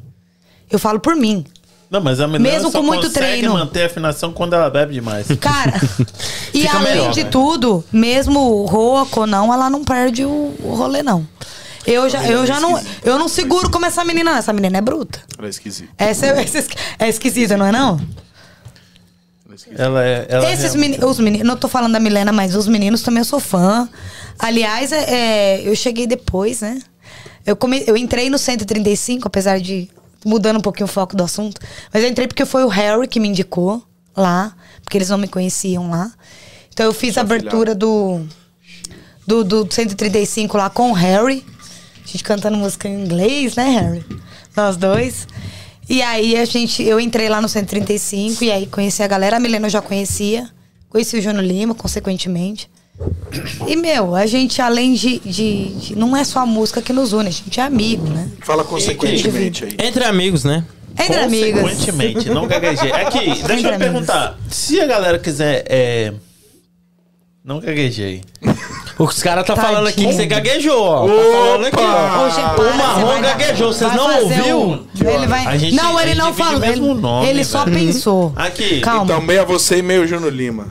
Eu 0.69 0.77
falo 0.77 0.99
por 0.99 1.15
mim. 1.15 1.43
Não, 1.89 2.01
mas 2.01 2.19
a 2.19 2.27
menina 2.27 2.51
Mesmo 2.51 2.69
só 2.71 2.79
com 2.82 2.86
muito 2.86 3.07
consegue 3.07 3.25
treino. 3.25 3.53
manter 3.53 3.82
a 3.82 3.86
afinação 3.88 4.32
quando 4.32 4.53
ela 4.53 4.69
bebe 4.69 4.93
demais. 4.93 5.25
Cara, 5.39 5.73
e 6.53 6.61
Fica 6.61 6.77
além 6.77 6.93
melhor, 6.93 7.11
de 7.13 7.23
né? 7.23 7.29
tudo, 7.32 7.84
mesmo 7.91 8.63
rouco 8.65 9.21
ou 9.21 9.27
não, 9.27 9.51
ela 9.51 9.71
não 9.71 9.84
perde 9.84 10.23
o, 10.23 10.53
o 10.63 10.75
rolê, 10.75 11.01
não. 11.01 11.27
Eu 11.86 12.09
já, 12.09 12.25
eu 12.27 12.45
já 12.45 12.59
não. 12.59 12.79
Eu 13.03 13.17
não 13.17 13.27
seguro 13.27 13.69
como 13.69 13.86
essa 13.86 14.03
menina. 14.05 14.38
Essa 14.38 14.53
menina 14.53 14.77
é 14.77 14.82
bruta. 14.82 15.21
Ela 15.38 15.47
é 15.47 15.49
esquisita. 15.49 15.89
Essa, 15.97 16.25
é- 16.27 16.43
essa 16.43 16.67
é 16.99 17.09
esquisita, 17.09 17.57
não 17.57 17.65
é 17.65 17.71
não? 17.71 17.99
Ela 19.45 19.51
é 19.51 19.55
esquisita. 19.55 19.84
Ela 19.84 20.03
é. 20.05 20.25
Ela 20.29 20.51
Esses 20.51 20.75
meninos, 20.75 21.09
os 21.09 21.19
meninos, 21.19 21.47
não 21.47 21.57
tô 21.57 21.67
falando 21.67 21.93
da 21.93 21.99
Milena, 21.99 22.32
mas 22.32 22.55
os 22.55 22.67
meninos 22.67 23.01
também 23.01 23.19
eu 23.19 23.25
sou 23.25 23.39
fã. 23.39 23.89
Aliás, 24.38 24.91
é, 24.91 25.03
é, 25.09 25.61
eu 25.67 25.75
cheguei 25.75 26.05
depois, 26.07 26.61
né? 26.61 26.79
Eu, 27.45 27.55
come, 27.55 27.84
eu 27.88 27.97
entrei 27.97 28.29
no 28.29 28.38
135, 28.38 29.27
apesar 29.27 29.59
de 29.59 29.89
mudando 30.23 30.57
um 30.57 30.61
pouquinho 30.61 30.86
o 30.86 30.89
foco 30.89 31.15
do 31.15 31.23
assunto. 31.23 31.59
Mas 31.93 32.03
eu 32.03 32.09
entrei 32.09 32.27
porque 32.27 32.45
foi 32.45 32.63
o 32.63 32.67
Harry 32.67 33.07
que 33.07 33.19
me 33.19 33.27
indicou 33.27 33.84
lá, 34.15 34.53
porque 34.84 34.97
eles 34.97 35.09
não 35.09 35.17
me 35.17 35.27
conheciam 35.27 35.89
lá. 35.89 36.11
Então 36.71 36.86
eu 36.86 36.93
fiz 36.93 37.17
a 37.17 37.21
abertura 37.21 37.73
do, 37.75 38.21
do, 39.25 39.43
do 39.43 39.67
135 39.73 40.57
lá 40.57 40.69
com 40.69 40.91
o 40.91 40.93
Harry. 40.93 41.43
A 42.04 42.08
gente 42.08 42.24
cantando 42.24 42.58
música 42.58 42.88
em 42.88 43.04
inglês, 43.04 43.56
né, 43.56 43.70
Harry? 43.70 44.04
Nós 44.56 44.76
dois. 44.78 45.28
E 45.89 46.02
aí 46.02 46.36
a 46.38 46.45
gente, 46.45 46.84
eu 46.84 46.99
entrei 46.99 47.28
lá 47.30 47.41
no 47.41 47.49
135 47.49 48.43
e 48.43 48.52
aí 48.52 48.66
conheci 48.68 49.02
a 49.04 49.08
galera. 49.08 49.38
A 49.38 49.39
Milena 49.39 49.68
eu 49.68 49.70
já 49.72 49.82
conhecia. 49.82 50.49
Conheci 50.89 51.18
o 51.18 51.22
Júnior 51.22 51.43
Lima, 51.43 51.74
consequentemente. 51.76 52.70
E, 53.68 53.76
meu, 53.76 54.14
a 54.16 54.26
gente, 54.26 54.62
além 54.62 54.93
de, 54.93 55.20
de, 55.20 55.68
de- 55.70 55.95
Não 55.95 56.16
é 56.16 56.24
só 56.24 56.39
a 56.39 56.45
música 56.45 56.82
que 56.82 56.93
nos 56.93 57.14
une, 57.14 57.30
a 57.30 57.32
gente 57.32 57.60
é 57.60 57.64
amigo, 57.64 58.08
né? 58.08 58.30
Fala 58.41 58.64
consequentemente 58.64 59.64
aí. 59.64 59.76
Entre 59.80 60.04
amigos, 60.04 60.43
né? 60.43 60.64
Entre 60.99 61.18
amigos. 61.18 61.62
Consequentemente, 61.62 62.30
não 62.30 62.45
gaguejei. 62.47 62.91
Aqui, 62.91 63.20
deixa 63.26 63.39
eu 63.41 63.56
Entre 63.56 63.68
amigos. 63.70 63.78
perguntar. 63.78 64.38
Se 64.49 64.80
a 64.82 64.86
galera 64.86 65.18
quiser. 65.18 65.64
É... 65.68 66.14
Não 67.43 67.60
gaguejei. 67.60 68.22
Os 69.04 69.24
caras 69.24 69.45
tá 69.45 69.56
falando 69.56 69.88
aqui 69.88 70.06
que 70.06 70.14
você 70.14 70.26
gaguejou, 70.26 70.82
ó. 70.84 71.08
Tá 71.08 71.14
falando 71.14 71.66
aqui, 71.66 71.78
ó. 71.80 72.24
Hoje, 72.26 72.36
para, 72.56 72.74
o 72.74 72.78
Marrom 72.78 73.22
gaguejou, 73.22 73.74
vocês 73.74 73.93
não 73.95 74.22
ouviu? 74.24 74.60
um- 74.62 74.86
ele 75.10 75.28
vai... 75.28 75.45
A 75.47 75.58
gente- 75.58 75.76
não, 75.76 75.97
a 75.97 76.04
ele 76.04 76.16
não 76.16 76.34
falou. 76.34 76.58
o 76.58 76.60
mesmo 76.60 76.91
Ele, 76.91 77.02
nome, 77.02 77.28
ele 77.28 77.43
só 77.43 77.66
velho. 77.66 77.78
pensou. 77.78 78.34
Aqui. 78.36 78.80
Calma. 78.82 79.04
Então, 79.06 79.22
meia 79.22 79.43
você 79.45 79.78
e 79.78 79.82
meio 79.82 80.08
Juno 80.08 80.30
Lima. 80.30 80.68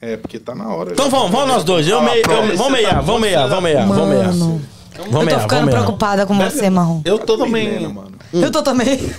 É, 0.00 0.16
porque 0.16 0.38
tá 0.38 0.54
na 0.54 0.68
hora. 0.68 0.92
Então 0.92 1.10
vamos, 1.10 1.30
vamos 1.30 1.48
nós 1.48 1.64
dois. 1.64 1.86
Eu 1.88 1.98
Ah, 1.98 2.02
meio, 2.02 2.22
pronto. 2.22 2.50
eu, 2.50 2.56
vamos 2.56 2.72
meiar, 2.72 3.02
vamos 3.02 3.20
meiar, 3.20 3.48
vamos 3.48 3.62
meiar, 3.64 3.86
vamos 3.86 4.08
meiar. 4.08 4.28
Mano, 4.32 4.62
Vamos 5.10 5.28
eu 5.32 5.34
tô 5.36 5.40
ficando 5.42 5.70
preocupada 5.70 6.26
com 6.26 6.36
você, 6.36 6.68
Marrom. 6.70 7.00
Eu 7.04 7.18
tô 7.18 7.36
também. 7.38 7.68
Milena, 7.68 7.88
mano. 7.88 8.12
Eu 8.32 8.50
tô 8.50 8.62
também. 8.62 9.12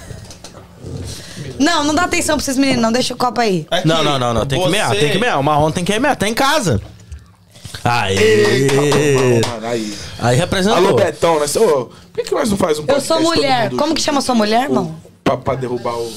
Não, 1.57 1.83
não 1.83 1.93
dá 1.93 2.03
atenção 2.03 2.37
pra 2.37 2.43
esses 2.43 2.57
meninos, 2.57 2.81
não. 2.81 2.91
Deixa 2.91 3.13
o 3.13 3.17
copo 3.17 3.41
aí. 3.41 3.65
Aqui, 3.69 3.87
Não, 3.87 4.03
não, 4.03 4.17
não, 4.17 4.33
não. 4.33 4.45
Tem 4.45 4.57
que 4.59 4.65
você- 4.65 4.71
mear, 4.71 4.91
tem 4.91 5.11
que 5.11 5.17
mear. 5.17 5.39
O 5.39 5.43
Marrom 5.43 5.71
tem 5.71 5.83
que 5.83 5.97
mear, 5.99 6.15
tá 6.15 6.27
em 6.27 6.33
casa. 6.33 6.81
Aê! 7.83 8.67
Mano, 9.47 9.67
aí. 9.67 9.97
Aí 10.19 10.37
representou. 10.37 10.77
Alô, 10.77 10.95
Betão, 10.95 11.39
né? 11.39 11.45
Ô, 11.55 11.85
por 11.85 11.91
que, 12.15 12.23
que 12.23 12.31
nós 12.35 12.49
não 12.49 12.57
faz 12.57 12.77
um 12.79 12.81
Eu 12.83 12.87
podcast 12.87 13.07
sou 13.07 13.17
todo 13.17 13.35
mulher. 13.35 13.69
mundo 13.71 13.79
Como 13.79 13.95
que 13.95 14.01
chama 14.01 14.21
sua 14.21 14.35
mulher, 14.35 14.63
irmão? 14.63 14.95
Pra, 15.23 15.37
pra 15.37 15.55
derrubar 15.55 15.95
o. 15.97 16.11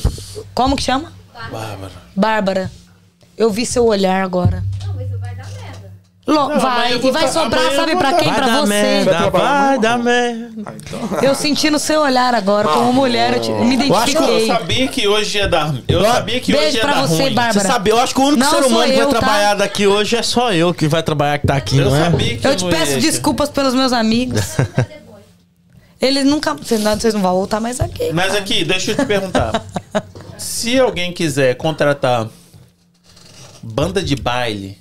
Como 0.55 0.77
que 0.77 0.83
chama? 0.83 1.13
Bárbara. 1.51 1.93
Bárbara. 2.15 2.73
Eu 3.37 3.51
vi 3.51 3.65
seu 3.67 3.87
olhar 3.87 4.23
agora. 4.23 4.63
Lo- 6.25 6.35
Não, 6.51 6.61
vai, 6.61 6.93
eu 6.95 7.01
e 7.05 7.11
vai 7.11 7.27
sobrar, 7.27 7.65
eu 7.65 7.75
sabe 7.75 7.97
pra 7.97 8.13
quem? 8.13 8.29
Vai 8.29 8.37
Pra 8.37 8.47
dar 8.47 8.61
você. 8.61 8.69
merda, 8.69 9.29
Vai 9.31 9.79
dar 9.81 9.99
merda. 9.99 10.73
Ah. 11.21 11.25
Eu 11.25 11.35
senti 11.35 11.69
no 11.69 11.81
seu 11.81 12.01
olhar 12.01 12.33
agora, 12.33 12.69
como 12.69 12.93
mulher, 12.93 13.35
eu, 13.35 13.41
te- 13.41 13.51
eu 13.51 13.65
me 13.65 13.89
Eu 13.89 13.97
acho 13.97 14.13
que 14.13 14.17
Eu 14.19 14.23
identifiquei. 14.23 14.47
sabia 14.47 14.89
que 14.89 15.09
hoje 15.09 15.39
ia 15.39 15.49
dar. 15.49 15.75
Eu 15.89 16.01
sabia 16.03 16.39
que 16.41 16.53
Beijo 16.53 16.69
hoje 16.69 16.77
ia 16.77 16.83
pra 16.83 16.95
dar 16.95 17.07
você, 17.09 17.23
ruim. 17.25 17.35
Bárbara. 17.35 17.61
Você 17.61 17.67
sabe, 17.67 17.91
eu 17.91 17.99
acho 17.99 18.15
que 18.15 18.21
o 18.21 18.25
único 18.25 18.39
Não 18.39 18.51
ser 18.51 18.65
humano 18.65 18.85
que 18.85 18.93
vai 18.93 19.01
eu, 19.03 19.09
tá? 19.11 19.19
trabalhar 19.19 19.55
daqui 19.55 19.87
hoje 19.89 20.15
é 20.17 20.23
só 20.23 20.53
eu 20.53 20.73
que 20.73 20.87
vai 20.87 21.03
trabalhar 21.03 21.39
que 21.39 21.47
tá 21.49 21.57
aqui, 21.57 21.79
Eu 21.79 21.91
não 21.91 21.97
é? 21.97 22.05
sabia 22.05 22.37
que 22.39 22.47
Eu 22.47 22.57
te 22.57 22.65
não 22.65 22.71
peço 22.71 22.93
ia- 22.93 23.01
desculpas 23.01 23.49
pelos 23.49 23.75
meus 23.75 23.93
amigos. 23.93 24.41
Eles 26.01 26.25
nunca. 26.25 26.55
Vocês 26.55 26.81
não 26.81 26.97
vocês 26.99 27.15
não 27.15 27.21
vão 27.21 27.33
voltar 27.35 27.59
mais 27.61 27.81
aqui. 27.81 28.13
Mas 28.13 28.35
aqui, 28.35 28.65
deixa 28.65 28.93
eu 28.93 28.97
te 28.97 29.05
perguntar. 29.07 29.61
Se 30.39 30.79
alguém 30.79 31.13
quiser 31.13 31.55
contratar 31.57 32.29
banda 33.63 34.03
de 34.03 34.17
baile, 34.17 34.79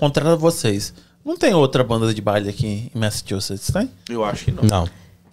contrata 0.00 0.34
vocês. 0.36 0.92
Não 1.24 1.36
tem 1.36 1.54
outra 1.54 1.84
banda 1.84 2.12
de 2.12 2.20
baile 2.20 2.48
aqui 2.48 2.90
em 2.94 2.98
Massachusetts, 2.98 3.70
tem? 3.70 3.90
Eu 4.08 4.24
acho 4.24 4.46
que 4.46 4.50
não. 4.50 4.64
Não. 4.64 4.88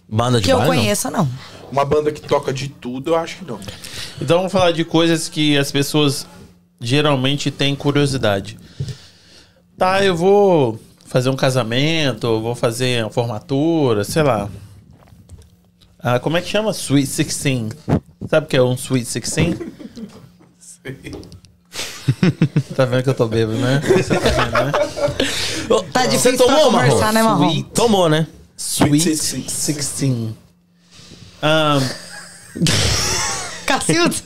Banda 0.08 0.38
de 0.38 0.44
Que 0.46 0.52
eu 0.52 0.58
baile, 0.58 0.70
não. 0.74 0.80
conheça, 0.82 1.10
não. 1.10 1.28
Uma 1.72 1.84
banda 1.84 2.12
que 2.12 2.20
toca 2.20 2.52
de 2.52 2.68
tudo, 2.68 3.10
eu 3.10 3.16
acho 3.16 3.38
que 3.38 3.44
não. 3.44 3.58
Então 4.20 4.36
vamos 4.38 4.52
falar 4.52 4.70
de 4.72 4.84
coisas 4.84 5.28
que 5.28 5.56
as 5.56 5.72
pessoas 5.72 6.26
geralmente 6.80 7.50
têm 7.50 7.74
curiosidade. 7.74 8.58
Tá, 9.76 10.04
eu 10.04 10.14
vou 10.16 10.78
fazer 11.06 11.30
um 11.30 11.36
casamento, 11.36 12.26
eu 12.26 12.40
vou 12.42 12.54
fazer 12.54 13.02
uma 13.04 13.10
formatura, 13.10 14.04
sei 14.04 14.22
lá. 14.22 14.48
Ah, 15.98 16.18
como 16.20 16.36
é 16.36 16.42
que 16.42 16.48
chama? 16.48 16.70
Sweet 16.70 17.06
16. 17.08 17.72
Sabe 18.28 18.46
o 18.46 18.48
que 18.48 18.56
é 18.56 18.62
um 18.62 18.74
Sweet 18.74 19.04
16? 19.06 19.56
tá 22.76 22.84
vendo 22.84 23.02
que 23.02 23.10
eu 23.10 23.14
tô 23.14 23.26
bêbado, 23.26 23.58
né? 23.58 23.80
Você 23.96 24.14
tá 24.18 24.28
vendo, 24.30 24.52
né? 24.52 24.72
Ô, 25.70 25.82
Tá 25.82 26.02
Você 26.02 26.08
difícil 26.08 26.36
pra 26.36 26.46
tomou, 26.46 26.70
conversar, 26.72 26.98
Marrom? 26.98 27.12
né, 27.12 27.22
Marrom? 27.22 27.48
Sweet 27.50 27.70
Tomou, 27.74 28.08
né? 28.08 28.26
Sweet 28.56 29.12
Sweet 29.16 29.46
16. 29.46 30.12
Um, 31.42 31.80
Cacildo? 33.66 34.16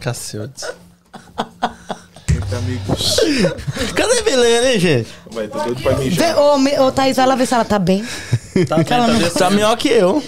cacete. 0.00 0.64
Muito 2.30 2.56
amigos. 2.56 3.16
Cadê 3.94 4.18
a 4.18 4.22
Milena, 4.22 4.72
hein, 4.72 4.80
gente? 4.80 5.08
Vai, 5.30 5.48
tô 5.48 5.58
doido 5.58 5.82
pra 5.82 5.92
Vê, 5.94 6.04
mijar. 6.04 6.38
ô, 6.38 6.56
me- 6.58 6.78
ô, 6.78 6.90
Thaís, 6.92 7.16
vai 7.16 7.26
lá 7.26 7.34
ver 7.34 7.46
se 7.46 7.54
ela 7.54 7.64
tá 7.64 7.78
bem. 7.78 8.04
Tá, 8.68 8.82
tá 8.84 9.06
desse- 9.08 9.38
Tá 9.38 9.50
melhor 9.50 9.76
que 9.76 9.88
eu. 9.88 10.22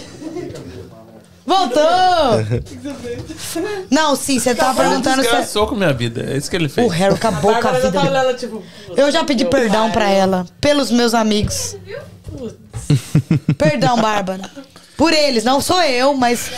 Voltou! 1.50 2.62
Não, 3.90 4.14
sim, 4.14 4.38
você 4.38 4.54
tava 4.54 4.82
perguntando 4.82 5.16
se. 5.16 5.22
desgraçou 5.22 5.66
com 5.66 5.74
a 5.74 5.78
minha 5.78 5.92
vida. 5.92 6.24
É 6.32 6.36
isso 6.36 6.48
que 6.48 6.54
ele 6.54 6.68
fez. 6.68 6.86
O 6.86 6.90
Harry 6.90 7.14
acabou 7.14 7.54
com 7.56 7.66
a 7.68 7.72
vida. 7.72 7.90
dele. 7.90 8.62
Eu 8.96 9.10
já 9.10 9.24
pedi 9.24 9.44
perdão 9.44 9.90
pra 9.90 10.08
ela, 10.08 10.46
pelos 10.60 10.90
meus 10.92 11.12
amigos. 11.12 11.76
Perdão, 13.58 13.96
Bárbara. 14.00 14.48
Por 14.96 15.12
eles, 15.12 15.42
não 15.44 15.60
sou 15.60 15.82
eu, 15.82 16.14
mas. 16.14 16.50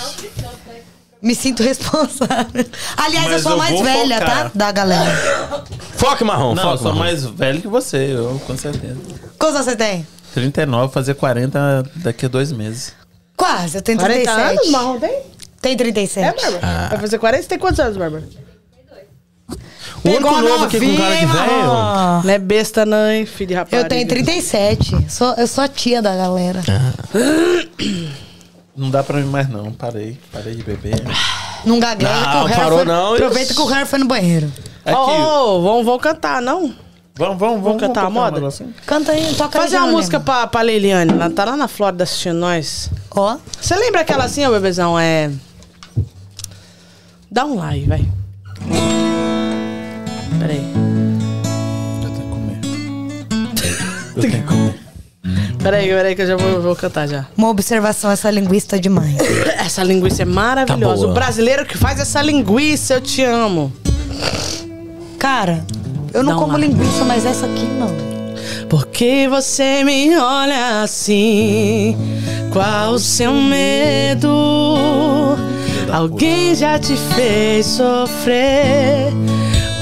Me 1.23 1.35
sinto 1.37 1.63
responsável. 1.63 2.67
Aliás, 2.97 3.27
eu 3.27 3.33
Mas 3.33 3.43
sou 3.43 3.53
a 3.53 3.55
eu 3.55 3.59
mais 3.59 3.75
vou 3.75 3.85
velha, 3.85 4.19
focar. 4.19 4.43
tá? 4.45 4.51
Da 4.53 4.73
galera. 4.73 5.65
Foque 5.97 6.25
marrom, 6.25 6.53
Não, 6.55 6.63
eu 6.65 6.69
foque 6.71 6.83
sou 6.83 6.93
marrom. 6.93 6.99
mais 7.05 7.25
velho 7.25 7.61
que 7.63 7.69
você, 7.69 8.13
eu, 8.13 8.43
com 8.45 8.57
certeza. 8.59 8.97
Quantos 9.39 9.55
anos 9.55 9.67
você 9.71 9.77
tem? 9.77 10.05
39, 10.35 10.93
fazer 10.93 11.15
40 11.15 11.85
daqui 11.97 12.27
a 12.27 12.29
dois 12.29 12.51
meses. 12.51 12.93
Quase, 13.43 13.79
eu 13.79 13.83
tenho 13.83 13.99
40 13.99 14.23
37. 14.23 14.51
anos, 14.51 14.71
marrom 14.71 15.01
tem? 15.01 15.23
Tem 15.61 15.77
37. 15.77 16.25
É, 16.25 16.33
Bárbara? 16.33 16.89
Vai 16.91 16.99
fazer 17.01 17.19
40? 17.19 17.43
Você 17.43 17.49
tem 17.49 17.59
quantos 17.59 17.81
anos, 17.81 17.97
Bárbara? 17.97 18.23
O 20.05 20.09
único 20.09 20.23
Pegou 20.23 20.37
a 20.37 20.43
novo 20.43 20.65
aqui 20.65 20.79
com 20.79 20.97
cara 20.97 21.17
de 21.17 21.27
novinha, 21.27 21.47
velho. 21.47 22.23
Não 22.25 22.31
é 22.31 22.39
besta, 22.39 22.87
não, 22.87 23.11
hein, 23.11 23.27
filho 23.27 23.49
de 23.49 23.55
rapaz. 23.55 23.83
Eu 23.83 23.89
tenho 23.89 24.07
37. 24.07 25.11
Sou, 25.11 25.35
eu 25.35 25.47
sou 25.49 25.65
a 25.65 25.69
tia 25.69 26.01
da 26.01 26.15
galera. 26.15 26.61
Não 28.77 28.91
dá 28.91 29.03
pra 29.03 29.19
mim 29.19 29.27
mais 29.29 29.49
não, 29.49 29.73
parei. 29.73 30.17
Parei 30.33 30.55
de 30.55 30.63
beber. 30.63 31.03
Não 31.65 31.81
gagueja 31.81 32.13
Não, 32.13 32.47
que 32.47 32.55
parou 32.55 32.79
foi, 32.79 32.85
não, 32.85 33.15
Aproveita 33.15 33.53
isso. 33.53 33.55
que 33.55 33.61
o 33.61 33.67
Harry 33.73 33.87
foi 33.87 33.99
no 33.99 34.07
banheiro. 34.07 34.53
Aqui, 34.85 34.97
Ô, 34.97 35.63
vamos, 35.63 35.85
vamos 35.85 36.03
cantar, 36.03 36.41
não? 36.41 36.73
Vamos, 37.15 37.39
vamos, 37.39 37.63
vamos 37.63 37.81
cantar 37.81 38.05
a 38.07 38.11
moda? 38.11 38.37
negocinho? 38.37 38.75
Canta 38.87 39.13
aí, 39.13 39.35
toca 39.35 39.59
aí. 39.59 39.65
Fazer 39.65 39.79
uma 39.79 39.89
música 39.89 40.19
pra, 40.21 40.47
pra 40.47 40.61
Leiliane. 40.63 41.13
Ela 41.13 41.31
tá 41.31 41.45
lá 41.45 41.57
na 41.57 41.69
Flórida 41.69 42.05
assistindo 42.05 42.37
nós. 42.39 42.91
Ó. 43.11 43.37
Você 43.61 43.77
lembra 43.77 44.01
aquela 44.01 44.25
assim, 44.25 44.47
ô 44.47 44.51
bebezão? 44.51 44.99
É. 44.99 45.31
Dá 47.31 47.45
um 47.47 47.57
like, 47.57 47.87
vai. 47.87 48.07
Peraí. 50.39 50.73
Eu 52.03 52.11
tenho 52.11 52.15
que 52.15 52.31
comer. 52.31 52.61
Eu 54.17 54.23
tenho 54.23 54.33
que 54.33 54.43
comer. 54.43 54.83
Peraí, 55.63 55.89
peraí, 55.89 56.17
que 56.17 56.23
eu 56.23 56.27
já 56.27 56.37
vou, 56.37 56.61
vou 56.61 56.75
cantar 56.75 57.07
já. 57.07 57.27
Uma 57.37 57.49
observação, 57.49 58.11
essa 58.11 58.29
linguista 58.31 58.77
é 58.77 58.79
demais. 58.81 59.17
Essa 59.65 59.85
linguiça 59.85 60.23
é 60.23 60.25
maravilhosa. 60.25 61.05
Tá 61.05 61.11
o 61.11 61.15
brasileiro 61.15 61.65
que 61.65 61.79
faz 61.79 62.01
essa 62.01 62.21
linguiça, 62.21 62.95
eu 62.95 63.01
te 63.01 63.23
amo. 63.23 63.73
Cara, 65.21 65.65
eu 66.15 66.23
não 66.23 66.37
um 66.37 66.39
como 66.39 66.53
lá. 66.53 66.59
linguiça, 66.59 67.05
mas 67.05 67.25
essa 67.25 67.47
aqui 67.47 67.65
não. 67.65 67.91
Porque 68.69 69.29
você 69.29 69.85
me 69.85 70.17
olha 70.17 70.83
assim? 70.83 71.97
Qual 72.53 72.93
o 72.93 72.99
seu 72.99 73.33
medo? 73.33 74.29
Alguém 75.93 76.55
já 76.55 76.79
te 76.79 76.97
fez 77.15 77.67
sofrer? 77.67 79.13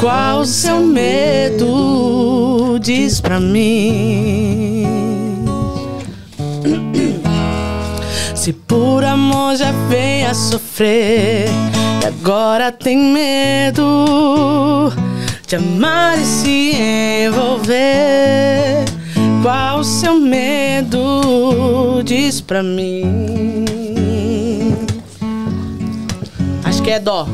Qual 0.01 0.41
o 0.41 0.47
seu 0.47 0.81
medo? 0.81 2.79
Diz 2.81 3.21
pra 3.21 3.39
mim. 3.39 4.87
Se 8.35 8.53
por 8.53 9.05
amor 9.05 9.57
já 9.57 9.71
vem 9.89 10.25
a 10.27 10.33
sofrer 10.33 11.49
e 12.03 12.07
agora 12.07 12.73
tem 12.73 12.97
medo 12.97 14.91
de 15.51 15.57
amar 15.57 16.17
e 16.17 16.25
se 16.25 16.73
envolver. 17.27 18.85
Qual 19.43 19.81
o 19.81 19.85
seu 19.85 20.15
medo? 20.15 22.01
Diz 22.05 22.41
pra 22.41 22.63
mim. 22.63 23.65
Acho 26.65 26.81
que 26.81 26.91
é 26.93 27.01
dó. 27.01 27.27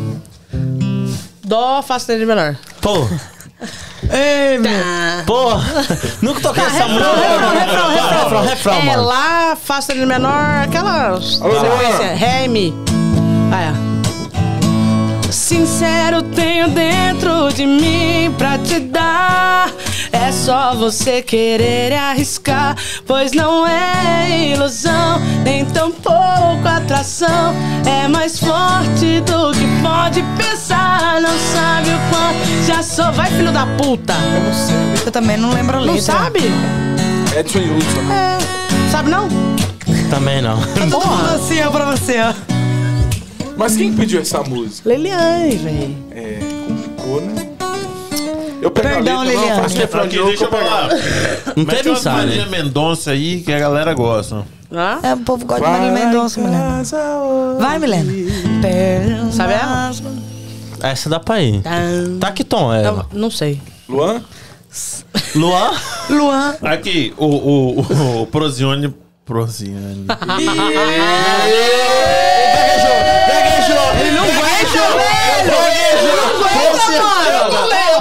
Dó, 1.44 1.82
fá 1.82 1.98
sustenido 1.98 2.26
menor. 2.26 2.56
Pô, 2.80 3.06
Ei, 4.10 4.56
meu. 4.56 4.72
pô. 5.26 5.50
Nunca 6.22 6.40
toquei 6.40 6.64
essa 6.64 6.88
música. 6.88 7.10
refrão, 7.16 7.50
refrão, 7.52 7.90
refrão. 7.90 8.22
refrão, 8.22 8.42
refrão, 8.46 8.74
é 8.76 8.82
mano. 8.82 9.04
lá, 9.04 9.56
fá 9.62 9.76
sustenido 9.76 10.06
menor, 10.06 10.62
aquela 10.64 11.20
sequência. 11.20 12.14
Ré, 12.14 12.48
mi. 12.48 12.72
Vai, 13.50 13.72
ó. 13.72 13.85
Sincero 15.46 16.22
tenho 16.22 16.68
dentro 16.70 17.52
de 17.54 17.64
mim 17.64 18.34
pra 18.36 18.58
te 18.58 18.80
dar. 18.80 19.70
É 20.10 20.32
só 20.32 20.74
você 20.74 21.22
querer 21.22 21.92
e 21.92 21.94
arriscar, 21.94 22.74
pois 23.06 23.30
não 23.30 23.64
é 23.64 24.50
ilusão, 24.52 25.20
nem 25.44 25.64
tampouco 25.66 26.66
atração. 26.66 27.54
É 27.86 28.08
mais 28.08 28.40
forte 28.40 29.20
do 29.20 29.52
que 29.52 29.82
pode 29.84 30.24
pensar. 30.36 31.20
Não 31.20 31.38
sabe 31.38 31.90
o 31.90 31.98
quanto 32.10 32.66
já 32.66 32.82
sou. 32.82 33.12
Vai, 33.12 33.30
filho 33.30 33.52
da 33.52 33.66
puta! 33.66 34.14
Eu 35.04 35.12
também 35.12 35.36
não 35.36 35.50
lembro 35.52 35.76
a 35.76 35.80
letra. 35.80 35.94
Não 35.94 36.02
sabe? 36.02 36.40
Edson 37.38 37.60
Hudson. 37.60 38.12
É. 38.12 38.90
Sabe 38.90 39.10
não? 39.10 39.28
Também 40.10 40.42
não. 40.42 40.56
Mundo 40.56 41.36
assim, 41.36 41.62
ó, 41.62 41.70
pra 41.70 41.84
você, 41.84 42.16
ó. 42.20 42.55
Mas 43.56 43.76
quem 43.76 43.92
pediu 43.94 44.20
essa 44.20 44.42
música? 44.42 44.88
Leliane, 44.88 45.56
velho. 45.56 45.96
É, 46.10 46.38
complicou, 46.66 47.20
né? 47.22 47.46
Eu 48.60 48.70
pego 48.70 48.88
Perdão, 48.88 49.20
a 49.20 49.22
letra, 49.22 49.38
Liliane. 49.40 49.56
não, 49.56 49.62
faço 49.62 49.76
refrão 49.76 50.02
Aqui, 50.04 50.10
de 50.10 50.16
novo 50.18 50.30
que 50.32 50.38
deixa 50.38 50.54
eu 50.54 50.58
eu 50.58 50.64
falar. 50.66 50.88
Não 51.56 51.64
Mete 51.64 51.76
teve 51.76 51.90
ensaio, 51.90 52.16
Marília 52.16 52.46
né? 52.46 52.50
Mendonça 52.62 53.10
aí 53.12 53.40
que 53.40 53.52
a 53.52 53.58
galera 53.58 53.94
gosta. 53.94 54.44
Ah? 54.72 54.98
É, 55.02 55.14
o 55.14 55.18
povo 55.18 55.46
gosta 55.46 55.64
de 55.64 55.70
Marília 55.70 55.92
Mendonça, 56.06 56.40
Milena. 56.40 56.82
Vai, 57.58 57.78
Milena. 57.78 58.12
Perdão. 58.60 59.32
Sabe 59.32 59.52
ela? 59.52 59.92
Essa 60.82 61.08
dá 61.08 61.20
pra 61.20 61.40
ir. 61.42 61.62
Tá 62.20 62.32
que 62.32 62.44
tom 62.44 62.72
é? 62.74 62.82
Não, 62.82 63.06
não 63.12 63.30
sei. 63.30 63.60
Luan? 63.88 64.22
Luan? 65.34 65.70
Luan. 66.10 66.56
Aqui, 66.62 67.14
o, 67.16 67.26
o, 67.26 67.80
o, 67.80 68.22
o 68.22 68.26
Prosione. 68.26 68.92
Prosione. 69.24 70.06
Ele 74.58 74.70
não 74.78 74.86
aguenta, 74.86 75.56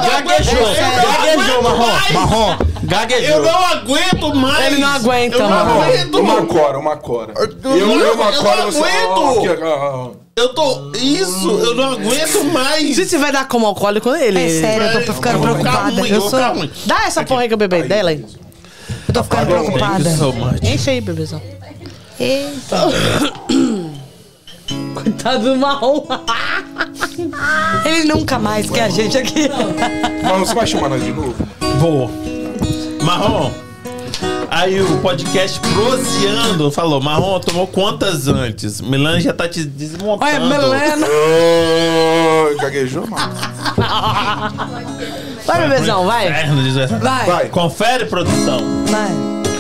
Gaguejou, 0.06 0.68
gaguejou, 0.76 1.62
marrom, 1.64 2.14
marrom, 2.14 2.52
Eu 2.52 2.88
gaguejou. 2.88 3.42
não 3.42 3.66
aguento 3.66 4.36
mais! 4.36 4.66
Ele 4.68 4.78
não 4.82 4.90
aguenta, 4.90 5.36
Eu 5.38 5.42
não 5.42 5.50
mano. 5.50 5.82
aguento! 5.82 6.20
Uma 6.20 6.46
cora, 6.46 6.80
uma 6.80 6.98
cora. 6.98 7.34
Eu, 7.36 7.48
não- 7.64 8.00
eu, 8.00 8.14
uma 8.14 8.32
eu 8.32 8.42
cora, 8.44 8.64
não 8.64 8.72
você... 8.72 8.80
aguento. 8.80 9.64
ó, 9.64 10.12
ó. 10.12 10.12
Eu 10.36 10.50
tô. 10.54 10.92
Isso, 10.98 11.50
eu 11.50 11.76
não 11.76 11.94
aguento 11.94 12.44
mais! 12.52 12.96
Se 12.96 13.06
você 13.08 13.18
vai 13.18 13.32
dar 13.32 13.48
como 13.48 13.66
alcoólico 13.66 14.12
nele. 14.12 14.46
É 14.46 14.50
sério, 14.62 14.88
eu 14.88 15.06
tô 15.06 15.14
ficando 15.14 15.38
Eu 15.38 15.42
preocupada. 15.42 15.92
ruim, 15.92 16.10
Eu 16.10 16.22
sou. 16.22 16.40
Dá 16.86 17.06
essa 17.06 17.24
porra 17.24 17.42
aí 17.42 17.48
que 17.48 17.54
eu 17.54 17.58
bebei 17.58 17.84
dela 17.84 18.10
aí. 18.10 18.26
Eu 19.08 19.14
tô 19.14 19.24
ficando 19.24 19.48
Thank 19.48 19.72
preocupada. 19.72 20.10
Enche 20.64 20.90
aí, 20.90 21.02
bebezão. 21.02 21.42
Eita. 22.20 22.88
Coitado 25.06 25.44
do 25.54 25.56
marrom. 25.56 26.04
Ele 27.86 28.06
nunca 28.06 28.40
mais 28.40 28.68
quer 28.70 28.86
a 28.86 28.90
gente 28.90 29.16
aqui. 29.18 29.48
Mas 30.24 30.40
você 30.40 30.56
vai 30.56 30.66
chamar 30.66 30.90
nós 30.90 31.04
de 31.04 31.14
novo? 31.14 31.36
Vou. 31.78 32.12
Marrom. 33.04 33.52
Aí 34.50 34.82
o 34.82 34.98
podcast 35.02 35.60
Proseando 35.60 36.72
falou: 36.72 37.00
Marrom 37.00 37.40
tomou 37.40 37.68
quantas 37.68 38.28
antes? 38.28 38.82
Milan 38.82 39.20
já 39.20 39.32
tá 39.32 39.48
te 39.48 39.64
desmontando. 39.64 40.32
Olha, 40.32 40.40
Melena. 40.40 41.06
Ô, 41.08 42.58
Gaguejou, 42.60 43.06
mano? 43.08 43.34
Vai, 45.46 45.62
bebezão, 45.70 46.06
vai. 46.06 46.30
Inferno. 46.30 47.00
Vai. 47.00 47.26
Vai. 47.26 47.50
Confere, 47.50 48.06
produção. 48.06 48.58
Vai. 48.88 49.12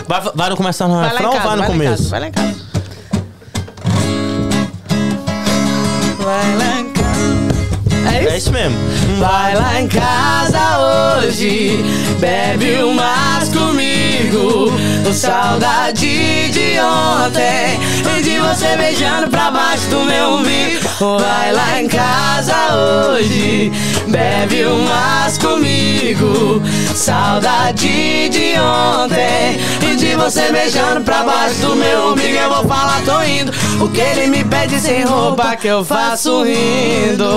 Vai, 0.08 0.22
vai 0.34 0.50
no 0.50 0.58
começar 0.58 0.88
no 0.88 0.96
Vai 0.96 1.04
lá 1.04 1.10
refrão 1.10 1.34
ou 1.34 1.40
vai 1.40 1.44
no 1.44 1.48
vai 1.48 1.58
lá 1.58 1.66
em 1.66 1.68
casa, 1.68 1.74
começo? 1.74 2.10
vai 2.10 2.20
lá 2.20 2.28
em 2.28 2.32
casa. 2.32 2.65
Vai 6.26 6.56
lá 6.56 6.80
em 6.80 6.90
casa. 6.90 8.10
É 8.12 8.18
É 8.18 8.24
isso? 8.24 8.36
isso 8.38 8.52
mesmo. 8.52 8.78
Vai 9.20 9.56
lá 9.56 9.80
em 9.80 9.88
casa 9.88 11.20
hoje, 11.20 11.80
bebe 12.20 12.82
umas 12.84 13.50
comigo. 13.50 14.72
Tô 15.06 15.14
saudade 15.14 16.50
de 16.52 16.80
ontem 16.80 17.80
e 18.18 18.24
de 18.24 18.40
você 18.40 18.76
beijando 18.76 19.30
pra 19.30 19.52
baixo 19.52 19.88
do 19.92 20.00
meu 20.00 20.30
umbigo. 20.38 21.20
Vai 21.20 21.52
lá 21.52 21.80
em 21.80 21.88
casa 21.88 22.56
hoje, 22.74 23.72
bebe 24.08 24.66
umas 24.66 25.38
comigo. 25.38 26.60
Saudade 26.96 28.30
de 28.30 28.56
ontem 28.60 29.60
e 29.88 29.96
de 29.96 30.16
você 30.16 30.52
beijando 30.52 31.02
pra 31.02 31.22
baixo 31.22 31.58
do 31.58 31.76
meu 31.76 32.14
umbigo. 32.14 32.36
Eu 32.36 32.50
vou 32.50 32.66
falar, 32.66 33.00
tô 33.06 33.22
indo. 33.22 33.52
O 33.80 33.88
que 33.88 34.02
ele 34.02 34.26
me 34.26 34.44
pede 34.44 34.80
sem 34.80 35.04
roupa 35.04 35.56
que 35.56 35.68
eu 35.68 35.86
faço 35.86 36.44
rindo. 36.44 37.30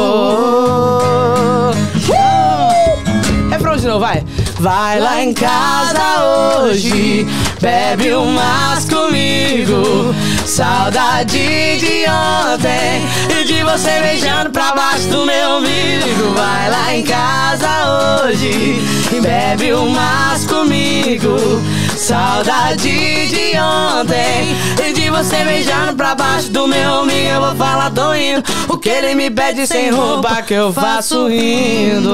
Refrão 3.50 3.76
de 3.76 3.86
novo, 3.86 4.00
vai. 4.00 4.24
Vai 4.58 4.98
lá 4.98 5.22
em 5.22 5.32
casa 5.32 6.62
hoje, 6.64 7.24
bebe 7.60 8.12
umas 8.12 8.84
comigo. 8.86 10.12
Saudade 10.44 11.78
de 11.78 12.04
ontem 12.10 13.06
e 13.40 13.44
de 13.44 13.62
você 13.62 14.00
beijando 14.00 14.50
pra 14.50 14.74
baixo 14.74 15.06
do 15.08 15.24
meu 15.24 15.58
umbigo. 15.58 16.34
Vai 16.34 16.70
lá 16.70 16.94
em 16.94 17.04
casa 17.04 18.24
hoje, 18.24 18.82
bebe 19.22 19.72
umas 19.74 20.44
comigo. 20.44 21.36
Saudade 21.98 23.26
de 23.28 23.58
ontem 23.58 24.56
E 24.86 24.92
de 24.92 25.10
você 25.10 25.44
beijando 25.44 25.96
pra 25.96 26.14
baixo 26.14 26.48
do 26.50 26.68
meu 26.68 27.00
amigo 27.00 27.28
Eu 27.28 27.40
vou 27.40 27.56
falar 27.56 27.90
tô 27.90 28.14
indo 28.14 28.42
O 28.68 28.78
que 28.78 28.88
ele 28.88 29.14
me 29.16 29.28
pede 29.30 29.66
sem 29.66 29.90
roupa 29.90 30.40
Que 30.42 30.54
eu 30.54 30.72
faço 30.72 31.26
rindo 31.26 32.10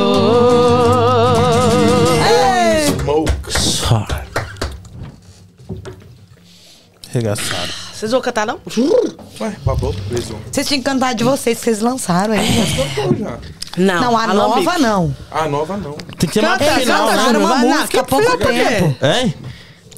Ei! 2.27 2.87
Smoke. 2.99 3.33
Só. 3.53 4.07
Regaçado. 7.13 7.73
Vocês 7.93 8.11
vão 8.11 8.21
cantar 8.21 8.47
não? 8.47 8.59
Ué, 9.41 9.55
babou, 9.65 9.95
preso. 10.09 10.37
Vocês 10.51 10.67
tinham 10.67 10.81
que 10.83 10.85
cantar 10.91 11.15
de 11.15 11.23
vocês 11.23 11.59
que 11.59 11.65
vocês 11.65 11.81
lançaram 11.81 12.35
aí. 12.35 12.75
Cantou 12.77 13.17
já. 13.17 13.39
Não, 13.77 14.01
Não, 14.01 14.19
a 14.19 14.27
nova 14.35 14.79
não. 14.79 15.15
A 15.31 15.49
nova 15.49 15.77
não. 15.77 15.93
Tem 16.19 16.29
que 16.29 16.35
ser 16.35 16.43
mais 16.43 16.59
pro 16.59 16.67
Canta, 16.67 16.81
final, 16.81 17.09
canta, 17.09 17.33
né? 17.33 17.39
Uma 17.39 17.49
vai 17.49 17.65
lá, 17.69 17.77
música 17.77 18.01
há 18.01 18.05
que 18.05 18.11
pouco 18.11 18.25
final 18.25 18.39
que 18.39 18.47
é? 18.61 18.81
tempo. 18.81 19.05
Hein? 19.07 19.35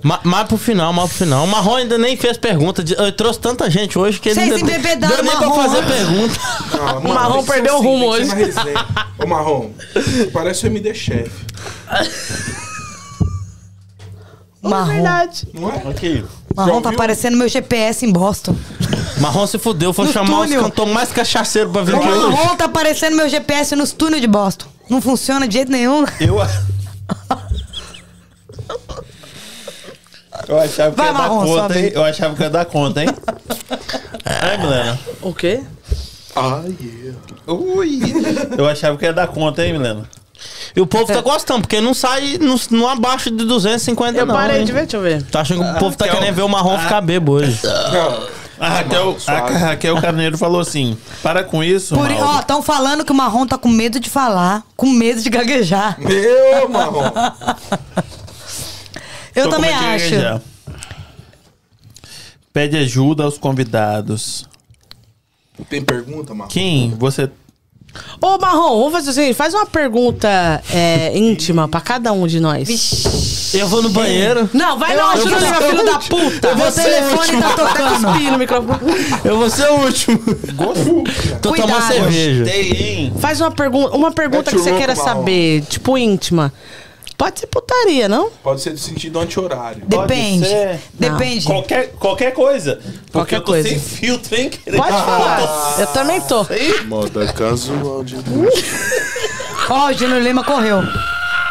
Ma- 0.07 0.20
Mais 0.23 0.47
pro 0.47 0.57
final, 0.57 0.93
mais 0.93 1.09
pro 1.09 1.19
final. 1.19 1.45
O 1.45 1.49
Marrom 1.49 1.74
ainda 1.74 1.99
nem 1.99 2.16
fez 2.16 2.37
pergunta. 2.37 2.85
de- 2.85 2.95
Eu 2.95 3.11
trouxe 3.11 3.41
tanta 3.41 3.69
gente 3.69 3.99
hoje 3.99 4.20
que 4.20 4.28
ele 4.28 4.37
Vocês 4.41 4.53
ainda 4.53 4.70
embebedaram 4.73 5.16
deu 5.16 5.24
nem 5.24 5.35
o 5.35 5.37
pra 5.39 5.49
Marrom, 5.49 5.62
fazer 5.62 5.83
né? 5.83 5.89
pergunta. 5.97 6.41
Ah, 6.73 6.93
mano, 6.95 7.15
Marrom 7.15 7.45
perdeu 7.45 7.74
o 7.74 7.77
assim, 7.78 7.87
rumo 7.87 8.07
hoje. 8.07 8.31
Ô, 9.19 9.27
Marrom, 9.27 9.70
parece 10.33 10.65
o 10.65 10.69
MD 10.69 10.95
Chef. 10.95 11.33
Marrom. 14.62 14.87
Verdade. 14.93 15.49
Não 15.53 15.70
é? 15.73 15.77
Aqui. 15.91 16.24
Marrom 16.55 16.81
tá 16.81 16.89
ouviu? 16.89 16.99
parecendo 16.99 17.37
meu 17.37 17.49
GPS 17.49 18.07
em 18.07 18.12
Boston. 18.12 18.55
Marrom 19.19 19.47
se 19.47 19.59
fudeu, 19.59 19.93
foi 19.93 20.07
No 20.07 20.12
chamar 20.12 20.41
os 20.41 20.47
túnel. 20.47 20.62
cantores 20.62 20.93
mais 20.95 21.11
cachaceiros 21.11 21.73
pra 21.73 21.83
vir 21.83 21.95
O 21.95 21.99
aqui 21.99 22.09
hoje. 22.09 22.37
Marrom 22.37 22.57
tá 22.57 22.69
parecendo 22.69 23.16
meu 23.16 23.28
GPS 23.28 23.74
nos 23.74 23.91
túneis 23.93 24.20
de 24.23 24.28
Boston. 24.28 24.66
Não 24.89 25.01
funciona 25.03 25.49
de 25.49 25.55
jeito 25.55 25.73
nenhum. 25.73 26.05
Eu. 26.20 26.37
Eu 30.48 30.59
achava 30.60 30.90
que 30.90 30.97
Vai, 30.97 31.06
ia 31.06 31.12
dar 31.12 31.18
Marrom, 31.18 31.44
conta, 31.47 31.62
sobe 31.62 31.78
hein? 31.78 31.90
Eu 31.94 32.05
achava 32.05 32.35
que 32.35 32.43
ia 32.43 32.51
dar 32.51 32.64
conta, 32.66 33.02
hein? 33.02 33.09
Ai, 34.24 34.59
Milena. 34.59 34.98
O 35.23 35.32
quê? 35.35 35.60
Ah, 36.35 36.62
yeah. 36.81 37.18
Ui. 37.47 38.01
Eu 38.56 38.68
achava 38.68 38.97
que 38.97 39.05
ia 39.05 39.12
dar 39.12 39.27
conta, 39.28 39.64
hein, 39.64 39.73
Milena? 39.73 40.09
E 40.74 40.81
o 40.81 40.86
povo 40.86 41.06
tá 41.06 41.20
gostando, 41.23 41.62
porque 41.62 41.81
não 41.81 41.94
sai 41.94 42.36
não, 42.39 42.56
não 42.70 42.89
abaixo 42.89 43.31
de 43.31 43.44
250 43.44 44.18
Eu 44.18 44.27
não. 44.27 44.35
parei 44.35 44.60
hein? 44.60 44.64
de 44.66 44.73
ver, 44.73 44.81
deixa 44.82 44.97
eu 44.98 45.01
ver. 45.02 45.23
Tá 45.23 45.40
achando 45.40 45.64
que 45.64 45.70
o 45.70 45.78
povo 45.78 45.97
tá 45.97 46.05
Raquel. 46.05 46.20
querendo 46.20 46.35
ver 46.36 46.43
o 46.43 46.48
Marrom 46.48 46.78
ficar 46.78 47.01
bebo 47.01 47.32
hoje. 47.32 47.59
Não. 47.64 48.47
A 48.59 48.68
Raquel, 48.70 49.16
a 49.27 49.32
Raquel 49.59 50.01
Carneiro 50.01 50.39
falou 50.39 50.60
assim: 50.60 50.97
para 51.23 51.43
com 51.44 51.62
isso, 51.64 51.94
Por, 51.94 52.09
Mauro. 52.09 52.24
ó, 52.36 52.40
estão 52.40 52.62
falando 52.62 53.05
que 53.05 53.12
o 53.12 53.14
Marrom 53.14 53.47
tá 53.47 53.59
com 53.59 53.68
medo 53.68 54.01
de 54.01 54.09
falar, 54.09 54.62
com 54.77 54.86
medo 54.86 55.20
de 55.20 55.28
gaguejar. 55.31 55.97
Meu, 55.98 56.68
Marrom. 56.68 57.10
Eu 59.37 59.45
Tô 59.45 59.51
também 59.51 59.71
acho. 59.71 60.43
Pede 62.55 62.79
ajuda 62.79 63.25
aos 63.25 63.37
convidados. 63.37 64.49
Tem 65.69 65.83
pergunta, 65.83 66.35
Marrom? 66.35 66.49
Quem 66.49 66.95
você. 66.99 67.31
Ô, 68.21 68.39
Marrom, 68.39 68.79
vamos 68.79 68.93
fazer 68.93 69.11
assim, 69.11 69.33
faz 69.33 69.55
uma 69.55 69.67
pergunta 69.67 70.29
é, 70.73 71.17
íntima 71.17 71.69
pra 71.69 71.81
cada 71.83 72.13
um 72.13 72.27
de 72.27 72.41
nós. 72.41 73.53
Eu 73.55 73.69
vou 73.69 73.83
no 73.83 73.91
banheiro. 73.91 74.49
Não, 74.55 74.79
vai 74.79 74.97
não, 74.97 75.17
Júlio, 75.17 75.39
vou 75.39 75.41
ser 75.41 75.55
filho 75.55 75.83
o 75.83 75.85
da 75.85 75.99
puta. 75.99 76.49
Eu 76.49 76.57
vou 76.57 76.65
Meu 76.65 76.73
ser 76.73 76.81
o 76.81 76.85
telefone 76.85 77.19
último. 77.19 77.43
tá 77.43 77.51
tocando. 77.55 78.07
Cuspi 78.07 78.31
no 78.31 78.39
microfone. 78.39 78.81
Eu 79.25 79.39
vou 79.39 79.51
ser 79.51 79.69
o 79.71 79.75
último. 79.85 80.19
Tô 81.43 81.53
tomando 81.53 81.73
Cuidado. 81.73 81.93
cerveja. 81.93 82.45
Tem, 82.45 82.73
hein? 82.73 83.13
Faz 83.19 83.41
uma 83.41 83.51
pergunta, 83.51 83.97
uma 83.97 84.13
pergunta 84.13 84.51
que 84.51 84.57
o 84.57 84.59
você 84.59 84.71
louco, 84.71 84.79
queira 84.79 84.97
saber, 84.97 85.63
tipo 85.63 85.97
íntima. 85.97 86.53
Pode 87.16 87.40
ser 87.40 87.47
putaria, 87.47 88.09
não? 88.09 88.30
Pode 88.43 88.60
ser 88.60 88.74
de 88.74 88.80
sentido 88.80 89.18
anti-horário. 89.18 89.82
Depende. 89.86 90.47
ser. 90.47 90.78
Depende. 90.93 91.47
Qualquer, 91.47 91.88
qualquer 91.93 92.32
coisa. 92.32 92.76
Porque 92.76 93.10
Qualquer 93.12 93.36
eu 93.36 93.40
tô 93.40 93.52
coisa. 93.52 93.68
sem 93.68 93.78
filtro, 93.78 94.36
hein, 94.36 94.51
querido? 94.51 94.76
Pode 94.76 94.93
falar. 94.93 95.76
Eu 95.80 95.86
também 95.88 96.20
tô. 96.20 96.47
Moda 96.86 97.32
casual 97.32 98.05
de 98.05 98.16
Ó, 99.68 99.88
o 99.88 99.93
Júnior 99.94 100.20
Lima 100.20 100.44
correu. 100.44 100.82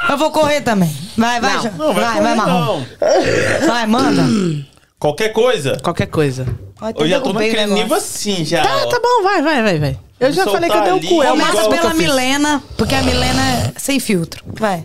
Eu 0.08 0.18
vou 0.18 0.30
correr 0.32 0.62
também. 0.62 0.96
Vai, 1.18 1.42
vai, 1.42 1.56
Não. 1.56 1.64
Não, 1.64 1.94
vai, 1.94 2.04
vai, 2.04 2.22
vai, 2.22 2.36
Marrom. 2.36 2.80
não. 2.80 3.68
Vai, 3.68 3.88
manda. 3.88 4.24
Qualquer 5.00 5.30
coisa. 5.30 5.78
Qualquer 5.82 6.08
coisa. 6.08 6.46
Eu 6.98 7.08
já 7.08 7.20
tô 7.20 7.34
derrubei 7.34 7.50
o 7.50 7.52
naquele 7.52 7.62
negócio. 7.62 7.84
nível 7.84 7.98
assim 7.98 8.46
já. 8.46 8.62
Tá, 8.62 8.84
ó. 8.84 8.88
tá 8.88 9.00
bom, 9.00 9.24
vai, 9.24 9.42
vai, 9.42 9.64
vai, 9.64 9.80
vai. 9.80 10.00
Eu 10.20 10.32
já 10.32 10.44
falei 10.46 10.70
que 10.70 10.78
eu 10.78 10.84
dei 10.84 10.94
o 10.94 11.02
cu. 11.02 11.24
É 11.24 11.28
Começa 11.28 11.70
pela. 11.70 11.94
Milena, 11.94 12.64
porque 12.78 12.94
a 12.94 13.02
Milena 13.02 13.42
é 13.42 13.74
sem 13.78 14.00
filtro. 14.00 14.44
Vai. 14.46 14.84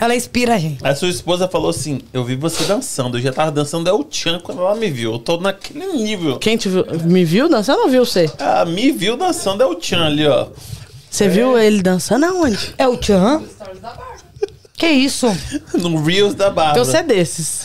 Ela 0.00 0.14
inspira 0.14 0.54
a 0.54 0.58
gente. 0.58 0.84
A 0.86 0.94
sua 0.94 1.08
esposa 1.08 1.48
falou 1.48 1.70
assim: 1.70 2.00
Eu 2.12 2.24
vi 2.24 2.36
você 2.36 2.64
dançando. 2.64 3.18
Eu 3.18 3.22
já 3.22 3.32
tava 3.32 3.50
dançando 3.50 3.88
El 3.88 4.06
Chan 4.10 4.40
quando 4.42 4.60
ela 4.60 4.74
me 4.74 4.90
viu. 4.90 5.12
Eu 5.12 5.18
tô 5.18 5.38
naquele 5.38 5.86
nível. 5.92 6.38
Quem 6.38 6.56
te 6.56 6.68
viu, 6.68 6.84
me 7.04 7.24
viu 7.24 7.48
dançando 7.48 7.82
ou 7.82 7.88
viu 7.88 8.04
você? 8.04 8.30
Ela 8.38 8.64
me 8.64 8.90
viu 8.92 9.16
dançando 9.16 9.62
El 9.62 9.78
Chan 9.80 10.04
ali, 10.04 10.26
ó. 10.26 10.48
Você 11.14 11.28
viu 11.28 11.56
ele 11.56 11.80
dançando 11.80 12.26
aonde? 12.26 12.74
É 12.76 12.88
o 12.88 12.96
Tchan? 12.96 13.40
Que 14.76 14.88
isso? 14.88 15.28
No 15.74 16.02
Reels 16.02 16.34
da 16.34 16.50
Bárbara. 16.50 16.72
Então 16.72 16.84
você 16.84 16.96
é 16.96 17.02
desses. 17.04 17.62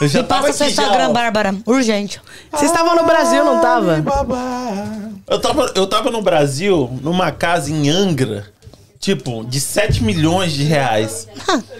Eu 0.00 0.08
já 0.08 0.20
Me 0.20 0.26
passa 0.26 0.52
seu 0.52 0.66
já, 0.66 0.82
Instagram, 0.82 1.10
ó. 1.10 1.12
Bárbara. 1.12 1.54
Urgente. 1.64 2.20
Vocês 2.50 2.68
estavam 2.72 2.96
no 2.96 3.04
Brasil, 3.04 3.44
não 3.44 3.60
tava? 3.60 4.02
Eu 5.28 5.38
tava, 5.40 5.72
eu 5.76 5.86
tava 5.86 6.10
no 6.10 6.22
Brasil, 6.22 6.90
numa 7.00 7.30
casa 7.30 7.70
em 7.70 7.88
Angra, 7.88 8.46
tipo, 9.00 9.44
de 9.44 9.58
7 9.58 10.04
milhões 10.04 10.52
de 10.52 10.62
reais. 10.62 11.26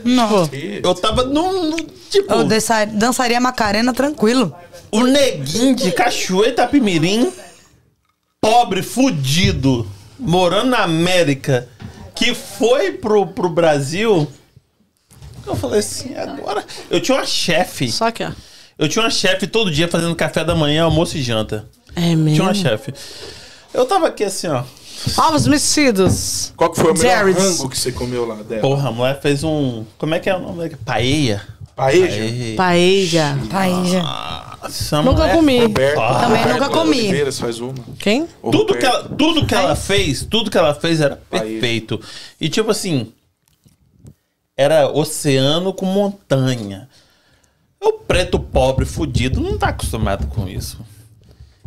Não. 0.03 0.49
Eu 0.83 0.95
tava 0.95 1.23
num. 1.25 1.71
num- 1.71 1.87
tipo, 2.11 2.33
Eu 2.33 2.45
dança- 2.45 2.87
dançaria 2.87 3.41
Macarena 3.41 3.93
tranquilo. 3.93 4.53
o 4.91 5.05
neguinho 5.05 5.77
de 5.77 5.93
Cachoeira 5.93 6.51
Itapimirim, 6.53 7.31
pobre, 8.41 8.83
fudido, 8.83 9.87
morando 10.19 10.71
na 10.71 10.79
América, 10.83 11.69
que 12.15 12.35
foi 12.35 12.93
pro, 12.93 13.27
pro 13.27 13.49
Brasil. 13.49 14.27
Eu 15.47 15.55
falei 15.57 15.81
assim, 15.81 16.15
agora. 16.17 16.65
Eu 16.91 17.01
tinha 17.01 17.17
uma 17.19 17.27
chefe. 17.27 17.91
Só 17.93 18.11
que, 18.11 18.25
ó. 18.25 18.31
Eu 18.79 18.89
tinha 18.89 19.03
uma 19.05 19.11
chefe 19.11 19.47
todo 19.47 19.71
dia 19.71 19.87
fazendo 19.89 20.17
café 20.17 20.43
da 20.45 20.55
manhã, 20.55 20.85
almoço 20.85 21.17
e 21.19 21.23
janta. 21.23 21.69
É 21.95 22.15
mesmo. 22.15 22.31
Tinha 22.35 22.43
uma 22.45 22.55
chefe. 22.55 22.95
Eu 23.75 23.85
tava 23.85 24.09
aqui 24.09 24.25
assim, 24.25 24.49
ó. 24.49 24.65
Ovos 25.17 25.47
mexidos. 25.47 26.53
Qual 26.57 26.71
que 26.71 26.81
foi 26.81 26.93
o 26.93 26.95
melhor 26.97 27.11
Jared's. 27.19 27.43
rango 27.59 27.69
que 27.69 27.79
você 27.79 27.93
comeu 27.93 28.27
lá 28.27 28.37
dela? 28.37 28.61
Porra, 28.61 28.89
a 28.89 28.93
mulher 28.93 29.21
fez 29.21 29.43
um. 29.45 29.85
Como 29.99 30.15
é 30.15 30.19
que 30.19 30.29
é 30.29 30.37
o 30.37 30.41
nome? 30.41 30.71
Paeia. 30.85 31.43
Paeja? 31.75 32.57
Paeja. 32.57 33.39
Paeja. 33.51 34.03
Nunca 35.03 35.23
mulher- 35.23 35.35
comi. 35.35 35.61
Roberto. 35.61 36.01
Ah. 36.01 36.21
Também 36.21 36.43
Roberto 36.43 36.53
nunca 36.61 36.69
comi. 36.69 36.99
Oliveiras 36.99 37.39
faz 37.39 37.61
uma. 37.61 37.75
Quem? 37.99 38.29
O 38.43 38.51
Tudo 38.51 38.77
que, 38.77 38.85
ela, 38.85 39.05
tudo 39.09 39.47
que 39.47 39.55
ela 39.55 39.75
fez, 39.75 40.23
tudo 40.29 40.51
que 40.51 40.59
ela 40.59 40.75
fez 40.75 41.01
era 41.01 41.17
Paeja. 41.31 41.45
perfeito. 41.47 42.01
E 42.39 42.49
tipo 42.51 42.71
assim, 42.71 43.11
era 44.57 44.91
oceano 44.91 45.73
com 45.73 45.87
montanha. 45.87 46.89
O 47.81 47.93
preto 47.95 48.39
pobre 48.39 48.85
fudido 48.85 49.41
não 49.41 49.57
tá 49.57 49.69
acostumado 49.69 50.27
com 50.27 50.47
isso. 50.47 50.79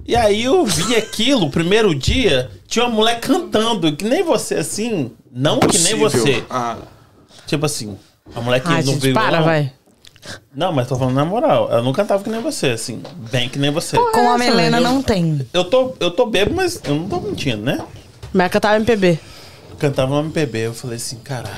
E 0.05 0.15
aí 0.15 0.43
eu 0.43 0.65
vi 0.65 0.95
aquilo, 0.95 1.45
o 1.45 1.49
primeiro 1.49 1.93
dia, 1.95 2.51
tinha 2.67 2.85
uma 2.85 2.93
mulher 2.93 3.19
cantando, 3.19 3.95
que 3.95 4.03
nem 4.03 4.21
você 4.23 4.55
assim, 4.55 5.11
não 5.31 5.59
que 5.59 5.77
nem 5.79 5.95
você. 5.95 6.43
Ah, 6.49 6.77
Tipo 7.47 7.65
assim, 7.65 7.97
a 8.35 8.41
mulher 8.41 8.61
que 8.61 8.67
Ai, 8.67 8.83
não 8.83 8.93
gente, 8.93 9.01
veio 9.01 9.13
para, 9.13 9.37
não. 9.37 9.45
vai. 9.45 9.71
Não, 10.55 10.71
mas 10.71 10.87
tô 10.87 10.95
falando 10.95 11.15
na 11.15 11.25
moral, 11.25 11.69
ela 11.69 11.81
não 11.81 11.91
cantava 11.91 12.23
que 12.23 12.29
nem 12.29 12.41
você, 12.41 12.69
assim, 12.69 13.01
bem 13.31 13.49
que 13.49 13.59
nem 13.59 13.69
você. 13.71 13.97
Com 13.97 14.05
a 14.31 14.35
essa, 14.35 14.37
Milena 14.37 14.77
velho? 14.79 14.89
não 14.93 15.01
tem. 15.03 15.47
Eu 15.53 15.65
tô, 15.65 15.95
eu 15.99 16.11
tô 16.11 16.25
bebo, 16.25 16.55
mas 16.55 16.79
eu 16.85 16.95
não 16.95 17.07
tô 17.09 17.19
mentindo, 17.19 17.61
né? 17.61 17.85
Mas 18.31 18.49
cantava 18.51 18.75
MPB. 18.77 19.19
Cantava 19.77 20.15
no 20.15 20.21
MPB, 20.21 20.59
eu 20.67 20.73
falei 20.73 20.95
assim, 20.97 21.17
caralho, 21.17 21.53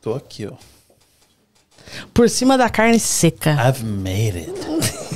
tô 0.00 0.14
aqui, 0.14 0.46
ó. 0.46 0.52
Por 2.14 2.28
cima 2.30 2.56
da 2.58 2.68
carne 2.70 2.98
seca. 2.98 3.52
I've 3.68 3.84
made 3.84 4.38
it. 4.38 4.52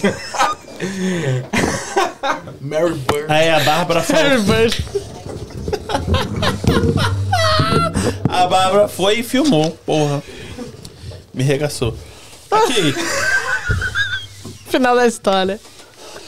Mary 2.61 2.94
Bird. 2.94 3.27
Aí 3.28 3.51
a 3.51 3.61
Bárbara 3.61 4.03
falou. 4.05 4.32
a 8.28 8.47
Bárbara 8.47 8.89
foi 8.89 9.20
e 9.20 9.23
filmou, 9.23 9.70
porra. 9.85 10.23
Me 11.35 11.43
regaçou. 11.43 11.97
Aqui, 12.51 12.94
Final 14.66 14.97
da 14.97 15.07
história. 15.07 15.61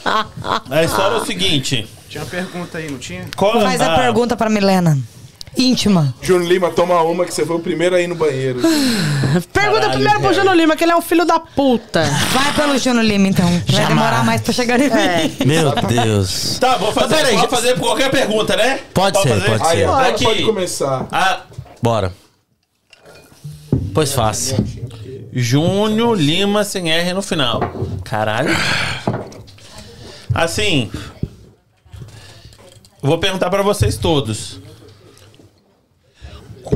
a 0.04 0.84
história 0.84 1.16
é 1.16 1.18
o 1.18 1.24
seguinte. 1.24 1.86
Tinha 2.08 2.22
uma 2.22 2.30
pergunta 2.30 2.78
aí, 2.78 2.90
não 2.90 2.98
tinha? 2.98 3.26
Qual 3.36 3.60
Faz 3.60 3.80
a 3.80 3.94
ah, 3.94 3.98
pergunta 3.98 4.36
pra 4.36 4.50
Milena. 4.50 4.98
Íntima. 5.56 6.12
Júnior 6.20 6.48
Lima, 6.50 6.70
toma 6.70 7.00
uma 7.02 7.24
que 7.24 7.32
você 7.32 7.46
foi 7.46 7.56
o 7.56 7.60
primeiro 7.60 7.94
a 7.94 8.00
ir 8.00 8.06
no 8.08 8.14
banheiro. 8.16 8.60
Pergunta 9.52 9.80
Caralho, 9.80 9.92
primeiro 9.92 10.20
pro. 10.20 10.32
Júnior 10.34 10.54
Lima, 10.56 10.76
que 10.76 10.84
ele 10.84 10.92
é 10.92 10.96
um 10.96 11.00
filho 11.02 11.24
da 11.24 11.38
puta. 11.38 12.02
Vai 12.32 12.52
pelo 12.54 12.76
Júnior 12.78 13.04
Lima, 13.04 13.28
então. 13.28 13.46
Vai 13.68 13.86
demorar 13.86 14.24
mais 14.24 14.40
pra 14.40 14.52
chegar 14.52 14.80
em 14.80 14.84
mim. 14.90 15.36
Meu 15.46 15.72
Deus. 15.86 16.58
Tá, 16.58 16.76
vou 16.76 16.92
fazer, 16.92 17.14
peraí, 17.16 17.34
pode 17.36 17.42
já- 17.42 17.48
fazer 17.56 17.78
qualquer 17.78 18.10
pergunta, 18.10 18.56
né? 18.56 18.80
Pode 18.92 19.20
ser, 19.22 19.28
fazer? 19.28 19.46
pode 19.50 19.62
Aí, 19.64 19.78
ser. 19.78 19.84
agora 19.84 20.08
Aqui. 20.08 20.24
pode 20.24 20.42
começar. 20.44 21.06
Ah, 21.12 21.40
Bora. 21.82 22.12
Pois 23.92 24.12
fácil. 24.12 24.56
Júnior 25.32 26.16
Lima 26.18 26.64
sem 26.64 26.90
R 26.90 27.12
no 27.12 27.22
final. 27.22 27.60
Caralho. 28.04 28.50
Assim. 30.34 30.90
eu 33.02 33.08
Vou 33.08 33.18
perguntar 33.18 33.50
pra 33.50 33.62
vocês 33.62 33.96
todos. 33.96 34.58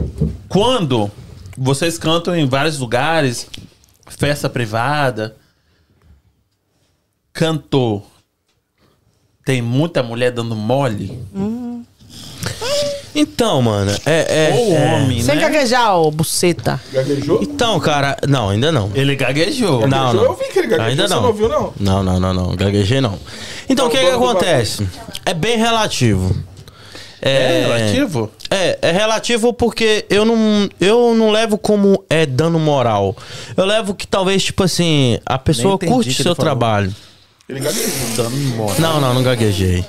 Qu- 0.01 0.31
Quando 0.49 1.11
vocês 1.57 1.99
cantam 1.99 2.35
em 2.37 2.47
vários 2.47 2.79
lugares, 2.79 3.47
festa 4.09 4.49
privada, 4.49 5.37
cantor, 7.33 8.03
tem 9.45 9.62
muita 9.62 10.03
mulher 10.03 10.31
dando 10.33 10.55
mole? 10.55 11.19
Então, 13.15 13.61
mano, 13.62 13.91
é. 14.07 14.51
é- 14.51 14.55
Ou 14.55 14.73
é- 14.75 14.95
homem, 14.95 15.23
Sem 15.23 15.35
né? 15.35 15.41
gaguejar, 15.41 15.97
ô 15.97 16.11
buceta. 16.11 16.81
Gaguejou? 16.93 17.43
Então, 17.43 17.81
cara. 17.81 18.16
Não, 18.29 18.51
ainda 18.51 18.70
não. 18.70 18.93
Ele 18.95 19.16
gaguejou. 19.16 19.81
Não, 19.89 20.12
Gaguejou? 20.12 20.15
não. 20.15 20.25
Eu 20.33 20.37
vi 20.37 20.45
que 20.53 20.59
ele 20.61 20.69
gaguejou, 20.69 20.91
Ainda 20.91 21.09
você 21.09 21.15
não. 21.15 21.23
não 21.23 21.29
ouviu, 21.29 21.49
não? 21.49 21.73
Não, 21.81 22.03
não, 22.05 22.20
não, 22.20 22.35
não. 22.35 22.55
Gaguejei 22.57 23.01
não. 23.01 23.19
Então, 23.69 23.87
o 23.87 23.91
que, 23.91 23.97
Não, 23.97 24.05
que 24.05 24.11
acontece? 24.12 24.87
É 25.25 25.35
bem 25.35 25.57
relativo. 25.59 26.35
É 27.20 27.62
relativo? 27.66 28.31
É, 28.51 28.78
é 28.82 28.93
relativo 28.93 29.53
porque 29.53 30.07
eu 30.09 30.24
não, 30.24 30.69
eu 30.81 31.15
não 31.15 31.31
levo 31.31 31.59
como 31.59 32.05
é 32.09 32.24
dano 32.24 32.59
moral. 32.59 33.16
Eu 33.57 33.65
levo 33.65 33.95
que 33.95 34.07
talvez, 34.07 34.43
tipo 34.45 34.62
assim, 34.62 35.19
a 35.27 35.39
pessoa 35.39 35.78
curte 35.78 36.11
o 36.11 36.15
seu 36.15 36.27
ele 36.31 36.35
falou. 36.35 36.36
trabalho. 36.36 36.95
Ele 37.49 37.61
gaguejou. 37.61 37.90
Dando 38.16 38.36
mole. 38.57 38.81
Não, 38.81 39.01
não, 39.01 39.15
não 39.15 39.23
gaguejei. 39.23 39.85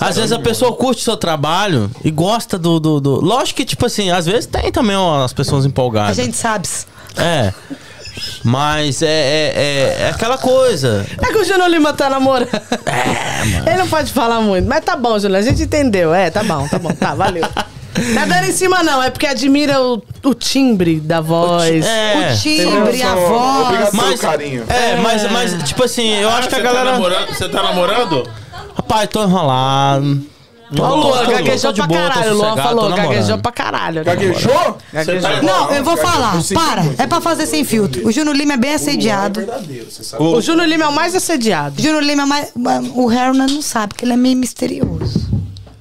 Às 0.00 0.16
vezes 0.16 0.32
a 0.32 0.38
pessoa 0.38 0.72
curte 0.74 1.02
seu 1.02 1.16
trabalho 1.16 1.90
e 2.04 2.10
gosta 2.10 2.58
do, 2.58 2.80
do, 2.80 3.00
do- 3.00 3.20
Lógico 3.24 3.58
que, 3.58 3.64
tipo 3.64 3.84
assim, 3.86 4.10
às 4.10 4.26
vezes 4.26 4.46
tem 4.46 4.72
também 4.72 4.96
ó, 4.96 5.22
as 5.24 5.32
pessoas 5.32 5.64
A 5.64 5.68
empolgadas. 5.68 6.16
gente 6.16 6.36
sabe. 6.36 6.66
É. 7.16 7.52
Mas 8.42 9.02
é, 9.02 9.06
é, 9.06 9.52
é, 9.54 10.02
é 10.02 10.10
aquela 10.10 10.38
coisa. 10.38 11.06
É 11.22 11.32
que 11.32 11.38
o 11.38 11.44
Júnior 11.44 11.68
Lima 11.68 11.92
tá 11.92 12.08
namorando. 12.10 12.48
É, 12.54 13.44
mano. 13.44 13.68
Ele 13.68 13.76
não 13.78 13.88
pode 13.88 14.12
falar 14.12 14.40
muito. 14.40 14.68
Mas 14.68 14.84
tá 14.84 14.96
bom, 14.96 15.18
Júnior. 15.18 15.38
A 15.38 15.42
gente 15.42 15.62
entendeu. 15.62 16.14
É, 16.14 16.30
tá 16.30 16.42
bom, 16.42 16.66
tá 16.68 16.78
bom. 16.78 16.90
Tá, 16.92 17.14
valeu. 17.14 17.42
Tá 17.42 18.26
dando 18.26 18.44
em 18.44 18.52
cima, 18.52 18.82
não. 18.82 19.02
É 19.02 19.10
porque 19.10 19.26
admira 19.26 19.80
o, 19.80 20.02
o 20.24 20.34
timbre 20.34 21.00
da 21.00 21.20
voz. 21.20 21.84
É. 21.84 22.32
o 22.32 22.40
timbre, 22.40 23.02
a 23.02 23.14
voz. 23.14 23.66
Obrigado 23.66 23.94
Mas, 23.94 24.20
carinho. 24.20 24.64
é, 24.68 24.96
mas, 24.96 25.30
mas, 25.30 25.62
tipo 25.62 25.84
assim, 25.84 26.08
eu 26.14 26.28
acho 26.30 26.48
que 26.48 26.54
a 26.54 26.58
você 26.58 26.64
galera. 26.64 26.86
Tá 26.86 26.92
namorando, 26.92 27.28
você 27.28 27.48
tá 27.48 27.62
namorando? 27.62 28.28
Rapaz, 28.74 29.08
tô 29.08 29.22
enrolado. 29.22 30.33
Ó, 30.78 30.92
o 30.92 30.96
Luan 30.96 31.18
Tô- 31.18 31.24
tô 31.24 31.30
gaguejou 31.32 31.72
pra 31.74 31.86
caralho. 31.88 32.30
O 32.30 32.34
Luan 32.34 32.48
sossegado, 32.50 32.62
falou, 32.68 32.92
gaguejou 32.94 33.38
pra 33.38 33.52
caralho. 33.52 34.04
Gaguejou? 34.04 34.78
Não, 35.42 35.70
eu 35.70 35.84
vou 35.84 35.96
falar. 35.96 36.34
Para. 36.54 36.82
É 36.98 37.06
pra 37.06 37.20
fazer 37.20 37.46
sem 37.46 37.64
filtro. 37.64 38.06
O 38.06 38.12
Júnior 38.12 38.34
Lima 38.36 38.54
é 38.54 38.56
bem 38.56 38.74
assediado. 38.74 39.40
você 39.88 40.02
sabe. 40.04 40.22
O 40.22 40.40
Júnior 40.40 40.66
Lima 40.66 40.84
é 40.84 40.88
o 40.88 40.92
mais 40.92 41.14
assediado. 41.14 41.78
O 41.78 41.82
Júnior 41.82 42.02
Lima 42.02 42.22
é 42.22 42.26
mais. 42.26 42.52
O 42.94 43.06
Harry 43.06 43.36
não 43.36 43.62
sabe, 43.62 43.88
porque 43.94 44.04
ele 44.04 44.12
é 44.12 44.16
meio 44.16 44.36
misterioso. 44.36 45.28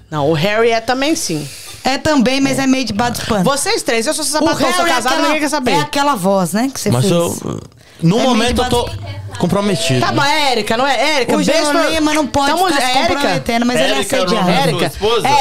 Não, 0.10 0.30
o 0.30 0.34
Harry 0.34 0.70
é 0.72 0.80
também 0.82 1.16
sim. 1.16 1.48
É 1.84 1.98
também, 1.98 2.40
mas 2.40 2.60
é 2.60 2.66
meio 2.68 2.86
de 2.86 2.94
bado 2.94 3.20
de 3.20 3.26
pano. 3.26 3.44
Vocês 3.44 3.82
três, 3.84 4.08
eu 4.08 4.14
sou 4.14 4.24
sapatão, 4.24 4.58
sou 4.58 4.68
Harry 4.70 4.90
é 4.92 4.94
casado, 4.94 5.12
aquela- 5.14 5.28
ninguém 5.28 5.42
quer 5.42 5.50
saber. 5.50 5.72
É 5.72 5.80
aquela 5.82 6.16
voz, 6.16 6.54
né? 6.54 6.70
Que 6.74 6.80
você 6.80 6.90
Mas 6.92 7.02
fez. 7.02 7.12
eu. 7.14 7.60
No 8.02 8.20
É 8.20 8.24
momento 8.24 8.62
eu 8.64 8.70
tô 8.70 8.90
comprometido. 9.40 10.00
Tá 10.00 10.12
bom, 10.12 10.24
é 10.24 10.52
Érica, 10.52 10.78
não 10.78 10.88
é? 10.88 11.16
Érica, 11.18 11.36
O 11.36 11.44
beijo 11.44 11.72
pra- 11.72 11.90
Lima 11.90 12.14
não 12.14 12.26
pode 12.28 12.52
Tamo- 12.52 12.70
é 12.70 12.74
Érica? 12.74 13.16
comprometendo, 13.16 13.66
mas 13.66 13.80
ele 13.80 13.94
é 13.94 13.98
Érica 13.98 14.16
é 14.16 14.20
o 14.20 14.24
assediado. 14.26 14.50
Érica? 14.50 14.92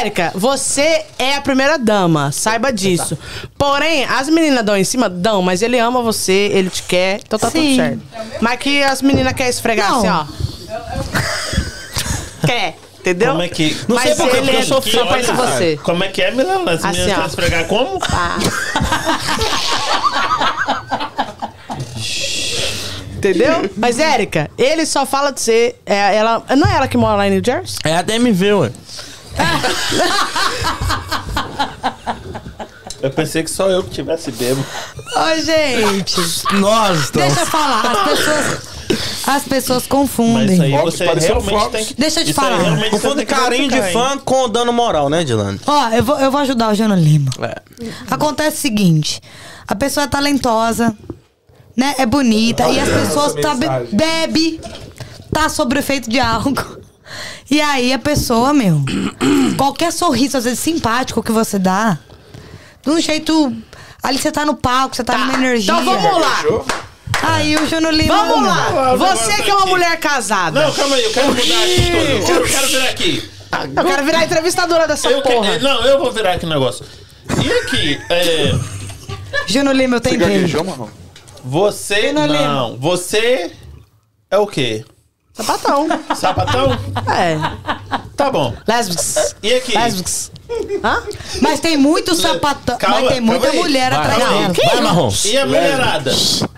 Érica, 0.00 0.32
você 0.34 1.04
é 1.18 1.36
a 1.36 1.40
primeira 1.40 1.78
dama, 1.78 2.32
saiba 2.32 2.72
disso. 2.72 3.16
Porém, 3.56 4.04
as 4.04 4.28
meninas 4.28 4.64
dão 4.64 4.76
em 4.76 4.84
cima, 4.84 5.08
dão, 5.08 5.42
mas 5.42 5.62
ele 5.62 5.78
ama 5.78 6.02
você, 6.02 6.50
ele 6.52 6.70
te 6.70 6.82
quer, 6.82 7.20
então 7.24 7.38
tá 7.38 7.50
Sim. 7.50 7.60
tudo 7.60 7.76
certo. 7.76 8.00
Mas 8.40 8.58
que 8.58 8.82
as 8.82 9.02
meninas 9.02 9.32
querem 9.34 9.50
esfregar 9.50 9.90
Não. 9.90 9.98
assim, 9.98 10.08
ó. 10.08 10.24
quer, 12.46 12.76
entendeu? 13.00 13.30
Como 13.32 13.42
é 13.42 13.48
que. 13.48 13.76
Não 13.88 13.96
Mas 13.96 14.04
sei 14.04 14.14
por 14.16 14.30
que, 14.30 14.36
ele 14.36 14.46
porque 14.46 14.62
eu 14.62 14.66
sou 14.66 14.82
que- 14.82 14.90
fã. 14.90 14.98
só 14.98 15.06
pensa 15.14 15.32
em 15.32 15.36
você. 15.36 15.78
Como 15.82 16.04
é 16.04 16.08
que 16.08 16.22
é, 16.22 16.30
Milena? 16.30 16.72
As 16.72 16.84
Assim, 16.84 16.98
meninas 16.98 17.14
querem 17.14 17.26
esfregar 17.28 17.64
como? 17.66 17.98
Pá. 18.00 18.36
Entendeu? 23.28 23.70
Mas, 23.76 23.98
Érica, 23.98 24.50
ele 24.58 24.84
só 24.84 25.06
fala 25.06 25.30
de 25.32 25.40
você. 25.40 25.76
É, 25.86 26.16
ela, 26.16 26.42
não 26.56 26.66
é 26.68 26.76
ela 26.76 26.88
que 26.88 26.96
mora 26.96 27.16
lá 27.16 27.28
em 27.28 27.30
New 27.30 27.42
Jersey? 27.44 27.78
É 27.84 27.96
a 27.96 28.02
DMV, 28.02 28.52
ué. 28.54 28.72
Eu 33.02 33.10
pensei 33.10 33.42
que 33.42 33.50
só 33.50 33.68
eu 33.68 33.82
que 33.82 33.90
tivesse 33.90 34.30
bebo. 34.30 34.64
Ô, 35.16 35.40
gente. 35.40 36.20
Nós 36.54 37.00
estamos. 37.00 37.26
Deixa 37.34 37.40
eu 37.40 37.46
falar. 37.46 37.82
As 37.84 38.08
pessoas. 38.08 38.72
As 39.26 39.42
pessoas 39.44 39.82
Mas 39.82 39.86
confundem. 39.88 40.52
isso 40.54 40.62
aí 40.62 40.72
você 40.82 41.04
pareceu 41.04 41.40
realmente 41.40 41.70
tem 41.72 41.84
que. 41.84 41.94
Deixa 41.94 42.20
eu 42.20 42.24
te 42.24 42.30
isso 42.30 42.40
aí 42.40 42.46
falar. 42.46 42.62
realmente 42.62 42.90
você 42.90 43.00
Confunde 43.00 43.16
tem 43.16 43.26
que 43.26 43.34
carinho 43.34 43.68
de 43.68 43.74
verificar, 43.74 44.04
hein? 44.04 44.10
fã 44.10 44.18
com 44.18 44.48
dano 44.48 44.72
moral, 44.72 45.08
né, 45.08 45.24
Dilane? 45.24 45.58
Ó, 45.66 45.88
eu 45.88 46.04
vou, 46.04 46.20
eu 46.20 46.30
vou 46.30 46.40
ajudar 46.42 46.70
o 46.70 46.74
Júnior 46.74 46.98
Lima. 46.98 47.30
É. 47.40 47.60
Acontece 48.08 48.58
o 48.58 48.60
seguinte: 48.60 49.20
a 49.66 49.74
pessoa 49.74 50.04
é 50.04 50.06
talentosa, 50.06 50.94
né? 51.76 51.94
É 51.98 52.06
bonita, 52.06 52.68
e 52.68 52.78
as 52.78 52.88
pessoas 52.88 53.34
tá, 53.34 53.54
be- 53.54 53.68
bebe, 53.92 54.60
tá 55.32 55.48
sob 55.48 55.74
o 55.74 55.78
efeito 55.78 56.08
de 56.10 56.18
álcool. 56.20 56.80
E 57.50 57.60
aí 57.60 57.92
a 57.92 57.98
pessoa, 57.98 58.52
meu, 58.54 58.80
qualquer 59.56 59.92
sorriso, 59.92 60.36
às 60.38 60.44
vezes 60.44 60.58
simpático 60.58 61.22
que 61.22 61.32
você 61.32 61.58
dá, 61.58 61.98
de 62.82 62.90
um 62.90 63.00
jeito. 63.00 63.54
Ali 64.02 64.18
você 64.18 64.32
tá 64.32 64.44
no 64.44 64.54
palco, 64.56 64.96
você 64.96 65.04
tá, 65.04 65.16
numa 65.16 65.34
energia. 65.34 65.72
Então 65.74 65.84
vamos 65.84 66.20
lá. 66.20 66.42
Aí 67.22 67.54
o 67.54 67.66
Júnior 67.68 67.92
Lima. 67.92 68.16
Vamos 68.16 68.48
lá. 68.48 68.96
Você 68.96 69.42
que 69.42 69.50
é 69.50 69.54
uma 69.54 69.66
mulher 69.66 69.96
casada. 70.00 70.60
Não, 70.60 70.72
calma 70.72 70.96
aí, 70.96 71.04
eu 71.04 71.10
quero 71.12 71.28
mudar 71.28 71.40
aqui. 71.42 72.32
Eu 72.32 72.42
quero 72.46 72.66
virar 72.68 72.88
aqui. 72.88 73.30
Eu 73.76 73.84
quero 73.84 74.04
virar 74.04 74.24
entrevistadora 74.24 74.88
dessa 74.88 75.08
Eu 75.08 75.22
porra. 75.22 75.52
que- 75.58 75.62
não, 75.62 75.84
eu 75.84 75.98
vou 76.00 76.10
virar 76.10 76.32
aqui 76.32 76.46
o 76.46 76.48
negócio. 76.48 76.84
E 77.44 77.52
aqui, 77.52 78.00
é, 78.10 78.54
Júnior 79.46 79.74
Lima, 79.76 79.96
eu 79.96 80.02
Você 80.02 80.08
tentei. 80.10 80.26
gaguejou, 80.26 80.64
Marrom? 80.64 80.88
Você. 81.44 82.12
não 82.12 82.76
você 82.76 83.52
é 84.30 84.38
o 84.38 84.46
quê? 84.46 84.84
Sapatão. 85.32 85.88
Sapatão? 86.14 86.72
É. 87.14 87.36
Tá 88.16 88.30
bom. 88.30 88.54
Lésbicos. 88.66 89.34
E 89.42 89.54
aqui? 89.54 89.74
Lésbicos. 89.76 90.30
Hã? 90.84 91.02
Mas 91.40 91.60
tem 91.60 91.76
muito 91.76 92.14
sapatão. 92.14 92.76
Calma, 92.76 93.00
mas 93.00 93.08
tem 93.08 93.20
muita 93.20 93.52
mulher 93.52 93.92
atrás 93.92 94.18
dela. 94.18 94.52
E 95.24 95.38
a 95.38 95.46
mulherada? 95.46 96.12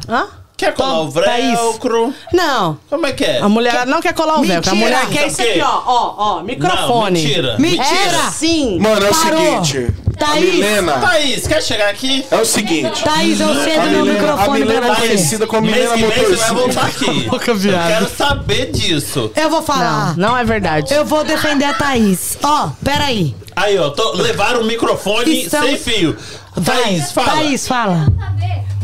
Hã? 0.09 0.29
Quer 0.57 0.73
colar 0.73 1.01
o 1.03 1.11
Thaís. 1.13 1.59
velcro? 1.59 2.15
Não. 2.33 2.79
Como 2.89 3.05
é 3.07 3.13
que 3.13 3.25
é? 3.25 3.41
A 3.41 3.49
mulher 3.49 3.85
não 3.87 4.01
quer 4.01 4.15
colar 4.15 4.39
o 4.39 4.45
véu. 4.45 4.63
que 4.63 4.69
A 4.69 4.73
Mentira. 4.73 4.99
mulher 4.99 5.09
quer 5.11 5.27
isso 5.27 5.43
aqui, 5.43 5.61
ó. 5.61 5.83
Ó, 5.85 6.15
ó. 6.17 6.43
Microfone. 6.43 7.21
Não, 7.21 7.27
mentira. 7.29 7.57
Mentira. 7.59 8.17
É 8.29 8.31
sim. 8.31 8.79
Mano, 8.79 9.05
é 9.05 9.11
o 9.11 9.15
Parou. 9.15 9.65
seguinte. 9.65 9.95
A 10.07 10.17
Thaís. 10.17 10.55
Milena. 10.55 10.93
Thaís, 10.93 11.47
quer 11.49 11.61
chegar 11.61 11.89
aqui? 11.91 12.25
É 12.31 12.37
o 12.37 12.45
seguinte. 12.45 13.03
Thaís, 13.03 13.41
eu 13.41 13.51
A 13.51 13.55
cedo 13.65 13.83
meu 13.91 14.05
Milena, 14.05 14.11
a 14.13 14.15
microfone 14.37 14.61
Milena 14.61 14.81
pra 14.81 14.91
é 14.91 14.95
você. 14.95 15.07
conhecida 15.09 15.47
como 15.49 15.63
Mês 15.63 15.77
Milena 15.77 15.97
que 15.97 16.21
vem 16.21 16.25
você 16.25 16.37
vai 16.37 16.55
voltar 16.55 16.87
aqui. 16.87 17.21
Boca 17.29 17.51
Eu 17.51 17.59
quero 17.89 18.09
saber 18.17 18.71
disso. 18.71 19.33
Eu 19.35 19.51
vou 19.51 19.61
falar. 19.61 20.17
Não, 20.17 20.29
não 20.31 20.37
é 20.39 20.45
verdade. 20.45 20.95
Eu 20.95 21.05
vou 21.05 21.25
defender 21.25 21.65
a 21.65 21.75
Thaís. 21.75 22.39
Ó, 22.45 22.69
peraí. 22.85 23.35
Aí, 23.57 23.77
ó, 23.77 23.91
tô, 23.91 24.13
levaram 24.13 24.61
o 24.61 24.65
microfone 24.65 25.43
Estamos- 25.43 25.67
sem 25.67 25.79
fio. 25.79 26.17
Vai. 26.57 26.81
Thaís, 26.85 27.11
fala. 27.11 27.33
Thaís, 27.33 27.67
fala. 27.67 28.07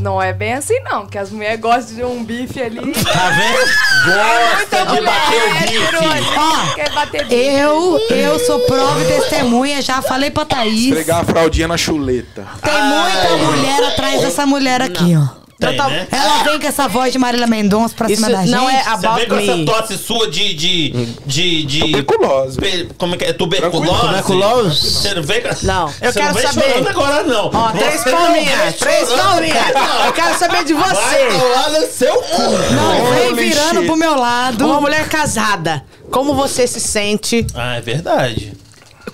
Não 0.00 0.20
é 0.20 0.32
bem 0.32 0.54
assim, 0.54 0.78
não, 0.80 1.06
que 1.06 1.18
as 1.18 1.30
mulheres 1.30 1.60
gostam 1.60 1.94
de 1.94 2.04
um 2.04 2.24
bife 2.24 2.60
ali. 2.62 2.92
Tá 2.92 3.30
vendo? 3.30 3.58
Gosta 4.06 4.86
de 4.94 5.00
bater 5.02 5.42
o 5.42 5.54
bife. 5.60 6.36
Ó, 6.38 6.74
Quer 6.74 6.90
bater 6.92 7.24
bife. 7.26 7.34
eu, 7.34 7.98
eu 8.10 8.38
sou 8.38 8.60
prova 8.60 9.00
e 9.02 9.04
testemunha, 9.04 9.82
já 9.82 10.00
falei 10.00 10.30
pra 10.30 10.44
Thaís. 10.44 10.86
Esfregar 10.86 11.20
a 11.20 11.24
fraldinha 11.24 11.68
na 11.68 11.76
chuleta. 11.76 12.46
Tem 12.62 12.82
muita 12.82 13.36
mulher 13.46 13.84
atrás 13.88 14.20
dessa 14.22 14.46
mulher 14.46 14.80
aqui, 14.80 15.14
ó. 15.16 15.39
Tem, 15.68 15.76
tô- 15.76 15.84
né? 15.88 16.08
Ela 16.10 16.42
vem 16.44 16.58
com 16.58 16.66
essa 16.66 16.88
voz 16.88 17.12
de 17.12 17.18
Marília 17.18 17.46
Mendonça 17.46 17.94
pra 17.94 18.06
Isso 18.10 18.16
cima 18.22 18.30
da 18.34 18.40
gente. 18.42 18.50
não 18.50 18.68
é 18.68 18.82
Você 18.82 18.88
about 19.06 19.14
vem 19.20 19.28
com 19.28 19.36
essa 19.36 19.64
tosse 19.64 19.98
sua 19.98 20.28
de. 20.30 20.54
de. 20.54 20.90
de. 21.26 21.64
de 21.64 21.80
Tuberculose. 21.80 22.56
pe- 22.58 22.88
como 22.96 23.14
é 23.14 23.18
que 23.18 23.24
é? 23.26 23.32
Tuberculose? 23.32 24.00
Tuberculose? 24.00 24.90
Você 24.90 25.14
não 25.14 25.22
vem 25.22 25.42
com- 25.42 25.48
Não, 25.66 25.86
eu 26.00 26.12
Você 26.12 26.18
quero 26.18 26.26
não 26.26 26.34
vem 26.34 26.46
saber. 26.46 26.62
chorando 26.70 26.88
agora, 26.88 27.22
não. 27.24 27.50
Ó, 27.52 27.72
três 27.72 28.00
Você 28.02 28.10
palminhas. 28.10 28.74
Três 28.76 29.08
palminhas. 29.12 29.66
Eu 30.06 30.12
quero 30.14 30.38
saber 30.38 30.64
de 30.64 30.72
Vai 30.74 30.88
você. 30.94 31.38
colar 31.38 31.70
no 31.70 31.86
seu 31.86 32.14
cu. 32.22 32.42
Não, 32.74 33.34
vem 33.34 33.48
virando 33.50 33.74
shit. 33.80 33.86
pro 33.86 33.96
meu 33.96 34.14
lado. 34.16 34.64
Uma 34.66 34.80
mulher 34.80 35.08
casada. 35.08 35.84
Como 36.10 36.34
você 36.34 36.66
se 36.66 36.80
sente? 36.80 37.46
Ah, 37.54 37.76
é 37.76 37.80
verdade. 37.80 38.52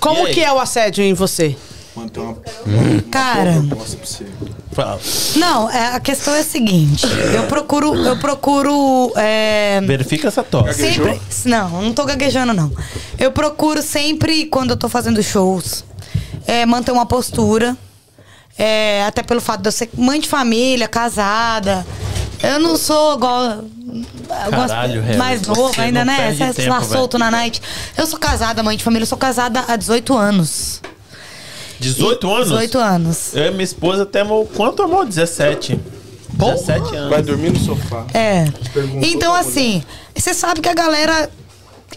Como 0.01 0.27
que 0.29 0.43
é 0.43 0.53
o 0.53 0.59
assédio 0.61 1.03
em 1.03 1.13
você? 1.13 1.57
Mano, 1.95 2.11
tem 2.11 2.23
uma 2.23 2.37
Cara, 3.11 3.63
proposta 3.69 3.97
pra 3.97 4.07
você. 4.07 4.25
Fala. 4.77 5.01
não, 5.37 5.71
é, 5.71 5.95
a 5.95 6.01
questão 6.01 6.35
é 6.35 6.41
a 6.41 6.45
seguinte. 6.45 7.07
Eu 7.35 7.45
procuro, 7.45 7.95
eu 7.95 8.17
procuro. 8.19 9.11
é, 9.17 9.81
Verifica 9.83 10.29
essa 10.29 10.43
tosse. 10.45 10.75
Sempre. 10.93 11.19
Não, 11.47 11.83
não 11.83 11.93
tô 11.95 12.05
gaguejando, 12.05 12.53
não. 12.53 12.71
Eu 13.19 13.33
procuro 13.33 13.81
sempre, 13.83 14.45
quando 14.47 14.71
eu 14.73 14.77
tô 14.77 14.89
fazendo 14.89 15.23
shows, 15.23 15.83
é, 16.47 16.67
manter 16.67 16.93
uma 16.93 17.07
postura. 17.07 17.75
é, 18.59 19.05
até 19.07 19.23
pelo 19.23 19.41
fato 19.41 19.63
de 19.63 19.69
eu 19.69 19.73
ser 19.73 19.89
mãe 19.97 20.21
de 20.21 20.29
família, 20.29 20.87
casada. 20.87 21.87
Eu 22.43 22.61
não 22.61 22.77
sou 22.77 23.15
igual. 23.17 23.65
Gosto 24.51 24.69
Caralho, 24.69 25.01
Harry, 25.03 25.17
mais 25.17 25.43
novo 25.47 25.73
ainda, 25.81 26.05
não 26.05 26.13
né? 26.13 26.35
Você 26.35 26.53
tempo, 26.53 26.69
lá 26.71 26.81
velho. 26.81 26.93
solto 26.93 27.19
na 27.19 27.31
night. 27.31 27.63
Eu 27.97 28.07
sou 28.07 28.19
casada, 28.19 28.63
mãe 28.63 28.77
de 28.77 28.85
família, 28.85 29.05
eu 29.05 29.09
sou 29.09 29.17
casada 29.17 29.65
há 29.67 29.75
18 29.77 30.15
anos. 30.17 30.83
18 31.81 32.31
anos? 32.31 32.49
18 32.49 32.79
anos. 32.79 33.35
Eu 33.35 33.47
e 33.47 33.51
minha 33.51 33.65
esposa 33.65 34.07
temos 34.07 34.49
quanto, 34.55 34.83
amor? 34.83 35.07
17. 35.07 35.79
17 36.33 36.97
anos. 36.97 37.11
Vai 37.11 37.23
dormir 37.23 37.51
no 37.51 37.59
sofá. 37.59 38.05
É. 38.13 38.47
Então, 39.03 39.35
assim, 39.35 39.83
você 40.15 40.35
sabe 40.35 40.61
que 40.61 40.69
a 40.69 40.75
galera 40.75 41.31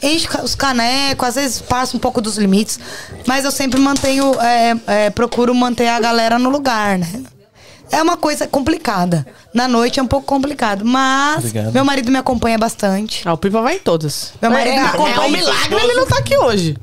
enche 0.01 0.27
os 0.43 0.55
canecos, 0.55 1.27
às 1.27 1.35
vezes 1.35 1.61
passa 1.61 1.95
um 1.95 1.99
pouco 1.99 2.21
dos 2.21 2.37
limites, 2.37 2.79
mas 3.27 3.43
eu 3.43 3.51
sempre 3.51 3.79
mantenho, 3.79 4.33
é, 4.39 4.75
é, 4.87 5.09
procuro 5.09 5.53
manter 5.53 5.87
a 5.87 5.99
galera 5.99 6.39
no 6.39 6.49
lugar, 6.49 6.97
né? 6.97 7.23
É 7.91 8.01
uma 8.01 8.15
coisa 8.15 8.47
complicada. 8.47 9.25
Na 9.51 9.67
noite 9.67 9.99
é 9.99 10.03
um 10.03 10.07
pouco 10.07 10.25
complicado, 10.27 10.85
mas 10.85 11.39
Obrigado. 11.39 11.73
meu 11.73 11.83
marido 11.83 12.11
me 12.11 12.19
acompanha 12.19 12.57
bastante. 12.57 13.27
Ah, 13.27 13.33
o 13.33 13.37
Pipa 13.37 13.61
vai 13.61 13.77
em 13.77 13.79
todas. 13.79 14.33
Meu 14.39 14.51
marido 14.51 14.73
é, 14.73 14.79
me 14.79 14.85
é 14.85 14.89
acompanha. 14.89 15.21
um 15.21 15.29
milagre 15.31 15.75
ele 15.75 15.93
não 15.95 16.05
tá 16.05 16.19
aqui 16.19 16.37
hoje. 16.37 16.77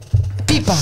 Pipa, 0.44 0.76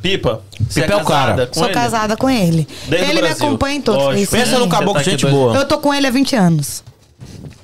Pipa. 0.00 0.40
Você 0.68 0.82
Pipa 0.82 0.94
é 0.94 0.96
o 0.96 1.04
cara. 1.04 1.32
casada 1.32 1.46
com 1.46 1.54
sou 1.54 1.64
ele? 1.66 1.74
casada 1.74 2.16
com 2.16 2.30
ele. 2.30 2.68
Desde 2.88 3.06
o 3.06 3.10
ele 3.10 3.22
me 3.22 3.28
acompanha 3.28 3.76
em 3.76 3.80
todos. 3.82 4.02
Lógico. 4.02 4.30
Sim. 4.30 4.36
Pensa 4.42 4.58
no 4.58 4.64
Sim. 4.64 4.70
caboclo, 4.70 4.94
Tá 4.94 5.02
gente 5.02 5.22
dois- 5.22 5.34
boa. 5.34 5.54
Eu 5.56 5.64
tô 5.68 5.78
com 5.78 5.94
ele 5.94 6.06
há 6.06 6.10
20 6.10 6.34
anos. 6.36 6.82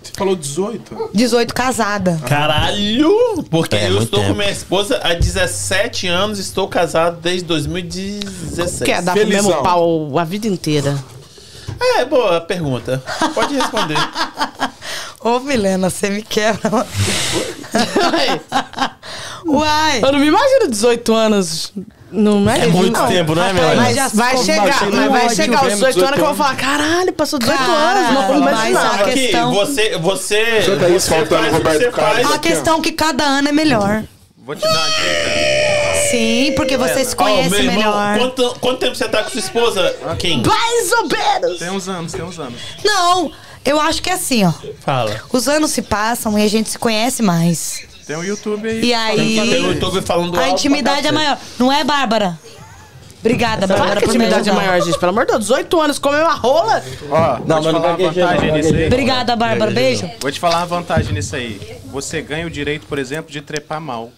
Você 0.02 0.12
falou 0.14 0.36
18? 0.36 1.10
18 1.14 1.54
casada. 1.54 2.20
Caralho! 2.26 3.42
Porque 3.50 3.76
É, 3.76 3.88
eu 3.88 4.02
estou 4.02 4.20
com 4.20 4.26
tempo. 4.26 4.38
minha 4.38 4.50
esposa 4.50 5.00
há 5.02 5.14
17 5.14 6.06
anos, 6.06 6.38
estou 6.38 6.68
casado 6.68 7.18
desde 7.20 7.44
2016. 7.46 8.82
Quer 8.82 9.02
dar 9.02 9.12
pro 9.12 9.20
Felizão. 9.22 9.48
mesmo 9.48 9.62
pau 9.62 10.18
a 10.18 10.24
vida 10.24 10.46
inteira. 10.46 10.96
É, 11.80 12.04
boa 12.04 12.40
pergunta. 12.40 13.02
Pode 13.34 13.54
responder. 13.54 13.96
Ô, 15.24 15.38
Milena, 15.40 15.88
você 15.88 16.10
me 16.10 16.22
quebra. 16.22 16.70
Uai. 19.46 20.00
Eu 20.02 20.12
não 20.12 20.18
me 20.18 20.26
imagino 20.26 20.68
18 20.68 21.14
anos. 21.14 21.72
Não 22.12 22.48
é, 22.50 22.64
É 22.64 22.66
muito 22.66 23.06
tempo, 23.06 23.34
não 23.34 23.42
é, 23.42 23.52
meu? 23.52 23.76
Mas 23.76 23.96
já 23.96 24.08
vai 24.08 24.36
chegar, 24.36 24.90
mas 24.90 25.10
vai 25.10 25.34
chegar 25.34 25.62
os 25.62 25.68
mesmo, 25.68 25.86
18 25.86 25.98
anos 26.04 26.14
que 26.14 26.20
eu 26.20 26.24
vou 26.26 26.32
18 26.34 26.36
falar, 26.36 26.56
caralho, 26.56 27.12
passou 27.14 27.38
18 27.38 27.58
Cara, 27.58 27.98
anos, 28.00 28.12
não 28.12 28.40
mas 28.40 28.52
imaginava. 28.52 28.88
a 28.88 29.00
Aqui, 29.00 29.12
questão- 29.14 29.52
você, 29.54 29.98
você, 29.98 30.42
Escuta 30.58 30.88
isso, 30.90 31.00
você 31.06 31.08
faltando 31.14 31.42
faz 31.42 31.52
Roberto 31.52 31.78
você 31.80 31.90
Carlos. 31.90 32.22
faz. 32.22 32.34
A 32.34 32.38
questão 32.38 32.78
é 32.78 32.82
que 32.82 32.92
cada 32.92 33.24
ano 33.24 33.48
é 33.48 33.52
melhor. 33.52 34.04
Vou 34.44 34.54
te 34.56 34.60
dar 34.62 34.70
uma 34.70 34.86
dica. 34.88 36.10
Sim, 36.10 36.52
porque 36.56 36.76
você 36.76 37.04
se 37.04 37.14
Ó, 37.14 37.16
conhece 37.16 37.54
irmão, 37.54 37.74
melhor. 37.76 38.18
Quanto, 38.18 38.56
quanto 38.60 38.78
tempo 38.80 38.94
você 38.96 39.08
tá 39.08 39.22
com 39.22 39.30
sua 39.30 39.40
esposa, 39.40 39.96
Kim? 40.18 40.42
Mais 40.44 40.92
ou 40.92 41.08
menos. 41.08 41.58
Tem 41.58 41.70
uns 41.70 41.88
anos, 41.88 42.12
tem 42.12 42.22
uns 42.22 42.38
anos. 42.38 42.60
Não, 42.84 43.30
eu 43.64 43.80
acho 43.80 44.02
que 44.02 44.10
é 44.10 44.14
assim, 44.14 44.44
ó. 44.44 44.52
Fala. 44.80 45.22
Os 45.32 45.48
anos 45.48 45.70
se 45.70 45.80
passam 45.80 46.38
e 46.38 46.42
a 46.44 46.48
gente 46.48 46.68
se 46.68 46.78
conhece 46.78 47.22
mais. 47.22 47.84
Tem 48.06 48.16
um 48.16 48.24
YouTube 48.24 48.68
aí. 48.68 48.84
E 48.84 48.94
aí. 48.94 49.36
Tem 49.36 49.64
o 49.64 49.72
YouTube 49.72 50.02
falando 50.02 50.38
A 50.38 50.42
alto 50.44 50.52
intimidade 50.52 51.06
é 51.06 51.12
maior. 51.12 51.38
Não 51.58 51.72
é, 51.72 51.84
Bárbara? 51.84 52.38
Obrigada, 53.20 53.68
Claro 53.68 53.80
Bárbara, 53.82 54.00
que 54.00 54.06
a 54.06 54.08
intimidade 54.08 54.50
é 54.50 54.52
maior, 54.52 54.80
gente. 54.82 54.98
Pelo 54.98 55.10
amor 55.10 55.24
de 55.24 55.30
Deus, 55.30 55.44
18 55.44 55.80
anos, 55.80 55.98
comeu 56.00 56.24
uma 56.24 56.34
rola. 56.34 56.82
Ó, 57.08 57.38
Não, 57.46 57.62
vou 57.62 57.72
te 57.72 57.80
falar 57.80 57.94
uma 57.94 58.10
vantagem 58.10 58.52
nisso 58.52 58.74
aí. 58.74 58.86
Obrigada, 58.86 59.36
Bárbara. 59.36 59.70
Beijo. 59.70 60.10
Vou 60.20 60.32
te 60.32 60.40
falar 60.40 60.58
uma 60.58 60.66
vantagem 60.66 61.14
nisso 61.14 61.36
aí. 61.36 61.78
Você 61.92 62.20
ganha 62.20 62.44
o 62.46 62.50
direito, 62.50 62.84
por 62.86 62.98
exemplo, 62.98 63.30
de 63.30 63.40
trepar 63.40 63.80
mal. 63.80 64.10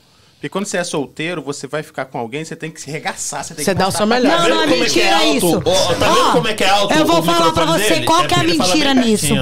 Porque 0.45 0.49
quando 0.49 0.67
você 0.67 0.77
é 0.79 0.85
solteiro, 0.85 1.43
você 1.43 1.67
vai 1.67 1.83
ficar 1.83 2.05
com 2.07 2.19
alguém, 2.19 2.45
você 2.45 2.55
tem 2.55 2.71
que 2.71 2.79
se 2.79 2.91
regaçar, 2.91 3.43
você 3.45 3.55
tem 3.55 3.65
Você 3.65 3.73
que 3.73 3.79
dá 3.79 3.89
o 3.89 3.91
seu 3.91 4.07
melhor. 4.07 4.41
Não, 4.41 4.49
não, 4.49 4.61
é 4.63 4.67
é 4.67 4.77
é 4.77 4.81
mentira 4.81 5.17
alto? 5.17 5.37
isso. 5.37 5.63
Ó, 5.65 5.95
tá 5.95 6.13
vendo 6.13 6.33
como 6.33 6.49
é 6.49 6.55
que 6.55 6.65
é 6.65 6.69
alto 6.69 6.95
Eu 6.95 7.07
vou 7.07 7.21
o 7.21 7.23
falar 7.23 7.53
pra 7.53 7.65
você 7.65 7.89
dele? 7.95 8.07
qual 8.07 8.25
É 8.25 8.27
que 8.27 8.35
é 8.35 8.39
a 8.39 8.45
mentira 8.45 8.95
nisso. 8.95 9.35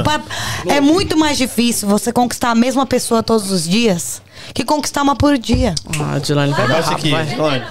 É 0.69 0.81
muito 0.81 1.17
mais 1.17 1.37
difícil 1.39 1.89
você 1.89 2.13
conquistar 2.13 2.51
a 2.51 2.55
mesma 2.55 2.87
pessoa 2.87 3.23
todos 3.23 3.51
os 3.51 3.69
dias 3.69 4.23
que 4.55 4.65
conquistar 4.65 5.03
uma 5.03 5.17
por 5.17 5.37
dia. 5.39 5.75
Ah, 6.01 6.19
Dilane, 6.19 6.53
vai 6.53 6.67
dar 6.69 6.83
Bate 6.83 6.93
aqui, 6.95 7.11
vai. 7.11 7.25
Dilane. 7.27 7.65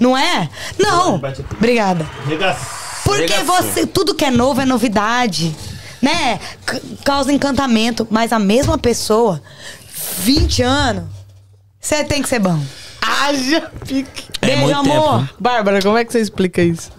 Não 0.00 0.16
é? 0.16 0.48
Não. 0.78 1.16
Obrigada. 1.56 2.06
Regaça- 2.26 2.66
Porque 3.04 3.34
você, 3.40 3.86
tudo 3.86 4.14
que 4.14 4.24
é 4.24 4.30
novo 4.30 4.60
é 4.60 4.64
novidade, 4.64 5.54
né? 6.02 6.40
C- 6.68 6.82
causa 7.04 7.32
encantamento, 7.32 8.06
mas 8.10 8.32
a 8.32 8.38
mesma 8.38 8.76
pessoa, 8.78 9.40
20 10.18 10.62
anos, 10.62 11.04
você 11.80 12.02
tem 12.04 12.22
que 12.22 12.28
ser 12.28 12.38
bom. 12.40 12.58
Haja 13.00 13.70
pique. 13.86 14.24
É 14.40 14.46
Beijo, 14.56 14.74
amor. 14.74 15.20
tempo. 15.20 15.34
Bárbara, 15.38 15.80
como 15.82 15.96
é 15.98 16.04
que 16.04 16.12
você 16.12 16.20
explica 16.20 16.62
isso? 16.62 16.90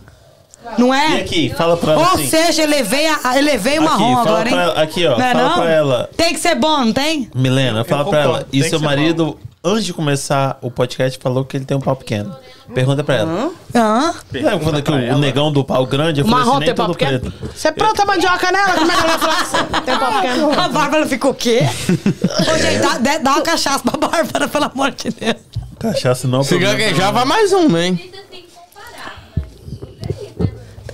Não 0.77 0.93
E 0.93 0.97
é? 1.17 1.21
aqui, 1.21 1.53
fala 1.55 1.77
pra 1.77 1.93
ela 1.93 2.01
Ou 2.01 2.07
assim. 2.15 2.27
seja, 2.29 2.63
elevei, 2.63 3.07
a, 3.07 3.37
elevei 3.37 3.79
o 3.79 3.83
Aqui, 3.83 3.89
marrom 3.91 4.15
fala 4.15 4.29
agora, 4.29 4.49
hein? 4.49 4.55
pra 4.55 4.63
ela- 4.63 4.81
aqui, 4.81 5.05
ó, 5.05 5.17
Não 5.17 5.25
é 5.25 5.31
fala 5.33 5.49
não? 5.49 5.55
pra 5.61 5.71
ela. 5.71 6.09
Tem 6.17 6.33
que 6.33 6.39
ser 6.39 6.55
bom, 6.55 6.85
não 6.85 6.93
tem? 6.93 7.29
Milena, 7.35 7.83
fala 7.83 8.03
pra 8.05 8.19
concordo, 8.23 8.37
ela. 8.39 8.47
E 8.51 8.63
seu 8.63 8.79
marido, 8.79 9.37
antes 9.63 9.85
de 9.85 9.93
começar 9.93 10.57
o 10.61 10.69
podcast, 10.71 11.19
falou 11.21 11.45
que 11.45 11.57
ele 11.57 11.65
tem 11.65 11.75
um 11.77 11.81
pau 11.81 11.95
pequeno. 11.95 12.35
Pergunta 12.73 13.03
pra 13.03 13.15
ela. 13.15 13.51
Hã? 13.75 14.13
Lembra 14.31 14.59
quando 14.59 14.81
que 14.81 14.91
o 14.91 15.17
negão 15.19 15.51
do 15.51 15.63
pau 15.63 15.85
grande, 15.85 16.21
eu 16.21 16.25
O 16.25 16.29
falei 16.29 16.41
assim, 16.41 16.49
marrom 16.51 16.65
tem 16.65 16.73
pau 16.75 16.89
pequeno? 16.89 17.33
Você 17.53 17.71
planta 17.71 18.05
mandioca 18.05 18.51
nela? 18.51 18.73
Como 18.73 18.91
é 18.91 18.95
que 18.95 19.01
ela 19.01 19.17
vai 19.17 19.19
falar 19.19 19.41
assim? 19.41 19.81
Tem 19.85 19.97
pau 19.99 20.13
pequeno? 20.13 20.59
A 20.59 20.67
Bárbara 20.69 21.05
ficou 21.05 21.31
o 21.31 21.35
quê? 21.35 21.59
Ô, 21.61 22.57
gente, 22.57 22.79
dá, 23.01 23.17
dá- 23.19 23.31
uma 23.33 23.41
cachaça 23.41 23.79
pra 23.83 24.07
Bárbara, 24.07 24.47
pelo 24.47 24.65
amor 24.65 24.91
de 24.91 25.11
Deus. 25.11 25.35
Cachaça 25.77 26.27
não, 26.27 26.41
Se 26.41 26.49
problema. 26.49 26.73
gaguejar, 26.73 27.13
vai 27.13 27.25
mais 27.25 27.53
um, 27.53 27.77
hein? 27.77 28.11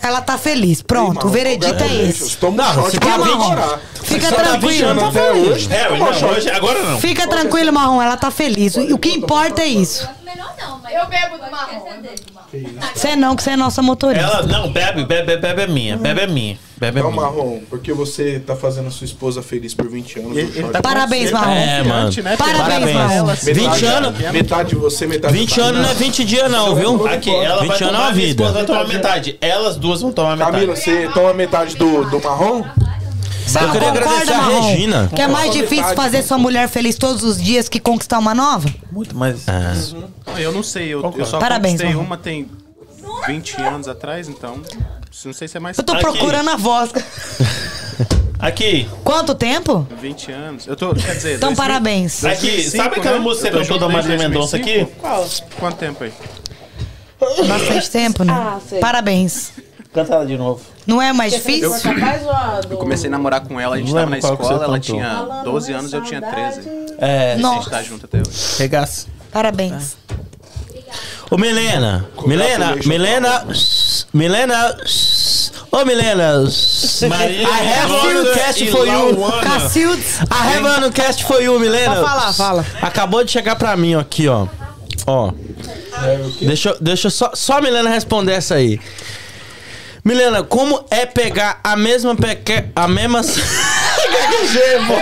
Ela 0.02 0.22
tá 0.22 0.38
feliz. 0.38 0.82
Pronto, 0.82 1.28
o 1.28 1.30
veredito 1.30 1.84
é 1.84 2.04
esse. 2.10 2.36
Toma 2.38 2.64
Não, 2.64 2.74
shot 2.86 3.00
pra 3.00 3.10
tá 3.12 3.18
comemorar. 3.20 3.80
Fica 4.04 4.28
Você 4.30 4.36
tá 4.36 4.42
20 4.58 4.60
tranquilo. 4.60 5.06
até 5.06 5.32
hoje. 5.32 5.70
É, 5.72 6.26
hoje, 6.26 6.50
agora 6.50 6.82
não. 6.84 7.00
Fica 7.00 7.28
tranquilo, 7.28 7.72
Marrom, 7.72 8.02
ela 8.02 8.18
tá 8.18 8.32
feliz. 8.32 8.76
O 8.76 8.98
que 8.98 9.10
importa 9.10 9.62
é 9.62 9.68
isso. 9.68 10.10
Melhor 10.34 10.54
não, 10.60 10.80
mas 10.82 10.94
Eu 10.94 11.06
bebo 11.08 11.38
do 11.44 11.52
marrom. 11.52 11.84
Você 12.96 13.16
não, 13.16 13.36
que 13.36 13.44
você 13.44 13.52
é 13.52 13.56
nossa 13.58 13.82
motorista. 13.82 14.26
Ela, 14.26 14.44
não, 14.44 14.70
bebe, 14.72 15.04
bebe, 15.06 15.38
bebe 15.38 15.62
é 15.64 15.68
minha. 15.68 15.98
Bebe 15.98 16.22
é 16.22 16.28
minha. 16.28 16.58
Bebe 16.78 16.98
é 16.98 17.00
Então, 17.02 17.12
minha. 17.12 17.24
Marrom, 17.24 17.60
porque 17.70 17.94
você 17.94 18.40
tá 18.40 18.56
fazendo 18.56 18.88
a 18.88 18.92
sua 18.92 19.06
esposa 19.06 19.42
feliz 19.44 19.74
por 19.74 19.88
20 19.88 20.20
anos. 20.20 20.38
Ele, 20.38 20.52
o 20.52 20.60
ele 20.66 20.70
tá 20.70 20.82
Parabéns, 20.82 21.30
confiante, 21.32 21.48
Marrom. 21.48 21.62
É, 21.62 21.84
mano. 21.84 22.12
né? 22.24 22.38
Parabéns, 22.38 22.68
Parabéns. 22.68 22.94
Marrom. 22.96 23.26
Metade- 23.28 23.54
20 23.54 23.86
anos. 23.86 24.20
Metade 24.32 24.70
de 24.70 24.76
você, 24.76 25.08
metade 25.08 25.34
20 25.34 25.56
do 25.56 25.62
anos 25.64 25.82
não 25.82 25.90
é 25.90 25.94
20 25.94 26.24
dias, 26.26 26.52
não, 26.52 26.76
viu? 26.76 27.08
Aqui, 27.08 27.30
ela 27.30 27.62
20 27.62 27.68
vai 27.70 27.78
anos 27.78 27.82
é 27.82 27.86
uma 27.86 28.00
minha 28.00 28.14
vida. 28.14 28.30
esposa 28.44 28.54
vai 28.54 28.66
tomar 28.66 28.88
metade. 28.88 29.38
Elas 29.40 29.76
duas 29.78 30.02
vão 30.02 30.12
tomar 30.12 30.36
metade. 30.36 30.52
Camila, 30.54 30.76
você 30.76 31.08
toma 31.14 31.34
metade 31.34 31.76
do, 31.76 32.10
do 32.10 32.20
marrom? 32.24 32.64
Eu 33.60 33.72
queria 33.72 33.90
agradecer 33.90 34.32
a 34.34 34.38
Marrom? 34.38 34.62
Regina. 34.62 35.10
Que 35.16 35.22
é 35.22 35.28
mais 35.28 35.52
difícil 35.52 35.96
fazer 35.96 36.24
sua 36.24 36.38
mulher 36.38 36.68
feliz 36.70 36.96
todos 36.98 37.24
os 37.24 37.42
dias 37.42 37.68
que 37.70 37.80
conquistar 37.80 38.20
uma 38.20 38.34
nova? 38.36 38.70
Muito 38.92 39.16
mais. 39.16 39.46
Não, 39.48 40.38
Eu 40.38 40.52
não 40.52 40.64
sei, 40.64 40.88
eu, 40.90 41.14
eu 41.18 41.26
só 41.26 41.40
Parabéns, 41.40 41.74
conquistei 41.74 41.94
Marrom. 41.96 42.06
uma 42.08 42.18
tem 42.18 42.50
20 43.28 43.62
anos 43.62 43.88
atrás, 43.88 44.28
então 44.30 44.62
não 45.26 45.34
sei 45.34 45.48
se 45.48 45.58
é 45.58 45.60
mais 45.60 45.78
Eu 45.78 45.84
tô 45.84 45.94
Aqui. 45.94 46.02
procurando 46.02 46.50
a 46.50 46.56
voz. 46.56 46.92
Aqui, 48.40 48.90
Quanto 49.04 49.36
tempo? 49.36 49.88
20 50.02 50.32
anos. 50.32 50.66
Eu 50.68 50.76
tô, 50.76 50.96
quer 50.96 51.14
dizer, 51.16 51.36
Então, 51.36 51.50
2000 51.50 51.56
parabéns. 51.56 52.26
aqui, 52.26 52.48
2005, 52.48 52.78
sabe 52.78 52.96
aquela 53.00 53.18
né? 53.20 53.24
música 53.24 53.48
Eu 53.50 53.52
tô 53.52 53.60
que 53.60 53.68
cantou 53.68 53.88
da 53.88 53.94
Marília 53.94 54.18
Mendonça 54.18 54.58
aqui? 54.58 54.80
2005? 54.80 55.00
Qual? 55.00 55.30
Quanto 55.60 55.78
tempo 55.78 56.04
aí? 56.04 56.12
Bastante 57.48 57.92
tempo, 57.92 58.24
né? 58.24 58.34
Ah, 58.34 58.60
sei. 58.68 58.80
Parabéns. 58.80 59.52
Canta 59.94 60.14
ela 60.16 60.26
de 60.26 60.38
novo. 60.38 60.62
Não 60.88 61.02
é 61.02 61.12
mais 61.12 61.34
difícil? 61.34 61.70
Capaz 61.82 62.22
Eu 62.70 62.78
comecei 62.78 63.08
a 63.08 63.12
namorar 63.12 63.42
com 63.42 63.60
ela, 63.60 63.76
a 63.76 63.78
gente 63.80 63.90
Não 63.90 63.96
tava 64.00 64.10
na 64.10 64.18
escola, 64.18 64.54
ela 64.54 64.60
cantou. 64.60 64.80
tinha 64.80 65.42
12 65.44 65.74
anos, 65.74 65.94
eu 65.94 66.02
tinha 66.02 66.22
13. 66.22 66.62
É, 66.98 67.32
A 67.32 67.36
gente 67.36 67.42
Nossa, 67.42 67.70
tá 67.70 67.84
junto 67.84 68.06
até 68.06 68.20
hoje. 68.20 68.30
regaça. 68.58 69.08
parabéns. 69.32 69.98
Ô, 71.30 71.38
Milena. 71.38 72.06
Milena, 72.26 72.76
Milena. 72.86 73.48
Milena. 74.14 74.78
Ô, 75.72 75.86
Milena. 75.86 76.44
Maria, 77.10 77.48
I 77.48 77.68
have 77.68 78.28
a 78.30 78.34
cast 78.34 78.68
for 78.72 78.86
you. 78.86 79.18
Cacildes. 79.42 80.20
I 80.30 80.58
have 80.58 80.86
a 80.86 80.92
cast 80.92 81.24
for 81.24 81.42
you, 81.42 81.58
Milena. 81.60 81.96
Pode 81.96 82.08
falar, 82.08 82.34
fala. 82.34 82.66
Acabou 82.82 83.24
de 83.24 83.32
chegar 83.32 83.56
pra 83.56 83.76
mim 83.78 83.96
aqui, 83.96 84.28
ó. 84.28 84.48
Ó. 85.08 85.32
Deixa, 86.42 86.70
eu- 86.70 86.78
deixa 86.82 87.08
eu 87.08 87.12
só, 87.12 87.32
só 87.34 87.58
a 87.58 87.62
Milena 87.62 87.90
responder 87.90 88.34
essa 88.34 88.56
aí. 88.56 88.80
Milena, 90.04 90.42
como 90.44 90.84
é 90.90 91.06
pegar 91.06 91.60
a 91.64 91.76
mesma 91.76 92.16
peque... 92.16 92.66
a 92.76 92.88
mesma... 92.88 93.22
Gaguejei, 93.22 94.80
mano. 94.80 95.02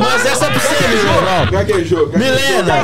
Mas 0.00 0.26
essa 0.26 0.46
é 0.46 0.50
pra 0.50 0.58
você, 0.58 0.88
Milena. 0.88 1.50
Gaguejou, 1.50 2.08
Milena, 2.08 2.82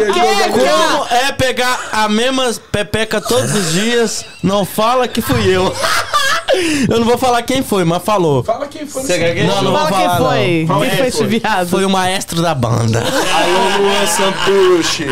como 0.52 1.06
é 1.10 1.32
pegar 1.32 1.89
a 1.93 2.09
mesma 2.09 2.52
pepeca 2.70 3.20
todos 3.20 3.55
os 3.55 3.73
dias? 3.73 4.24
Não 4.43 4.64
fala 4.64 5.09
que 5.09 5.23
fui 5.23 5.48
eu. 5.48 5.74
Eu 6.88 6.98
não 7.00 7.06
vou 7.06 7.16
falar 7.18 7.42
quem 7.42 7.62
foi, 7.62 7.84
mas 7.84 8.02
falou. 8.02 8.42
Fala 8.44 8.66
quem 8.66 8.86
foi 8.86 9.02
Você 9.02 9.18
nesse- 9.18 9.24
gaguejou? 9.24 9.54
Não, 9.56 9.62
não 9.62 9.70
vou 9.72 9.80
Fala 9.80 9.90
falar, 9.90 10.08
quem 10.38 10.66
foi. 10.66 10.66
não. 10.74 10.80
Quem 10.80 10.90
foi 10.98 11.06
esse 11.08 11.24
viado? 11.24 11.68
Foi 11.68 11.84
o 11.84 11.90
maestro 11.90 12.42
da 12.42 12.54
banda. 12.54 13.00
Alô, 13.00 13.82
Luan 13.84 14.06
Santucci. 14.06 15.06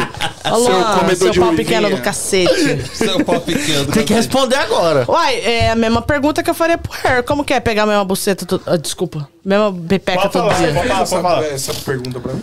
Ô, 0.44 0.48
Seu 0.64 0.72
Luan, 0.72 0.98
comedor 0.98 1.16
seu 1.16 1.30
de 1.30 1.40
pau 1.40 1.48
uivinha. 1.50 1.66
pequeno 1.68 1.90
do 1.96 2.02
cacete. 2.02 2.82
Seu 2.94 3.24
pau 3.24 3.40
pequeno. 3.40 3.86
Tem 3.92 4.04
que 4.04 4.12
responder 4.14 4.56
agora. 4.56 5.04
Uai, 5.08 5.36
é 5.40 5.70
a 5.70 5.76
mesma 5.76 6.02
pergunta 6.02 6.42
que 6.42 6.50
eu 6.50 6.54
faria 6.54 6.76
pro 6.78 6.92
Harry. 7.02 7.22
Como 7.22 7.44
que 7.44 7.52
é 7.54 7.60
pegar 7.60 7.84
a 7.84 7.86
mesma 7.86 8.04
buceta? 8.04 8.44
todo- 8.46 8.62
ah, 8.66 8.76
desculpa. 8.76 9.28
Mesma 9.44 9.72
pepeca 9.72 10.20
Pode 10.22 10.32
todo 10.32 10.42
falar, 10.42 10.54
dia? 10.58 10.72
pode 10.74 10.88
falar, 10.88 11.02
Essa, 11.02 11.16
pode 11.16 11.22
falar. 11.22 11.44
essa 11.46 11.74
pergunta 11.74 12.20
pra 12.20 12.32
mim? 12.34 12.42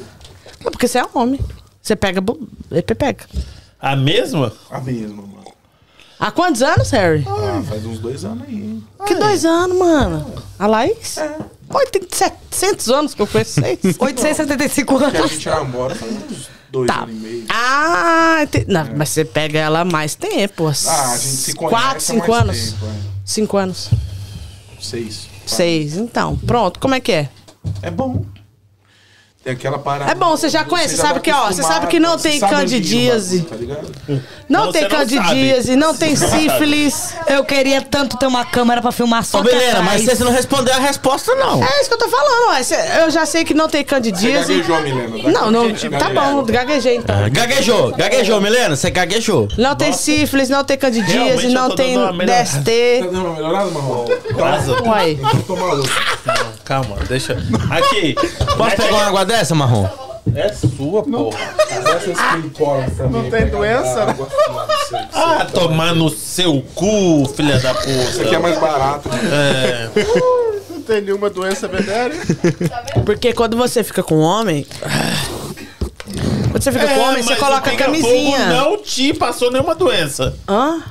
Não, 0.64 0.72
porque 0.72 0.88
você 0.88 1.00
é 1.00 1.06
homem. 1.14 1.40
Você 1.82 1.96
pega 1.96 2.20
bu- 2.20 2.48
é 2.72 2.82
pepeca. 2.82 3.26
A 3.80 3.96
mesma? 3.96 4.52
A 4.72 4.80
mesma, 4.80 5.22
mano. 5.22 5.38
Há 6.20 6.32
quantos 6.32 6.62
anos, 6.64 6.90
Harry? 6.92 7.24
Ah, 7.28 7.62
faz 7.68 7.86
uns 7.86 8.00
dois 8.00 8.26
anos 8.26 8.44
aí. 8.48 8.56
hein? 8.56 8.84
Que 9.06 9.16
dois 9.16 9.46
anos, 9.46 9.78
mano. 9.78 10.34
A 10.58 10.66
Laís? 10.68 11.18
É. 11.18 11.38
Tem 11.92 12.02
700 12.10 12.90
anos 12.90 13.14
que 13.14 13.22
eu 13.22 13.28
conheço 13.28 13.62
vocês. 13.62 13.80
875 14.00 14.98
Que 14.98 15.04
a 15.04 15.08
anos. 15.08 15.32
gente 15.32 15.48
namora 15.50 15.94
faz 15.96 16.12
uns 16.12 16.50
dois 16.72 16.88
Tá. 16.88 17.04
anos 17.04 17.16
e 17.16 17.20
meio. 17.20 17.46
Ah, 17.50 18.40
não, 18.68 18.90
mas 18.96 19.10
você 19.10 19.26
pega 19.26 19.60
ela 19.60 19.82
há 19.82 19.86
mais 19.86 20.16
tempo. 20.16 20.68
Ah, 20.68 21.12
a 21.12 21.18
gente 21.18 21.28
se 21.36 21.54
conhece 21.54 21.76
Quatro, 21.76 22.02
cinco 22.02 22.32
mais 22.32 22.42
anos. 22.44 22.72
tempo, 22.72 22.86
é. 22.86 22.96
Cinco 23.26 23.58
anos. 23.58 23.90
Seis. 24.82 25.28
Seis. 25.46 25.98
Então, 25.98 26.36
pronto. 26.38 26.80
Como 26.80 26.96
é 26.96 27.00
que 27.00 27.12
é? 27.12 27.30
É 27.82 27.92
bom. 27.92 28.26
Tem 29.48 29.54
aquela 29.54 29.80
parada. 29.80 30.12
É 30.12 30.14
bom, 30.16 30.32
você 30.32 30.50
já 30.50 30.66
conhece, 30.66 30.98
já 30.98 31.04
sabe 31.04 31.14
tá 31.14 31.20
que, 31.22 31.32
ó, 31.32 31.46
você 31.48 31.64
sabe 31.64 31.88
que 31.88 32.02
não 32.02 32.18
tem 32.18 32.38
você 32.38 32.46
candidíase. 32.50 33.44
Tá 33.44 33.56
ligado? 33.56 33.88
Não, 34.50 34.66
Não, 34.66 34.72
tem 34.74 34.82
você 34.84 34.90
não 34.90 34.98
candidíase, 35.00 35.76
não, 35.78 35.96
tem 35.96 36.16
sífilis. 36.18 37.14
Eu 37.28 37.46
queria 37.46 37.82
tanto 37.82 38.18
ter 38.18 38.28
uma 38.28 38.44
câmera 38.44 38.82
pra 38.82 38.92
filmar 38.92 39.24
só 39.24 39.40
Ô, 39.40 39.44
que 39.44 39.56
Milena, 39.56 39.82
mas 39.84 40.04
você 40.04 40.22
não 40.22 40.34
respondeu 40.34 40.74
a 40.74 40.80
resposta, 40.80 41.34
não. 41.36 41.64
É 41.64 41.80
isso 41.80 41.88
que 41.88 41.94
eu 41.94 41.98
tô 41.98 42.10
falando, 42.10 42.50
ué. 42.50 43.04
Eu 43.06 43.10
já 43.10 43.26
sei 43.26 43.46
que 43.46 43.54
não 43.54 43.70
tem 43.70 43.84
Você 43.84 43.86
candidíase. 43.86 44.54
gaguejou, 44.62 44.82
Milena. 44.82 45.24
tá? 45.24 45.32
Não, 45.32 45.50
não. 45.52 45.74
Tá 45.98 46.10
bom, 46.10 46.44
gaguejei 46.44 46.98
então. 46.98 47.16
Ah, 47.16 47.30
Gaguejou, 47.30 47.92
gaguejou, 47.96 48.42
Milena, 48.42 48.76
você 48.76 48.90
gaguejou. 48.92 49.48
Não 49.58 49.78
tem 49.78 49.94
sífilis, 49.94 50.50
não 50.50 50.66
tem 50.66 50.78
candidíase, 50.78 51.48
não 51.48 51.74
tem 51.74 51.92
melhorada. 51.98 52.26
Tá 52.26 52.44
DST. 52.44 53.00
dando 53.04 53.20
uma 53.22 53.34
melhorada, 53.34 53.72
Marrom? 53.72 54.06
Uai. 54.86 55.18
Calma, 56.66 56.98
deixa. 57.08 57.34
Aqui. 57.72 58.14
Posso 58.58 58.76
pegar 58.76 58.92
uma 58.94 59.04
água 59.06 59.26
dessa, 59.38 59.54
Marrom? 59.54 59.88
É 60.36 60.52
sua, 60.52 61.04
porra. 61.04 61.38
Pra 62.96 63.08
mim. 63.08 63.12
Não 63.12 63.30
tem 63.30 63.48
doença, 63.48 64.06
né? 64.06 64.16
Ah, 65.14 65.46
tomar 65.46 65.94
no 65.96 66.10
seu 66.10 66.62
cu, 66.76 67.26
filha 67.36 67.60
da 67.60 67.74
puta. 67.74 67.90
Isso 67.90 68.22
aqui 68.24 68.36
é 68.36 68.40
mais 68.40 68.60
barato. 68.60 69.08
né? 69.10 69.90
Não 70.70 70.82
tem 70.82 71.02
nenhuma 71.02 71.30
doença 71.30 71.68
venérea. 71.68 72.18
Porque 73.06 73.32
quando 73.34 73.56
você 73.56 73.84
fica 73.84 74.04
com 74.04 74.20
homem. 74.20 74.66
Quando 76.52 76.64
você 76.64 76.72
fica 76.72 76.88
com 76.88 77.00
homem, 77.00 77.24
você 77.24 77.34
É, 77.34 77.36
mas 77.36 77.40
coloca 77.40 77.72
a 77.72 77.76
camisinha. 77.76 78.48
não 78.48 78.78
te 78.82 79.14
passou 79.14 79.52
nenhuma 79.52 79.76
doença. 79.76 80.36
Hã? 80.48 80.82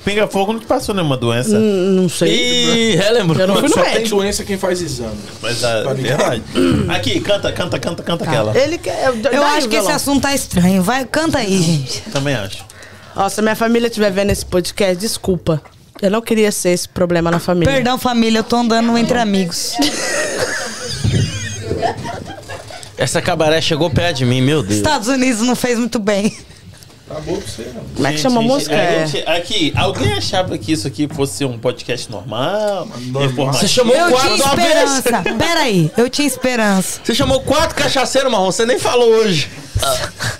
O 0.00 0.02
pinga-fogo 0.02 0.54
não 0.54 0.60
te 0.60 0.64
passou 0.64 0.94
nenhuma 0.94 1.14
doença. 1.16 1.58
Não 1.58 2.08
sei. 2.08 2.92
Ih, 2.92 2.96
relembrou. 2.96 3.38
Eu 3.38 3.46
não 3.48 3.54
fui 3.56 3.64
no 3.68 3.74
Só 3.74 3.82
tem 3.82 3.94
médico. 3.96 4.16
doença 4.16 4.44
quem 4.44 4.56
faz 4.56 4.80
exame. 4.80 5.18
Mas 5.42 5.62
é 5.62 5.82
Tá 5.82 5.92
ligado? 5.92 6.18
verdade. 6.18 6.42
Aqui, 6.88 7.20
canta, 7.20 7.52
canta, 7.52 7.78
canta, 7.78 8.02
canta 8.02 8.24
aquela. 8.24 8.56
Ele 8.58 8.78
quer. 8.78 9.12
Eu 9.30 9.44
acho 9.44 9.68
que 9.68 9.76
esse 9.76 9.90
assunto 9.90 10.22
tá 10.22 10.34
estranho. 10.34 10.82
Vai, 10.82 11.04
canta 11.04 11.36
aí, 11.38 11.60
gente. 11.62 12.00
Também 12.10 12.34
acho. 12.34 12.64
Ó, 13.14 13.28
se 13.28 13.40
a 13.40 13.42
minha 13.42 13.54
família 13.56 13.88
estiver 13.88 14.10
vendo 14.10 14.30
esse 14.30 14.46
podcast, 14.46 14.96
desculpa. 14.96 15.60
Eu 16.00 16.10
não 16.10 16.22
queria 16.22 16.50
ser 16.50 16.70
esse 16.70 16.88
problema 16.88 17.30
na 17.30 17.38
família. 17.38 17.70
Perdão, 17.74 17.98
família, 17.98 18.38
eu 18.38 18.44
tô 18.44 18.56
andando 18.56 18.96
entre 18.96 19.18
amigos. 19.18 19.74
Essa 22.96 23.20
cabaré 23.20 23.60
chegou 23.60 23.90
perto 23.90 24.18
de 24.18 24.24
mim, 24.26 24.40
meu 24.40 24.62
Deus. 24.62 24.76
Estados 24.76 25.08
Unidos 25.08 25.40
não 25.42 25.54
fez 25.56 25.78
muito 25.78 25.98
bem. 25.98 26.34
Tá 27.12 27.18
bom 27.26 27.34
pra 27.36 27.40
você, 27.44 27.72
não. 27.74 27.82
Como 27.96 28.06
é 28.06 28.12
que 28.12 28.18
chama 28.18 28.38
a 28.38 28.42
música? 28.42 28.72
a 28.72 28.78
É. 28.78 29.04
gente- 29.06 29.28
aqui, 29.28 29.72
alguém 29.76 30.12
achava 30.12 30.56
que 30.56 30.70
isso 30.70 30.86
aqui 30.86 31.08
fosse 31.12 31.44
um 31.44 31.58
podcast 31.58 32.08
normal? 32.08 32.86
informativo? 33.24 33.52
Você 33.52 33.66
chamou 33.66 33.96
Eu 33.96 34.10
quatro 34.12 34.34
tinha 34.36 34.46
esperança. 34.46 35.22
Pera 35.36 35.60
aí, 35.60 35.90
eu 35.96 36.08
tinha 36.08 36.28
esperança. 36.28 37.00
Você 37.02 37.12
chamou 37.12 37.40
quatro 37.40 37.74
cachaceiros, 37.74 38.30
Marrom, 38.30 38.52
você 38.52 38.64
nem 38.64 38.78
falou 38.78 39.08
hoje. 39.08 39.48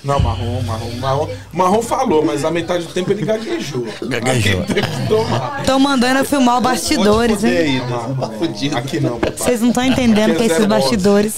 Não, 0.01 0.17
Marrom, 0.19 0.61
Marrom, 0.61 0.91
Marrom. 0.99 1.27
Marrom 1.51 1.81
falou, 1.81 2.23
mas 2.23 2.45
a 2.45 2.51
metade 2.51 2.85
do 2.85 2.93
tempo 2.93 3.11
ele 3.11 3.25
gaguejou. 3.25 3.85
Gaguejou. 4.03 4.63
Tô 5.65 5.77
mandando 5.77 6.19
eu 6.19 6.25
filmar 6.25 6.57
o 6.57 6.61
bastidores, 6.61 7.43
hein? 7.43 7.57
aí, 7.57 7.81
Tá 7.81 8.29
fudido. 8.39 8.77
Aqui 8.77 8.99
não, 9.01 9.19
papai. 9.19 9.35
Vocês 9.37 9.59
não 9.59 9.69
estão 9.69 9.83
entendendo 9.83 10.31
o 10.31 10.35
que 10.37 10.43
é 10.43 10.45
esses 10.45 10.65
bastidores. 10.65 11.33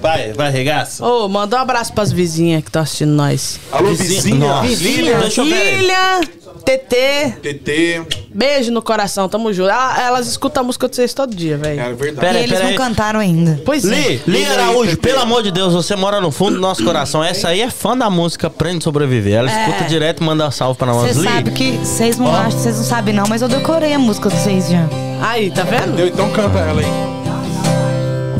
Vai, 0.00 0.32
vai, 0.32 0.50
regaça. 0.50 1.04
Ô, 1.04 1.28
manda 1.28 1.56
um 1.56 1.60
abraço 1.60 1.92
pras 1.92 2.10
vizinhas 2.10 2.62
que 2.62 2.68
estão 2.68 2.82
assistindo 2.82 3.10
nós. 3.12 3.60
Alô, 3.70 3.88
vizinha. 3.94 4.36
Nossa. 4.38 4.66
Vizinha, 4.68 5.18
deixa 5.18 5.40
eu 5.42 5.44
ver. 5.44 5.78
Filha, 5.78 6.20
TT, 6.64 7.34
TT. 7.42 8.02
beijo 8.34 8.70
no 8.70 8.80
coração, 8.82 9.28
tamo 9.28 9.52
junto. 9.52 9.70
Elas 9.70 10.26
escutam 10.26 10.62
a 10.62 10.66
música 10.66 10.88
de 10.88 10.96
vocês 10.96 11.12
todo 11.14 11.34
dia, 11.34 11.56
velho. 11.56 11.80
É 11.80 11.92
verdade. 11.92 12.14
Pera 12.20 12.32
E 12.32 12.36
aí, 12.38 12.42
eles 12.44 12.52
pera 12.52 12.64
não 12.64 12.70
aí. 12.70 12.76
cantaram 12.76 13.20
ainda. 13.20 13.60
Pois 13.64 13.84
é. 13.84 13.88
Li, 13.90 14.22
Li 14.26 14.44
Araújo, 14.46 14.96
pelo 14.98 15.20
amor 15.20 15.42
de 15.42 15.50
Deus, 15.50 15.72
você 15.74 15.94
mora 15.96 16.20
no 16.20 16.30
fundo 16.30 16.54
do 16.54 16.60
nosso 16.60 16.84
coração. 16.84 17.22
Essa 17.22 17.48
aí 17.48 17.60
é 17.60 17.70
fã 17.70 17.96
da 17.96 18.08
música 18.10 18.46
Aprende 18.46 18.78
a 18.78 18.80
Sobreviver. 18.82 19.34
Ela 19.34 19.50
escuta 19.50 19.84
direto 19.84 20.22
e 20.22 20.24
manda 20.26 20.46
um 20.46 20.50
salve 20.50 20.78
pra 20.78 20.86
nós. 20.92 21.14
Você 21.14 21.20
Li, 21.20 21.28
sabe 21.28 21.50
que 21.50 21.72
vocês 21.78 22.18
não 22.18 22.34
acham, 22.34 22.58
vocês 22.58 22.76
não 22.76 22.84
sabem 22.84 23.14
não, 23.14 23.24
mas 23.28 23.42
eu 23.42 23.48
decorei 23.48 23.92
a 23.94 23.98
música 23.98 24.28
de 24.28 24.36
vocês 24.36 24.68
já. 24.70 24.86
Aí, 25.22 25.50
tá 25.50 25.62
vendo? 25.62 25.94
Deu, 25.96 26.08
então 26.08 26.30
canta 26.30 26.58
ela 26.58 26.80
aí. 26.80 27.19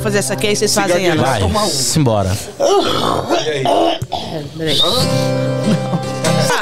Vou 0.00 0.04
fazer 0.04 0.18
essa 0.20 0.32
aqui, 0.32 0.46
aí 0.46 0.56
vocês 0.56 0.70
Se 0.70 0.80
fazem 0.80 1.06
ela. 1.08 1.22
vai, 1.22 1.42
um. 1.42 1.68
simbora. 1.68 2.30
Aí? 3.38 3.62
Peraí. 4.56 4.78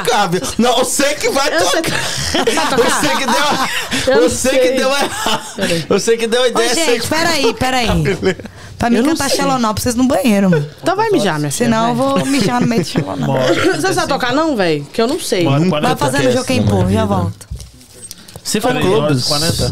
Cabe. 0.05 0.41
Não, 0.57 0.77
você 0.79 1.13
que 1.15 1.29
vai 1.29 1.53
Eu 1.55 1.65
sei 1.65 1.81
tocar. 1.81 1.99
Você 2.03 2.43
tocar? 2.75 3.17
que 3.17 3.25
deu. 3.25 4.15
Eu 4.15 4.29
Você 4.29 4.49
sei. 4.49 4.59
que 4.59 4.71
deu 4.77 4.89
errado. 4.89 5.41
Você 5.87 6.17
que 6.17 6.27
deu 6.27 6.41
a 6.41 6.43
Ô, 6.43 6.47
ideia. 6.47 6.75
gente, 6.75 7.07
peraí, 7.07 7.53
peraí. 7.53 7.87
Pra 8.77 8.89
mim 8.89 9.03
cantar 9.03 9.29
sei. 9.29 9.37
Xelonó, 9.37 9.73
preciso 9.73 9.95
ir 9.95 9.99
no 9.99 10.07
banheiro, 10.07 10.49
mano. 10.49 10.69
Então 10.81 10.95
vai 10.97 11.09
mijar, 11.09 11.39
minha. 11.39 11.51
Senão 11.51 11.89
eu 11.89 11.95
vou 11.95 12.25
mijar 12.25 12.59
no 12.59 12.67
meio 12.67 12.81
do 12.81 12.87
Xelonó. 12.87 13.37
Você 13.75 13.93
sabe 13.93 14.07
tocar 14.09 14.33
não, 14.33 14.55
velho? 14.57 14.85
Que 14.91 15.01
eu 15.01 15.07
não 15.07 15.19
sei. 15.19 15.45
Vai 15.45 15.95
fazendo 15.95 16.29
Joaquim 16.33 16.59
na 16.59 16.65
minha 16.65 16.83
Pô, 16.85 16.91
já 16.91 17.05
volto. 17.05 17.47
Se 18.43 18.59
for 18.59 18.73
Peraí, 18.73 18.85
uma 18.85 18.97
hora 19.05 19.13
e 19.13 19.21
clubes. 19.21 19.69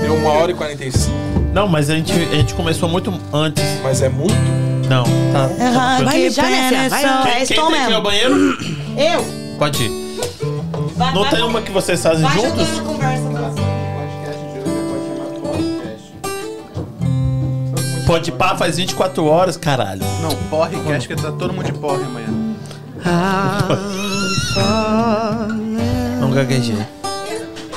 40. 0.00 0.02
Deu 0.02 0.14
uma 0.14 0.30
hora 0.32 0.50
e 0.50 0.54
45. 0.54 1.10
Não, 1.52 1.68
mas 1.68 1.90
a 1.90 1.94
gente, 1.94 2.12
a 2.12 2.34
gente 2.36 2.54
começou 2.54 2.88
muito 2.88 3.12
antes. 3.32 3.64
Mas 3.82 4.02
é 4.02 4.08
muito? 4.08 4.34
Não, 4.88 5.04
tá. 5.32 5.46
Vai 5.46 6.04
Vai 6.04 6.18
mijar, 6.18 6.46
minha 6.46 6.68
filha, 6.68 6.88
vai. 6.88 7.00
Quem, 7.00 7.10
É 7.10 7.34
quem 7.34 7.42
isso 7.42 7.54
tem 7.54 7.84
que 7.84 7.90
ir 7.90 7.94
ao 7.94 8.02
banheiro? 8.02 8.34
Eu? 8.96 9.56
Pode 9.58 9.82
ir. 9.84 9.90
Não 11.14 11.24
tem 11.28 11.42
uma 11.42 11.62
que 11.62 11.70
vocês 11.70 12.02
fazem 12.02 12.28
juntos? 12.30 12.68
Pode 18.06 18.32
pá, 18.32 18.56
faz 18.56 18.76
24 18.76 19.24
horas, 19.24 19.56
caralho. 19.56 20.02
Não, 20.20 20.30
porre, 20.48 20.76
que 20.80 20.92
acho 20.92 21.06
que 21.06 21.14
tá 21.14 21.30
todo 21.30 21.52
mundo 21.52 21.66
de 21.66 21.72
porre 21.72 22.02
amanhã. 22.02 22.28
Não 26.20 26.30
gaguejei. 26.32 26.84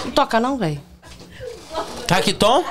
Não 0.03 0.11
toca 0.11 0.39
não, 0.39 0.57
velho. 0.57 0.81
Caquiton? 2.15 2.63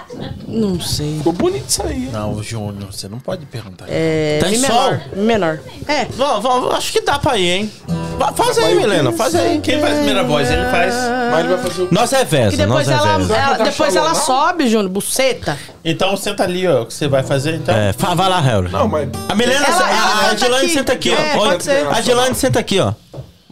Não 0.47 0.81
sei. 0.81 1.19
Ficou 1.19 1.32
bonito 1.32 1.64
isso 1.69 1.82
aí. 1.82 2.09
Não, 2.12 2.43
Júnior, 2.43 2.93
você 2.93 3.09
não 3.09 3.19
pode 3.19 3.44
perguntar. 3.47 3.86
É, 3.89 4.39
Tá 4.40 4.48
em 4.51 4.59
menor. 4.59 5.01
Mi 5.14 5.23
menor. 5.24 5.60
É. 5.89 6.05
Vamos, 6.16 6.43
vamos, 6.43 6.74
acho 6.74 6.93
que 6.93 7.01
dá 7.01 7.19
pra 7.19 7.36
ir, 7.36 7.48
hein? 7.51 7.73
Faz 8.36 8.56
aí, 8.59 8.74
Milena, 8.77 9.10
faz 9.12 9.35
aí. 9.35 9.60
Quem 9.60 9.81
faz 9.81 9.94
a 9.94 9.97
primeira 9.97 10.23
voz? 10.23 10.48
Ele 10.51 10.64
faz. 10.70 10.94
Mas 11.31 11.40
ele 11.40 11.48
vai 11.55 11.59
fazer 11.59 11.82
o 11.82 11.89
Nós 11.90 12.12
é 12.12 12.24
Vesa, 12.24 12.56
depois 12.56 12.86
nós 12.86 12.89
é 12.89 12.93
ela, 12.93 13.19
Vesa. 13.19 13.36
ela- 13.36 13.59
depois 13.64 13.97
ela 13.97 14.14
sobe, 14.14 14.69
Júnior, 14.69 14.89
buceta. 14.90 15.59
Então 15.85 16.16
senta 16.16 16.44
ali, 16.44 16.66
ó, 16.69 16.82
o 16.82 16.86
que 16.86 16.94
você 16.94 17.09
vai 17.09 17.23
fazer, 17.24 17.55
então. 17.56 17.74
É, 17.74 17.93
fa- 17.93 18.14
vai 18.14 18.28
lá, 18.28 18.39
Harry. 18.40 18.69
Não, 18.70 18.86
mas. 18.86 19.09
A 19.28 19.35
Milena, 19.35 19.66
Ela- 19.66 19.85
a- 19.86 19.90
ela 20.40 20.56
a 20.56 20.60
aqui. 20.60 20.69
senta 20.69 20.93
aqui, 20.93 21.10
ó. 21.10 21.14
É, 21.20 21.35
Ó, 21.36 21.47
pode 21.48 21.64
ser. 21.64 21.86
A 21.89 21.97
Adilane 21.97 22.35
senta 22.36 22.60
aqui, 22.60 22.78
ó. 22.78 22.93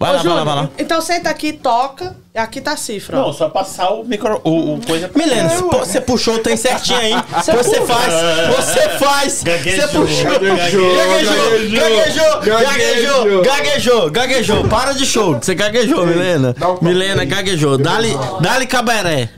Vai 0.00 0.12
Ô, 0.12 0.14
lá, 0.14 0.22
vai 0.22 0.32
lá, 0.34 0.44
vai 0.44 0.54
lá. 0.56 0.70
Então 0.78 0.98
senta 1.02 1.28
aqui, 1.28 1.52
toca. 1.52 2.16
Aqui 2.34 2.60
tá 2.60 2.72
a 2.72 2.76
cifra. 2.76 3.18
ó. 3.18 3.26
Não, 3.26 3.32
só 3.34 3.50
passar 3.50 3.90
o 3.90 4.02
micro. 4.02 4.40
O, 4.44 4.74
o 4.76 4.80
coisa 4.86 5.08
pra 5.08 5.22
Milena, 5.22 5.52
É, 5.52 5.58
pô- 5.58 5.78
você 5.80 6.00
puxou 6.00 6.36
o 6.36 6.38
trem 6.38 6.56
certinho 6.56 6.98
aí. 6.98 7.12
Você 7.44 7.80
faz, 7.82 8.14
você 8.56 8.88
faz. 8.98 9.42
Gaguejou, 9.42 9.88
Você 9.88 9.98
puxou. 9.98 10.30
gaguejou, 10.30 10.96
Gaguejou, 10.96 11.50
gaguejou, 11.66 12.40
gaguejou, 12.40 12.62
gaguejou. 12.62 13.42
gaguejou, 13.42 14.10
gaguejou. 14.10 14.64
Para 14.68 14.92
de 14.92 15.04
show. 15.04 15.34
Você 15.38 15.54
gaguejou, 15.54 16.06
Milena. 16.06 16.54
Milena 16.80 17.24
gaguejou. 17.26 17.76
Dá-lhe 17.76 18.16
dá 18.40 18.64
cabaré. 18.66 19.28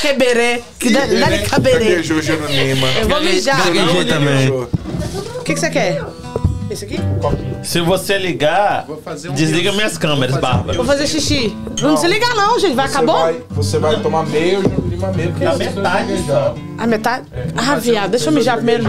Queberê. 0.00 0.62
Que 0.78 0.90
dá- 0.90 1.00
Dá-lhe 1.04 1.38
caberê. 1.40 1.78
Gaguejou 1.96 2.22
Jeronima. 2.22 2.86
Eu 3.02 3.06
vou 3.08 3.20
mijar. 3.20 3.66
Gaguejei 3.66 4.04
também. 4.06 4.48
O 4.50 5.42
que, 5.44 5.52
que 5.54 5.60
você 5.60 5.68
quer? 5.68 6.00
Esse 6.70 6.84
aqui? 6.84 6.98
Se 7.64 7.80
você 7.80 8.16
ligar, 8.16 8.86
fazer 9.02 9.28
um 9.28 9.34
desliga 9.34 9.72
minhas 9.72 9.98
câmeras, 9.98 10.30
Vou 10.30 10.38
um 10.38 10.40
Bárbara. 10.40 10.76
Vou 10.76 10.86
fazer 10.86 11.06
xixi. 11.06 11.54
Não 11.82 11.94
desliga 11.94 12.28
não, 12.34 12.58
gente. 12.60 12.74
Vai, 12.76 12.86
Você 12.88 12.96
acabou? 12.96 13.18
vai, 13.18 13.42
você 13.50 13.78
vai 13.80 14.00
tomar 14.00 14.24
meio, 14.26 14.62
Jeronima 14.62 14.88
rima 14.88 15.12
mesmo. 15.12 15.32
porque 15.32 15.44
dois 15.46 15.56
metade 15.56 16.12
gaguejaram. 16.12 16.54
A 16.78 16.86
metade? 16.86 17.26
ah, 17.56 17.62
Mas 17.62 17.84
viado, 17.84 18.10
deixa 18.12 18.28
eu 18.28 18.32
mijar 18.32 18.56
primeiro. 18.56 18.84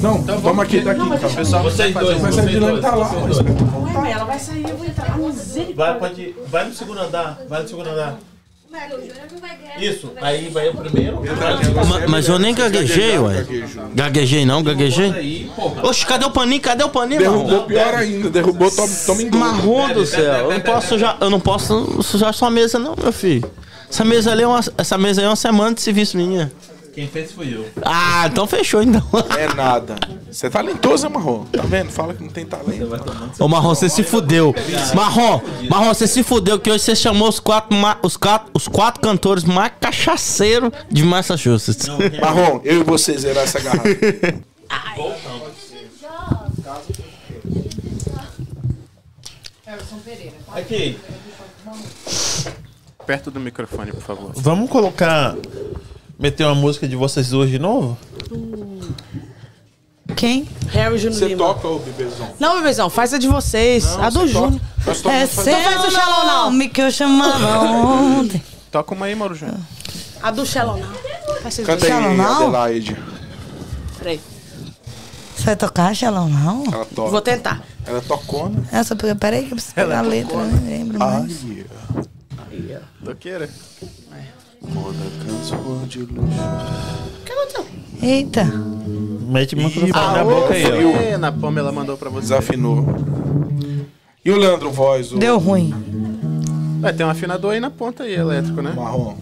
Não, 0.00 0.22
toma 0.40 0.62
aqui, 0.62 0.80
tá 0.80 0.92
aqui. 0.92 1.00
então. 1.02 1.34
Pessoal, 1.34 1.62
Vocês 1.64 1.92
dois, 1.94 2.20
Mas 2.22 2.38
a 2.38 2.42
vocês 2.42 2.58
dois. 2.58 2.80
tá 2.80 2.94
lá, 2.94 3.04
vocês 3.08 3.22
mas 3.22 3.36
dois. 3.54 3.94
Ué, 3.96 4.10
ela 4.12 4.24
vai 4.24 4.38
sair, 4.38 4.66
eu 4.68 4.76
vou 4.76 4.86
entrar. 4.86 5.16
Ah. 5.18 5.74
Vai, 5.76 5.98
pode 5.98 6.20
ir. 6.22 6.36
Vai 6.48 6.64
no 6.66 6.72
segundo 6.74 7.00
andar. 7.00 7.38
Vai 7.48 7.62
no 7.62 7.68
segundo 7.68 7.90
andar. 7.90 8.16
Velho, 8.78 8.96
o 8.96 9.00
Júnior 9.00 9.26
não 9.32 9.38
vai 9.40 9.56
ganhar. 9.56 9.82
Isso. 9.82 10.12
Aí 10.20 10.48
vai 10.48 10.68
o 10.68 10.74
primeiro. 10.74 11.20
Ma- 11.88 12.06
Mas 12.08 12.28
eu 12.28 12.38
nem 12.38 12.54
gaguejei, 12.54 13.18
ué. 13.18 13.46
Gaguejei 13.94 14.44
não, 14.46 14.62
gaguejei. 14.62 15.10
Aí, 15.12 15.50
porra. 15.56 15.86
Oxe, 15.88 16.06
cadê 16.06 16.24
o 16.24 16.30
paninho? 16.30 16.60
Cadê 16.60 16.84
o 16.84 16.88
paninho, 16.88 17.20
Derrubou 17.20 17.62
pior 17.64 17.94
ainda, 17.94 18.30
derrubou, 18.30 18.70
toma, 18.70 18.92
toma 19.06 19.22
em 19.22 19.30
dobro. 19.30 19.38
Marrom 19.38 19.88
do 19.94 20.06
céu. 20.06 20.22
Eu 20.22 20.50
não 20.52 20.60
posso 20.60 20.88
sujar, 20.88 21.16
eu 21.20 21.30
não 21.30 21.40
posso 21.40 22.02
sujar 22.02 22.32
sua 22.34 22.50
mesa 22.50 22.78
não, 22.78 22.94
meu 23.00 23.12
filho. 23.12 23.50
Essa 23.90 24.04
mesa 24.04 24.32
ali 24.32 24.42
é 24.42 24.46
uma, 24.46 24.60
essa 24.76 24.98
mesa 24.98 25.20
aí 25.22 25.24
é 25.26 25.28
uma 25.30 25.36
semana 25.36 25.74
de 25.74 25.80
serviço 25.80 26.16
minha. 26.16 26.52
Quem 26.98 27.06
fez 27.06 27.30
fui 27.30 27.54
eu. 27.54 27.64
Ah, 27.84 28.26
então 28.26 28.44
fechou 28.44 28.82
então. 28.82 29.00
É 29.38 29.54
nada. 29.54 29.94
Você 30.28 30.48
é 30.48 30.50
talentoso, 30.50 31.08
Marrom? 31.08 31.44
Tá 31.44 31.62
vendo? 31.62 31.92
Fala 31.92 32.12
que 32.12 32.20
não 32.24 32.28
tem 32.28 32.44
talento. 32.44 32.88
Ô 33.38 33.46
Marrom, 33.46 33.68
você 33.72 33.88
se 33.88 34.02
fudeu. 34.02 34.52
Marrom, 34.96 35.40
Marrom, 35.70 35.94
você 35.94 36.08
se 36.08 36.24
fudeu 36.24 36.58
que 36.58 36.68
hoje 36.68 36.82
você 36.82 36.96
chamou 36.96 37.28
os 37.28 37.38
quatro, 37.38 37.72
ma- 37.78 37.98
os 38.02 38.16
quatro, 38.16 38.50
os 38.52 38.66
quatro 38.66 39.00
cantores 39.00 39.44
mais 39.44 39.70
cachaceiros 39.78 40.72
de 40.90 41.04
Massachusetts. 41.04 41.86
Marrom, 42.20 42.60
eu 42.64 42.80
e 42.80 42.82
você 42.82 43.16
zerar 43.16 43.44
essa 43.44 43.60
garrafa. 43.60 43.88
Aqui. 50.52 50.98
perto 53.06 53.30
do 53.30 53.40
microfone, 53.40 53.92
por 53.92 54.02
favor. 54.02 54.32
Vamos 54.34 54.68
colocar. 54.68 55.36
Meter 56.18 56.44
uma 56.44 56.54
música 56.54 56.88
de 56.88 56.96
vocês 56.96 57.32
hoje 57.32 57.52
de 57.52 57.58
novo? 57.58 57.96
Quem? 60.16 60.48
Harry 60.70 60.98
Júnior 60.98 61.18
Você 61.18 61.28
Lima. 61.28 61.38
toca, 61.38 61.68
ô 61.68 61.78
bebezão. 61.78 62.28
Não, 62.40 62.56
bebezão, 62.56 62.90
faz 62.90 63.14
a 63.14 63.18
de 63.18 63.28
vocês. 63.28 63.86
a 63.96 64.10
do 64.10 64.20
Você 64.20 64.28
Júnior. 64.28 64.52
toca. 64.52 64.64
Nós 64.86 64.96
tocamos 65.00 65.22
É 65.22 65.26
fazer- 65.28 65.50
Então 65.52 65.62
faz 65.62 65.84
o 65.84 65.90
Shallow 65.92 66.26
Now. 66.26 66.44
nome 66.46 66.68
que 66.70 66.82
eu 66.82 66.90
chamava 66.90 67.58
ontem. 67.60 68.42
Toca 68.70 68.94
uma 68.94 69.06
aí, 69.06 69.14
Mauro 69.14 69.34
Júnior. 69.34 69.58
A 70.22 70.30
do 70.30 70.44
Shallow 70.44 70.76
Now. 70.78 70.90
Faz 71.42 71.54
vocês 71.54 71.66
Canta 71.66 71.86
aí, 71.86 71.90
Shallow 71.92 72.14
Now? 72.16 72.42
Adelaide. 72.48 72.96
Peraí. 73.98 74.20
Você 75.36 75.44
vai 75.44 75.56
tocar 75.56 75.94
Shalom 75.94 76.28
não? 76.28 76.64
Ela 76.72 76.84
toca. 76.84 77.10
Vou 77.10 77.20
tentar. 77.20 77.62
Ela 77.86 77.98
é 77.98 78.00
tocona. 78.00 78.64
Essa, 78.72 78.96
peraí 78.96 79.44
que 79.46 79.52
eu 79.52 79.56
preciso 79.56 79.74
pegar 79.74 80.00
a 80.00 80.02
letra, 80.02 80.34
eu 80.36 80.46
não 80.46 80.64
lembro 80.68 80.98
mais. 80.98 81.44
Ai, 82.36 82.78
Toqueira. 83.04 83.48
Moda 84.62 84.98
canção 85.26 85.86
de 85.86 86.00
luxo. 86.00 86.38
Eita. 88.00 88.44
Mete 88.44 89.54
o 89.54 89.58
microfone 89.58 89.90
na 89.92 90.24
boca 90.24 90.54
aí, 90.54 90.64
ó. 90.64 90.90
É, 91.00 91.16
na 91.16 91.32
Pamela 91.32 91.72
mandou 91.72 91.96
pra 91.96 92.08
você. 92.08 92.20
Desafinou. 92.28 92.84
E 94.24 94.30
o 94.30 94.36
Leandro 94.38 94.70
Voz, 94.70 95.12
o 95.12 95.18
Deu 95.18 95.38
ruim. 95.38 95.74
Vai 96.80 96.92
ter 96.92 97.04
um 97.04 97.10
afinador 97.10 97.52
aí 97.52 97.60
na 97.60 97.70
ponta 97.70 98.04
aí, 98.04 98.14
elétrico, 98.14 98.62
né? 98.62 98.72
marrom. 98.74 99.16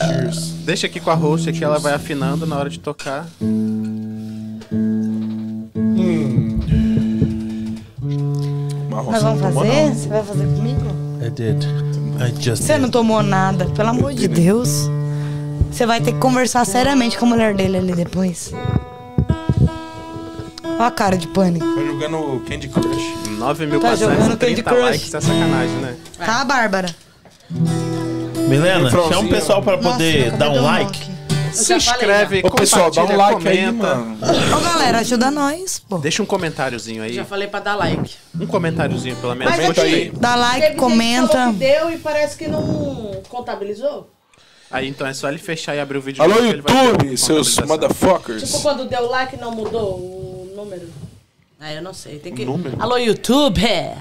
Cheers. 0.00 0.52
Deixa 0.64 0.86
aqui 0.86 1.00
com 1.00 1.10
a 1.10 1.14
host 1.14 1.48
aqui, 1.50 1.64
ela 1.64 1.78
vai 1.78 1.92
afinando 1.94 2.46
na 2.46 2.56
hora 2.56 2.70
de 2.70 2.78
tocar. 2.78 3.26
Marrom, 8.90 9.10
Nós 9.12 9.22
vamos 9.22 9.40
fazer? 9.40 9.86
não. 9.88 9.94
Você 9.94 10.08
vai 10.08 10.22
fazer 10.22 10.44
comigo? 10.44 10.80
I 11.24 11.30
did. 11.30 11.91
Você 12.30 12.78
não 12.78 12.88
tomou 12.88 13.22
nada, 13.22 13.66
pelo 13.66 13.88
amor 13.88 14.14
de 14.14 14.28
Deus. 14.28 14.88
Você 15.70 15.86
vai 15.86 16.00
ter 16.00 16.12
que 16.12 16.18
conversar 16.18 16.64
seriamente 16.64 17.16
com 17.16 17.24
a 17.26 17.28
mulher 17.28 17.54
dele 17.54 17.78
ali 17.78 17.92
depois. 17.92 18.52
Olha 20.64 20.86
a 20.86 20.90
cara 20.90 21.16
de 21.16 21.28
pânico. 21.28 21.64
Tá 21.64 21.82
jogando 21.82 22.42
Candy 22.48 22.68
Crush. 22.68 23.14
9 23.38 23.66
Tá 23.78 23.94
jogando 23.94 24.36
Candy 24.36 24.62
9.430 24.62 24.64
Crush. 24.64 24.80
likes, 24.80 25.14
é 25.14 25.20
sacanagem, 25.20 25.76
né? 25.76 25.96
Tá, 26.18 26.44
Bárbara? 26.44 26.94
Milena, 28.48 28.90
chama 28.90 29.20
o 29.20 29.28
pessoal 29.28 29.62
pra 29.62 29.78
poder 29.78 30.26
Nossa, 30.26 30.36
dar 30.36 30.50
um 30.50 30.62
like. 30.62 31.01
Se 31.52 31.74
inscreve, 31.74 32.40
Ô, 32.44 32.50
pessoal, 32.50 32.90
dá 32.90 33.02
um 33.04 33.06
compartilha, 33.08 33.16
like 33.36 33.48
aí, 33.48 33.66
comenta. 33.66 33.94
mano. 33.96 34.18
Ô, 34.56 34.60
galera, 34.60 34.98
ajuda 35.00 35.30
nós, 35.30 35.78
pô. 35.88 35.98
Deixa 35.98 36.22
um 36.22 36.26
comentáriozinho 36.26 37.02
aí. 37.02 37.12
Já 37.12 37.24
falei 37.24 37.46
pra 37.48 37.60
dar 37.60 37.74
like. 37.76 38.14
Um 38.40 38.46
comentáriozinho, 38.46 39.16
pelo 39.16 39.34
menos. 39.34 39.52
Mas 39.52 39.60
Comenta 39.60 39.82
aqui, 39.82 39.94
aí. 39.94 40.10
Dá 40.10 40.34
like, 40.34 40.54
teve 40.54 40.66
gente 40.66 40.74
que 40.74 40.80
falou 40.80 40.90
comenta. 40.90 41.46
que 41.52 41.58
deu 41.58 41.90
e 41.90 41.98
parece 41.98 42.36
que 42.36 42.48
não 42.48 43.22
contabilizou. 43.28 44.10
Aí 44.70 44.88
então 44.88 45.06
é 45.06 45.12
só 45.12 45.28
ele 45.28 45.36
fechar 45.38 45.74
e 45.76 45.80
abrir 45.80 45.98
o 45.98 46.00
vídeo. 46.00 46.22
Alô, 46.22 46.34
de 46.34 46.40
novo 46.40 46.48
que 46.48 46.54
ele 46.54 46.62
vai 46.62 46.72
ter 46.72 46.84
YouTube, 46.88 47.18
seus 47.18 47.54
contabilização. 47.54 47.66
motherfuckers. 47.68 48.42
Tipo, 48.42 48.62
quando 48.62 48.84
deu 48.88 49.06
like 49.10 49.36
não 49.36 49.50
mudou 49.52 49.96
o 49.98 50.52
número. 50.56 50.88
Ah, 51.60 51.72
eu 51.72 51.82
não 51.82 51.92
sei. 51.92 52.18
Tem 52.18 52.34
que... 52.34 52.44
número? 52.44 52.76
Alô, 52.80 52.96
YouTube. 52.96 53.62
é. 53.64 53.98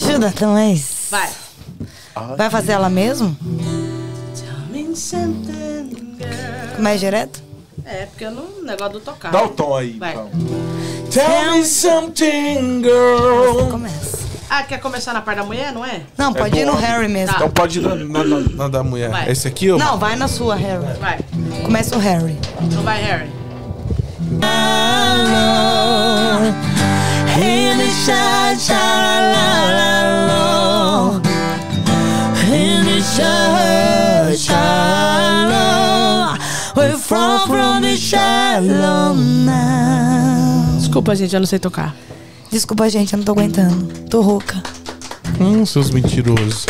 Ajuda 0.00 0.32
nós. 0.40 1.08
Vai. 1.10 1.30
Vai 2.36 2.48
fazer 2.50 2.72
ela 2.72 2.88
mesmo? 2.88 3.36
Mais 6.78 7.00
direto? 7.00 7.42
É, 7.84 8.06
porque 8.06 8.24
eu 8.24 8.30
não. 8.30 8.62
Negócio 8.62 8.94
do 8.94 9.00
tocar. 9.00 9.30
Dá 9.30 9.40
né? 9.40 9.44
o 9.44 9.48
tom 9.50 9.76
aí, 9.76 9.92
Vai. 9.98 10.12
então. 10.12 10.30
Tell 11.10 11.52
me 11.52 11.64
something, 11.64 12.82
girl. 12.82 13.70
Começa. 13.70 14.16
Ah, 14.48 14.62
quer 14.62 14.78
começar 14.80 15.12
na 15.12 15.20
parte 15.22 15.38
da 15.38 15.44
mulher, 15.44 15.72
não 15.72 15.84
é? 15.84 16.02
Não, 16.16 16.32
pode 16.32 16.58
ir 16.58 16.64
no. 16.64 16.74
Harry 16.74 17.08
mesmo. 17.08 17.28
Tá. 17.28 17.36
Então 17.36 17.50
pode 17.50 17.78
ir 17.78 17.82
na, 17.82 17.94
na- 17.94 18.24
na- 18.24 18.40
na 18.40 18.68
da 18.68 18.82
mulher. 18.82 19.10
Vai. 19.10 19.30
Esse 19.30 19.48
aqui, 19.48 19.70
ó. 19.70 19.76
Não, 19.78 19.98
vai 19.98 20.16
na 20.16 20.28
sua, 20.28 20.54
Harry. 20.54 20.84
Vai. 21.00 21.18
Começa 21.64 21.96
o 21.96 21.98
Harry. 21.98 22.38
Então 22.60 22.82
vai, 22.82 23.02
Harry. 23.02 23.30
Desculpa, 40.78 41.14
gente, 41.14 41.34
eu 41.34 41.40
não 41.40 41.46
sei 41.46 41.58
tocar. 41.58 41.94
Desculpa, 42.50 42.88
gente, 42.90 43.12
eu 43.12 43.18
não 43.18 43.24
tô 43.24 43.32
aguentando. 43.32 43.86
Tô 44.08 44.20
rouca. 44.22 44.62
Hum, 45.40 45.64
seus 45.66 45.90
mentirosos. 45.90 46.66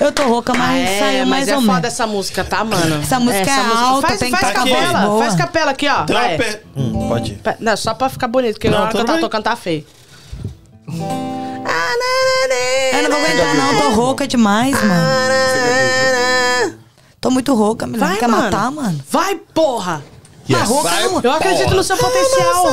Eu 0.00 0.10
tô 0.12 0.24
rouca, 0.24 0.52
mas 0.54 0.88
é, 0.88 0.98
saiu 0.98 1.18
mas 1.20 1.28
mais 1.28 1.48
é 1.48 1.56
ou 1.56 1.62
foda 1.62 1.72
menos. 1.74 1.86
essa 1.92 2.06
música, 2.06 2.44
tá, 2.44 2.64
mano? 2.64 3.00
Essa 3.02 3.18
música 3.20 3.50
é 3.50 3.60
alta, 3.60 4.08
faz, 4.08 4.18
tem 4.20 4.30
que 4.32 4.36
faz 4.38 4.52
tá 4.52 4.60
capela, 4.60 5.00
boa. 5.06 5.22
faz 5.22 5.34
capela 5.34 5.70
aqui, 5.70 5.88
ó. 5.88 6.04
Per- 6.36 6.62
Hum, 6.76 7.08
pode 7.08 7.32
ir. 7.32 7.40
Não, 7.60 7.76
só 7.76 7.94
pra 7.94 8.08
ficar 8.08 8.28
bonito, 8.28 8.54
porque 8.54 8.68
Não, 8.68 8.78
na 8.78 8.82
hora 8.84 8.92
que 8.92 8.96
eu 8.98 9.04
tava 9.04 9.18
tocando 9.20 9.44
tá 9.44 9.56
feio. 9.56 9.84
Eu 10.88 10.94
não 13.08 13.10
vou 13.10 13.20
aguentar, 13.24 13.54
não. 13.54 13.80
Tô 13.82 13.90
rouca 13.90 14.26
demais, 14.26 14.74
mano. 14.82 16.74
Tô 17.24 17.30
muito 17.30 17.54
rouca, 17.54 17.86
menina. 17.86 18.06
Vai, 18.06 18.18
Quer 18.18 18.28
mano. 18.28 18.42
matar, 18.42 18.70
mano? 18.70 19.00
Vai, 19.10 19.34
porra! 19.54 20.04
Tá 20.46 20.62
rouca, 20.64 20.90
não. 20.90 21.22
Eu 21.22 21.32
acredito 21.32 21.74
no 21.74 21.82
seu 21.82 21.96
potencial. 21.96 22.64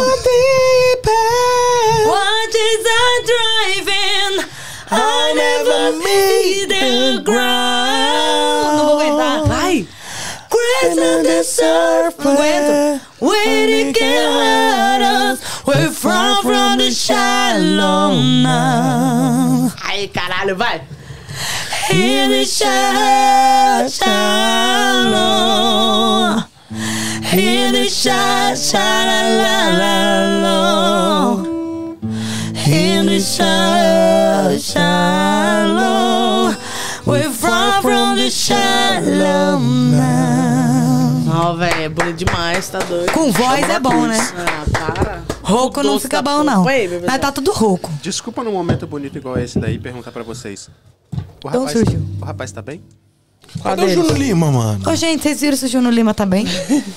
What 2.06 2.58
is 2.58 2.86
I 2.86 3.24
driving? 3.32 4.46
I 4.92 5.34
never 5.36 5.94
made 5.94 6.68
the 6.68 7.22
ground. 7.24 8.76
Não 8.76 8.86
vou 8.88 9.00
aguentar. 9.00 9.46
Vai! 9.46 9.88
Grace 10.50 11.24
the 11.24 11.44
surface. 11.44 12.26
Não 12.26 12.34
aguento. 12.34 13.02
When 13.22 13.70
it 13.70 13.98
get 13.98 14.26
hurt 14.34 15.02
us, 15.32 15.40
we're 15.66 15.92
from 15.92 16.42
from 16.42 16.78
the 16.78 16.92
shallow 16.92 18.16
now. 18.22 19.72
Aí, 19.82 20.10
caralho, 20.10 20.58
vai! 20.58 20.82
Shallow. 23.92 25.52
In 27.34 27.74
the 27.74 27.90
shallow, 27.90 28.56
shallow. 28.56 29.52
In 32.66 33.06
the 33.06 33.20
shallow, 33.20 34.58
shallow. 34.58 36.56
We're 37.06 37.30
from 37.30 37.82
from 37.82 38.16
the 38.16 38.30
shallow 38.30 39.60
now. 39.60 41.24
Ó, 41.34 41.54
velho, 41.56 41.82
é 41.82 41.90
bonito 41.90 42.18
demais, 42.18 42.70
tá 42.70 42.80
doido. 42.80 43.12
Com 43.12 43.32
voz 43.32 43.70
é 43.70 43.80
bom, 43.80 44.08
né? 44.08 44.18
Ah, 44.38 44.66
para. 44.72 45.24
Rouco 45.44 45.84
não 45.84 46.00
fica 46.00 46.22
da 46.22 46.32
bom, 46.32 46.44
não. 46.44 46.64
Mas 46.64 47.20
tá 47.20 47.32
tudo 47.32 47.52
rouco. 47.52 47.92
Desculpa 48.02 48.44
num 48.44 48.54
momento 48.54 48.88
bonito 48.88 49.18
igual 49.18 49.38
esse 49.38 49.60
daí 49.60 49.78
perguntar 49.78 50.12
pra 50.12 50.24
vocês. 50.24 50.70
O 51.44 51.48
Então 51.50 51.62
rapaz, 51.66 51.72
surgiu. 51.72 52.06
o 52.22 52.26
rapaz 52.26 52.52
tá 52.52 52.62
bem? 52.62 52.82
Cadê 53.64 53.84
o 53.84 53.90
Júnior 53.90 54.18
Lima, 54.18 54.52
mano? 54.52 54.90
Ô, 54.90 54.96
gente, 54.96 55.24
vocês 55.24 55.42
viram 55.42 55.58
se 55.58 55.66
o 55.66 55.68
Júnior 55.68 55.94
Lima 55.94 56.14
tá 56.14 56.26
bem? 56.26 56.46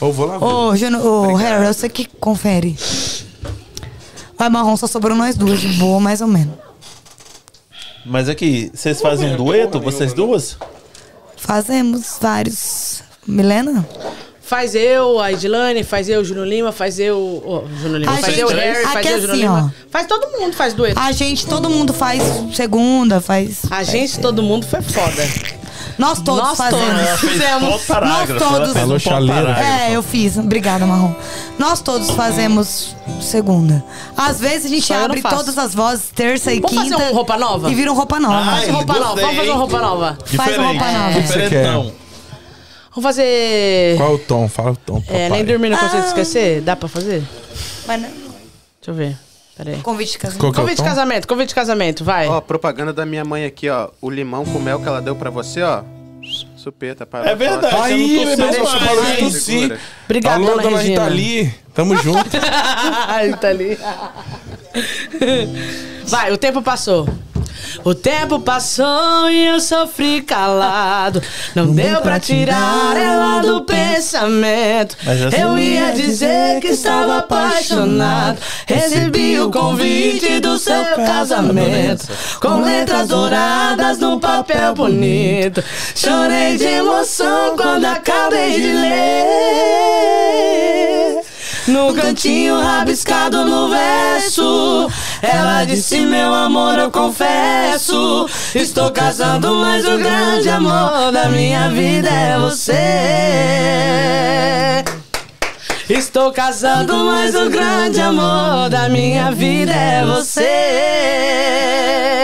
Eu 0.00 0.12
vou 0.12 0.26
lá 0.26 0.38
ver. 0.38 0.44
Ô, 0.44 0.76
Júnior, 0.76 1.04
ô, 1.04 1.34
Harry, 1.34 1.66
eu 1.66 1.74
sei 1.74 1.88
que 1.88 2.06
confere. 2.20 2.76
Vai, 4.38 4.48
Marrom, 4.48 4.76
só 4.76 4.86
sobrou 4.86 5.16
nós 5.16 5.36
duas, 5.36 5.60
de 5.60 5.68
boa, 5.78 5.98
mais 6.00 6.20
ou 6.20 6.28
menos. 6.28 6.54
Mas 8.06 8.28
aqui, 8.28 8.70
vocês 8.74 9.00
fazem 9.00 9.32
um 9.32 9.36
dueto, 9.36 9.80
vocês 9.80 10.12
duas? 10.12 10.56
Fazemos 11.36 12.18
vários. 12.20 13.02
Milena? 13.26 13.86
Faz 14.46 14.74
eu, 14.74 15.18
a 15.20 15.32
Edilane, 15.32 15.82
faz 15.82 16.08
eu, 16.08 16.20
o 16.20 16.24
Júnior 16.24 16.46
Lima, 16.46 16.70
faz 16.70 16.98
eu. 16.98 17.42
Ó, 17.46 17.62
Júnior 17.80 18.00
Lima, 18.00 18.12
A 18.12 18.16
faz 18.18 18.26
gente- 18.26 18.40
eu, 18.40 18.48
o 18.48 18.50
Harry, 18.50 18.84
aqui 18.84 18.92
faz 18.92 19.06
eu, 19.06 19.12
o 19.16 19.20
Júnior 19.20 19.32
assim, 19.32 19.40
Lima. 19.42 19.74
Faz 19.90 20.06
todo 20.06 20.38
mundo, 20.38 20.52
faz 20.54 20.74
dueto. 20.74 21.00
A 21.00 21.12
gente, 21.12 21.46
todo 21.46 21.70
mundo 21.70 21.92
faz 21.94 22.22
segunda, 22.54 23.20
faz. 23.20 23.62
A 23.70 23.82
gente, 23.82 24.18
todo 24.20 24.42
mundo 24.42 24.66
foi 24.66 24.82
foda. 24.82 25.26
Nós 25.96 26.20
todos 26.20 26.42
Nós 26.42 26.58
fazemos. 26.58 27.06
todos 27.06 27.20
fizemos. 27.20 27.68
Nós 27.88 28.28
todos- 28.38 28.72
ponto 28.74 28.98
chaleira. 28.98 29.56
É, 29.60 29.92
eu 29.96 30.02
fiz. 30.02 30.36
Obrigada, 30.36 30.84
Marrom. 30.84 31.14
Nós 31.58 31.80
todos 31.80 32.10
fazemos 32.10 32.96
segunda. 33.22 33.82
Às 34.16 34.40
vezes 34.40 34.66
a 34.66 34.68
gente 34.68 34.86
Só 34.86 35.04
abre 35.04 35.22
todas 35.22 35.56
as 35.56 35.72
vozes, 35.74 36.06
terça 36.14 36.52
e 36.52 36.60
Vamos 36.60 36.76
quinta. 36.82 36.98
fazer 36.98 37.10
um 37.10 37.14
roupa 37.14 37.36
nova? 37.38 37.70
E 37.70 37.74
vira 37.74 37.92
um 37.92 37.94
roupa 37.94 38.18
nova. 38.18 38.34
Ai, 38.50 38.60
Faz 38.62 38.70
roupa 38.74 38.94
nova, 38.98 39.20
vamos 39.20 39.36
fazer 39.36 39.50
uma 39.50 39.58
roupa 39.58 39.78
nova. 39.80 40.18
Faz 40.36 40.58
uma 40.58 40.66
roupa 40.66 40.92
nova. 40.92 41.20
Diferentão. 41.20 41.92
Vamos 42.94 43.02
fazer. 43.08 43.96
Qual 43.96 44.14
o 44.14 44.18
tom? 44.18 44.48
Fala 44.48 44.70
o 44.72 44.76
tom, 44.76 45.00
papai. 45.00 45.22
É, 45.22 45.28
nem 45.30 45.44
dormir 45.44 45.68
não 45.70 45.78
consigo 45.78 46.06
esquecer? 46.06 46.60
Dá 46.60 46.76
pra 46.76 46.88
fazer? 46.88 47.22
Mas 47.86 48.00
não- 48.00 48.08
Deixa 48.08 48.88
eu 48.88 48.94
ver. 48.94 49.16
Pera 49.56 49.70
aí. 49.70 49.80
Convite 49.80 50.12
de 50.12 50.18
casamento. 50.18 50.46
É 50.46 50.52
Convite 50.54 50.76
de 50.76 50.82
tom? 50.82 50.88
casamento, 50.88 51.28
convite 51.28 51.48
de 51.48 51.54
casamento, 51.54 52.04
vai. 52.04 52.28
Ó, 52.28 52.40
propaganda 52.40 52.92
da 52.92 53.04
minha 53.06 53.24
mãe 53.24 53.44
aqui, 53.44 53.68
ó. 53.68 53.88
O 54.00 54.10
limão 54.10 54.44
com 54.44 54.58
mel 54.58 54.80
que 54.80 54.86
ela 54.88 55.00
deu 55.00 55.14
pra 55.16 55.30
você, 55.30 55.62
ó. 55.62 55.82
Supeta 56.56 57.04
para 57.04 57.30
É 57.30 57.34
verdade. 57.34 57.76
Aí, 57.76 58.22
eu 58.22 58.36
não 58.38 58.48
tô 58.50 58.64
de 58.64 59.16
tossir. 59.18 59.40
Segura. 59.60 59.80
Obrigado, 60.06 60.34
Alô, 60.36 60.46
dona, 60.52 60.62
dona 60.62 60.78
Regina. 60.78 61.02
Rita 61.04 61.14
Lee. 61.14 61.54
Tamo 61.74 61.96
junto. 62.02 62.30
Tá 62.30 63.48
ali. 63.48 63.78
Vai, 66.06 66.32
o 66.32 66.38
tempo 66.38 66.62
passou. 66.62 67.08
O 67.82 67.94
tempo 67.94 68.38
passou 68.38 69.30
e 69.30 69.46
eu 69.46 69.59
sofri 69.59 70.22
calado. 70.22 71.22
Não, 71.55 71.74
deu 71.74 72.01
pra 72.01 72.20
tirar 72.20 72.96
ela 72.96 73.40
do 73.40 73.62
pensamento. 73.62 74.96
Eu 75.36 75.59
ia 75.59 75.92
dizer 75.92 76.60
que 76.60 76.68
estava 76.68 77.18
apaixonado. 77.18 78.38
Recebi 78.66 79.40
o 79.40 79.51
convite 79.51 80.40
do 80.40 80.59
seu 80.59 80.84
casamento. 80.96 82.06
Com 82.40 82.60
letras 82.62 83.09
douradas 83.09 83.98
num 83.98 84.18
papel 84.18 84.74
bonito. 84.74 85.62
Chorei 85.94 86.56
de 86.56 86.64
emoção 86.64 87.56
quando 87.56 87.84
acabei 87.86 88.60
de 88.60 88.72
ler. 88.72 90.05
No 91.66 91.94
cantinho 91.94 92.60
rabiscado 92.60 93.42
no 93.46 93.70
verso 93.70 94.90
Ela 95.24 95.64
disse, 95.64 96.01
meu 96.05 96.34
amor, 96.34 96.78
eu 96.78 96.90
confesso 96.90 98.26
Estou 98.55 98.90
casando, 98.90 99.55
mas 99.56 99.86
o 99.86 99.96
grande 99.98 100.48
amor 100.48 101.10
da 101.12 101.28
minha 101.28 101.68
vida 101.70 102.09
é 102.09 102.38
você 102.38 102.72
Estou 105.89 106.32
casando, 106.32 106.94
mas 107.05 107.35
o 107.35 107.51
grande 107.51 108.01
amor 108.01 108.70
da 108.70 108.89
minha 108.89 109.31
vida 109.31 109.70
é 109.73 110.05
você 110.05 110.48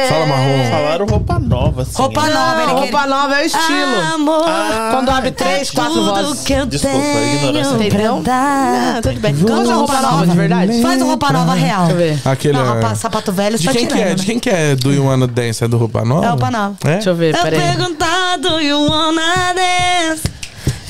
Fala, 0.08 0.26
Marrom. 0.26 0.70
Falaram 0.70 1.06
roupa 1.06 1.38
nova, 1.38 1.82
assim. 1.82 1.92
Roupa 2.02 2.20
nova, 2.22 2.62
ele 2.62 2.66
Não, 2.66 2.74
quer- 2.74 2.80
roupa 2.80 3.06
nova 3.06 3.34
é 3.38 3.42
o 3.42 3.46
estilo 3.46 4.00
Amor, 4.14 4.44
Quando 4.92 5.08
abre 5.10 5.30
três, 5.30 5.70
quatro 5.70 5.92
tudo 5.94 6.06
vozes 6.14 6.42
que 6.42 6.52
eu 6.54 6.66
Desculpa, 6.66 6.96
a 6.96 7.00
ignorância. 7.34 7.76
tenho 7.78 7.88
Entendeu? 7.88 8.14
pra 8.16 8.32
dar. 8.32 8.96
Ah, 8.96 9.00
tudo 9.02 9.20
bem. 9.20 9.34
Vamos 9.34 9.58
fazer 9.58 9.72
roupa 9.72 10.00
nova, 10.00 10.26
de 10.26 10.36
verdade? 10.36 10.82
Faz 10.82 11.02
um 11.02 11.06
roupa 11.06 11.32
nova 11.32 11.54
real. 11.54 11.86
Deixa 11.86 11.92
eu 11.92 11.96
ver. 12.14 12.18
Aquele. 12.24 12.54
Não, 12.54 12.64
é- 12.66 12.72
roupa- 12.80 12.94
sapato 12.94 13.30
velho, 13.32 13.58
De 13.58 13.68
quem 13.68 13.86
que 13.86 13.94
é? 13.94 14.04
né? 14.06 14.14
De 14.14 14.26
quem 14.26 14.38
que 14.40 14.50
é 14.50 14.74
Do 14.74 14.92
You 14.92 15.04
Wanna 15.06 15.26
Dance? 15.26 15.62
É 15.62 15.68
do 15.68 15.76
Roupa 15.76 16.04
Nova? 16.04 16.24
É 16.26 16.28
Roupa 16.30 16.50
Nova. 16.50 16.76
É? 16.84 16.92
Deixa 16.94 17.10
eu 17.10 17.14
ver, 17.14 17.34
Eu 17.36 17.42
peraí. 17.42 17.60
perguntava, 17.60 18.38
do 18.38 18.58
you 18.60 18.80
wanna 18.88 19.54
dance? 19.54 20.22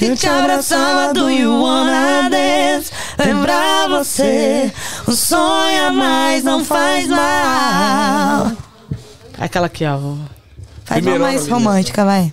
Te 0.01 0.27
abraçava, 0.27 1.13
do 1.13 1.29
you 1.29 1.63
wanna 1.63 2.31
dance? 2.31 2.91
Lembrar 3.19 3.87
você, 3.89 4.73
um 5.07 5.13
sonho 5.13 5.87
a 5.89 5.93
mais 5.93 6.43
não 6.43 6.65
faz 6.65 7.07
mal. 7.07 8.51
Aquela 9.39 9.67
aqui, 9.67 9.85
ó. 9.85 9.99
Faz 10.87 11.05
uma 11.05 11.19
mais 11.19 11.47
romântica, 11.47 12.03
vai. 12.03 12.33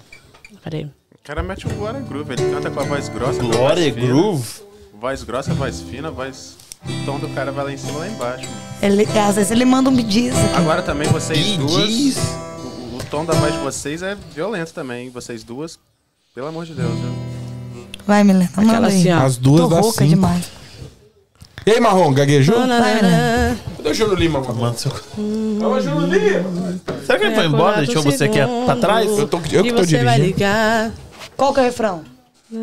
Peraí. 0.64 0.86
O 0.86 0.92
cara 1.26 1.44
mete 1.44 1.68
um 1.68 1.72
Glória 1.72 2.00
Groove, 2.00 2.34
ele 2.34 2.50
canta 2.54 2.72
com 2.72 2.80
a 2.80 2.84
voz 2.84 3.10
grossa. 3.10 3.40
Glória. 3.44 3.92
Groove. 3.92 4.62
Voz 4.98 5.24
grossa, 5.24 5.54
voz 5.54 5.82
fina, 5.82 6.10
voz. 6.10 6.56
O 6.86 7.06
tom 7.06 7.20
do 7.20 7.28
cara 7.36 7.52
vai 7.52 7.66
lá 7.66 7.74
em 7.74 7.78
cima 7.78 8.00
lá 8.00 8.08
embaixo. 8.08 8.48
Ele, 8.82 9.06
às 9.20 9.36
vezes 9.36 9.52
ele 9.52 9.66
manda 9.66 9.90
um 9.90 9.94
me 9.94 10.04
diz 10.04 10.34
aqui. 10.34 10.56
Agora 10.56 10.82
também 10.82 11.10
vocês 11.10 11.46
Ih, 11.46 11.58
duas. 11.58 11.88
diz. 11.90 12.18
O, 12.18 12.96
o 12.96 13.04
tom 13.12 13.26
da 13.26 13.34
voz 13.34 13.52
de 13.54 13.60
vocês 13.60 14.02
é 14.02 14.16
violento 14.34 14.74
também, 14.74 15.06
hein? 15.08 15.12
Vocês 15.14 15.44
duas. 15.44 15.78
Pelo 16.34 16.48
amor 16.48 16.66
de 16.66 16.74
Deus, 16.74 16.94
viu? 16.94 17.27
Vai, 18.06 18.24
Milena, 18.24 18.50
Aquela 18.56 18.88
assim, 18.88 19.12
ó. 19.12 19.20
As 19.24 19.38
duas 19.38 19.62
Tô 19.62 19.68
rouca 19.68 19.98
cinco. 20.04 20.10
demais. 20.10 20.46
E 21.66 21.72
aí, 21.72 21.80
Marrom, 21.82 22.14
gaguejou? 22.14 22.56
Vai, 22.66 22.96
Milena. 22.96 23.58
Cadê 23.78 23.90
o 23.90 23.94
Júlio 23.94 24.16
Lima, 24.16 24.40
Marrom? 24.40 24.74
Seu... 24.76 24.92
Alô, 25.62 25.80
Júlio 25.82 26.08
Lima. 26.08 26.80
Será 27.06 27.20
que 27.20 27.26
ele 27.26 27.36
foi 27.36 27.46
embora? 27.46 27.78
Deixou 27.78 28.02
você 28.02 28.24
aqui 28.26 28.40
pra 28.66 28.76
trás? 28.78 29.08
Eu, 29.18 29.28
tô, 29.28 29.38
eu 29.52 29.64
que 29.64 29.74
tô 29.74 29.84
você 29.84 29.98
vai 30.04 30.16
dirigindo. 30.16 30.26
ligar. 30.26 30.92
Qual 31.36 31.54
que 31.54 31.60
é 31.60 31.64
o 31.64 31.66
refrão? 31.66 32.04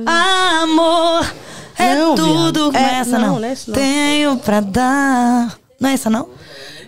Amor 0.06 1.30
é 1.78 1.94
Não, 1.94 2.14
tudo. 2.14 2.70
viado. 2.70 2.72
Não 2.72 2.80
é 2.80 2.94
É, 2.94 3.00
essa, 3.00 3.18
não, 3.18 3.26
não. 3.34 3.40
não 3.40 3.48
é 3.48 3.52
essa, 3.52 3.70
não. 3.70 3.74
Tenho 3.74 4.36
pra 4.38 4.60
dar. 4.60 5.54
Não 5.78 5.90
é 5.90 5.92
essa, 5.92 6.08
não? 6.08 6.28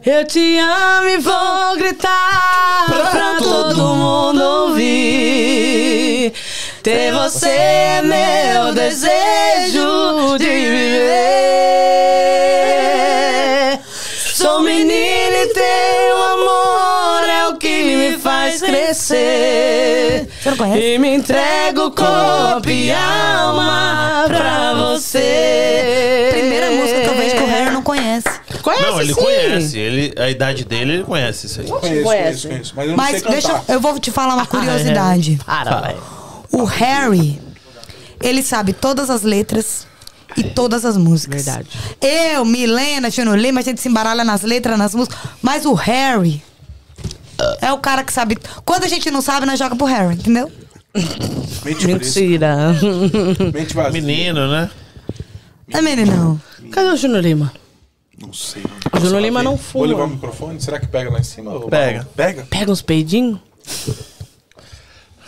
Eu 0.04 0.24
te 0.26 0.56
amo 0.58 1.08
e 1.08 1.18
vou 1.18 1.76
gritar 1.76 2.86
pra, 2.86 3.36
todo 3.38 3.76
mundo 3.76 4.40
ouvir. 4.40 5.95
Ter 6.86 7.10
você 7.12 7.48
é 7.48 8.00
meu 8.00 8.72
desejo 8.72 10.38
de 10.38 10.44
viver. 13.26 13.80
Sou 14.32 14.60
menina 14.60 15.36
e 15.36 15.46
teu 15.48 16.22
amor 16.22 17.28
é 17.28 17.48
o 17.48 17.56
que 17.56 17.96
me 17.96 18.16
faz 18.18 18.62
crescer. 18.62 20.28
Você 20.40 20.50
não 20.50 20.56
conhece? 20.56 20.80
E 20.80 20.96
me 21.00 21.12
entrego 21.16 21.90
corpo 21.90 22.70
e 22.70 22.92
alma 22.92 24.26
pra 24.28 24.74
você. 24.74 26.28
Primeira 26.30 26.70
música 26.70 27.00
que 27.00 27.08
eu 27.08 27.14
vejo 27.16 27.34
que 27.34 27.42
o 27.42 27.46
Harry 27.46 27.70
não 27.72 27.82
conhece. 27.82 28.28
Conhece 28.62 28.82
Não, 28.84 29.00
ele 29.00 29.12
sim. 29.12 29.20
conhece. 29.20 29.76
Ele, 29.76 30.14
a 30.16 30.30
idade 30.30 30.64
dele, 30.64 30.92
ele 30.92 31.02
conhece 31.02 31.46
isso 31.46 31.62
aí. 31.62 31.66
Conheço, 31.66 32.02
Conhece. 32.04 32.22
conheço, 32.46 32.48
conheço. 32.48 32.72
Mas 32.76 32.84
eu 32.84 32.90
não 32.90 32.96
Mas 32.96 33.10
sei 33.22 33.30
deixa 33.32 33.48
cantar. 33.48 33.64
eu, 33.70 33.74
eu 33.74 33.80
vou 33.80 33.98
te 33.98 34.12
falar 34.12 34.34
uma 34.34 34.46
curiosidade. 34.46 35.36
Para, 35.44 35.80
velho. 35.80 36.16
O 36.56 36.64
Harry, 36.64 37.38
ele 38.22 38.42
sabe 38.42 38.72
todas 38.72 39.10
as 39.10 39.22
letras 39.22 39.86
e 40.36 40.42
todas 40.42 40.84
as 40.84 40.96
músicas. 40.96 41.44
Verdade. 41.44 41.68
Eu, 42.00 42.44
Milena, 42.44 43.10
Júnior 43.10 43.36
Lima, 43.38 43.60
a 43.60 43.62
gente 43.62 43.80
se 43.80 43.88
embaralha 43.88 44.24
nas 44.24 44.42
letras, 44.42 44.78
nas 44.78 44.94
músicas. 44.94 45.18
Mas 45.42 45.66
o 45.66 45.74
Harry 45.74 46.42
é 47.60 47.70
o 47.72 47.78
cara 47.78 48.02
que 48.02 48.12
sabe. 48.12 48.38
Quando 48.64 48.84
a 48.84 48.88
gente 48.88 49.10
não 49.10 49.20
sabe, 49.20 49.44
nós 49.44 49.58
joga 49.58 49.76
pro 49.76 49.86
Harry, 49.86 50.14
entendeu? 50.14 50.50
Mente 51.62 51.86
Mentira. 51.86 52.72
mente 53.52 53.74
vazia. 53.74 54.00
Menino, 54.00 54.48
né? 54.50 54.70
Não 55.68 55.78
é 55.80 55.82
menino, 55.82 56.16
não. 56.16 56.70
Cadê 56.70 56.88
o 56.88 56.96
Júnior 56.96 57.20
Lima? 57.22 57.52
Não 58.18 58.32
sei. 58.32 58.64
O 58.94 58.98
Júnior 58.98 59.20
Lima 59.20 59.42
não 59.42 59.56
Vou 59.56 59.84
levar 59.84 60.04
o 60.04 60.04
fuma. 60.04 60.14
microfone? 60.14 60.58
Será 60.60 60.80
que 60.80 60.86
pega 60.86 61.10
lá 61.10 61.20
em 61.20 61.24
cima? 61.24 61.60
Pega. 61.68 62.08
Pega? 62.16 62.46
Pega 62.48 62.72
uns 62.72 62.80
peidinhos? 62.80 63.38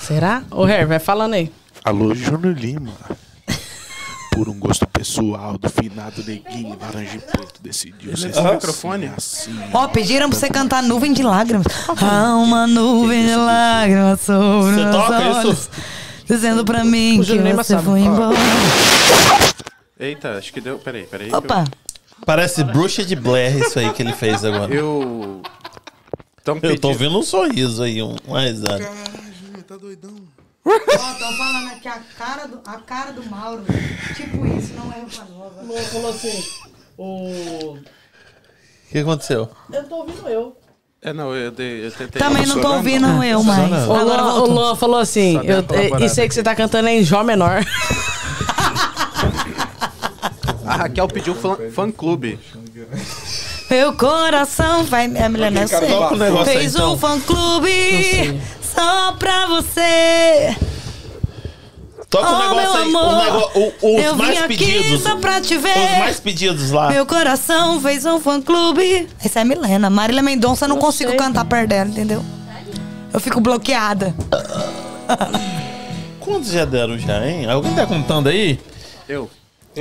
Será? 0.09 0.43
Ô, 0.51 0.65
Harry, 0.65 0.87
vai 0.87 0.99
falando 0.99 1.35
aí. 1.35 1.53
Alô, 1.85 2.15
Júnior 2.15 2.55
Lima. 2.57 2.93
Por 4.33 4.49
um 4.49 4.59
gosto 4.59 4.87
pessoal 4.87 5.59
do 5.59 5.69
finado 5.69 6.23
neguinho, 6.25 6.77
laranja 6.81 7.17
e 7.17 7.19
preto, 7.19 7.61
decidiu 7.61 8.17
ser 8.17 8.29
levou 8.29 8.51
o 8.51 8.55
microfone? 8.55 9.11
assim. 9.17 9.59
Ó, 9.73 9.89
pediram 9.89 10.31
pra 10.31 10.39
você 10.39 10.49
cantar 10.49 10.83
Nuvem 10.83 11.13
de 11.13 11.23
Lágrimas. 11.23 11.67
Há 12.01 12.37
uma 12.37 12.67
nuvem 12.67 13.27
de 13.27 13.35
lágrimas 13.35 14.21
sobre 14.21 14.75
Você 14.77 14.85
os 14.85 14.91
toca 14.95 15.19
olhos. 15.19 15.59
isso? 15.59 15.71
Dizendo 16.25 16.65
pra 16.65 16.85
mim 16.85 17.17
O 17.19 17.21
que 17.23 17.29
Júnior 17.29 17.47
Lima 17.49 17.65
você 17.65 17.75
sabe. 17.75 17.85
foi 17.87 18.01
embora. 18.01 18.37
Eita, 19.99 20.33
acho 20.39 20.53
que 20.53 20.61
deu. 20.61 20.79
Peraí, 20.79 21.03
peraí. 21.05 21.33
Opa, 21.35 21.65
Parece 22.25 22.63
bruxa 22.65 23.05
de 23.05 23.17
Blair 23.17 23.57
isso 23.59 23.79
aí 23.79 23.93
que 23.93 24.03
ele 24.03 24.13
fez 24.13 24.45
agora. 24.45 24.73
Eu. 24.73 25.43
Tão 26.45 26.55
Eu 26.57 26.61
tô 26.61 26.69
pedindo- 26.69 26.89
ouvindo 26.89 27.19
um 27.19 27.23
sorriso 27.23 27.83
aí, 27.83 28.03
um, 28.03 28.15
uma 28.27 28.41
risada. 28.43 28.89
Tá 29.69 29.77
doidão. 29.77 30.15
Ó, 30.65 30.79
tão 31.19 31.37
falando 31.37 31.69
aqui 31.73 31.89
a 31.89 32.01
cara 32.17 32.49
do, 32.49 32.59
a 32.65 32.79
cara 32.79 33.13
do 33.13 33.23
Mauro. 33.27 33.63
Tipo 34.17 34.47
isso, 34.47 34.73
não 34.73 34.91
é 34.91 35.01
roupa 35.01 35.27
nova. 35.31 35.63
Falou 35.93 36.11
assim, 36.11 36.43
o... 36.97 37.75
O 37.75 37.79
que 38.91 38.97
aconteceu? 38.97 39.51
Eu 39.71 39.85
tô 39.87 39.97
ouvindo 39.97 40.27
eu. 40.27 40.57
É, 41.03 41.13
não, 41.13 41.35
eu, 41.37 41.51
dei, 41.51 41.85
eu 41.85 41.91
tentei. 41.93 42.19
Também 42.19 42.47
não 42.47 42.63
tô 42.63 42.77
ouvindo 42.77 43.23
eu 43.23 43.43
mais. 43.45 43.61
funcionando. 43.61 43.91
O 43.91 43.95
Agora 43.95 44.23
Luan, 44.23 44.33
o 44.33 44.37
voltou. 44.37 44.55
Luan 44.55 44.77
falou 44.77 45.01
assim, 45.01 45.35
Só 45.35 45.43
deu 45.43 45.51
eu, 45.51 45.59
uma 45.59 45.63
colaborada 45.65 46.07
isso 46.07 46.21
aí 46.23 46.29
que 46.29 46.35
você 46.35 46.43
tá 46.43 46.55
cantando 46.55 46.89
é 46.89 46.95
em 46.95 47.05
Jó 47.05 47.23
menor. 47.23 47.63
A 50.65 50.77
Raquel 50.77 51.09
pediu 51.09 51.35
fã, 51.35 51.59
fã 51.75 51.91
clube. 51.91 52.41
Meu 53.71 53.93
coração 53.99 54.85
vai. 54.85 55.05
É, 55.15 55.29
Milena, 55.29 55.61
eu 55.61 55.69
cara 55.69 55.87
sei. 55.87 55.95
Toca 55.95 56.15
o 56.15 56.19
negócio 56.19 56.53
aí, 56.53 56.59
Fez 56.59 56.75
então. 56.75 56.95
um 56.95 56.99
fã-clube 56.99 57.69
sei. 57.69 58.41
Só 58.79 59.13
pra 59.13 59.47
você. 59.47 60.57
Toca 62.09 62.27
o 62.31 62.35
Oh, 62.35 62.39
negócio 62.39 62.57
meu 62.63 62.73
aí. 62.75 62.89
amor, 62.89 63.03
O 63.13 63.25
negócio, 63.25 63.61
o- 63.83 63.97
os 63.99 64.03
eu 64.05 64.15
vim 64.15 64.23
mais 64.23 64.43
aqui 64.43 64.57
pedidos. 64.57 65.03
só 65.03 65.17
pra 65.17 65.41
te 65.41 65.57
ver. 65.59 65.93
Os 65.93 65.99
mais 65.99 66.21
pedidos 66.21 66.71
lá. 66.71 66.89
Meu 66.91 67.05
coração 67.05 67.81
fez 67.81 68.05
um 68.07 68.19
fã-clube. 68.19 69.09
Essa 69.23 69.41
é 69.41 69.43
a 69.43 69.45
Milena. 69.45 69.91
Marília 69.91 70.23
Mendonça 70.23 70.65
eu 70.65 70.69
não 70.71 70.77
Eu 70.77 70.81
consigo 70.83 71.11
sei. 71.11 71.19
cantar 71.19 71.45
perto 71.45 71.69
dela, 71.69 71.91
entendeu? 71.91 72.25
Eu 73.13 73.21
fico 73.21 73.41
bloqueada. 73.41 74.15
Quantos 76.21 76.51
já 76.51 76.65
deram 76.65 76.99
já, 76.99 77.27
hein? 77.27 77.49
Alguém 77.51 77.75
tá 77.75 77.85
contando 77.87 78.29
aí? 78.29 78.59
Eu. 79.09 79.29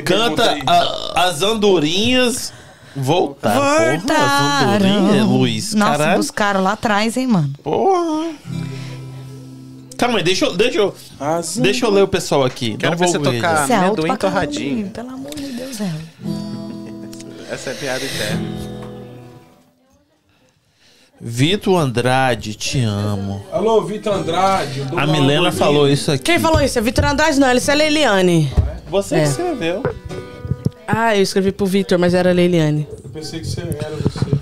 Canta 0.06 0.52
aí. 0.52 0.62
a- 0.68 1.28
as 1.28 1.42
andorinhas 1.42 2.52
voltaram. 2.96 3.60
Porra, 4.02 4.16
as 4.16 4.82
andorinhas, 4.82 5.26
Luiz. 5.28 5.74
Nossa, 5.74 5.98
Caralho. 5.98 6.18
buscaram 6.18 6.62
lá 6.64 6.74
atrás, 6.74 7.16
hein, 7.18 7.28
mano. 7.28 7.52
Porra. 7.64 8.32
Calma 9.98 10.20
aí, 10.20 10.24
deixa 10.24 10.46
eu, 10.46 10.56
deixa 10.56 10.78
eu, 10.78 10.96
As- 11.20 11.58
deixa 11.58 11.86
eu 11.86 11.90
ler 11.92 12.04
o 12.04 12.08
pessoal 12.08 12.44
aqui. 12.46 12.78
Quero 12.78 12.92
Não 12.92 12.98
ver 12.98 13.06
vou 13.06 13.14
você 13.14 13.18
ver. 13.32 13.36
tocar 13.42 13.64
Isso 13.64 13.74
é 13.74 13.76
alto 13.76 13.86
amendoim 13.86 14.08
pra 14.08 14.18
caramba, 14.18 14.42
torradinho. 14.48 14.90
Pelo 14.90 15.10
amor 15.10 15.36
de 15.36 15.48
Deus, 15.48 15.82
é. 15.82 15.92
Essa 17.52 17.70
é 17.72 17.74
piada 17.74 18.06
interna. 18.06 18.68
Vitor 21.20 21.80
Andrade, 21.80 22.54
te 22.54 22.80
amo. 22.84 23.44
Alô, 23.52 23.82
Vitor 23.82 24.14
Andrade. 24.14 24.82
do 24.82 25.00
A 25.00 25.08
Milena 25.08 25.42
Lamborghini. 25.42 25.52
falou 25.52 25.90
isso 25.90 26.12
aqui. 26.12 26.24
Quem 26.24 26.38
falou 26.40 26.62
isso? 26.62 26.78
É 26.78 26.82
Vitor 26.82 27.06
Andrade, 27.06 27.40
não. 27.40 27.52
Isso 27.54 27.72
é 27.72 27.76
Leiliane. 27.76 28.52
Você 28.90 29.16
É. 29.16 29.24
que 29.24 29.30
escreveu. 29.30 29.82
Ah, 30.88 31.16
eu 31.18 31.24
escrevi 31.24 31.52
pro 31.52 31.66
Vitor, 31.66 31.98
mas 31.98 32.14
era 32.14 32.32
Leiliane. 32.32 32.88
Eu 33.04 33.10
pensei 33.10 33.40
que 33.40 33.48
você 33.48 33.62
era 33.62 33.96
você. 33.96 34.37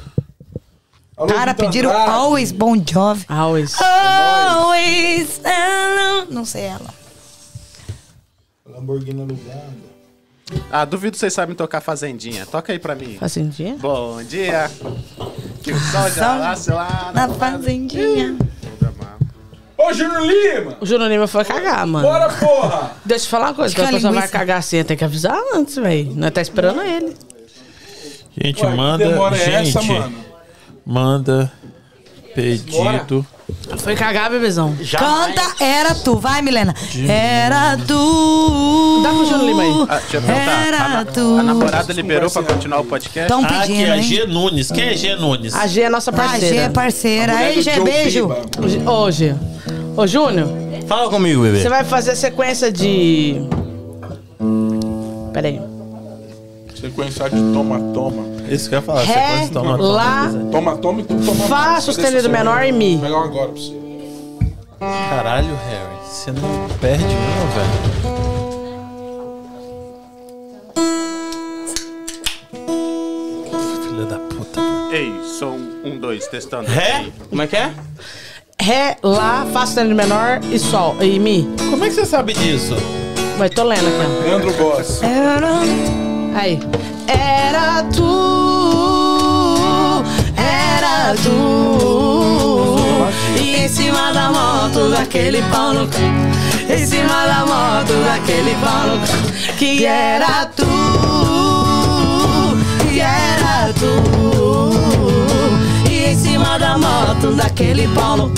Alô, 1.17 1.27
Cara, 1.27 1.53
Vitor 1.53 1.65
pediram 1.65 1.89
Andrade. 1.91 2.09
Always 2.11 2.51
Bon 2.51 2.75
Jovi. 2.75 3.25
Always. 3.29 3.75
Always. 3.81 5.41
hello. 5.45 6.27
Não 6.29 6.43
sei 6.43 6.63
ela. 6.63 6.93
Lamborghini 8.67 9.21
alugada. 9.21 9.95
Ah, 10.71 10.83
duvido 10.83 11.15
vocês 11.15 11.33
sabem 11.33 11.55
tocar 11.55 11.79
Fazendinha. 11.81 12.45
Toca 12.45 12.73
aí 12.73 12.79
pra 12.79 12.95
mim. 12.95 13.17
Fazendinha? 13.17 13.77
Bom 13.79 14.21
dia. 14.23 14.69
Que 15.63 15.71
o 15.71 15.79
sol 15.79 16.11
já 16.11 16.35
nasce 16.35 16.69
lá 16.71 17.11
Na 17.13 17.29
fazendinha. 17.29 18.37
Ô, 19.77 19.93
Júnior 19.93 20.21
Lima! 20.21 20.77
O 20.79 20.85
Júnior 20.85 21.09
Lima 21.09 21.27
foi 21.27 21.43
cagar, 21.43 21.85
mano. 21.85 22.07
Bora, 22.07 22.29
porra! 22.29 22.91
Deixa 23.05 23.23
eu 23.23 23.27
te 23.27 23.29
falar 23.29 23.47
uma 23.47 23.53
coisa. 23.53 23.75
Quando 23.75 23.87
a 23.87 23.91
pessoa 23.91 24.13
vai 24.13 24.27
cagar 24.27 24.59
assim, 24.59 24.83
tem 24.83 24.95
que 24.97 25.03
avisar 25.03 25.37
antes, 25.53 25.75
velho. 25.75 26.13
Nós 26.15 26.31
tá 26.31 26.41
esperando 26.41 26.81
ele. 26.81 27.15
Gente, 28.37 28.63
Ué, 28.63 28.71
que 28.71 28.77
manda. 28.77 29.07
demora 29.07 29.35
é 29.35 29.63
gente, 29.63 29.77
essa, 29.77 29.81
mano? 29.81 30.24
Manda 30.85 31.51
pedido. 32.33 33.25
Foi 33.77 33.95
cagar, 33.95 34.29
bebezão. 34.29 34.75
Canta 34.97 35.63
Era 35.63 35.93
Tu. 35.93 36.17
Vai, 36.17 36.41
Milena. 36.41 36.73
Era 37.07 37.77
Tu. 37.77 39.01
Dá 39.03 39.09
pro 39.09 39.25
Júnior 39.25 39.45
Lima 39.45 39.61
aí. 39.63 39.85
Ah, 39.87 39.99
deixa 39.99 40.17
eu 40.17 40.21
perguntar. 40.21 40.67
Era 40.67 40.77
A, 40.83 40.89
na- 40.89 41.05
tu. 41.05 41.37
a 41.39 41.43
namorada 41.43 41.93
liberou 41.93 42.29
pra 42.29 42.41
continuar 42.43 42.79
o 42.81 42.85
podcast? 42.85 43.27
Tão 43.27 43.43
Ah, 43.43 43.47
aqui 43.47 43.67
pedindo, 43.73 43.87
é 43.87 43.91
a? 43.91 44.01
G 44.01 44.25
Nunes. 44.25 44.71
Quem 44.71 44.83
é 44.89 44.97
G 44.97 45.15
Nunes? 45.15 45.53
A 45.53 45.67
G 45.67 45.81
é 45.81 45.89
nossa 45.89 46.11
Ah, 46.11 46.15
G 46.15 46.21
é 46.21 46.29
parceira. 46.29 46.69
parceira. 46.71 47.35
Aí, 47.37 47.61
G, 47.61 47.79
beijo. 47.81 48.29
Ô, 48.87 49.11
G. 49.11 49.35
Ô, 49.95 50.07
Júnior, 50.07 50.47
Fala 50.87 51.09
comigo, 51.09 51.41
bebê. 51.43 51.61
você 51.61 51.69
vai 51.69 51.83
fazer 51.83 52.11
a 52.11 52.15
sequência 52.15 52.71
de... 52.71 53.35
Pera 55.33 55.49
aí. 56.85 56.91
Sequência 56.91 57.29
de 57.29 57.53
toma, 57.53 57.79
toma. 57.93 58.23
Isso 58.49 58.69
que 58.69 58.75
eu 58.75 58.79
ia 58.79 58.85
falar. 58.85 59.03
Ré, 59.03 59.13
sequência, 59.13 59.53
toma, 59.53 59.77
toma, 59.77 59.89
Lá, 59.89 60.25
beleza. 60.25 60.49
Toma, 60.51 60.77
toma 60.77 61.01
e 61.01 61.03
tu 61.03 61.15
toma. 61.25 61.45
Fá 61.47 61.81
sustenido 61.81 62.29
menor 62.29 62.63
e 62.63 62.71
Mi. 62.71 62.97
Um 62.97 63.05
agora 63.05 63.49
pra 63.49 63.61
você. 63.61 63.75
Caralho, 64.79 65.47
Harry. 65.47 65.95
Você 66.09 66.31
não 66.31 66.69
perde 66.79 67.03
uma, 67.03 67.45
velho. 67.55 68.05
Filha 73.89 74.05
da 74.05 74.19
puta, 74.19 74.61
velho. 74.61 74.93
Ei, 74.93 75.23
som 75.39 75.57
um, 75.83 75.97
dois, 75.99 76.27
testando. 76.27 76.67
Ré? 76.69 77.07
Como 77.29 77.41
é 77.41 77.47
que 77.47 77.55
é? 77.55 77.71
Ré, 78.61 78.97
Lá, 79.03 79.45
Fá 79.51 79.65
sustenido 79.65 79.95
menor 79.95 80.39
e 80.51 80.57
Sol. 80.59 80.95
E 81.01 81.19
Mi. 81.19 81.47
Como 81.69 81.83
é 81.83 81.89
que 81.89 81.95
você 81.95 82.05
sabe 82.05 82.33
disso? 82.33 82.75
Vai, 83.37 83.49
tô 83.49 83.63
lendo 83.63 83.87
aqui, 83.87 83.97
ó. 83.99 84.23
Leandro 84.23 84.53
Boss. 84.53 85.01
Aí. 86.35 86.59
Era 87.07 87.81
tu, 87.83 89.23
era 90.35 91.15
tu. 91.23 93.07
E 93.41 93.55
em 93.63 93.69
cima 93.69 94.11
da 94.11 94.29
moto 94.31 94.89
daquele 94.89 95.41
pau 95.43 95.73
no 95.73 95.83
Em 95.83 96.85
cima 96.85 97.25
da 97.25 97.45
moto 97.45 97.93
daquele 98.03 98.53
pau 98.55 98.85
no 98.85 98.99
Que 99.57 99.85
era 99.85 100.45
tu, 100.47 100.67
e 102.91 102.99
era 102.99 103.71
tu. 103.79 103.93
E 105.89 106.11
em 106.11 106.19
cima 106.19 106.59
da 106.59 106.77
moto 106.77 107.31
daquele 107.33 107.87
pau 107.87 108.17
no 108.17 108.35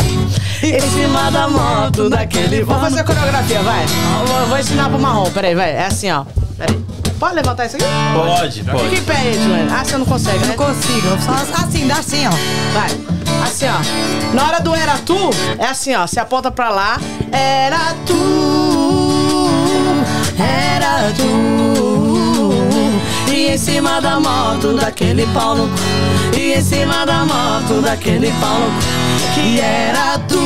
em 0.61 0.81
cima 0.81 1.31
da 1.31 1.47
moto 1.47 2.09
daquele 2.09 2.63
Vou 2.63 2.79
fazer 2.79 2.99
a 2.99 3.03
coreografia, 3.03 3.61
vai. 3.61 3.85
Vou, 4.27 4.47
vou 4.47 4.57
ensinar 4.59 4.89
pro 4.89 4.99
marrom, 4.99 5.31
peraí, 5.31 5.55
vai. 5.55 5.71
É 5.71 5.85
assim, 5.85 6.11
ó. 6.11 6.25
Peraí. 6.57 6.96
Pode 7.19 7.35
levantar 7.35 7.65
isso 7.65 7.75
aqui? 7.77 7.85
Pode, 8.13 8.59
Fica 8.59 8.71
pode. 8.71 8.95
em 8.95 9.01
pé 9.03 9.15
aí, 9.15 9.33
Juliana. 9.33 9.79
Ah, 9.79 9.83
você 9.83 9.97
não 9.97 10.05
consegue, 10.05 10.39
não 10.39 10.47
né? 10.49 10.55
consigo. 10.55 11.07
Só 11.23 11.31
assim, 11.63 11.87
dá 11.87 11.95
assim, 11.97 12.27
ó. 12.27 12.31
Vai. 12.73 12.89
Assim, 13.43 13.65
ó. 13.65 14.35
Na 14.35 14.45
hora 14.47 14.59
do 14.61 14.73
era 14.75 14.97
tu, 14.99 15.29
é 15.57 15.65
assim, 15.65 15.95
ó. 15.95 16.05
Você 16.05 16.19
aponta 16.19 16.51
pra 16.51 16.69
lá. 16.69 16.99
Era 17.31 17.95
tu. 18.05 19.49
Era 20.37 21.11
tu. 21.15 22.53
E 23.31 23.47
em 23.53 23.57
cima 23.57 23.99
da 23.99 24.19
moto 24.19 24.73
daquele 24.73 25.25
pau 25.27 25.55
no 25.55 25.67
cu. 25.69 26.37
E 26.37 26.53
em 26.53 26.61
cima 26.61 27.03
da 27.05 27.25
moto 27.25 27.81
daquele 27.81 28.31
pau 28.39 28.59
no 28.59 28.67
cu. 28.67 29.33
Que 29.33 29.59
era 29.59 30.19
tu. 30.19 30.37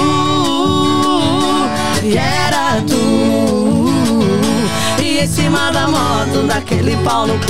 E 2.03 2.17
era 2.17 2.81
tu. 2.87 3.40
E 5.21 5.23
em 5.23 5.27
cima 5.27 5.71
da 5.71 5.87
moto 5.87 6.47
daquele 6.47 6.97
pau 7.03 7.27
no 7.27 7.35
cu. 7.35 7.45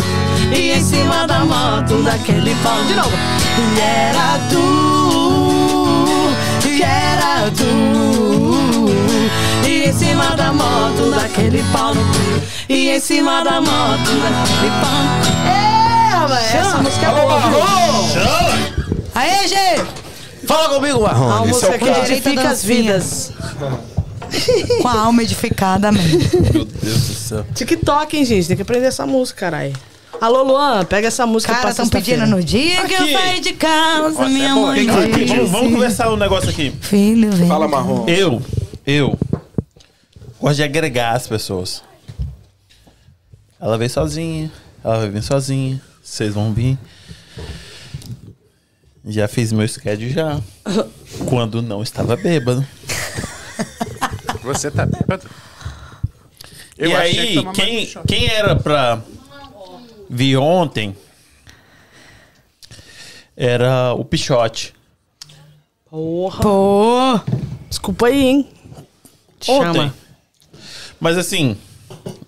E 0.54 0.72
em 0.72 0.84
cima 0.84 1.26
da 1.26 1.40
moto 1.46 2.04
daquele 2.04 2.54
pau 2.56 2.84
De 2.84 2.94
novo. 2.96 3.12
E 3.58 3.80
era 3.80 4.38
tu. 4.50 6.34
E 6.68 6.82
era 6.84 7.50
tu. 7.52 7.64
E 9.66 9.86
em 9.86 9.94
cima 9.94 10.36
da 10.36 10.52
moto 10.52 11.12
daquele 11.16 11.64
pau 11.72 11.96
no 11.96 12.02
cu. 12.02 12.42
E 12.68 12.90
em 12.90 13.00
cima 13.00 13.42
da 13.42 13.62
moto 13.62 14.12
daquele 14.22 14.70
pau 14.82 15.04
no 15.06 15.12
cu. 15.22 15.28
É, 15.48 16.10
rapaz, 16.14 16.54
essa 16.54 16.78
música 16.78 17.06
é 17.06 17.10
boa. 17.10 17.40
Aê, 19.16 19.48
G! 19.48 19.56
Fala 20.46 20.68
comigo, 20.76 21.06
A 21.06 21.14
Marrone. 21.14 21.48
música 21.48 21.78
que 21.78 21.86
Direita 21.86 22.12
edifica 22.12 22.50
as 22.50 22.66
vidas. 22.66 23.32
Com 24.82 24.88
a 24.88 25.00
alma 25.00 25.24
edificada, 25.24 25.90
amém. 25.90 26.04
Meu 26.54 26.66
Deus 26.66 27.08
do 27.08 27.14
céu. 27.14 27.46
TikTok, 27.54 28.18
hein, 28.18 28.26
gente? 28.26 28.48
Tem 28.48 28.56
que 28.56 28.62
aprender 28.62 28.86
essa 28.86 29.06
música, 29.06 29.40
caralho. 29.40 29.74
Alô, 30.20 30.44
Luan, 30.44 30.86
pega 30.86 31.08
essa 31.08 31.26
música 31.26 31.54
Cara, 31.54 31.72
estão 31.72 31.90
pedindo 31.90 32.28
no 32.28 32.44
dia 32.44 32.86
que 32.86 32.94
eu 32.94 33.04
Aqui. 33.04 33.14
saí 33.14 33.40
de 33.40 33.54
casa, 33.54 34.30
minha 34.30 34.54
boa. 34.54 34.68
mãe 34.68 34.88
Aqui, 34.88 35.26
vamos, 35.26 35.50
vamos 35.50 35.74
conversar 35.74 36.12
um 36.12 36.16
negócio 36.16 36.50
aqui. 36.50 36.72
Filho, 36.82 37.32
vem. 37.32 37.48
Fala, 37.48 37.68
Marrom. 37.68 38.06
Eu, 38.08 38.42
eu, 38.86 39.18
gosto 40.40 40.58
de 40.58 40.64
agregar 40.64 41.16
as 41.16 41.28
pessoas. 41.28 41.82
Ela 43.60 43.78
veio 43.78 43.90
sozinha, 43.90 44.52
ela 44.84 45.00
vai 45.00 45.10
vir 45.10 45.24
sozinha, 45.24 45.82
vocês 46.04 46.34
vão 46.34 46.54
vir. 46.54 46.78
Já 49.08 49.28
fiz 49.28 49.52
meu 49.52 49.68
schedule 49.68 50.12
já. 50.12 50.40
Quando 51.26 51.62
não 51.64 51.82
estava 51.82 52.16
bêbado. 52.16 52.66
Você 54.42 54.72
tá 54.72 54.86
bêbado? 54.86 55.30
Eu 56.78 56.92
e 56.92 56.96
achei 56.96 57.14
que 57.14 57.20
aí, 57.20 57.36
tomava 57.36 57.56
quem, 57.56 57.88
quem 58.08 58.30
era 58.30 58.56
pra 58.56 59.02
vir 60.10 60.38
ontem 60.38 60.96
era 63.36 63.94
o 63.94 64.04
Pichote. 64.04 64.74
Porra. 65.90 66.42
Pô, 66.42 67.20
Desculpa 67.70 68.08
aí, 68.08 68.26
hein? 68.26 68.48
Te 69.40 69.50
Ontem. 69.50 69.74
Chama. 69.74 69.96
Mas 71.00 71.18
assim, 71.18 71.58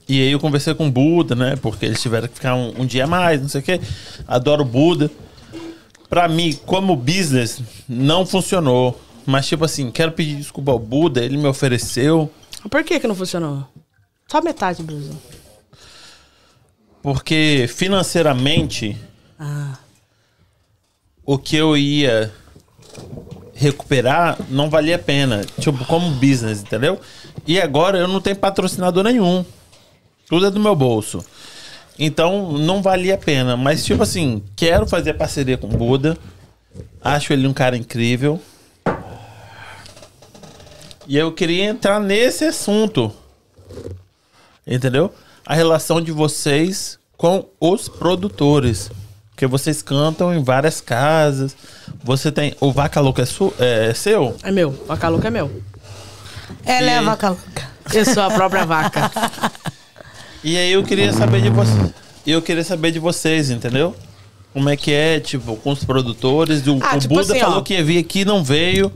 e 0.07 0.21
aí 0.21 0.31
eu 0.31 0.39
conversei 0.39 0.73
com 0.73 0.87
o 0.87 0.91
Buda, 0.91 1.35
né? 1.35 1.55
Porque 1.61 1.85
eles 1.85 2.01
tiveram 2.01 2.27
que 2.27 2.35
ficar 2.35 2.55
um, 2.55 2.81
um 2.81 2.85
dia 2.85 3.03
a 3.03 3.07
mais, 3.07 3.41
não 3.41 3.49
sei 3.49 3.61
o 3.61 3.63
quê. 3.63 3.79
Adoro 4.27 4.63
o 4.63 4.65
Buda. 4.65 5.11
Pra 6.09 6.27
mim, 6.27 6.57
como 6.65 6.95
business, 6.95 7.61
não 7.87 8.25
funcionou. 8.25 8.99
Mas, 9.25 9.47
tipo 9.47 9.63
assim, 9.65 9.89
quero 9.91 10.11
pedir 10.11 10.35
desculpa 10.35 10.71
ao 10.71 10.79
Buda, 10.79 11.23
ele 11.23 11.37
me 11.37 11.47
ofereceu. 11.47 12.29
Por 12.69 12.83
que 12.83 12.99
que 12.99 13.07
não 13.07 13.15
funcionou? 13.15 13.65
Só 14.27 14.41
metade, 14.41 14.81
Bruno. 14.83 15.19
Porque 17.01 17.65
financeiramente 17.73 18.97
Ah. 19.39 19.77
o 21.25 21.37
que 21.37 21.55
eu 21.55 21.75
ia 21.75 22.31
recuperar 23.53 24.37
não 24.49 24.69
valia 24.69 24.95
a 24.95 24.99
pena. 24.99 25.41
Tipo, 25.59 25.83
como 25.85 26.09
business, 26.15 26.61
entendeu? 26.61 26.99
E 27.45 27.59
agora 27.59 27.97
eu 27.97 28.07
não 28.07 28.21
tenho 28.21 28.35
patrocinador 28.37 29.03
nenhum. 29.03 29.45
Tudo 30.27 30.45
é 30.47 30.51
do 30.51 30.59
meu 30.59 30.75
bolso. 30.75 31.23
Então 31.99 32.53
não 32.53 32.81
valia 32.81 33.15
a 33.15 33.17
pena. 33.17 33.55
Mas, 33.57 33.83
tipo 33.85 34.01
assim, 34.03 34.41
quero 34.55 34.87
fazer 34.87 35.13
parceria 35.13 35.57
com 35.57 35.67
o 35.67 35.77
Buda. 35.77 36.17
Acho 37.01 37.33
ele 37.33 37.45
um 37.47 37.53
cara 37.53 37.75
incrível. 37.77 38.41
E 41.07 41.17
eu 41.17 41.31
queria 41.31 41.65
entrar 41.65 41.99
nesse 41.99 42.45
assunto. 42.45 43.11
Entendeu? 44.65 45.13
A 45.45 45.53
relação 45.53 46.01
de 46.01 46.11
vocês 46.11 46.97
com 47.17 47.45
os 47.59 47.87
produtores. 47.89 48.89
Porque 49.31 49.45
vocês 49.47 49.81
cantam 49.81 50.33
em 50.33 50.43
várias 50.43 50.79
casas. 50.79 51.55
Você 52.03 52.31
tem. 52.31 52.55
O 52.61 52.71
Vaca 52.71 52.99
Louca 53.01 53.23
é, 53.23 53.25
su- 53.25 53.53
é 53.59 53.93
seu? 53.93 54.35
É 54.43 54.51
meu. 54.51 54.71
Vaca 54.87 55.09
louca 55.09 55.27
é 55.27 55.31
meu. 55.31 55.61
Ela 56.65 56.91
é 56.91 56.97
a 56.99 57.01
E- 57.01 57.05
vaca 57.05 57.29
louca. 57.29 57.69
Eu 57.93 58.05
sou 58.05 58.23
a 58.23 58.29
própria 58.31 58.65
vaca. 58.65 59.11
E 60.43 60.55
aí 60.57 60.71
eu 60.71 60.83
queria 60.83 61.11
saber 61.11 61.41
de 61.41 61.49
vocês. 61.49 61.91
Eu 62.25 62.41
queria 62.41 62.63
saber 62.63 62.91
de 62.91 62.99
vocês, 62.99 63.49
entendeu? 63.49 63.93
Como 64.53 64.69
é 64.69 64.77
que 64.77 64.91
é, 64.91 65.19
tipo, 65.19 65.55
com 65.57 65.71
os 65.71 65.83
produtores. 65.83 66.65
O, 66.67 66.77
Ah, 66.81 66.95
o 66.95 66.99
tipo 66.99 67.15
Buda 67.15 67.33
assim, 67.33 67.39
falou 67.39 67.57
ó. 67.57 67.61
que 67.61 67.73
ia 67.73 67.83
vir 67.83 67.97
aqui 67.97 68.23
não 68.23 68.43
veio. 68.43 68.91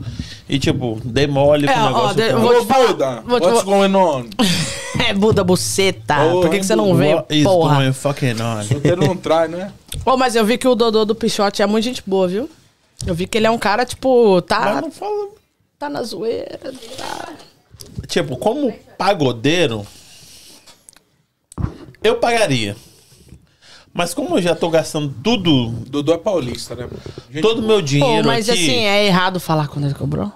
E, 0.48 0.58
tipo, 0.58 1.00
dei 1.04 1.26
mole 1.26 1.66
com 1.66 1.72
É, 1.72 1.76
o 1.76 1.80
ó, 1.84 1.86
negócio. 1.88 2.16
de- 2.16 2.22
eu 2.28 2.34
com- 2.36 2.40
vou 2.40 2.56
Ô, 2.56 2.60
te 2.60 2.66
falar- 2.66 2.86
Buda, 2.88 3.22
vou 3.26 3.40
te- 3.40 3.46
what's 3.46 3.64
vou- 3.64 3.74
going 3.74 3.94
on? 3.94 4.24
É 5.06 5.12
Buda 5.14 5.44
Buceta. 5.44 6.24
Ô, 6.24 6.40
Por 6.40 6.50
que, 6.50 6.58
que 6.58 6.66
você 6.66 6.74
não 6.74 6.94
veio, 6.94 7.24
is 7.30 7.44
porra? 7.44 7.76
going 7.76 7.92
fucking 7.92 8.34
on? 8.40 9.06
Não 9.06 9.16
trai, 9.18 9.46
né? 9.48 9.72
Ô, 10.04 10.16
mas 10.16 10.34
eu 10.34 10.44
vi 10.44 10.56
que 10.58 10.66
o 10.66 10.74
Dodô 10.74 11.04
do 11.04 11.14
Pichote 11.14 11.60
é 11.62 11.66
muito 11.66 11.84
gente 11.84 12.02
boa, 12.06 12.26
viu? 12.26 12.48
Eu 13.06 13.14
vi 13.14 13.26
que 13.26 13.38
ele 13.38 13.46
é 13.46 13.50
um 13.50 13.58
cara, 13.58 13.84
tipo, 13.84 14.40
tá, 14.42 14.60
Mas 14.60 14.80
não 14.82 14.90
fala. 14.90 15.28
tá 15.78 15.88
na 15.88 16.02
zoeira. 16.02 16.58
Tá... 16.96 17.28
Tipo, 18.08 18.36
como 18.38 18.72
pagodeiro, 18.96 19.86
eu 22.02 22.16
pagaria. 22.16 22.74
Mas 23.98 24.14
como 24.14 24.38
eu 24.38 24.42
já 24.42 24.54
tô 24.54 24.70
gastando 24.70 25.12
tudo, 25.24 25.70
Dodô 25.90 26.12
é 26.14 26.18
paulista, 26.18 26.76
né? 26.76 26.86
Gente 27.28 27.42
todo 27.42 27.58
o 27.58 27.62
meu 27.62 27.78
Pô, 27.78 27.82
dinheiro 27.82 28.28
mas 28.28 28.48
aqui, 28.48 28.62
assim, 28.62 28.84
é 28.84 29.06
errado 29.06 29.40
falar 29.40 29.66
quando 29.66 29.86
ele 29.86 29.94
cobrou? 29.94 30.30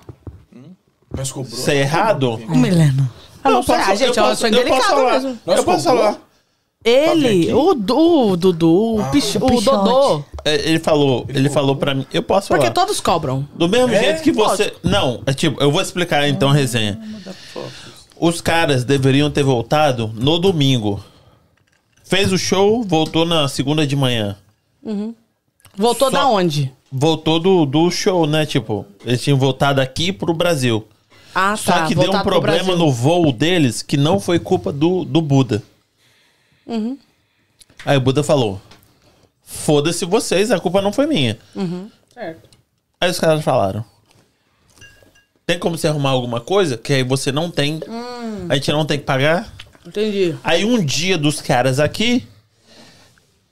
Mas 1.16 1.30
cobrou. 1.30 1.56
isso 1.56 1.70
é 1.70 1.76
errado? 1.76 2.38
Milena. 2.48 3.08
Ah, 3.44 3.50
não, 3.50 3.58
Eu 3.58 3.64
posso- 3.64 3.80
ah, 3.80 3.94
gente, 3.94 4.00
eu 4.18 4.24
eu, 4.24 4.28
posso- 4.30 4.40
sou 4.40 4.48
eu 4.48 4.52
posso 4.54 4.66
indelicado 4.66 4.96
falar. 4.96 5.12
mesmo. 5.12 5.38
Nós 5.46 5.58
eu 5.58 5.64
posso 5.64 5.84
falar. 5.84 6.18
Ele, 6.84 7.28
aqui? 7.42 7.52
o, 7.52 7.74
Du- 7.74 8.30
o 8.32 8.36
Dudu, 8.36 8.96
o, 8.98 9.04
Pich- 9.12 9.38
o 9.40 9.46
Pichote. 9.46 9.64
Dodô. 9.66 10.24
É, 10.44 10.68
Ele 10.68 10.80
falou, 10.80 11.24
ele 11.28 11.48
falou 11.48 11.76
pra 11.76 11.94
mim, 11.94 12.04
eu 12.12 12.24
posso 12.24 12.48
Porque 12.48 12.62
falar. 12.64 12.74
todos 12.74 13.00
cobram. 13.00 13.46
Do 13.54 13.68
mesmo 13.68 13.94
É? 13.94 14.00
jeito 14.02 14.22
que 14.24 14.32
você. 14.32 14.74
Não, 14.82 15.22
é 15.24 15.32
tipo, 15.32 15.62
eu 15.62 15.70
vou 15.70 15.80
explicar 15.80 16.28
então 16.28 16.50
a 16.50 16.52
resenha. 16.52 16.98
Os 18.18 18.40
caras 18.40 18.82
deveriam 18.82 19.30
ter 19.30 19.44
voltado 19.44 20.10
no 20.16 20.36
domingo. 20.40 21.00
Fez 22.12 22.30
o 22.30 22.36
show, 22.36 22.84
voltou 22.84 23.24
na 23.24 23.48
segunda 23.48 23.86
de 23.86 23.96
manhã. 23.96 24.36
Voltou 25.74 26.10
Só- 26.10 26.18
da 26.18 26.26
onde? 26.26 26.70
Voltou 26.92 27.40
do, 27.40 27.64
do 27.64 27.90
show, 27.90 28.26
né? 28.26 28.44
Tipo, 28.44 28.84
eles 29.02 29.22
tinham 29.22 29.38
voltado 29.38 29.80
aqui 29.80 30.12
pro 30.12 30.34
Brasil. 30.34 30.86
Ah, 31.34 31.56
Só 31.56 31.72
tá. 31.72 31.86
que 31.86 31.94
deu 31.94 32.12
um 32.12 32.20
problema 32.22 32.76
no 32.76 32.92
voo 32.92 33.32
deles 33.32 33.80
que 33.80 33.96
não 33.96 34.20
foi 34.20 34.38
culpa 34.38 34.70
do, 34.70 35.06
do 35.06 35.22
Buda. 35.22 35.62
Uhum. 36.66 36.98
Aí 37.86 37.96
o 37.96 38.00
Buda 38.02 38.22
falou: 38.22 38.60
Foda-se 39.42 40.04
vocês, 40.04 40.50
a 40.50 40.60
culpa 40.60 40.82
não 40.82 40.92
foi 40.92 41.06
minha. 41.06 41.38
Certo. 42.12 42.46
Aí 43.00 43.10
os 43.10 43.18
caras 43.18 43.42
falaram: 43.42 43.82
Tem 45.46 45.58
como 45.58 45.78
você 45.78 45.88
arrumar 45.88 46.10
alguma 46.10 46.42
coisa 46.42 46.76
que 46.76 46.92
aí 46.92 47.02
você 47.02 47.32
não 47.32 47.50
tem, 47.50 47.80
Hum. 47.88 48.48
a 48.50 48.54
gente 48.56 48.70
não 48.70 48.84
tem 48.84 48.98
que 48.98 49.06
pagar? 49.06 49.50
Entendi. 49.86 50.36
Aí 50.44 50.64
um 50.64 50.84
dia 50.84 51.18
dos 51.18 51.40
caras 51.40 51.80
aqui 51.80 52.26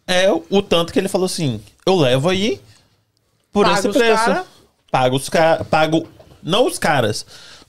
é 0.07 0.31
o, 0.31 0.45
o 0.51 0.63
tanto 0.63 0.93
que 0.93 0.99
ele 0.99 1.09
falou 1.09 1.27
assim: 1.27 1.61
Eu 1.85 1.97
levo 1.97 2.29
aí 2.29 2.61
por 3.53 3.65
Paga 3.67 3.79
esse 3.79 3.89
preço. 3.89 4.25
cara. 4.25 4.47
Pago 4.91 5.17
os 5.17 5.29
caras. 5.29 5.67
Pago. 5.67 6.09
Não 6.43 6.67
os 6.67 6.79
caras. 6.79 7.27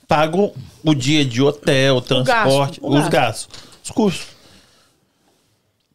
Pago 0.07 0.53
o 0.83 0.93
dia 0.93 1.23
de 1.23 1.41
hotel, 1.41 2.01
transporte, 2.01 2.79
o 2.81 2.89
os 2.89 2.95
gasto. 3.07 3.11
gastos. 3.11 3.49
Os 3.83 3.91
custos. 3.91 4.27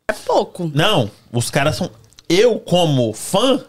É 0.09 0.13
pouco. 0.13 0.71
Não, 0.75 1.11
os 1.33 1.51
caras 1.51 1.77
são. 1.77 1.91
Eu, 2.29 2.59
como 2.59 3.13
fã, 3.13 3.59
que 3.59 3.65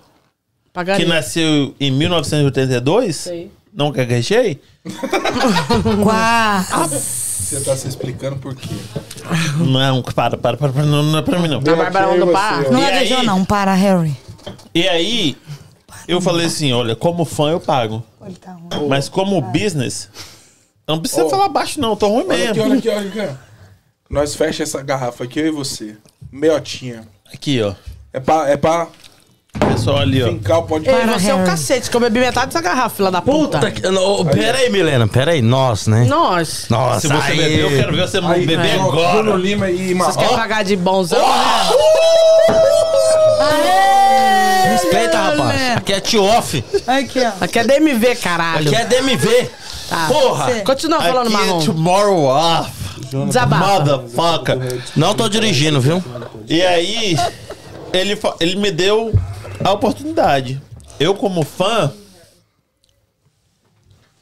Pagaria. 0.73 1.07
nasceu 1.07 1.75
em 1.79 1.91
1982, 1.91 3.15
Sei. 3.15 3.51
Não 3.77 3.91
gaguejei, 3.91 4.59
Quase. 6.03 6.99
Você 6.99 7.61
tá 7.61 7.77
se 7.77 7.87
explicando 7.87 8.35
por 8.37 8.55
quê. 8.55 8.75
não, 9.57 10.01
para, 10.01 10.35
para, 10.37 10.57
para, 10.57 10.73
para 10.73 10.83
não, 10.83 11.03
não 11.03 11.19
é 11.19 11.21
pra 11.21 11.39
mim 11.39 11.47
não. 11.47 11.59
A 11.59 11.61
Bárbara 11.61 12.07
mandou 12.07 12.25
você, 12.27 12.33
par. 12.33 12.65
ó. 12.65 12.71
Não 12.71 12.79
E 12.81 12.85
aí? 12.85 13.25
não, 13.25 13.45
para, 13.45 13.73
Harry. 13.73 14.17
E 14.75 14.87
aí, 14.87 15.37
eu 16.07 16.19
falei 16.19 16.47
assim: 16.47 16.73
olha, 16.73 16.95
como 16.95 17.23
fã 17.23 17.51
eu 17.51 17.59
pago. 17.59 18.03
Mas 18.89 19.07
como 19.07 19.39
business, 19.41 20.09
não 20.87 20.99
precisa 20.99 21.25
Ô. 21.25 21.29
falar 21.29 21.47
baixo, 21.47 21.79
não, 21.79 21.95
tô 21.95 22.07
ruim 22.09 22.25
Olha 22.27 22.49
aqui, 22.49 22.59
mesmo. 22.59 22.63
olha 22.63 22.79
aqui, 22.79 22.89
olha 22.89 23.25
aqui. 23.25 23.37
Nós 24.09 24.35
fecha 24.35 24.63
essa 24.63 24.81
garrafa 24.81 25.23
aqui, 25.23 25.39
eu 25.39 25.47
e 25.47 25.51
você. 25.51 25.95
Meiotinha. 26.31 27.07
Aqui, 27.33 27.61
ó. 27.61 27.73
É 28.11 28.19
pra, 28.19 28.49
é 28.49 28.57
pra 28.57 28.87
Pessoal 29.59 29.97
ali, 29.99 30.23
ó. 30.23 30.27
fincar 30.27 30.59
o 30.59 30.63
pó 30.63 30.79
de 30.79 30.89
Ei, 30.89 31.05
você 31.05 31.29
é 31.29 31.33
Harry. 31.35 31.45
cacete, 31.49 31.89
que 31.89 31.95
eu 31.95 32.01
bebi 32.01 32.19
metade 32.19 32.47
dessa 32.47 32.61
garrafa, 32.61 32.95
filha 32.95 33.11
da 33.11 33.21
puta. 33.21 33.59
Puta 33.59 33.71
que. 33.71 33.81
Não, 33.89 34.25
pera 34.25 34.57
aí, 34.57 34.69
Milena, 34.69 35.07
pera 35.07 35.31
aí. 35.31 35.41
Nós, 35.41 35.87
né? 35.87 36.05
Nós. 36.07 36.65
Nossa, 36.69 37.01
Se 37.01 37.07
você 37.07 37.31
aí. 37.31 37.37
beber, 37.37 37.59
eu 37.59 37.69
quero 37.69 37.95
ver 37.95 38.07
você 38.07 38.19
não 38.21 38.29
Aí, 38.31 38.45
beber 38.45 38.79
ó, 38.79 38.83
agora. 38.89 39.13
Bruno 39.23 39.37
Lima 39.37 39.69
e 39.69 39.93
Vocês 39.93 40.15
querem 40.15 40.31
Marró. 40.31 40.41
pagar 40.41 40.63
de 40.63 40.75
bonzão, 40.75 41.19
né? 41.19 41.69
Respeita, 44.71 45.17
rapaz. 45.17 45.77
Aqui 45.77 45.93
é 45.93 45.99
tio-off. 45.99 46.63
Aqui, 46.85 47.19
ó. 47.25 47.31
Aqui 47.43 47.59
é 47.59 47.63
DMV, 47.63 48.15
caralho. 48.15 48.67
Aqui 48.71 48.75
é 48.81 48.85
DMV. 48.85 49.49
Tá. 49.89 50.07
Porra. 50.07 50.51
Continua 50.65 51.01
falando, 51.01 51.27
Aqui 51.27 51.33
marrom. 51.37 51.61
é 51.61 51.65
tomorrow 51.65 52.23
off. 52.25 52.71
Desabafa. 53.27 53.65
Motherfucker. 53.79 54.81
Não 54.95 55.13
tô 55.15 55.29
dirigindo, 55.29 55.79
viu? 55.79 56.03
E 56.47 56.61
aí, 56.61 57.17
ele, 57.93 58.19
ele 58.39 58.55
me 58.57 58.69
deu 58.71 59.13
a 59.67 59.73
oportunidade. 59.73 60.61
Eu, 60.99 61.13
como 61.15 61.43
fã. 61.43 61.91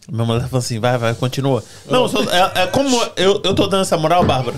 Minha 0.09 0.26
mulher 0.26 0.43
falou 0.47 0.59
assim: 0.59 0.80
vai, 0.80 0.97
vai, 0.97 1.13
continua. 1.15 1.63
Não, 1.89 2.03
eu 2.03 2.09
sou- 2.09 2.30
é, 2.30 2.63
é 2.63 2.67
como 2.67 2.95
eu, 3.15 3.41
eu 3.43 3.55
tô 3.55 3.67
dando 3.67 3.81
essa 3.81 3.97
moral, 3.97 4.23
Bárbara. 4.23 4.57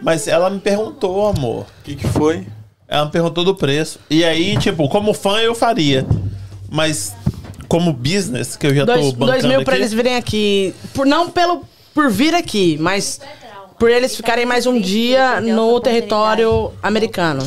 Mas 0.00 0.28
ela 0.28 0.48
me 0.48 0.60
perguntou, 0.60 1.26
amor. 1.26 1.62
O 1.80 1.84
que, 1.84 1.96
que 1.96 2.06
foi? 2.06 2.46
Ela 2.86 3.06
me 3.06 3.10
perguntou 3.10 3.44
do 3.44 3.54
preço. 3.54 3.98
E 4.08 4.24
aí, 4.24 4.56
tipo, 4.58 4.88
como 4.88 5.12
fã 5.12 5.38
eu 5.40 5.54
faria. 5.54 6.06
Mas 6.70 7.14
como 7.66 7.92
business, 7.92 8.56
que 8.56 8.66
eu 8.66 8.74
já 8.74 8.86
tô 8.86 8.92
Dois, 8.94 9.12
bancando 9.12 9.26
dois 9.32 9.44
mil 9.44 9.56
aqui, 9.56 9.64
pra 9.64 9.76
eles 9.76 9.92
virem 9.92 10.16
aqui. 10.16 10.74
Por, 10.94 11.04
não 11.04 11.28
pelo, 11.28 11.64
por 11.92 12.10
vir 12.10 12.34
aqui, 12.34 12.78
mas 12.80 13.20
por 13.78 13.90
eles 13.90 14.16
ficarem 14.16 14.46
mais 14.46 14.66
um 14.66 14.80
dia 14.80 15.40
no 15.40 15.80
território 15.80 16.72
americano. 16.82 17.42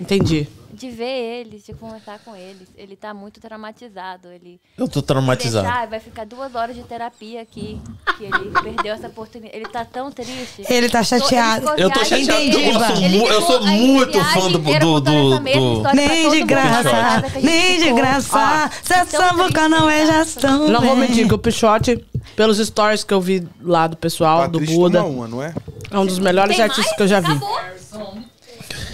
Entendi. 0.00 0.48
De 0.84 0.90
ver 0.90 1.40
eles, 1.40 1.64
de 1.64 1.72
conversar 1.72 2.18
com 2.22 2.36
eles. 2.36 2.68
Ele 2.76 2.94
tá 2.94 3.14
muito 3.14 3.40
traumatizado. 3.40 4.28
Ele 4.28 4.60
Eu 4.76 4.86
tô 4.86 5.00
traumatizado. 5.00 5.64
deixar, 5.66 5.86
vai 5.86 5.98
ficar 5.98 6.26
duas 6.26 6.54
horas 6.54 6.76
de 6.76 6.82
terapia 6.82 7.40
aqui. 7.40 7.80
Que 8.18 8.24
ele 8.24 8.50
perdeu 8.62 8.92
essa 8.92 9.06
oportunidade. 9.06 9.56
Ele 9.56 9.66
tá 9.66 9.82
tão 9.84 10.12
triste. 10.12 10.62
Ele 10.68 10.90
tá 10.90 11.02
chateado. 11.02 11.70
Eu 11.78 11.90
tô 11.90 12.04
chateado. 12.04 12.32
Entendi, 12.42 12.64
Eu, 12.68 13.08
mu- 13.08 13.28
eu 13.28 13.40
sou 13.40 13.62
muito 13.64 14.22
fã 14.24 14.50
do. 14.50 14.58
do, 14.58 15.00
do, 15.00 15.38
do- 15.38 15.94
Nem 15.94 16.30
de 16.30 16.42
graça, 16.44 17.24
nem 17.40 17.78
de 17.78 17.92
graça. 17.94 18.70
Se 18.82 18.92
essa 18.92 19.32
boca 19.32 19.66
não 19.68 19.88
é 19.88 20.04
gestão. 20.04 20.68
Não 20.68 20.82
vou 20.82 20.96
mentir 20.96 21.26
que 21.26 21.32
o 21.34 21.38
Pichote, 21.38 21.96
pelos 22.36 22.58
stories 22.58 23.02
que 23.04 23.14
eu 23.14 23.22
vi 23.22 23.48
lá 23.62 23.86
do 23.86 23.96
pessoal, 23.96 24.48
do 24.48 24.58
Patrícia 24.58 24.76
Buda, 24.76 25.04
uma, 25.04 25.26
não 25.26 25.42
é? 25.42 25.54
é 25.90 25.98
um 25.98 26.04
dos 26.04 26.18
melhores 26.18 26.60
artistas 26.60 26.94
que 26.94 27.02
eu 27.02 27.08
já 27.08 27.20
vi. 27.20 27.40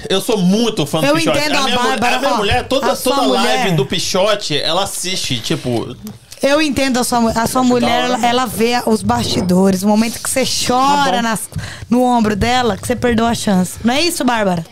Eu 0.09 0.20
sou 0.20 0.39
muito 0.39 0.86
fã 0.86 1.01
do 1.01 1.06
Eu 1.06 1.14
Pichote. 1.14 1.39
entendo 1.39 1.56
a 1.56 1.62
minha, 1.64 1.77
Bárbara, 1.77 2.16
a 2.16 2.18
minha 2.20 2.32
ó, 2.32 2.36
mulher, 2.36 2.68
toda, 2.68 2.93
a 2.93 2.97
toda 2.97 3.22
live 3.27 3.59
mulher- 3.62 3.77
do 3.77 3.86
Pichote, 3.86 4.56
ela 4.59 4.85
assiste, 4.85 5.39
tipo. 5.40 5.97
Eu 6.43 6.60
entendo 6.62 6.98
a 6.98 7.05
sua, 7.05 7.31
a 7.32 7.47
sua 7.47 7.62
mulher, 7.62 8.05
ela, 8.05 8.27
ela 8.27 8.47
vê 8.47 8.82
os 8.86 9.02
bastidores, 9.02 9.82
o 9.82 9.89
momento 9.89 10.18
que 10.22 10.31
você 10.31 10.43
chora 10.66 11.20
nas- 11.20 11.48
no 11.89 12.02
ombro 12.02 12.35
dela, 12.35 12.77
que 12.78 12.86
você 12.86 12.97
perdeu 12.97 13.27
a 13.27 13.35
chance. 13.35 13.78
Não 13.85 13.93
é 13.93 14.01
isso, 14.01 14.24
Bárbara? 14.24 14.64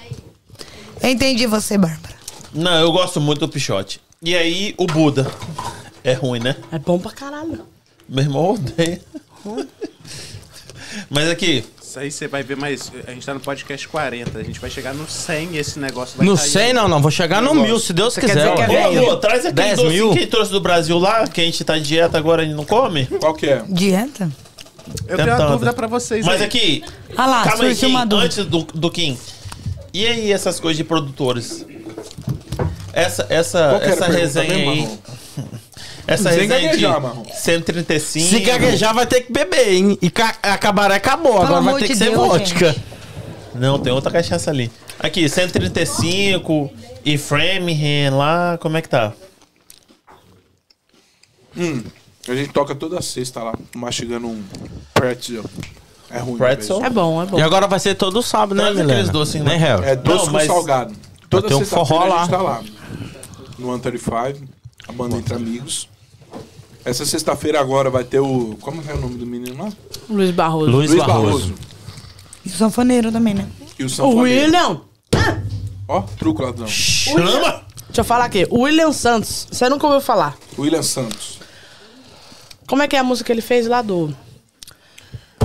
Eu 1.02 1.10
entendi 1.10 1.46
você, 1.46 1.76
Bárbara. 1.76 2.14
Não, 2.55 2.80
eu 2.80 2.90
gosto 2.90 3.20
muito 3.20 3.40
do 3.40 3.48
Pichote. 3.48 4.00
E 4.22 4.34
aí, 4.34 4.74
o 4.78 4.86
Buda. 4.86 5.30
É 6.02 6.14
ruim, 6.14 6.40
né? 6.40 6.56
É 6.72 6.78
bom 6.78 6.98
pra 6.98 7.10
caralho. 7.12 7.60
Meu 8.09 8.24
irmão 8.24 8.55
odeia. 8.55 9.00
Mas 11.10 11.28
aqui, 11.30 11.64
Isso 11.89 11.98
aí 11.98 12.10
você 12.10 12.28
vai 12.28 12.43
ver, 12.43 12.55
mas 12.55 12.93
a 13.06 13.12
gente 13.12 13.24
tá 13.24 13.32
no 13.32 13.40
podcast 13.40 13.89
40. 13.89 14.39
A 14.39 14.43
gente 14.43 14.60
vai 14.60 14.69
chegar 14.69 14.93
no 14.93 15.09
100 15.09 15.52
e 15.55 15.59
esse 15.59 15.78
negócio 15.78 16.19
vai 16.19 16.27
No 16.27 16.36
cair. 16.36 16.48
100 16.51 16.73
não, 16.74 16.86
não. 16.86 17.01
Vou 17.01 17.10
chegar 17.10 17.40
no 17.40 17.55
mil, 17.55 17.78
se 17.78 17.94
Deus 17.94 18.12
Você 18.12 18.20
quer 18.20 18.27
quiser. 18.27 18.52
dizer 18.55 18.66
que 18.69 18.77
é? 18.77 19.01
Ô, 19.01 19.16
traz 19.16 19.39
aquele 19.47 19.52
10 19.55 19.77
docinho 19.78 19.90
mil? 19.93 20.12
que 20.12 20.27
trouxe 20.27 20.52
do 20.52 20.60
Brasil 20.60 20.98
lá, 20.98 21.27
que 21.27 21.40
a 21.40 21.44
gente 21.44 21.65
tá 21.65 21.78
de 21.78 21.85
dieta 21.85 22.19
agora 22.19 22.44
e 22.44 22.52
não 22.52 22.66
come. 22.66 23.06
Qual 23.06 23.32
que 23.32 23.47
é? 23.47 23.62
Dieta? 23.66 24.31
Eu 25.06 25.16
tenho 25.16 25.28
uma 25.28 25.36
Tentando. 25.36 25.52
dúvida 25.52 25.73
pra 25.73 25.86
vocês 25.86 26.27
Mas 26.27 26.43
aí. 26.43 26.47
aqui, 26.47 26.85
Ah 27.16 27.24
lá, 27.27 27.44
calma 27.44 27.65
aí, 27.65 27.70
surgiu 27.70 27.89
Kim, 27.89 27.94
uma 27.94 28.05
dúvida. 28.05 28.27
antes 28.27 28.44
do, 28.44 28.62
do 28.74 28.90
Kim. 28.90 29.19
E 29.94 30.06
aí 30.06 30.31
essas 30.31 30.60
coisas 30.60 30.77
de 30.77 30.85
produtores? 30.85 31.65
Essa, 32.93 33.27
essa, 33.31 33.69
Qual 33.70 33.81
que 33.81 33.86
era 33.86 33.94
essa 33.94 34.05
a 34.05 34.09
pergunta 34.09 34.40
resenha 34.43 34.48
mesmo, 34.59 34.70
aí. 34.70 34.81
Marrom? 34.82 35.48
Essa 36.09 36.30
Sem 36.30 36.40
resenha 36.48 36.68
gaguejar, 36.68 36.94
de 36.97 37.02
Marrom. 37.02 37.24
135. 37.30 38.26
Se 38.28 38.40
gaguejar, 38.40 38.94
vai 38.94 39.06
ter 39.06 39.20
que 39.20 39.30
beber, 39.30 39.74
hein? 39.74 39.98
E 40.01 40.10
ca 40.10 40.35
acabará, 40.43 40.94
acabou. 40.94 41.32
Pelo 41.35 41.44
Agora 41.44 41.60
vai 41.60 41.68
amor 41.68 41.80
ter 41.80 41.86
que 41.89 41.93
de 41.93 41.98
ser 41.98 42.05
Deus, 42.06 42.16
vodka. 42.16 42.74
Não, 43.55 43.78
tem 43.78 43.93
outra 43.93 44.10
cachaça 44.10 44.51
ali. 44.51 44.72
Aqui, 44.98 45.28
135 45.28 46.70
e 47.05 47.18
Framingham 47.18 48.16
lá, 48.16 48.56
como 48.59 48.78
é 48.78 48.82
que 48.82 48.89
tá? 48.89 49.12
A 52.28 52.35
gente 52.35 52.52
toca 52.52 52.74
toda 52.74 53.01
sexta 53.02 53.43
lá, 53.43 53.55
mastigando 53.74 54.26
um 54.28 54.43
pretzel. 54.94 55.44
É 56.10 56.18
ruim. 56.18 56.39
Pretzel? 56.39 56.82
É 56.85 56.89
bom, 56.90 57.22
é 57.22 57.26
bom. 57.26 57.39
E 57.39 57.43
agora 57.43 57.66
vai 57.66 57.78
ser 57.78 57.94
todo 57.97 58.22
sábado, 58.22 58.55
né, 58.55 58.62
Traz 58.62 58.76
Milena? 58.76 58.93
aqueles 58.94 59.10
docinhos 59.10 59.47
lá. 59.47 59.59
Né? 59.59 59.90
É 59.93 59.97
doce 59.97 60.16
Não, 60.18 60.24
com 60.26 60.32
mas- 60.32 60.47
salgado. 60.47 60.94
Toda 61.28 61.48
ter 61.48 61.55
um 61.55 61.59
sexta-feira 61.59 61.86
forró 61.86 62.01
a 62.14 62.20
gente 62.22 62.30
lá. 62.30 62.39
tá 62.39 62.43
lá. 62.43 62.62
No 63.59 63.66
135, 63.74 64.48
a 64.89 64.93
banda 64.93 65.16
Entre 65.16 65.35
Amigos. 65.35 65.89
Essa 66.84 67.05
sexta-feira 67.05 67.60
agora 67.60 67.90
vai 67.90 68.05
ter 68.05 68.20
o... 68.20 68.56
Como 68.60 68.82
é 68.88 68.94
o 68.94 69.00
nome 69.00 69.16
do 69.16 69.26
menino 69.26 69.62
lá? 69.64 69.72
Luiz 70.09 70.30
Barroso. 70.30 70.70
Luiz, 70.70 70.90
Luiz 70.90 71.05
Barroso. 71.05 71.26
Barroso. 71.26 71.55
E 72.44 72.48
o 72.48 72.52
sanfoneiro 72.52 73.12
também, 73.12 73.34
né? 73.34 73.46
E 73.78 73.82
o 73.82 73.86
O 73.86 73.90
Sanfoneiro. 73.90 74.46
William. 74.46 74.80
Ó, 75.86 76.02
truco 76.18 76.42
ladrão. 76.42 76.66
Chama! 76.66 77.62
Deixa 77.86 78.00
eu 78.00 78.05
falar 78.05 78.24
aqui. 78.26 78.46
O 78.50 78.60
William 78.62 78.92
Santos. 78.92 79.46
Você 79.50 79.68
nunca 79.68 79.86
ouviu 79.86 80.00
falar. 80.00 80.36
William 80.59 80.82
Santos. 80.82 81.38
Como 82.66 82.82
é 82.82 82.88
que 82.88 82.96
é 82.96 82.98
a 82.98 83.05
música 83.05 83.26
que 83.26 83.32
ele 83.32 83.40
fez 83.42 83.66
lá 83.66 83.82
do... 83.82 84.14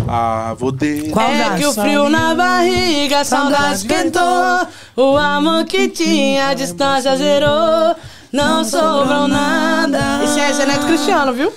Ah, 0.08 0.54
vou 0.60 0.72
de... 0.72 1.10
Qual 1.12 1.30
é 1.30 1.58
que 1.58 1.66
o 1.66 1.74
frio 1.74 2.10
na 2.10 2.36
barriga, 2.36 3.24
saudade 3.24 3.76
esquentou. 3.78 4.68
O 4.98 5.16
amor 5.16 5.66
que 5.66 5.88
tinha, 5.88 6.48
a 6.50 6.54
distância 6.54 7.16
zerou. 7.16 7.96
Não 8.34 8.64
sobrou 8.66 9.28
nada. 9.28 10.24
Esse 10.24 10.40
é 10.40 10.52
Zé 10.52 10.66
Neto 10.66 10.88
Cristiano, 10.88 11.32
viu? 11.34 11.54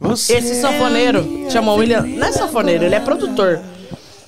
Você 0.00 0.38
Esse 0.38 0.58
sanfoneiro 0.60 1.46
chama 1.50 1.74
William. 1.74 2.00
Não 2.00 2.26
é 2.28 2.32
sanfoneiro, 2.32 2.84
ele 2.84 2.94
é 2.94 3.00
produtor. 3.00 3.60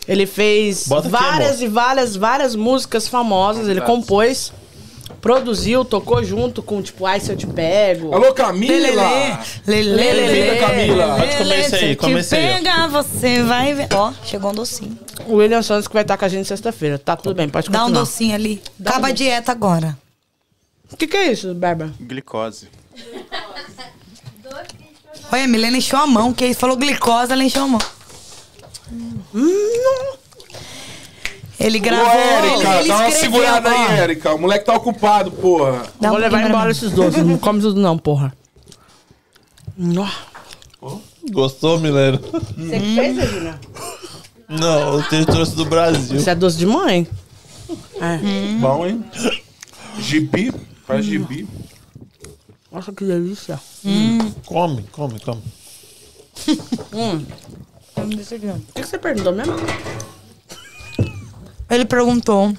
Ele 0.07 0.27
fez 0.27 0.86
Bota 0.86 1.09
aqui, 1.09 1.11
várias 1.11 1.52
amor. 1.57 1.62
e 1.62 1.69
várias, 1.69 2.16
várias 2.16 2.55
músicas 2.55 3.09
famosas. 3.09 3.66
Ele 3.66 3.81
compôs, 3.81 4.52
produziu, 5.23 5.82
tocou 5.85 6.23
junto 6.23 6.62
com, 6.62 6.82
tipo, 6.82 7.07
Ai 7.07 7.19
Se 7.20 7.31
Eu 7.31 7.36
Te 7.36 7.47
Pego. 7.47 8.12
Alô, 8.15 8.32
Camila! 8.35 9.39
Lele, 9.66 9.90
Lelê, 9.94 10.57
Camila. 10.57 11.16
Pode 11.16 11.36
comer 11.36 11.61
isso 11.65 11.74
aí, 11.77 11.97
come 11.97 12.20
isso 12.20 12.35
aí, 12.35 12.44
ó. 12.44 12.55
Pega, 12.57 12.89
você 12.89 13.43
vai 13.43 13.73
ver. 13.73 13.89
Ó, 13.94 14.12
chegou 14.24 14.51
um 14.51 14.55
docinho. 14.55 14.98
O 15.27 15.36
William 15.36 15.62
Santos 15.62 15.86
que 15.89 15.94
vai 15.94 16.02
estar 16.02 16.16
com 16.19 16.24
a 16.24 16.28
gente 16.28 16.47
sexta-feira. 16.47 16.98
Tá 16.98 17.16
tudo 17.16 17.35
bem, 17.36 17.48
pode 17.48 17.70
Dá 17.70 17.78
um 17.78 17.82
continuar. 17.85 18.01
docinho 18.01 18.35
ali. 18.35 18.61
Acaba 18.85 19.09
a 19.09 19.12
dieta 19.12 19.51
agora. 19.52 19.97
O 20.93 20.97
que, 20.97 21.07
que 21.07 21.17
é 21.17 21.33
isso, 21.33 21.55
Bárbara? 21.55 21.93
Glicose. 22.01 22.69
Olha, 25.33 25.45
a 25.45 25.49
Milena 25.49 25.77
encheu 25.79 25.99
a 25.99 26.07
mão, 26.07 26.33
que 26.33 26.45
ele 26.45 26.55
falou 26.55 26.77
glicose, 26.77 27.33
ela 27.33 27.45
encheu 27.45 27.62
a 27.65 27.69
mão. 27.69 27.81
Ele 31.59 31.79
Ô, 31.79 31.83
gravou, 31.83 32.21
ele, 32.21 32.49
Érica, 32.55 32.79
ele 32.81 32.89
dá 32.89 32.97
uma 32.97 33.09
escreveu, 33.09 33.21
segurada 33.21 33.69
ó. 33.71 33.73
aí, 33.73 33.99
Érica. 34.01 34.35
O 34.35 34.39
moleque 34.39 34.65
tá 34.65 34.75
ocupado, 34.75 35.31
porra. 35.31 35.83
Dá 36.01 36.09
um 36.09 36.12
Vou 36.12 36.21
levar 36.21 36.31
pouquinho 36.31 36.31
pra 36.31 36.49
embora 36.49 36.65
mim. 36.65 36.71
esses 36.71 36.91
doces. 36.93 37.25
Não 37.25 37.39
come 37.39 37.61
tudo 37.61 37.81
não, 37.81 37.99
porra. 37.99 38.33
Nó. 39.77 40.09
Gostou, 41.31 41.79
Milena? 41.79 42.19
Você 42.19 42.81
que 42.81 42.95
fez, 42.95 43.17
Regina? 43.19 43.61
Não, 44.49 44.97
o 44.97 45.03
teu 45.05 45.25
trouxe 45.27 45.55
do 45.55 45.65
Brasil. 45.67 46.17
Isso 46.17 46.31
é 46.31 46.35
doce 46.35 46.57
de 46.57 46.67
mãe. 46.67 47.07
É. 48.01 48.19
Bom, 48.59 48.87
hein? 48.87 49.05
Gibi. 49.99 50.53
Faz 50.91 51.05
gibi. 51.05 51.49
Nossa, 52.73 52.93
que 52.93 53.05
delícia. 53.05 53.61
Come, 54.47 54.85
come, 54.93 55.21
come. 55.21 55.43
O 57.97 58.73
que, 58.73 58.85
você 58.85 58.99
perguntou 58.99 59.33
mesmo? 59.33 59.55
Ele 61.69 61.85
perguntou 61.85 62.53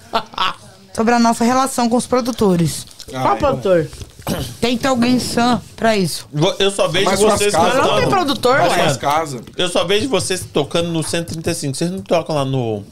sobre 0.94 1.14
a 1.16 1.20
nossa 1.20 1.44
relação 1.44 1.90
com 1.90 1.96
os 1.98 2.06
produtores. 2.06 2.86
Qual 3.10 3.38
produtor? 3.38 3.90
Tem 4.62 4.78
que 4.78 4.84
ter 4.84 4.88
alguém 4.90 5.20
sã 5.20 5.60
pra 5.76 5.98
isso. 5.98 6.30
Eu 6.60 6.70
só 6.70 6.88
vejo 6.88 7.06
Mas 7.06 7.20
vocês 7.20 7.52
casas- 7.52 7.76
Não 7.76 7.96
tem 7.96 8.08
produtor, 8.10 8.58
casas. 8.98 9.42
Eu 9.58 9.68
só 9.68 9.84
vejo 9.84 10.08
vocês 10.10 10.46
tocando 10.54 10.90
no 10.90 11.04
135. 11.04 11.76
Vocês 11.76 11.90
não 11.90 12.02
tocam 12.02 12.36
lá 12.36 12.46
no. 12.46 12.84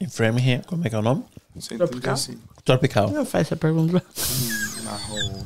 Em 0.00 0.08
Framingham, 0.08 0.62
como 0.66 0.86
é 0.86 0.88
que 0.90 0.96
é 0.96 0.98
o 0.98 1.02
nome? 1.02 1.22
135. 1.60 2.40
Tropical. 2.64 3.10
Não 3.10 3.24
faz 3.24 3.46
essa 3.46 3.56
pergunta. 3.56 4.02
Marrom. 4.84 5.42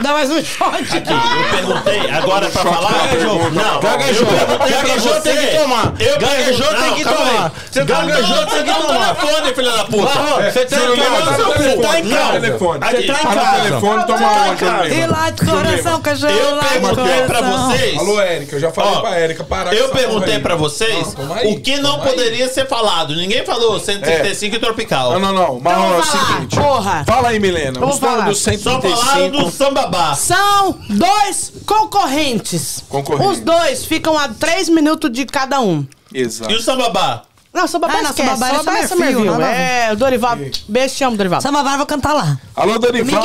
Não, 0.00 0.12
mas 0.12 0.28
não 0.28 0.44
shot. 0.44 0.66
Aqui, 0.74 1.12
eu 1.12 1.56
perguntei. 1.56 2.10
Agora, 2.10 2.50
pra 2.50 2.62
falar, 2.62 2.92
gaguejou. 2.92 3.50
Não, 3.52 3.80
gaguejou. 3.80 4.26
Gaguejou 4.26 5.20
tem 5.20 5.36
que 5.36 5.56
tomar. 5.56 5.92
Gaguejou 6.18 6.66
tá 6.66 6.82
tem 6.82 6.94
que 6.94 7.04
tomar. 7.04 7.52
Você 7.70 7.84
gaguejou 7.84 8.46
tem 8.46 8.64
que 8.64 8.74
tomar. 8.74 9.14
telefone, 9.14 9.54
filha 9.54 9.70
da 9.70 9.84
puta. 9.84 10.12
Você 10.52 10.64
tá 10.64 10.80
em 10.80 10.96
telefone? 10.96 11.54
Você 11.56 11.76
tá 11.76 12.00
em 12.00 12.08
casa. 12.08 12.40
Você 12.40 13.02
tá 13.02 13.22
em 13.22 13.34
casa. 13.34 13.62
telefone, 13.62 14.06
toma 14.06 14.18
uma. 14.18 14.88
E 14.88 15.06
lá 15.06 15.30
de 15.30 15.46
coração, 15.46 16.00
cachorro. 16.00 16.32
Eu 16.32 16.56
perguntei 16.58 17.22
pra 17.26 17.40
vocês. 17.40 17.98
Alô, 17.98 18.20
Érica. 18.20 18.56
Eu 18.56 18.60
já 18.60 18.72
falei 18.72 19.00
pra 19.00 19.16
Érica 19.16 19.44
parar 19.44 19.74
Eu 19.74 19.88
perguntei 19.90 20.38
pra 20.38 20.56
vocês 20.56 21.14
o 21.44 21.60
que 21.60 21.76
não 21.76 22.00
poderia 22.00 22.48
ser 22.48 22.66
falado. 22.66 23.14
Ninguém 23.14 23.44
falou 23.44 23.78
135 23.78 24.56
e 24.56 24.58
tropical. 24.58 25.12
Não, 25.12 25.20
não, 25.20 25.32
não. 25.32 25.60
Marrom 25.60 25.94
é 25.94 25.96
o 25.96 26.00
então 26.00 26.04
seguinte. 26.04 26.56
Porra. 26.56 27.04
Fala 27.06 27.28
aí, 27.28 27.38
Milena. 27.38 27.70
Então 27.70 27.82
vamos 27.82 27.98
falar 27.98 28.24
do 28.24 28.34
135 28.34 29.43
são 29.50 29.68
Sambabá. 29.68 30.14
São 30.14 30.78
dois 30.88 31.52
concorrentes. 31.66 32.84
Concorrentes. 32.88 33.38
Os 33.38 33.40
dois 33.40 33.84
ficam 33.84 34.18
a 34.18 34.28
três 34.28 34.68
minutos 34.68 35.10
de 35.10 35.24
cada 35.24 35.60
um. 35.60 35.86
Exato. 36.12 36.50
E 36.50 36.54
o 36.56 36.60
Sambabá? 36.60 37.22
Não, 37.52 37.68
Sambabá 37.68 37.94
ah, 37.98 38.02
não. 38.02 38.12
Sambabá, 38.12 38.48
Sambabá 38.48 38.78
é 38.78 38.86
Summerville. 38.88 39.30
Né? 39.30 39.86
É, 39.86 39.92
o 39.92 39.96
Dorival. 39.96 40.36
Beijo, 40.68 40.94
te 40.96 41.04
amo, 41.04 41.16
Dorival. 41.16 41.40
Sambabá, 41.40 41.76
vou 41.76 41.86
cantar 41.86 42.12
lá. 42.12 42.38
Alô, 42.56 42.78
Dorival. 42.80 43.22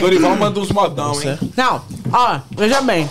Dorival 0.00 0.36
manda 0.36 0.60
uns 0.60 0.70
modão, 0.70 1.20
hein? 1.20 1.36
Não, 1.56 1.82
ó, 2.12 2.38
veja 2.50 2.80
bem. 2.80 3.10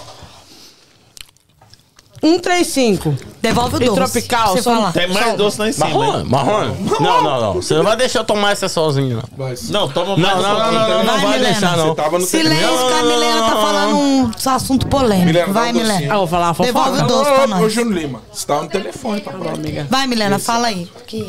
135 2.25 3.15
Devolve 3.41 3.75
o 3.77 3.83
e 3.83 3.85
doce. 3.85 3.95
tropical 3.95 4.53
Você 4.55 4.63
são- 4.63 4.75
fala. 4.75 4.91
Tem 4.91 5.07
mais 5.13 5.35
doce 5.37 5.59
lá 5.59 5.69
em 5.69 5.71
cima. 5.71 5.87
Marrom, 5.87 6.17
hein? 6.19 6.25
marrom. 6.27 6.75
Não, 6.99 7.23
não, 7.23 7.41
não. 7.41 7.53
Você 7.53 7.75
não 7.75 7.83
vai 7.83 7.95
deixar 7.95 8.19
eu 8.21 8.23
tomar 8.23 8.51
essa 8.53 8.67
sozinho, 8.67 9.21
não. 9.37 9.47
Não, 9.69 9.87
toma 9.89 10.17
Não, 10.17 10.17
mais 10.17 10.33
não, 10.37 10.39
um 10.39 10.41
não, 10.41 10.55
pouquinho. 10.55 10.79
não, 10.79 10.87
não, 10.89 10.97
não 10.97 11.05
Vai, 11.05 11.21
vai 11.21 11.31
Milena. 11.37 11.51
deixar, 11.51 11.77
não. 11.77 11.87
Você 11.89 11.95
tava 11.95 12.19
no 12.19 12.25
Silêncio, 12.25 12.87
que 12.87 12.93
a 12.93 13.03
Milena 13.03 13.41
tá 13.41 13.51
falando 13.57 13.95
um 13.97 14.31
assunto 14.49 14.87
polêmico. 14.87 15.25
Milena, 15.27 15.53
Vai, 15.53 15.69
um 15.69 15.73
Milena. 15.75 15.99
Ah, 15.99 16.15
eu 16.15 16.17
vou 16.19 16.27
falar 16.27 16.47
uma 16.57 16.65
Devolve 16.65 16.89
fofoca. 16.99 17.05
o 17.05 17.07
doce 17.07 17.31
pra 17.31 17.39
Ô, 17.41 17.43
ô, 17.43 17.47
nós. 17.47 17.73
Júnior 17.73 17.93
Lima. 18.01 18.21
Você 18.33 18.47
tá 18.47 18.61
no 18.63 18.67
telefone, 18.67 19.21
papai. 19.21 19.47
amiga. 19.53 19.87
Vai, 19.91 20.07
Milena, 20.07 20.39
fala 20.39 20.67
aí. 20.67 20.89
Que 21.05 21.23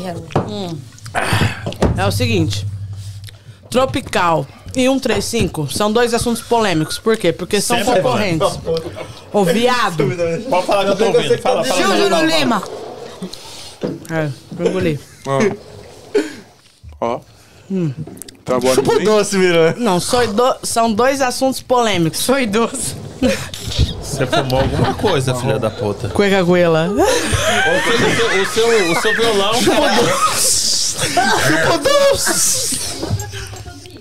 É 1.95 2.05
o 2.05 2.11
seguinte. 2.11 2.65
Tropical 3.69 4.47
e 4.75 4.85
135 4.87 5.69
são 5.71 5.91
dois 5.91 6.13
assuntos 6.13 6.41
polêmicos. 6.41 6.97
Por 6.99 7.17
quê? 7.17 7.31
Porque 7.31 7.59
são 7.61 7.77
Sempre 7.77 7.95
concorrentes. 8.01 8.59
Ô, 9.33 9.43
viado. 9.43 10.05
Pode 10.49 10.65
falar 10.65 10.85
que 10.85 10.91
eu 10.91 10.95
tô 10.97 11.05
ouvindo. 11.17 11.37
Fala, 11.41 11.63
fala. 11.63 11.97
Júlio 11.97 12.25
Lima. 12.25 12.63
É, 14.11 14.29
vou 14.51 14.67
engolir. 14.67 14.99
Ó. 16.99 17.19
Tá 18.45 18.59
bom, 18.61 18.73
Chupa 18.73 18.99
doce, 19.01 19.37
Miranda. 19.37 19.75
Não, 19.77 19.99
sou 19.99 20.25
do- 20.27 20.55
são 20.63 20.91
dois 20.93 21.21
assuntos 21.21 21.61
polêmicos. 21.61 22.19
Sou 22.19 22.39
idoso. 22.39 22.95
Você 24.01 24.25
fumou 24.25 24.61
alguma 24.61 24.93
coisa, 24.93 25.35
filha 25.35 25.59
da 25.59 25.69
puta. 25.69 26.07
Cueca 26.09 26.41
goela. 26.43 26.89
O 26.89 26.95
seu, 27.83 28.41
o 28.41 28.45
seu, 28.45 28.91
o 28.93 29.01
seu 29.01 29.13
violão, 29.15 29.51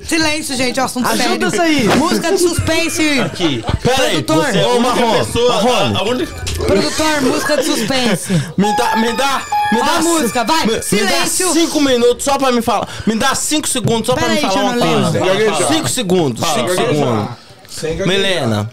Silêncio, 0.09 0.57
gente, 0.57 0.78
é 0.78 0.83
um 0.83 0.87
assunto 0.87 1.07
Ajuda 1.07 1.23
sério. 1.28 1.49
isso 1.49 1.62
aí. 1.62 1.97
Música 1.99 2.31
de 2.33 2.39
suspense. 2.39 3.20
Aqui. 3.20 3.65
Peraí, 3.83 4.23
Produtor. 4.23 4.47
você 4.53 4.59
é 4.59 4.66
Ô, 4.66 4.77
uma 4.77 4.95
Marrom. 4.95 5.19
Pessoa, 5.24 5.53
Marrone. 5.55 5.97
a, 5.97 5.99
a 5.99 6.03
única... 6.05 6.35
Produtor, 6.55 7.23
música 7.23 7.57
de 7.57 7.62
suspense. 7.65 8.33
Me 8.57 8.77
dá, 8.77 8.97
me 8.97 9.12
dá, 9.12 9.43
me 9.73 9.81
Ó 9.81 9.85
dá. 9.85 9.97
a 9.97 10.01
música, 10.03 10.45
vai. 10.45 10.66
Me, 10.66 10.77
me 10.77 10.83
Silêncio. 10.83 11.47
dá 11.49 11.53
cinco 11.53 11.81
minutos 11.81 12.24
só 12.24 12.39
pra 12.39 12.51
me 12.53 12.62
falar. 12.62 12.89
Me 13.07 13.15
dá 13.16 13.35
cinco 13.35 13.69
segundos 13.69 14.07
só 14.07 14.15
pra 14.15 14.28
me 14.28 14.41
falar 14.41 14.55
uma 14.62 14.73
coisa. 14.78 15.11
Lima. 15.19 15.27
Gaguejar. 15.27 15.69
Cinco 15.69 15.89
segundos, 15.89 16.45
cinco 16.55 16.69
segundos. 16.74 17.28
Sem 17.69 17.97
gaguejar. 17.97 18.07
Milena, 18.09 18.70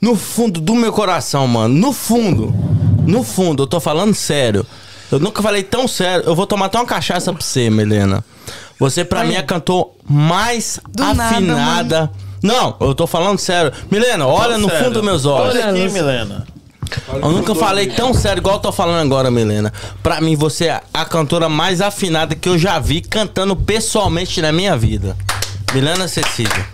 no 0.00 0.16
fundo 0.16 0.60
do 0.60 0.74
meu 0.74 0.92
coração, 0.92 1.46
mano, 1.46 1.74
no 1.74 1.92
fundo, 1.92 2.52
no 3.06 3.22
fundo, 3.22 3.62
eu 3.64 3.66
tô 3.66 3.78
falando 3.78 4.14
sério. 4.14 4.66
Eu 5.12 5.18
nunca 5.20 5.42
falei 5.42 5.62
tão 5.62 5.86
sério. 5.86 6.24
Eu 6.26 6.34
vou 6.34 6.46
tomar 6.46 6.66
até 6.66 6.78
uma 6.78 6.86
cachaça 6.86 7.32
pra 7.32 7.42
você, 7.42 7.68
Milena. 7.70 8.24
Você, 8.80 9.04
pra 9.04 9.22
mim, 9.24 9.34
é 9.34 9.38
a 9.38 9.42
cantor 9.42 9.92
mais 10.08 10.80
Do 10.88 11.04
nada, 11.04 11.22
afinada. 11.24 12.10
não, 12.42 12.74
eu 12.80 12.94
tô 12.94 13.06
falando 13.06 13.38
sério. 13.38 13.70
Milena, 13.90 14.26
olha 14.26 14.56
no 14.58 14.68
Sério. 14.68 14.84
fundo 14.84 14.94
dos 14.94 15.04
meus 15.04 15.24
olhos. 15.26 15.54
Olha 15.54 15.70
aqui, 15.70 15.88
Milena. 15.90 16.46
Eu 17.12 17.30
nunca 17.30 17.54
falei 17.54 17.86
tão 17.88 18.12
sério 18.12 18.40
igual 18.40 18.56
eu 18.56 18.60
tô 18.60 18.72
falando 18.72 19.06
agora, 19.06 19.30
Milena. 19.30 19.72
Pra 20.02 20.20
mim, 20.20 20.34
você 20.34 20.64
é 20.68 20.80
a 20.92 21.04
cantora 21.04 21.48
mais 21.48 21.80
afinada 21.80 22.34
que 22.34 22.48
eu 22.48 22.58
já 22.58 22.78
vi 22.80 23.00
cantando 23.00 23.54
pessoalmente 23.54 24.40
na 24.42 24.50
minha 24.50 24.76
vida. 24.76 25.16
Milena 25.72 26.08
Cecília. 26.08 26.66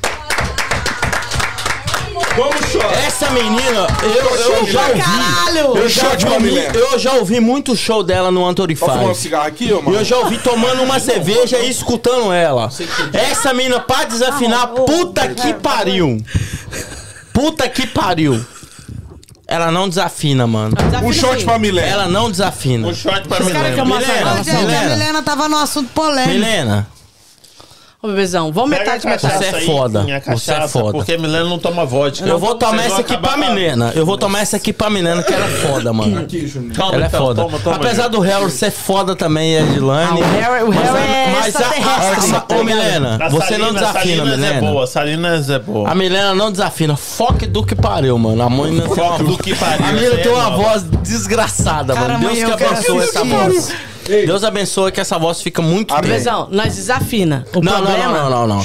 Vamos 2.36 2.66
chorar. 2.70 2.92
Essa 3.04 3.30
menina, 3.30 3.86
eu, 4.02 4.10
eu 4.10 4.66
já 4.66 4.80
ouvi. 4.88 5.00
Caralho! 5.02 5.76
Eu 5.76 5.88
já, 5.88 6.08
ouvi 6.10 6.56
eu 6.74 6.98
já 6.98 7.12
ouvi 7.14 7.40
muito 7.40 7.74
show 7.74 8.02
dela 8.02 8.30
no 8.30 8.40
fumar 8.76 8.98
um 9.04 9.14
cigarro 9.14 9.46
aqui, 9.46 9.68
E 9.68 9.72
mano? 9.72 9.94
eu 9.94 10.04
já 10.04 10.18
ouvi 10.18 10.38
tomando 10.38 10.82
uma 10.82 11.00
cerveja 11.00 11.58
e 11.58 11.70
escutando 11.70 12.32
ela. 12.32 12.68
Essa 13.12 13.52
menina, 13.54 13.80
pra 13.80 14.04
desafinar, 14.04 14.68
puta 14.68 15.28
que 15.28 15.54
pariu. 15.54 16.18
Puta 17.32 17.68
que 17.68 17.86
pariu. 17.86 18.44
Ela 19.48 19.70
não 19.70 19.88
desafina, 19.88 20.46
mano. 20.46 20.74
Um 21.04 21.12
shot 21.12 21.44
pra 21.44 21.58
Milena. 21.58 21.86
Ela 21.86 22.08
não 22.08 22.30
desafina. 22.30 22.88
Um 22.88 22.94
shot 22.94 23.28
pra 23.28 23.38
é 23.38 23.42
Milena. 23.44 23.82
uma 23.84 23.98
Milena, 23.98 24.34
Milena. 24.44 24.90
Milena 24.96 25.22
tava 25.22 25.48
no 25.48 25.56
assunto 25.56 25.88
polêmico. 25.92 26.30
Milena, 26.34 26.88
Ô, 28.02 28.08
bebezão, 28.08 28.52
vamos 28.52 28.70
Pega 28.76 28.84
metade, 28.92 29.06
a 29.06 29.10
metade. 29.10 29.38
Você 29.38 29.44
é 29.56 29.60
foda. 29.62 30.02
minha 30.02 30.20
Você 30.20 30.52
é 30.52 30.68
foda. 30.68 30.92
Porque 30.92 31.14
a 31.14 31.18
Milena 31.18 31.46
não 31.46 31.58
toma 31.58 31.84
vodka. 31.86 32.28
eu 32.28 32.38
vou 32.38 32.54
tomar 32.54 32.84
essa 32.84 33.00
aqui 33.00 33.16
pra 33.16 33.36
Milena. 33.38 33.90
Eu 33.96 34.04
vou 34.04 34.18
tomar 34.18 34.40
essa 34.40 34.58
aqui 34.58 34.70
pra 34.72 34.90
Milena, 34.90 35.22
que 35.22 35.32
ela 35.32 35.46
é 35.46 35.48
foda, 35.48 35.92
mano. 35.94 36.20
Aqui, 36.20 36.46
Juninho. 36.46 36.74
Calma, 36.74 36.94
Ela 36.94 37.04
é 37.04 37.08
então, 37.08 37.20
foda. 37.26 37.42
Toma, 37.42 37.58
toma, 37.58 37.76
Apesar 37.76 38.08
do 38.08 38.20
Harry 38.20 38.50
ser 38.50 38.70
foda 38.70 39.16
também, 39.16 39.54
Edilane. 39.56 40.20
Ah, 40.22 40.62
o 40.62 40.68
mas 40.68 40.94
a- 40.94 40.98
é 41.00 41.32
mas 41.32 41.44
a- 41.44 41.48
extraterrestre, 41.48 42.36
a- 42.36 42.40
tá 42.40 42.54
Ô, 42.56 42.62
ligado? 42.62 42.76
Milena, 42.84 43.14
A 43.24 43.28
você 43.30 43.56
não 43.58 43.66
Salinas- 43.66 43.74
desafina, 43.74 44.16
Salinas 44.16 44.32
é 44.32 44.36
Milena. 44.36 44.60
boa, 44.72 44.86
Salinas 44.86 45.50
é 45.50 45.58
boa. 45.58 45.88
A 45.90 45.94
Milena 45.94 46.34
não 46.34 46.52
desafina. 46.52 46.96
Foque 46.96 47.46
do 47.46 47.64
que 47.64 47.74
pariu, 47.74 48.18
mano. 48.18 48.42
A 48.42 48.50
mãe 48.50 48.72
não 48.72 48.94
Foco 48.94 49.24
do 49.24 49.38
que 49.38 49.54
pariu. 49.56 49.86
A 49.86 49.92
Milena 49.92 50.16
tem 50.16 50.30
é 50.32 50.34
uma 50.34 50.50
voz 50.50 50.82
desgraçada, 51.02 51.94
mano. 51.94 52.18
Deus 52.20 52.38
que 52.38 52.44
abençoe 52.52 52.98
essa 52.98 53.22
assistir. 53.22 53.76
Voz. 54.12 54.26
Deus 54.26 54.44
abençoe 54.44 54.92
que 54.92 55.00
essa 55.00 55.18
voz 55.18 55.40
fica 55.42 55.60
muito 55.62 55.92
bem. 55.94 56.02
Bebezão, 56.02 56.48
nós 56.50 56.74
desafina. 56.76 57.44
O 57.54 57.60
Não, 57.60 57.72
não, 57.72 57.82
problema... 57.82 58.12
não, 58.12 58.30
não, 58.30 58.30
não, 58.30 58.46
não. 58.46 58.64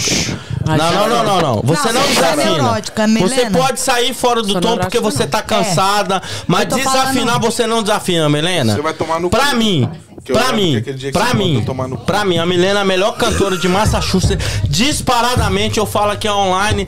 Não, 0.64 0.78
não, 0.78 1.08
não, 1.10 1.24
não, 1.24 1.42
não. 1.42 1.62
Você 1.64 1.88
Não, 1.88 1.94
não 1.94 2.02
é 2.02 2.08
desafina. 2.08 2.44
neurótica, 2.52 3.08
Você 3.08 3.50
pode 3.50 3.80
sair 3.80 4.14
fora 4.14 4.42
do 4.42 4.52
Sou 4.52 4.62
tom 4.62 4.78
porque 4.78 5.00
você 5.00 5.24
não. 5.24 5.30
tá 5.32 5.42
cansada, 5.42 6.22
mas 6.48 6.62
Eu 6.64 6.70
tô 6.70 6.76
desafinar 6.78 7.26
falando- 7.34 7.42
você 7.42 7.68
não 7.68 7.82
desafina, 7.82 8.30
Milena. 8.30 8.76
Você 8.76 8.82
vai 8.82 8.94
tomar 8.94 9.20
no 9.20 9.30
Pra 9.30 9.48
cu. 9.50 9.56
mim, 9.58 9.90
Que 10.24 10.32
pra 10.34 10.54
mim, 10.54 10.82
pra 11.12 11.34
mim, 11.34 11.66
pra 12.06 12.24
mim, 12.24 12.38
a 12.38 12.46
Milena 12.46 12.80
é 12.80 12.82
a 12.84 12.86
melhor 12.86 13.18
cantora 13.18 13.58
de 13.58 13.68
Massachusetts. 13.68 14.46
Disparadamente, 14.70 15.80
eu 15.80 15.86
falo 15.88 16.12
aqui 16.12 16.30
online. 16.30 16.88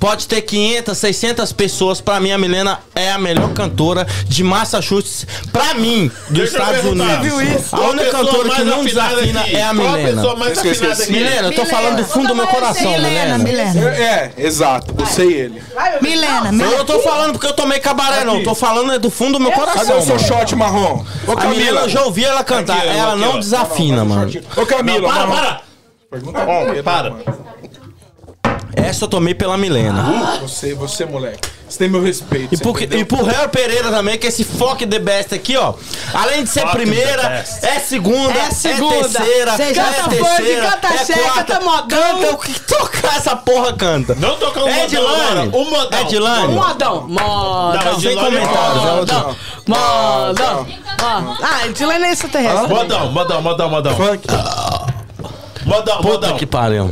Pode 0.00 0.28
ter 0.28 0.42
500, 0.42 0.96
600 0.96 1.52
pessoas. 1.52 2.00
Pra 2.00 2.20
mim, 2.20 2.30
a 2.30 2.38
Milena 2.38 2.78
é 2.94 3.10
a 3.10 3.18
melhor 3.18 3.52
cantora 3.52 4.06
de 4.26 4.44
Massachusetts. 4.44 5.26
Pra 5.52 5.74
mim, 5.74 6.08
dos 6.30 6.50
Deixa 6.50 6.56
eu 6.58 6.62
Estados. 6.62 6.84
Unidos. 6.92 7.18
Viu 7.22 7.34
A 7.72 7.80
única 7.88 8.10
cantora 8.10 8.50
que 8.50 8.62
não 8.64 8.84
desafina 8.84 9.40
aqui? 9.40 9.56
é 9.56 9.62
a 9.64 9.74
Qual 9.74 9.88
a 9.88 9.96
Milena. 9.96 10.34
mais 10.36 10.52
Esqueci, 10.52 10.80
afinada 10.84 11.02
aqui? 11.02 11.12
Milena, 11.12 11.48
eu 11.48 11.54
tô 11.54 11.66
falando 11.66 11.96
do 11.96 12.04
fundo 12.04 12.28
do 12.28 12.34
meu 12.36 12.46
coração, 12.46 12.92
Milena, 12.92 13.38
Milena. 13.38 13.72
Milena. 13.74 13.96
É, 13.96 14.32
exato. 14.38 14.94
Você 14.94 15.24
e 15.26 15.32
ele. 15.34 15.62
Milena, 16.00 16.46
Eu 16.46 16.52
Milena. 16.52 16.78
não 16.78 16.84
tô 16.84 17.00
falando 17.00 17.32
porque 17.32 17.46
eu 17.46 17.52
tomei 17.54 17.80
cabaré, 17.80 18.24
não. 18.24 18.42
Tô 18.44 18.54
falando 18.54 18.92
é 18.92 18.98
do 19.00 19.10
fundo 19.10 19.32
do 19.34 19.40
meu 19.40 19.50
Cadê 19.50 19.62
coração. 19.66 19.98
o 19.98 20.02
seu 20.02 20.18
shot 20.20 20.54
marrom? 20.54 21.04
Ô, 21.26 21.32
A 21.32 21.34
Milena, 21.46 21.64
Camila. 21.66 21.80
eu 21.82 21.88
já 21.88 22.02
ouvi 22.04 22.24
ela 22.24 22.44
cantar. 22.44 22.86
Ela 22.86 23.12
aqui, 23.14 23.20
não 23.20 23.30
ó. 23.34 23.38
desafina, 23.38 24.04
mano. 24.04 24.30
Ô, 24.56 24.64
Camila, 24.64 25.08
Para, 25.08 25.26
para! 25.26 25.60
Pergunta 26.10 26.38
Ó, 26.46 26.82
para. 26.82 27.14
Essa 28.84 29.04
eu 29.04 29.08
tomei 29.08 29.34
pela 29.34 29.56
Milena. 29.58 30.38
Você, 30.42 30.74
você, 30.74 31.04
moleque. 31.04 31.48
Você 31.68 31.78
tem 31.80 31.88
meu 31.90 32.02
respeito. 32.02 32.54
E, 32.54 32.56
entendeu? 32.56 32.98
e 33.00 33.04
pro 33.04 33.22
Harry 33.24 33.48
Pereira 33.48 33.90
também, 33.90 34.16
que 34.18 34.26
esse 34.26 34.42
Fuck 34.42 34.86
the 34.86 34.98
Best 34.98 35.34
aqui, 35.34 35.54
ó. 35.56 35.74
Além 36.14 36.44
de 36.44 36.48
ser 36.48 36.60
Fuck 36.62 36.72
primeira, 36.72 37.44
é 37.62 37.78
segunda, 37.80 38.32
É 38.38 38.50
segunda. 38.50 38.94
é 38.94 39.00
terceira, 39.00 39.56
Cê 39.56 39.62
é 39.64 39.74
canta 39.74 39.92
funk, 40.02 40.16
terceira, 40.16 40.70
canta 40.70 40.86
é 40.88 41.06
quarta. 41.18 41.44
canta 41.44 41.60
modão. 41.64 41.86
Canta 42.20 42.32
o 42.32 42.38
que 42.38 42.60
tocar 42.60 43.16
essa 43.16 43.36
porra 43.36 43.72
canta. 43.74 44.14
Não 44.14 44.36
toca 44.36 44.60
um 44.64 44.68
É 44.68 44.72
modão. 44.72 44.84
Edilane. 44.84 45.50
Um 45.54 45.70
modão. 45.70 46.00
Edilane. 46.00 46.54
Modão, 46.54 47.08
modão. 47.08 47.74
Não, 47.84 48.00
Sem 48.00 48.12
Edilane 48.12 48.36
é 48.36 48.40
comentários. 48.40 48.84
modão. 48.84 49.30
é. 49.30 49.68
Modão. 49.68 50.66
Ah, 51.42 51.66
Edilene 51.66 52.04
é 52.06 52.12
extraterrestre. 52.12 52.68
Modão, 52.68 53.12
modão, 53.12 53.42
modão, 53.42 53.68
modão. 53.68 53.94
Funk. 53.96 54.26
Modão, 55.66 55.96
Puta 55.98 56.08
modão. 56.08 56.36
que 56.38 56.46
pariu. 56.46 56.90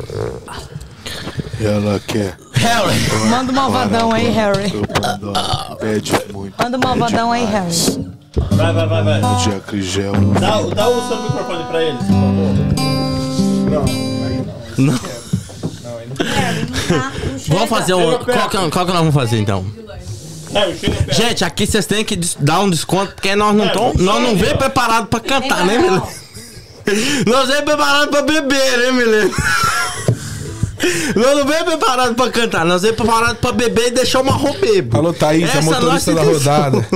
Ela 1.61 2.01
quer. 2.07 2.37
Harry. 2.55 3.29
Manda 3.29 3.53
um 3.53 3.55
malvadão 3.55 4.13
aí, 4.13 4.29
Harry. 4.29 4.73
Eu 4.75 4.83
mando. 5.03 5.33
Pede 5.79 6.13
muito. 6.33 6.55
Manda 6.63 6.77
um 6.77 6.81
malvadão 6.81 7.33
aí, 7.33 7.45
Harry. 7.45 8.07
Vai, 8.51 8.73
vai, 8.73 8.87
vai, 8.87 9.03
vai. 9.03 9.21
De 9.43 9.51
acrigel. 9.51 10.13
Dá, 10.39 10.61
dá 10.75 10.89
o 10.89 11.09
seu 11.09 11.23
microfone 11.23 11.65
pra 11.65 11.83
eles, 11.83 12.01
por 12.01 12.07
favor. 12.07 12.57
Vamos 17.49 17.69
fazer 17.71 17.95
um. 17.95 18.19
Qual 18.19 18.49
que, 18.49 18.57
qual 18.71 18.87
que 18.87 18.93
nós 18.93 19.01
vamos 19.01 19.15
fazer 19.15 19.39
então? 19.39 19.65
É. 20.55 21.13
Gente, 21.13 21.45
aqui 21.45 21.67
vocês 21.67 21.87
têm 21.87 22.05
que 22.05 22.17
dar 22.39 22.61
um 22.61 22.71
desconto, 22.71 23.15
porque 23.15 23.35
nós 23.35 23.55
não, 23.55 23.69
tom, 23.69 23.93
nós 23.99 24.23
não 24.23 24.37
vem 24.37 24.57
preparado 24.57 25.07
pra 25.07 25.21
cantar, 25.21 25.65
né, 25.65 25.79
Milena? 25.79 26.03
Nós 27.27 27.49
vem 27.49 27.65
preparado 27.65 28.11
pra 28.11 28.23
beber, 28.23 28.79
né, 28.79 28.93
Milena? 28.93 29.31
Nós 31.15 31.37
não 31.39 31.47
vem 31.47 31.65
preparado 31.65 32.15
pra 32.15 32.31
cantar, 32.31 32.65
nós 32.67 32.83
vem 32.83 32.93
preparado 32.93 33.37
pra 33.37 33.53
beber 33.53 33.89
e 33.89 33.91
deixar 33.93 34.21
uma 34.21 34.33
roupa 34.33 34.59
bebo. 34.61 34.97
Alô, 34.99 35.13
Thaís, 35.13 35.45
a 35.45 35.53
Essa 35.59 35.63
motorista 35.63 36.15
da 36.15 36.23
rodada. 36.23 36.87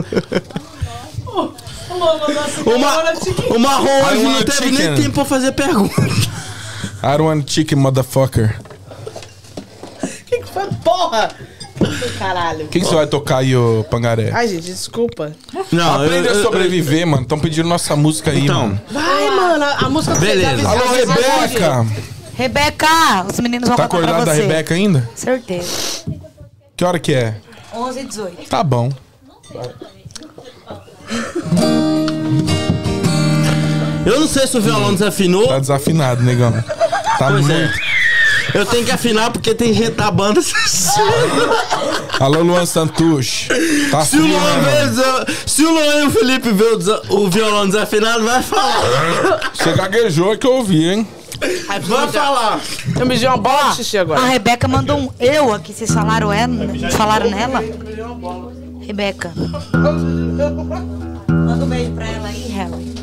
O, 2.66 2.78
ma 2.78 3.14
o 3.54 3.58
Marrom 3.58 4.04
hoje 4.06 4.22
não 4.22 4.42
teve 4.42 4.52
chicken. 4.68 4.72
nem 4.90 4.94
tempo 5.02 5.14
pra 5.14 5.24
fazer 5.24 5.52
pergunta. 5.52 6.00
I 6.02 7.16
don't 7.16 7.22
want 7.22 7.50
chicken, 7.50 7.78
motherfucker. 7.78 8.60
Que 10.26 10.38
que 10.38 10.48
foi, 10.52 10.66
porra? 10.84 11.30
Caralho. 12.18 12.68
Quem 12.68 12.82
que 12.82 12.88
você 12.88 12.94
vai 12.94 13.06
tocar 13.06 13.38
aí, 13.38 13.56
ô 13.56 13.84
Pangaré? 13.90 14.30
Ai, 14.32 14.46
gente, 14.48 14.62
desculpa. 14.66 15.32
Não, 15.72 16.04
Aprende 16.04 16.28
a 16.28 16.42
sobreviver, 16.42 17.06
mano. 17.06 17.22
Estão 17.22 17.38
pedindo 17.38 17.68
nossa 17.68 17.96
música 17.96 18.30
aí, 18.30 18.44
Então. 18.44 18.68
mano. 18.68 18.80
Vai, 18.90 19.30
mano, 19.30 19.64
a, 19.64 19.86
a 19.86 19.88
música 19.88 20.14
que 20.14 20.20
Beleza. 20.20 20.68
Alô, 20.68 20.82
avisou, 20.84 21.14
Rebeca! 21.40 21.86
Rebeca, 22.40 23.26
os 23.30 23.38
meninos 23.38 23.68
vão 23.68 23.76
Tá 23.76 23.82
cantar 23.82 23.98
pra 23.98 23.98
acordada 23.98 24.24
da 24.24 24.34
você. 24.34 24.40
Rebeca 24.46 24.72
ainda? 24.72 25.06
Certeza. 25.14 25.68
Que 26.74 26.82
hora 26.86 26.98
que 26.98 27.12
é? 27.12 27.34
11 27.74 28.00
e 28.00 28.04
18. 28.04 28.48
Tá 28.48 28.64
bom. 28.64 28.90
Eu 34.06 34.20
não 34.20 34.26
sei 34.26 34.46
se 34.46 34.56
o 34.56 34.60
violão 34.62 34.94
desafinou. 34.94 35.48
Tá 35.48 35.58
desafinado, 35.58 36.22
negão. 36.22 36.50
Tá 37.18 37.28
Pois 37.28 37.46
muito. 37.46 37.52
é. 37.52 37.90
Eu 38.54 38.64
tenho 38.64 38.86
que 38.86 38.90
afinar 38.90 39.30
porque 39.30 39.54
tem 39.54 39.74
gente 39.74 39.90
da 39.92 40.10
banda. 40.10 40.40
Alô, 42.18 42.40
Luan 42.42 42.64
Santush. 42.64 43.48
Tá 43.90 44.02
Se 44.02 44.16
o, 44.16 44.26
Luan 44.26 44.60
vê, 44.62 45.32
se 45.46 45.62
o 45.62 45.70
Luan 45.70 45.94
e 46.00 46.06
o 46.06 46.10
Felipe 46.10 46.50
vê 46.52 46.64
o, 46.64 47.16
o 47.20 47.28
violão 47.30 47.66
desafinado, 47.66 48.24
vai 48.24 48.42
falar. 48.42 49.40
Você 49.54 49.72
gaguejou 49.74 50.32
é 50.32 50.36
que 50.38 50.46
eu 50.46 50.54
ouvi, 50.54 50.88
hein? 50.88 51.06
Vai 51.40 52.08
falar. 52.08 52.60
Eu 52.98 53.06
me 53.06 53.26
uma 53.26 53.36
bola 53.36 53.70
de 53.70 53.76
xixi 53.76 53.96
agora. 53.96 54.20
A 54.20 54.26
Rebeca 54.26 54.68
mandou 54.68 54.98
um 54.98 55.10
eu 55.18 55.54
aqui. 55.54 55.72
Vocês 55.72 55.90
falaram 55.90 56.32
ela? 56.32 56.54
Falaram 56.92 57.30
nela? 57.30 57.60
Rebeca. 58.80 59.32
Manda 61.28 61.64
um 61.64 61.68
beijo 61.68 61.92
pra 61.92 62.06
ela 62.06 62.28
aí, 62.28 62.48
Harry. 62.48 62.94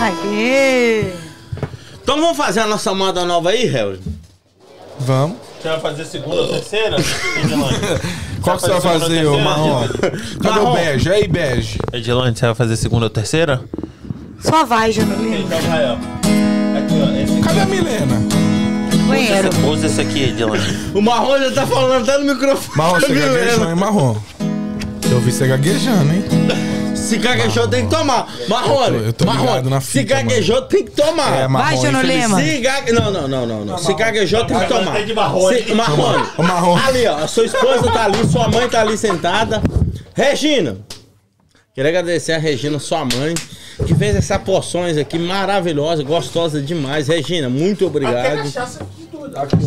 Aí. 0.00 1.14
Então 2.02 2.20
vamos 2.20 2.36
fazer 2.36 2.60
a 2.60 2.66
nossa 2.66 2.92
moda 2.92 3.24
nova 3.24 3.50
aí, 3.50 3.66
Harry? 3.66 4.11
Vamos. 5.04 5.36
Você 5.60 5.68
vai 5.68 5.80
fazer 5.80 6.04
segunda 6.04 6.36
ou 6.42 6.48
terceira? 6.48 6.96
Edilane? 7.42 7.76
Qual 8.42 8.56
que 8.56 8.62
você 8.62 8.70
vai 8.70 8.80
fazer, 8.98 9.26
ô 9.26 9.38
Marrom? 9.38 9.88
Cadê 10.42 10.58
o 10.60 10.72
bege? 10.72 11.10
Aí, 11.12 11.28
bege. 11.28 11.78
Edilane, 11.92 12.36
você 12.36 12.46
vai 12.46 12.54
fazer 12.54 12.76
segunda 12.76 13.06
ou 13.06 13.10
terceira? 13.10 13.60
Só 14.40 14.64
vai, 14.64 14.90
Janulino. 14.90 15.44
Então 15.44 15.60
vai, 15.60 15.84
ó. 15.84 15.92
Aqui, 15.94 16.94
ó. 17.00 17.22
Esse 17.22 17.32
aqui. 17.32 17.42
Cadê 17.42 17.60
a 17.60 17.66
Milena? 17.66 18.22
Banheiro. 19.06 19.50
Usa 19.68 19.86
esse 19.86 20.00
aqui, 20.00 20.22
Edilane. 20.24 20.62
O 20.94 21.00
Marrom 21.00 21.38
já 21.38 21.52
tá 21.52 21.66
falando 21.66 22.02
até 22.02 22.18
no 22.18 22.32
microfone. 22.34 22.76
Marrom, 22.76 23.00
você 23.00 23.14
gaguejou, 23.14 23.68
hein, 23.68 23.74
Marrom? 23.76 24.16
Eu 25.10 25.20
vi 25.20 25.30
você 25.30 25.46
gaguejando, 25.46 26.12
hein? 26.12 26.24
Se 27.12 27.18
gaguejou, 27.18 27.68
tem 27.68 27.84
que 27.84 27.90
tomar. 27.94 28.26
Marrone, 28.48 28.96
Eu 28.96 29.00
tô- 29.02 29.06
eu 29.08 29.12
tô 29.12 29.24
ligado 29.24 29.44
Marrone, 29.44 29.70
na 29.70 29.80
se 29.80 29.86
fita, 29.86 30.14
gaguejou, 30.14 30.62
tem 30.62 30.84
que 30.84 30.90
tomar. 30.92 31.40
É, 31.40 31.46
Marrone, 31.48 31.76
Vai, 31.76 31.86
Júnior 31.86 32.04
Lima. 32.04 32.40
Se 32.42 32.58
gague... 32.58 32.92
Não, 32.92 33.10
não, 33.10 33.28
não, 33.28 33.46
não, 33.46 33.64
não. 33.64 33.78
Se 33.78 33.92
gaguejou, 33.94 34.44
tem 34.46 34.58
que 34.58 34.66
tomar. 34.66 34.92
tem 34.92 35.06
de 35.06 35.14
Marrone. 35.14 35.62
Se... 35.62 35.74
Marrone. 35.74 36.24
O 36.38 36.42
Marrone. 36.42 36.82
Ali, 36.86 37.06
ó. 37.06 37.18
A 37.18 37.26
sua 37.28 37.44
esposa 37.44 37.90
tá 37.90 38.04
ali, 38.04 38.26
sua 38.30 38.48
mãe 38.48 38.68
tá 38.68 38.80
ali 38.80 38.96
sentada. 38.96 39.62
Regina. 40.14 40.78
Queria 41.74 41.90
agradecer 41.90 42.32
a 42.32 42.38
Regina, 42.38 42.78
sua 42.78 43.04
mãe, 43.04 43.34
que 43.86 43.94
fez 43.94 44.14
essas 44.16 44.38
porções 44.42 44.96
aqui 44.98 45.18
maravilhosas, 45.18 46.04
gostosas 46.04 46.64
demais. 46.66 47.08
Regina, 47.08 47.48
muito 47.48 47.86
obrigado. 47.86 48.42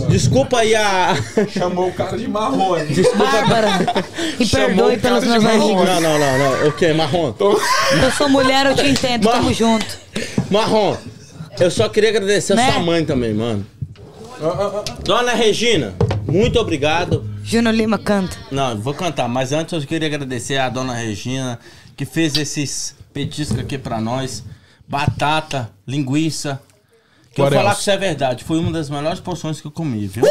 Desculpa 0.09 0.59
aí 0.59 0.75
a. 0.75 1.15
Chamou 1.49 1.87
o 1.89 1.93
cara 1.93 2.17
de 2.17 2.27
Marrone. 2.27 2.85
Bárbara, 3.17 3.67
me 4.39 4.45
Chamou 4.45 4.67
perdoe 4.67 4.95
o 4.95 4.99
cara 4.99 5.19
pelos 5.19 5.23
de 5.23 5.29
meus 5.29 5.43
marrom. 5.43 5.63
amigos. 5.65 5.85
Não, 5.87 6.01
não, 6.01 6.19
não, 6.19 6.37
não. 6.61 6.67
O 6.67 6.71
que? 6.73 6.93
Marrom? 6.93 7.33
Eu 7.39 8.11
sou 8.11 8.29
mulher, 8.29 8.65
eu 8.65 8.75
te 8.75 8.87
entendo, 8.87 9.23
tamo 9.29 9.43
Mas- 9.43 9.57
junto. 9.57 9.85
Marrom, 10.51 10.95
eu 11.59 11.71
só 11.71 11.87
queria 11.89 12.09
agradecer 12.09 12.53
a 12.53 12.55
Né? 12.57 12.71
sua 12.71 12.81
mãe 12.81 13.05
também, 13.05 13.33
mano. 13.33 13.65
Dona 15.03 15.33
Regina, 15.33 15.93
muito 16.27 16.59
obrigado. 16.59 17.29
Júnior 17.43 17.73
Lima 17.73 17.97
canta. 17.97 18.35
Não, 18.51 18.77
vou 18.77 18.93
cantar, 18.93 19.29
mas 19.29 19.51
antes 19.53 19.73
eu 19.73 19.87
queria 19.87 20.07
agradecer 20.07 20.57
a 20.57 20.67
dona 20.67 20.93
Regina, 20.93 21.57
que 21.95 22.05
fez 22.05 22.35
esses 22.35 22.95
petiscos 23.13 23.59
aqui 23.59 23.77
pra 23.77 24.01
nós. 24.01 24.43
Batata, 24.87 25.69
linguiça. 25.87 26.59
Que 27.35 27.41
eu 27.41 27.51
falar 27.51 27.75
que 27.75 27.81
isso 27.81 27.91
é 27.91 27.97
verdade. 27.97 28.43
Foi 28.45 28.57
uma 28.57 28.71
das 28.71 28.89
melhores 28.89 29.19
porções 29.19 29.59
que 29.59 29.67
eu 29.67 29.71
comi, 29.71 30.07
viu? 30.07 30.23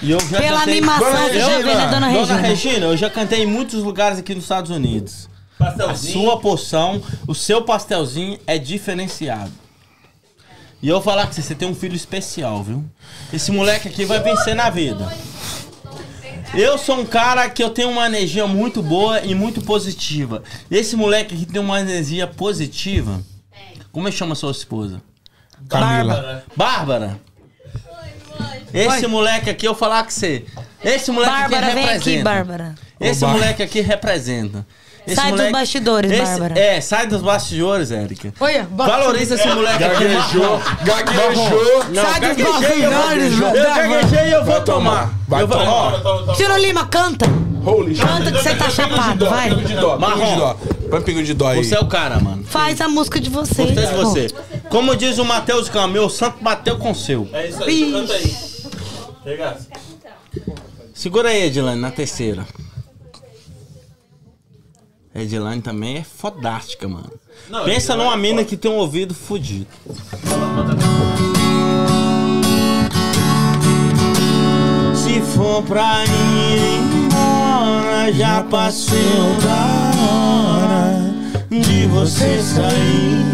E 0.00 0.10
eu 0.12 0.20
já 0.20 0.38
Pela 0.40 0.58
cantei- 0.60 0.74
animação 0.78 1.12
Dona 1.12 1.28
que 1.28 1.36
eu 1.36 1.46
Regina, 1.48 1.58
vi 1.68 1.74
na 1.74 1.86
Dona 1.90 2.06
Regina. 2.06 2.38
Regina, 2.38 2.86
eu 2.86 2.96
já 2.96 3.10
cantei 3.10 3.42
em 3.42 3.46
muitos 3.46 3.82
lugares 3.82 4.18
aqui 4.18 4.32
nos 4.34 4.44
Estados 4.44 4.70
Unidos. 4.70 5.28
A 5.58 5.64
Pastelzinho. 5.64 6.12
sua 6.12 6.38
porção, 6.38 7.02
o 7.26 7.34
seu 7.34 7.62
pastelzinho 7.62 8.38
é 8.46 8.58
diferenciado. 8.58 9.50
E 10.82 10.88
eu 10.88 10.96
vou 10.96 11.02
falar 11.02 11.26
que 11.26 11.34
você 11.34 11.54
tem 11.54 11.66
um 11.68 11.74
filho 11.74 11.96
especial, 11.96 12.62
viu? 12.62 12.84
Esse 13.32 13.50
moleque 13.50 13.88
aqui 13.88 14.04
vai 14.04 14.20
vencer 14.20 14.54
na 14.54 14.70
vida. 14.70 15.10
Eu 16.54 16.78
sou 16.78 17.00
um 17.00 17.04
cara 17.04 17.48
que 17.50 17.62
eu 17.62 17.70
tenho 17.70 17.90
uma 17.90 18.06
energia 18.06 18.46
muito 18.46 18.82
boa 18.82 19.20
e 19.20 19.34
muito 19.34 19.60
positiva. 19.62 20.42
Esse 20.70 20.94
moleque 20.94 21.34
aqui 21.34 21.44
tem 21.46 21.60
uma 21.60 21.80
energia 21.80 22.26
positiva. 22.26 23.20
Como 23.90 24.06
é 24.06 24.10
que 24.12 24.16
chama 24.16 24.34
sua 24.34 24.52
esposa? 24.52 25.02
Camila. 25.68 26.44
Bárbara. 26.56 27.20
Esse 28.72 29.06
moleque 29.06 29.48
aqui, 29.50 29.66
eu 29.66 29.72
vou 29.72 29.78
falar 29.78 30.04
com 30.04 30.10
você. 30.10 30.44
Esse 30.84 31.10
moleque 31.10 31.32
Bárbara, 31.32 31.66
aqui 31.66 31.74
vem 31.74 31.84
representa. 31.84 32.10
aqui, 32.10 32.22
Bárbara. 32.22 32.74
Esse 33.00 33.24
Ô, 33.24 33.28
moleque 33.28 33.62
aqui 33.62 33.80
representa. 33.80 34.66
Esse 35.06 35.14
Sai 35.14 35.30
dos 35.32 35.52
bastidores, 35.52 36.10
esse- 36.10 36.22
Bárbara. 36.22 36.58
É, 36.58 36.80
sai 36.80 37.06
dos 37.06 37.22
bastidores, 37.22 37.90
Érica. 37.92 38.34
Olha, 38.40 38.66
Valoriza 38.72 39.36
esse 39.36 39.46
moleque 39.48 39.84
aqui. 39.84 40.04
Gaguejou, 40.04 40.60
gaguejou. 40.82 41.84
Não, 41.90 42.02
Sai 42.02 42.20
dos 42.20 42.28
gaguejei, 42.36 42.84
eu 42.84 42.90
vou- 42.90 43.00
bastidores, 43.00 43.32
Eu 43.40 43.64
gaguejei 43.74 44.28
e 44.28 44.32
eu 44.32 44.44
vou 44.44 44.60
tomar. 44.62 45.14
Vai 45.28 45.42
Eu 45.42 45.46
vou- 45.48 45.58
tomar. 45.58 46.02
ó, 46.04 46.34
Júnior 46.34 46.58
Lima, 46.58 46.86
canta. 46.86 47.26
Holy 47.64 47.94
shit. 47.96 48.06
Canta 48.06 48.32
que 48.32 48.38
você 48.42 48.54
tá 48.54 48.70
chapado, 48.70 49.26
vai. 49.28 49.50
Marrom. 49.98 50.38
dó. 50.38 50.56
Põe 50.90 51.02
pingo 51.02 51.22
de 51.22 51.34
dó 51.34 51.48
aí. 51.48 51.64
Você 51.64 51.74
é 51.74 51.80
o 51.80 51.86
cara, 51.86 52.18
mano. 52.20 52.44
Faz 52.44 52.80
a 52.80 52.88
música 52.88 53.20
de 53.20 53.28
vocês. 53.30 53.70
Gostei 53.72 53.86
de 53.86 53.94
você. 53.94 54.26
Como 54.68 54.94
diz 54.96 55.18
o 55.18 55.24
Matheus 55.24 55.68
Cama, 55.68 55.88
meu 55.88 56.08
santo 56.08 56.38
bateu 56.42 56.78
com 56.78 56.90
o 56.92 56.94
seu. 56.94 57.28
É 57.32 57.48
isso 57.48 57.62
aí, 57.64 57.92
canta 57.92 58.12
aí. 58.12 58.36
Regaça. 59.24 59.66
Segura 60.94 61.28
aí, 61.30 61.42
Edilane, 61.44 61.80
na 61.80 61.90
terceira. 61.90 62.44
Edilane 65.22 65.62
também 65.62 65.96
é 65.98 66.02
fodástica, 66.04 66.86
mano. 66.88 67.10
Não, 67.48 67.64
Pensa 67.64 67.92
Edilane 67.92 68.10
numa 68.10 68.14
é 68.14 68.16
mina 68.16 68.38
foda. 68.38 68.48
que 68.48 68.56
tem 68.56 68.70
um 68.70 68.76
ouvido 68.76 69.14
fudido. 69.14 69.66
Se 74.94 75.20
for 75.20 75.62
pra 75.62 76.04
ir 76.04 76.80
embora, 77.04 78.12
já 78.12 78.42
passei 78.44 78.98
da 79.42 79.92
hora 80.02 81.14
de 81.50 81.86
você 81.86 82.40
sair. 82.42 83.24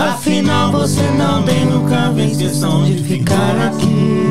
Afinal, 0.00 0.72
você 0.72 1.02
não 1.10 1.42
tem 1.42 1.64
nunca 1.66 2.10
vez 2.10 2.36
questão 2.38 2.84
de 2.84 3.02
ficar 3.02 3.56
aqui. 3.66 4.30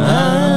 Aqui. 0.00 0.49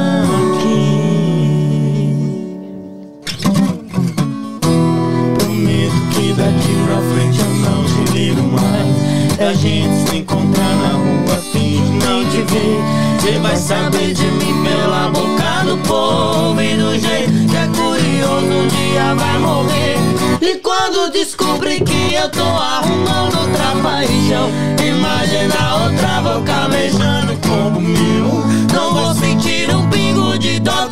Daqui 6.36 6.74
pra 6.86 6.96
frente 7.12 7.38
eu 7.38 7.48
não 7.64 7.84
te 7.84 8.12
ligo 8.12 8.42
mais. 8.42 9.38
É 9.38 9.48
a 9.48 9.54
gente 9.54 10.08
se 10.08 10.16
encontrar 10.18 10.74
na 10.76 10.88
rua, 10.88 11.42
finge 11.52 11.82
não 12.04 12.24
te 12.28 12.42
ver. 12.42 12.80
Você 13.18 13.38
vai 13.38 13.56
saber 13.56 14.12
de 14.14 14.26
mim 14.26 14.64
pela 14.64 15.08
boca 15.08 15.64
do 15.64 15.78
povo 15.88 16.60
e 16.60 16.76
do 16.76 16.98
jeito 16.98 17.32
que 17.48 17.56
é 17.56 17.66
curioso, 17.68 18.46
um 18.46 18.68
dia 18.68 19.14
vai 19.14 19.38
morrer. 19.38 19.96
E 20.40 20.56
quando 20.58 21.10
descobrir 21.10 21.80
que 21.82 22.14
eu 22.14 22.28
tô 22.28 22.42
arrumando 22.42 23.38
outra 23.38 23.74
paixão, 23.82 24.50
imagina 24.78 25.84
outra 25.84 26.20
boca 26.20 26.68
beijando 26.68 27.32
o 27.32 27.36
corpo 27.48 27.80
meu. 27.80 28.44
Não 28.72 28.92
vou 28.92 29.14
sentir 29.14 29.74
um 29.74 29.88
pingo 29.88 30.38
de 30.38 30.60
dó 30.60 30.88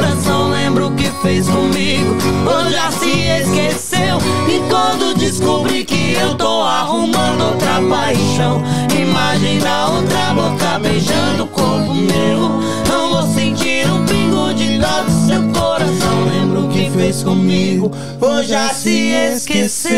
coração. 0.00 0.50
Lembro 0.50 0.88
o 0.88 0.96
que 0.96 1.10
fez 1.22 1.46
comigo, 1.46 2.16
ou 2.46 2.70
já 2.70 2.90
se 2.90 3.10
esqueceu. 3.10 4.18
E 4.48 4.60
quando 4.68 5.14
descobrir 5.18 5.84
que 5.84 6.14
eu 6.14 6.34
tô 6.34 6.62
arrumando 6.62 7.52
outra 7.52 7.80
paixão, 7.88 8.62
imagina 8.98 9.88
outra 9.88 10.34
boca 10.34 10.78
beijando 10.78 11.44
o 11.44 11.48
corpo 11.48 11.94
meu. 11.94 12.60
Não 12.88 13.10
vou 13.10 13.34
sentir 13.34 13.86
um 13.90 14.04
pingo 14.06 14.54
de 14.54 14.78
dó 14.78 15.02
do 15.02 15.26
seu 15.26 15.42
coração. 15.52 16.24
Lembro 16.32 16.64
o 16.64 16.68
que 16.68 16.90
fez 16.90 17.22
comigo, 17.22 17.92
ou 18.20 18.42
já 18.42 18.70
se 18.70 19.10
esqueceu. 19.10 19.90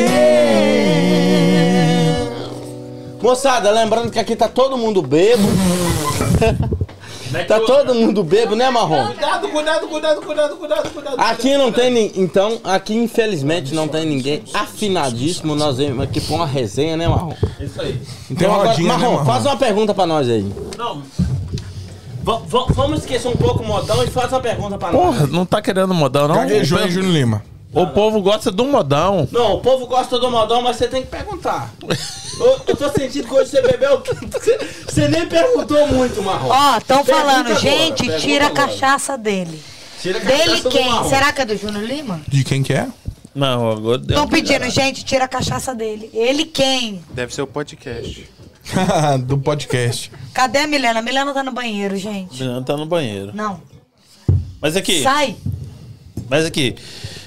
Moçada, 3.22 3.70
lembrando 3.70 4.10
que 4.10 4.18
aqui 4.18 4.34
tá 4.34 4.48
todo 4.48 4.76
mundo 4.76 5.00
bebo. 5.00 5.48
Tá 7.46 7.60
todo 7.60 7.94
mundo 7.94 8.22
bebo, 8.22 8.54
né, 8.54 8.68
Marrom? 8.70 9.06
Cuidado, 9.06 9.48
cuidado, 9.48 9.88
cuidado, 9.88 10.20
cuidado, 10.22 10.56
cuidado, 10.56 10.90
cuidado. 10.90 11.16
Aqui 11.20 11.56
não 11.56 11.72
tem 11.72 11.90
ninguém. 11.90 12.22
Então, 12.22 12.60
aqui 12.64 12.94
infelizmente 12.94 13.74
não 13.74 13.88
tem 13.88 14.04
ninguém 14.06 14.42
afinadíssimo. 14.52 15.54
Nós 15.54 15.78
vemos 15.78 16.04
aqui 16.04 16.20
pra 16.20 16.34
uma 16.36 16.46
resenha, 16.46 16.96
né, 16.96 17.08
Marrom? 17.08 17.32
Isso 17.60 17.80
aí. 17.80 18.00
Então, 18.30 18.48
uma 18.48 18.54
agora, 18.56 18.68
rodinha, 18.70 18.96
né, 18.96 18.98
Marrom, 19.08 19.24
faz 19.24 19.46
uma 19.46 19.56
pergunta 19.56 19.94
pra 19.94 20.06
nós 20.06 20.28
aí. 20.28 20.52
Não, 20.78 21.02
Va- 22.22 22.40
va- 22.46 22.66
vamos 22.68 23.00
esquecer 23.00 23.26
um 23.26 23.36
pouco 23.36 23.64
o 23.64 23.66
modão 23.66 24.02
e 24.04 24.06
faz 24.06 24.30
uma 24.32 24.40
pergunta 24.40 24.78
pra 24.78 24.92
nós. 24.92 25.00
porra, 25.02 25.26
não 25.26 25.44
tá 25.44 25.60
querendo 25.60 25.92
modão, 25.92 26.28
não? 26.28 26.36
Gaguejou, 26.36 26.80
hein, 26.80 26.88
Júnior 26.90 27.12
Lima? 27.12 27.42
o 27.74 27.86
povo 27.88 28.20
gosta 28.22 28.50
do 28.50 28.64
modão. 28.64 29.26
Não, 29.32 29.54
o 29.54 29.60
povo 29.60 29.86
gosta 29.86 30.18
do 30.20 30.30
modão, 30.30 30.62
mas 30.62 30.76
você 30.76 30.86
tem 30.86 31.02
que 31.02 31.08
perguntar. 31.08 31.72
eu, 32.46 32.60
eu 32.68 32.76
tô 32.76 32.88
sentindo 32.90 33.26
que 33.28 33.34
hoje 33.34 33.50
você 33.50 33.62
bebeu. 33.62 34.02
Você 34.86 35.08
nem 35.08 35.26
perguntou 35.26 35.86
muito, 35.88 36.22
Marrom. 36.22 36.48
Ó, 36.50 36.80
tão 36.80 37.02
Pergunta 37.02 37.26
falando, 37.26 37.46
agora, 37.46 37.60
gente, 37.60 38.18
tira 38.20 38.44
a 38.44 38.48
agora. 38.48 38.66
cachaça 38.68 39.16
dele. 39.16 39.62
Tira 40.02 40.18
a 40.18 40.22
Dele 40.22 40.38
cachaça 40.44 40.62
do 40.64 40.68
quem? 40.70 41.04
Será 41.08 41.32
que 41.32 41.40
é 41.40 41.44
do 41.46 41.56
Júnior 41.56 41.82
Lima? 41.84 42.20
De 42.28 42.44
quem 42.44 42.62
que 42.62 42.74
é? 42.74 42.86
Não, 43.34 43.70
agora 43.70 43.98
deu. 43.98 44.14
Estão 44.16 44.28
pedindo, 44.28 44.68
gente, 44.68 45.02
tira 45.04 45.24
a 45.24 45.28
cachaça 45.28 45.74
dele. 45.74 46.10
Ele 46.12 46.44
quem? 46.44 47.02
Deve 47.14 47.34
ser 47.34 47.40
o 47.42 47.46
podcast. 47.46 48.28
Do 49.24 49.38
podcast. 49.38 50.12
Cadê 50.34 50.58
a 50.58 50.66
Milena? 50.66 50.98
A 51.00 51.02
Milena 51.02 51.32
tá 51.32 51.42
no 51.42 51.52
banheiro, 51.52 51.96
gente. 51.96 52.36
Juliano 52.36 52.64
tá 52.64 52.76
no 52.76 52.84
banheiro. 52.86 53.32
Não. 53.34 53.60
Mas 54.60 54.76
aqui, 54.76 55.02
Sai. 55.02 55.34
mas 56.28 56.44
aqui. 56.44 56.76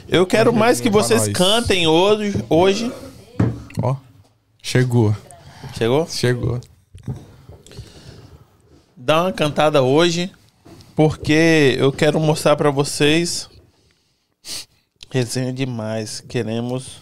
Eu 0.07 0.25
quero 0.27 0.53
mais 0.53 0.79
que 0.79 0.89
vocês 0.89 1.27
cantem 1.29 1.87
hoje. 1.87 2.35
Hoje. 2.49 2.91
Ó. 3.81 3.95
Chegou. 4.65 5.15
Chegou? 5.77 6.07
Chegou. 6.09 6.59
Dá 8.97 9.21
uma 9.21 9.31
cantada 9.31 9.83
hoje. 9.83 10.31
Porque 10.95 11.75
eu 11.77 11.91
quero 11.91 12.19
mostrar 12.19 12.55
pra 12.55 12.71
vocês. 12.71 13.47
Resenha 15.11 15.53
demais. 15.53 16.19
Queremos. 16.27 16.99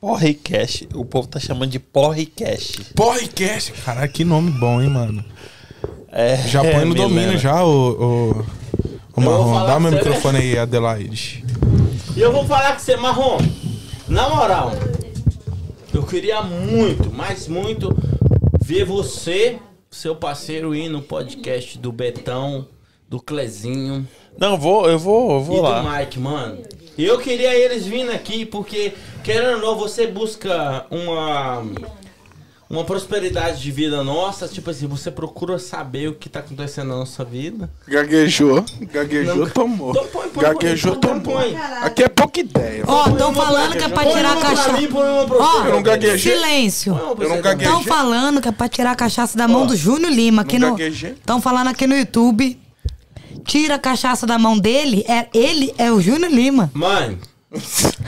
Porrecast. 0.00 0.88
O 0.94 1.04
povo 1.04 1.28
tá 1.28 1.38
chamando 1.38 1.72
de 1.72 1.78
Porrecast. 1.78 2.94
Podcast. 2.94 3.72
Caralho, 3.72 4.10
que 4.10 4.24
nome 4.24 4.50
bom, 4.52 4.80
hein, 4.80 4.88
mano. 4.88 5.22
É, 6.10 6.38
Já 6.38 6.62
põe 6.62 6.86
no 6.86 6.94
Milena. 6.94 7.02
domínio 7.02 7.38
já, 7.38 7.62
o, 7.62 7.90
o, 8.32 8.46
o 9.14 9.20
Marrom. 9.20 9.66
Dá 9.66 9.78
meu 9.78 9.90
pra 9.90 10.00
você, 10.00 10.08
microfone 10.08 10.38
aí, 10.38 10.58
Adelaide. 10.58 11.44
E 12.16 12.20
eu 12.20 12.32
vou 12.32 12.46
falar 12.46 12.72
com 12.72 12.78
você, 12.78 12.96
Marrom. 12.96 13.36
Na 14.08 14.30
moral, 14.30 14.72
eu 15.96 16.02
queria 16.02 16.42
muito, 16.42 17.10
mas 17.10 17.48
muito, 17.48 17.88
ver 18.62 18.84
você, 18.84 19.58
seu 19.90 20.14
parceiro, 20.14 20.74
ir 20.74 20.90
no 20.90 21.00
podcast 21.00 21.78
do 21.78 21.90
Betão, 21.90 22.68
do 23.08 23.18
Clezinho 23.20 24.06
Não, 24.38 24.58
vou, 24.58 24.88
eu 24.90 24.98
vou, 24.98 25.36
eu 25.36 25.40
e 25.40 25.44
vou 25.44 25.60
lá. 25.62 25.80
do 25.80 25.88
Mike, 25.90 26.18
mano. 26.18 26.62
E 26.98 27.04
eu 27.04 27.18
queria 27.18 27.54
eles 27.54 27.86
vindo 27.86 28.10
aqui, 28.10 28.44
porque 28.44 28.92
querendo 29.24 29.54
ou 29.54 29.60
não, 29.60 29.76
você 29.76 30.06
busca 30.06 30.84
uma. 30.90 31.64
Uma 32.68 32.82
prosperidade 32.82 33.62
de 33.62 33.70
vida 33.70 34.02
nossa, 34.02 34.48
tipo 34.48 34.70
assim, 34.70 34.88
você 34.88 35.08
procura 35.08 35.56
saber 35.56 36.08
o 36.08 36.14
que 36.14 36.28
tá 36.28 36.40
acontecendo 36.40 36.88
na 36.88 36.96
nossa 36.96 37.24
vida. 37.24 37.70
Gaguejou. 37.86 38.64
Gaguejou, 38.92 39.36
Não. 39.36 39.48
tomou. 39.50 39.90
Então 39.90 40.06
põe, 40.08 40.28
põe, 40.30 40.42
Gaguejou, 40.44 40.96
põe, 40.96 41.20
tomou. 41.20 41.36
põe. 41.40 41.56
Aqui 41.82 42.02
é 42.02 42.08
pouca 42.08 42.40
ideia. 42.40 42.82
Ó, 42.84 43.08
estão 43.08 43.32
falando 43.32 43.76
que 43.76 43.84
é 43.84 43.88
pra 43.88 44.04
tirar 44.04 44.32
a 44.32 44.40
cachaça. 44.40 44.80
Eu 44.80 44.90
não 44.90 45.78
Ó, 45.78 45.80
gaguejei. 45.82 46.32
silêncio. 46.34 46.92
Eu 47.20 47.28
não 47.28 47.40
gaguejei. 47.40 47.72
Estão 47.72 47.84
falando 47.84 48.40
que 48.42 48.48
é 48.48 48.52
pra 48.52 48.68
tirar 48.68 48.90
a 48.90 48.96
cachaça 48.96 49.38
da 49.38 49.46
mão 49.46 49.64
do 49.64 49.76
Júnior 49.76 50.10
Lima. 50.10 50.42
Aqui 50.42 50.58
Não. 50.58 50.76
Estão 50.76 51.40
falando 51.40 51.68
aqui 51.68 51.86
no 51.86 51.96
YouTube. 51.96 52.60
Tira 53.44 53.76
a 53.76 53.78
cachaça 53.78 54.26
da 54.26 54.40
mão 54.40 54.58
dele. 54.58 55.04
É, 55.06 55.28
ele 55.32 55.72
é 55.78 55.92
o 55.92 56.00
Júnior 56.00 56.32
Lima. 56.32 56.68
Mãe, 56.74 57.16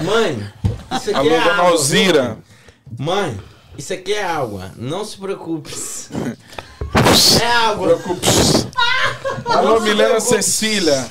mãe, 0.05 0.37
isso 0.99 1.11
aqui 1.11 1.15
Alô, 1.15 1.31
é 1.31 1.39
dona 1.39 1.53
água. 1.53 1.65
Alzira. 1.71 2.39
Mãe, 2.99 3.39
isso 3.79 3.95
aqui 3.95 4.13
é 4.13 4.25
água. 4.25 4.73
Não 4.77 5.05
se 5.05 5.17
preocupe. 5.17 5.73
É 7.41 7.47
água. 7.47 8.01
Alô, 9.45 9.81
Milena 9.81 10.21
Cecília. 10.21 11.07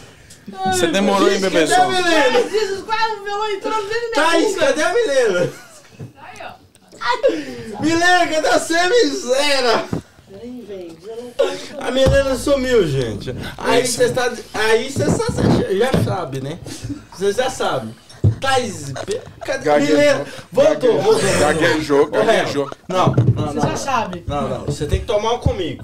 Você 0.66 0.88
demorou, 0.88 1.32
hein, 1.32 1.40
Cadê 1.40 1.74
a? 1.74 1.88
Milena? 1.88 2.40
Thaís, 4.14 4.56
cadê 4.56 4.82
a 4.82 4.94
Milena? 4.94 5.54
Milena, 7.80 8.28
cadê 8.28 8.60
você, 8.60 8.90
miséria? 8.90 9.86
A 11.80 11.92
Milena 11.92 12.36
sumiu, 12.36 12.88
gente. 12.88 13.36
Aí 13.58 13.86
você 13.86 14.10
tá. 14.10 14.32
Aí 14.54 14.90
você 14.90 15.06
já 15.78 16.04
sabe, 16.04 16.42
né? 16.42 16.60
Você 17.14 17.34
já 17.34 17.50
sabe. 17.50 17.94
Gaguejou. 18.40 19.80
Milena? 19.80 20.26
Voltou, 20.52 21.02
voltou. 21.02 21.40
Gaguejou, 21.40 22.08
gaguejou. 22.08 22.70
Não, 22.88 23.16
não, 23.36 23.54
não. 23.54 23.62
Já 23.62 23.76
sabe. 23.78 24.24
Não, 24.28 24.48
não. 24.48 24.66
Você 24.66 24.86
tem 24.86 25.00
que 25.00 25.06
tomar 25.06 25.34
um 25.34 25.40
comigo. 25.40 25.84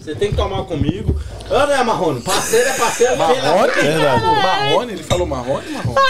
Você 0.00 0.14
tem 0.14 0.30
que 0.30 0.36
tomar 0.36 0.64
comigo. 0.64 1.20
Ô, 1.50 1.66
né, 1.66 1.82
Marrone? 1.82 2.20
Parceiro 2.20 2.68
é 2.68 2.72
parceiro. 2.74 3.16
Marrone? 3.16 3.72
Verdade. 3.72 4.24
Marrone? 4.24 4.92
Ele 4.92 5.02
falou 5.02 5.26
marrone, 5.26 5.68
marrone? 5.70 6.00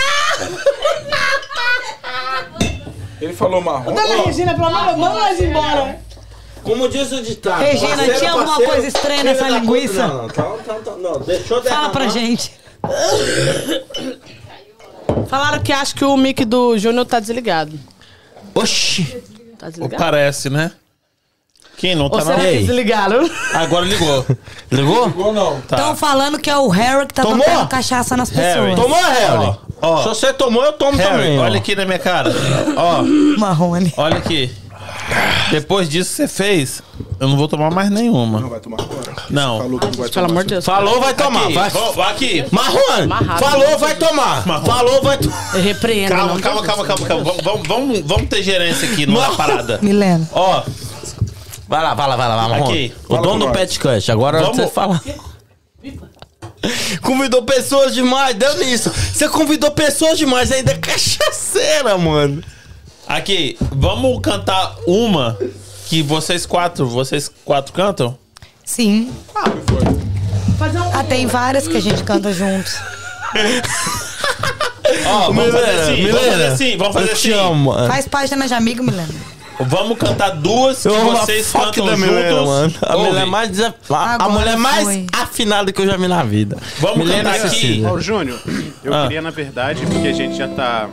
Ele 3.20 3.32
falou 3.32 3.62
marrone? 3.62 3.97
Dona 3.97 4.23
Regina, 4.24 4.55
pelo 4.55 4.66
amor 4.66 4.81
de 4.81 4.86
Deus, 4.86 4.98
manda 4.98 5.15
nós 5.20 5.40
embora. 5.40 5.98
Como 6.62 6.89
diz 6.89 7.12
o 7.12 7.23
ditado. 7.23 7.62
Regina, 7.62 7.89
parceiro 7.89 8.12
é 8.12 8.19
tinha 8.19 8.31
alguma 8.32 8.48
parceiro, 8.48 8.73
coisa 8.73 8.89
estranha 8.89 9.24
nessa 9.24 9.48
linguiça? 9.48 10.07
Não, 10.07 10.16
não, 10.16 10.27
então, 10.27 10.59
então, 10.61 10.78
então, 10.81 10.98
não. 10.98 11.20
Deixa 11.20 11.55
eu 11.55 11.62
derramar. 11.62 11.81
Fala 11.81 11.93
pra 11.93 12.09
gente. 12.09 12.53
Falaram 15.28 15.62
que 15.62 15.73
acho 15.73 15.94
que 15.94 16.05
o 16.05 16.16
mic 16.16 16.44
do 16.44 16.78
Júnior 16.78 17.05
tá 17.07 17.19
desligado. 17.20 17.78
Oxi. 18.55 19.05
Tá 19.59 19.69
desligado? 19.69 20.03
Parece, 20.03 20.48
né? 20.51 20.70
Quem 21.77 21.94
não 21.94 22.09
tá 22.09 22.16
Ou 22.16 22.23
será 22.23 22.39
que 22.39 22.59
desligaram? 22.61 23.28
Agora 23.53 23.85
ligou. 23.85 24.24
Ligou? 24.70 25.12
Ou 25.19 25.32
não? 25.32 25.59
Estão 25.59 25.94
falando 25.94 26.39
que 26.39 26.48
é 26.48 26.57
o 26.57 26.69
Harry 26.69 27.07
que 27.07 27.12
tá 27.15 27.23
Tomou? 27.23 27.39
botando 27.39 27.69
cachaça 27.69 28.16
nas 28.16 28.31
Harry. 28.31 28.73
pessoas. 28.74 28.81
Tomou, 28.81 29.05
Harry? 29.05 29.36
Ó, 29.36 29.57
ó. 29.82 30.03
Se 30.03 30.09
você 30.09 30.32
tomou, 30.32 30.65
eu 30.65 30.73
tomo 30.73 30.97
Harry, 30.97 31.11
também. 31.11 31.39
ó. 31.39 31.43
olha 31.43 31.59
aqui 31.59 31.74
na 31.77 31.85
minha 31.85 31.98
cara. 31.98 32.31
Ó, 32.77 33.03
Marrone. 33.39 33.93
olha 33.98 34.16
aqui. 34.16 34.51
Depois 35.51 35.89
disso 35.89 36.11
que 36.11 36.16
você 36.16 36.28
fez, 36.28 36.83
eu 37.20 37.28
não 37.28 37.37
vou 37.37 37.47
tomar 37.47 37.70
mais 37.70 37.89
nenhuma. 37.91 38.41
Não 38.41 38.49
vai 38.49 38.59
tomar 38.61 38.81
agora. 38.81 39.12
Não. 39.31 39.59
Falou 39.59 39.78
que 39.78 39.87
não 39.87 39.93
vai 39.93 40.09
Pelo 40.09 40.11
tomar. 40.11 40.31
amor 40.31 40.43
de 40.45 40.49
Deus. 40.51 40.65
Falou, 40.65 41.01
vai 41.01 41.15
tomar. 41.15 41.45
Aqui, 41.45 41.53
Vai. 41.55 41.70
vou- 41.70 42.03
aqui. 42.03 42.39
Rápido. 42.53 43.39
falou, 43.39 43.78
vai 43.78 43.95
tomar. 43.97 44.47
Marrone. 44.47 44.66
Falou, 44.66 45.03
vai 45.03 45.19
tomar. 45.19 45.51
Eu 45.55 45.62
repreendo. 45.62 46.15
Calma, 46.15 46.35
não. 46.35 46.41
calma, 46.41 46.62
calma, 46.62 46.85
calma, 46.85 47.07
calma. 47.07 47.24
Vamos, 47.43 47.66
vamos, 47.69 48.01
vamos, 48.01 48.28
ter 48.28 48.43
gerência 48.43 48.89
aqui 48.91 49.07
numa 49.07 49.35
parada. 49.37 49.78
Milena. 49.83 50.28
Ó, 50.33 50.62
Vai 51.69 51.83
lá, 51.83 51.95
vai 51.95 52.09
lá, 52.09 52.15
vai 52.16 52.28
lá, 52.28 52.37
vai, 52.37 52.49
Marrone. 52.61 52.85
Aqui. 52.87 52.95
O 53.09 53.16
dono 53.19 53.47
do. 53.47 53.53
Pet 53.53 53.81
Cut, 53.81 54.12
agora 54.12 54.41
Vamos. 54.41 54.57
você 54.57 54.69
fala. 54.69 55.01
Convidou 57.03 57.43
pessoas 57.43 57.95
demais, 57.95 58.35
deu 58.37 58.57
nisso. 58.59 58.91
Você 59.12 59.28
convidou 59.28 59.70
pessoas 59.70 60.19
demais, 60.19 60.51
ainda 60.51 60.73
é 60.73 60.77
cachaceira, 60.78 61.97
mano. 61.99 62.43
Aqui, 63.09 63.57
vamos 63.73 64.20
cantar 64.20 64.74
uma 64.87 65.37
que 65.89 66.03
vocês 66.03 66.45
quatro, 66.47 66.87
vocês 66.89 67.31
quatro 67.45 67.73
cantam? 67.73 68.16
Sim. 68.65 69.12
Ah, 69.35 71.05
tem 71.05 71.27
várias 71.27 71.69
que 71.69 71.77
a 71.77 71.81
gente 71.81 72.03
canta 72.03 72.33
juntos. 72.33 72.74
Ó, 75.07 75.33
vamos 75.33 75.53
fazer 75.53 75.66
Milena, 75.66 75.83
assim, 75.83 75.97
vamos 75.97 76.05
Milena, 76.05 76.31
fazer 76.33 76.47
assim, 76.47 76.77
vamos 76.77 76.95
fazer 76.95 77.11
eu 77.11 77.15
te 77.16 77.33
assim. 77.33 77.41
amo, 77.41 77.73
mano. 77.73 77.89
Faz 77.89 78.09
página 78.09 78.47
de 78.47 78.55
amigo, 78.55 78.83
Milena. 78.83 79.09
Vamos 79.59 79.99
cantar 79.99 80.31
duas 80.37 80.83
que 80.83 80.89
Eu 80.89 80.95
vocês 81.12 81.51
cantam 81.51 81.87
da 81.87 81.97
juntos. 81.97 81.99
Milena, 82.15 82.43
mano. 82.43 82.74
A 82.83 82.97
Ouve. 82.97 83.09
mulher 83.09 83.27
mais, 83.27 83.51
a, 83.61 84.28
mulher 84.28 84.57
mais 84.57 84.85
foi. 84.85 85.07
afinada 85.12 85.73
que 85.73 85.81
eu 85.81 85.87
já 85.87 85.97
vi 85.97 86.07
na 86.09 86.23
vida. 86.23 86.57
Vamos 86.78 86.99
Milena 86.99 87.33
cantar 87.33 87.47
aqui. 87.47 87.83
Ô, 87.85 87.99
Júnior, 88.01 88.39
eu 88.85 88.93
Ah. 88.95 89.03
queria, 89.05 89.23
na 89.23 89.31
verdade, 89.31 89.85
porque 89.87 90.09
a 90.09 90.12
gente 90.12 90.37
já 90.37 90.49
tá. 90.49 90.89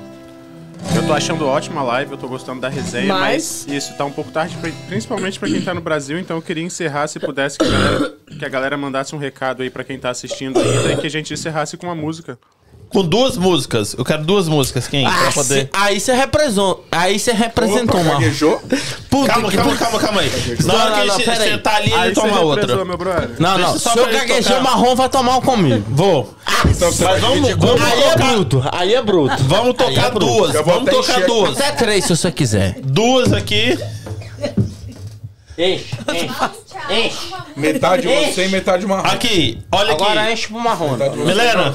Eu 0.95 1.07
tô 1.07 1.14
achando 1.14 1.45
ótima 1.45 1.81
a 1.81 1.84
live, 1.84 2.11
eu 2.11 2.18
tô 2.18 2.27
gostando 2.27 2.61
da 2.61 2.69
resenha, 2.69 3.07
Mas- 3.07 3.65
mas, 3.68 3.73
isso 3.76 3.95
tá 3.97 4.05
um 4.05 4.11
pouco 4.11 4.31
tarde, 4.31 4.55
principalmente 4.88 5.39
pra 5.39 5.49
quem 5.49 5.61
tá 5.61 5.73
no 5.73 5.81
Brasil, 5.81 6.19
então 6.19 6.38
eu 6.38 6.41
queria 6.41 6.64
encerrar, 6.64 7.07
se 7.07 7.19
pudesse, 7.19 7.57
que 7.57 7.65
a 7.65 7.69
galera, 7.69 8.14
que 8.39 8.45
a 8.45 8.49
galera 8.49 8.77
mandasse 8.77 9.15
um 9.15 9.18
recado 9.18 9.64
aí 9.64 9.69
pra 9.69 9.84
quem 9.84 9.97
tá 9.97 10.10
assistindo 10.11 10.60
ainda 10.60 10.93
e 10.93 10.97
que 10.97 11.07
a 11.07 11.10
gente 11.10 11.34
encerrasse 11.34 11.77
com 11.77 11.88
uma 11.88 11.95
música. 11.95 12.38
Com 12.94 13.03
duas 13.03 13.36
músicas. 13.38 13.95
Eu 13.98 14.06
quero 14.06 14.24
duas 14.24 14.48
músicas, 14.48 14.88
quem? 14.88 15.03
pra 15.03 15.11
Ah, 15.28 15.32
poder. 15.34 15.64
cê- 15.64 15.70
aí 15.74 15.99
você 15.99 16.14
representou, 16.14 16.86
aí 16.91 17.18
você 17.20 17.32
representou, 17.34 17.99
Opa, 17.99 18.03
mano. 18.10 18.20
gaguejou? 18.22 18.61
Puta 19.10 19.34
Calma, 19.34 19.49
que 19.49 19.57
calma, 19.57 19.76
calma, 19.76 19.99
calma 19.99 20.22
aí. 20.22 20.32
Na 20.64 20.74
Não, 20.74 20.80
hora 20.80 20.90
não, 20.90 21.02
que 21.02 21.07
não, 21.07 21.15
ele 21.15 21.24
pera 21.26 21.44
aí. 21.44 21.49
sentar 21.52 21.76
ali, 21.76 21.94
Aí 21.94 22.06
ele 22.07 22.15
toma 22.15 22.40
outra. 22.41 22.86
Não, 23.40 23.57
não. 23.57 23.80
só 23.80 23.94
Se 23.94 23.99
eu 23.99 24.07
pra 24.07 24.20
tocar. 24.26 24.61
marrom, 24.61 24.95
vai 24.95 25.10
tomar 25.10 25.38
um 25.38 25.41
comigo. 25.41 25.84
Vou. 25.90 26.34
Então 26.70 26.91
você 26.91 27.03
vai 27.03 27.14
Mas 27.14 27.22
vamos, 27.22 27.49
vamos 27.56 27.82
Aí 27.82 27.99
é 28.03 28.11
tocar. 28.11 28.28
bruto, 28.34 28.64
aí 28.72 28.94
é 28.94 29.02
bruto. 29.02 29.44
Vamos 29.44 29.76
tocar 29.76 30.11
bruto. 30.11 30.26
duas. 30.26 30.53
Vamos 30.65 30.90
tocar 30.90 31.14
encher- 31.15 31.26
duas. 31.28 31.60
Até 31.60 31.72
três, 31.72 32.06
se 32.06 32.15
você 32.15 32.32
quiser. 32.32 32.76
Duas 32.84 33.34
aqui. 33.34 33.78
Enche, 35.57 35.85
enche, 36.11 36.30
enche. 36.89 37.17
Metade 37.55 38.07
você 38.07 38.45
e 38.45 38.49
metade 38.49 38.85
marrom. 38.88 39.07
Aqui, 39.07 39.59
olha 39.71 39.91
Agora 39.93 40.21
aqui. 40.23 40.34
enche 40.34 40.47
pro 40.47 40.59
marrom. 40.59 40.97
Milena, 41.15 41.73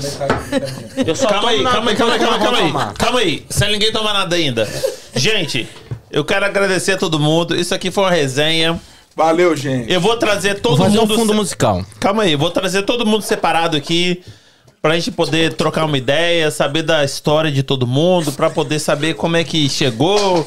Eu 1.07 1.15
só 1.15 1.29
calma 1.29 1.51
aí, 1.51 1.63
calma 1.63 1.91
aí, 1.93 1.97
calma 1.97 2.13
aí, 2.15 2.19
calma 2.19 2.37
aí, 2.37 2.43
calma 2.43 2.59
aí. 2.59 2.67
tomar. 2.67 2.93
Calma 2.95 3.19
aí, 3.21 3.47
sem 3.49 3.71
ninguém 3.71 3.93
tomar 3.93 4.13
nada 4.15 4.35
ainda. 4.35 4.69
Gente, 5.15 5.69
eu 6.11 6.25
quero 6.25 6.45
agradecer 6.45 6.93
a 6.93 6.97
todo 6.97 7.21
mundo. 7.21 7.55
Isso 7.55 7.73
aqui 7.75 7.91
foi 7.91 8.05
uma 8.05 8.11
resenha. 8.11 8.81
Valeu, 9.15 9.57
gente. 9.57 9.93
Eu 9.93 10.01
vou 10.01 10.17
trazer 10.17 10.61
todo 10.61 10.77
Vou 10.77 10.87
fazer 10.87 10.99
um 10.99 11.03
mundo. 11.03 11.15
fundo 11.17 11.33
se- 11.33 11.37
musical. 11.39 11.85
Calma 12.01 12.25
aí, 12.25 12.33
eu 12.33 12.39
vou 12.39 12.51
trazer 12.51 12.83
todo 12.83 13.07
mundo 13.07 13.23
separado 13.23 13.77
aqui 13.77 14.23
pra 14.83 14.95
gente 14.95 15.11
poder 15.13 15.55
trocar 15.55 15.85
uma 15.85 15.99
ideia, 15.99 16.51
saber 16.51 16.83
da 16.83 17.05
história 17.05 17.51
de 17.51 17.63
todo 17.63 17.87
mundo, 17.87 18.33
pra 18.33 18.49
poder 18.51 18.79
saber 18.79 19.15
como 19.15 19.37
é 19.37 19.43
que 19.45 19.69
chegou, 19.69 20.45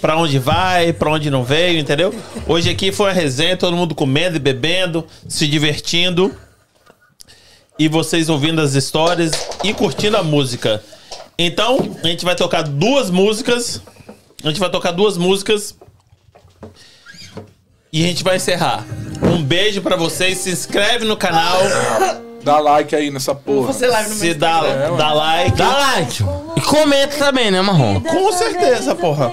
pra 0.00 0.16
onde 0.16 0.38
vai, 0.38 0.92
pra 0.92 1.10
onde 1.10 1.30
não 1.30 1.44
veio, 1.44 1.78
entendeu? 1.78 2.14
Hoje 2.46 2.70
aqui 2.70 2.92
foi 2.92 3.06
uma 3.06 3.12
resenha, 3.12 3.56
todo 3.56 3.76
mundo 3.76 3.94
comendo 3.94 4.36
e 4.36 4.40
bebendo, 4.40 5.06
se 5.28 5.46
divertindo. 5.46 6.34
E 7.78 7.88
vocês 7.88 8.28
ouvindo 8.28 8.60
as 8.60 8.74
histórias 8.74 9.30
e 9.62 9.72
curtindo 9.72 10.16
a 10.16 10.22
música. 10.22 10.82
Então, 11.38 11.96
a 12.02 12.08
gente 12.08 12.24
vai 12.24 12.34
tocar 12.34 12.62
duas 12.62 13.10
músicas. 13.10 13.80
A 14.42 14.48
gente 14.48 14.58
vai 14.58 14.68
tocar 14.68 14.90
duas 14.90 15.16
músicas. 15.16 15.76
E 17.92 18.02
a 18.02 18.06
gente 18.06 18.24
vai 18.24 18.36
encerrar. 18.36 18.84
Um 19.22 19.42
beijo 19.42 19.80
pra 19.80 19.96
vocês. 19.96 20.38
Se 20.38 20.50
inscreve 20.50 21.04
no 21.04 21.16
canal. 21.16 21.58
Dá 22.42 22.58
like 22.58 22.94
aí 22.94 23.10
nessa 23.10 23.34
porra. 23.34 23.72
Você 23.72 23.86
live 23.86 24.10
no 24.10 24.14
Se 24.16 24.34
dá, 24.34 24.62
dá 24.96 25.12
like. 25.12 25.56
Dá 25.56 25.78
like. 25.78 26.24
E 26.56 26.60
comenta 26.60 27.16
também, 27.16 27.50
né, 27.50 27.60
marrom? 27.60 28.00
Com 28.00 28.32
certeza, 28.32 28.94
porra. 28.94 29.32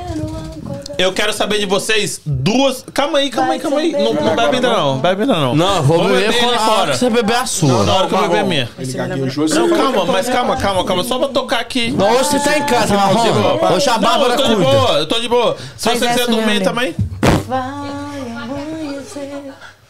Eu 0.97 1.11
quero 1.13 1.33
saber 1.33 1.59
de 1.59 1.65
vocês 1.65 2.21
duas. 2.25 2.83
Calma 2.93 3.19
aí, 3.19 3.29
calma 3.29 3.53
aí, 3.53 3.59
calma 3.59 3.79
aí. 3.79 3.91
Não, 3.91 4.13
não 4.13 4.35
bebe 4.35 4.55
ainda 4.55 4.69
não. 4.69 4.97
Bebe 4.99 5.21
ainda 5.21 5.35
não. 5.35 5.55
Não, 5.55 5.75
eu 5.77 5.83
vou 5.83 5.97
Vamos 5.97 6.11
beber 6.13 6.27
beber 6.27 6.39
quando 6.39 6.49
ali 6.53 6.57
a 6.57 6.61
hora 6.61 6.75
fora. 6.77 6.91
que 6.91 6.97
você 6.97 7.09
beber 7.09 7.35
a 7.35 7.45
sua. 7.45 7.83
Na 7.83 7.93
hora 7.95 8.07
que 8.07 8.13
eu 8.15 8.21
beber 8.21 8.39
a 8.39 8.43
minha. 8.43 8.69
Não, 8.77 9.69
calma, 9.69 10.05
que 10.05 10.11
mas 10.11 10.29
calma, 10.29 10.57
calma, 10.57 10.85
calma. 10.85 11.03
Só 11.03 11.19
pra 11.19 11.27
tocar 11.29 11.59
aqui. 11.59 11.91
Não, 11.91 12.09
hoje 12.11 12.29
você 12.29 12.39
tá 12.39 12.57
em 12.57 12.63
casa, 12.65 12.95
marrom. 12.95 13.75
Hoje 13.75 13.89
a 13.89 13.93
Não, 13.93 13.99
Bárbara 13.99 14.33
eu 14.33 14.37
tô 14.37 14.43
de 14.47 14.55
cuida. 14.55 14.71
boa, 14.71 14.91
eu 14.99 15.07
tô 15.07 15.19
de 15.19 15.27
boa. 15.29 15.57
Se 15.77 15.89
você 15.89 16.07
quiser 16.07 16.27
dormir 16.27 16.61
também. 16.63 16.95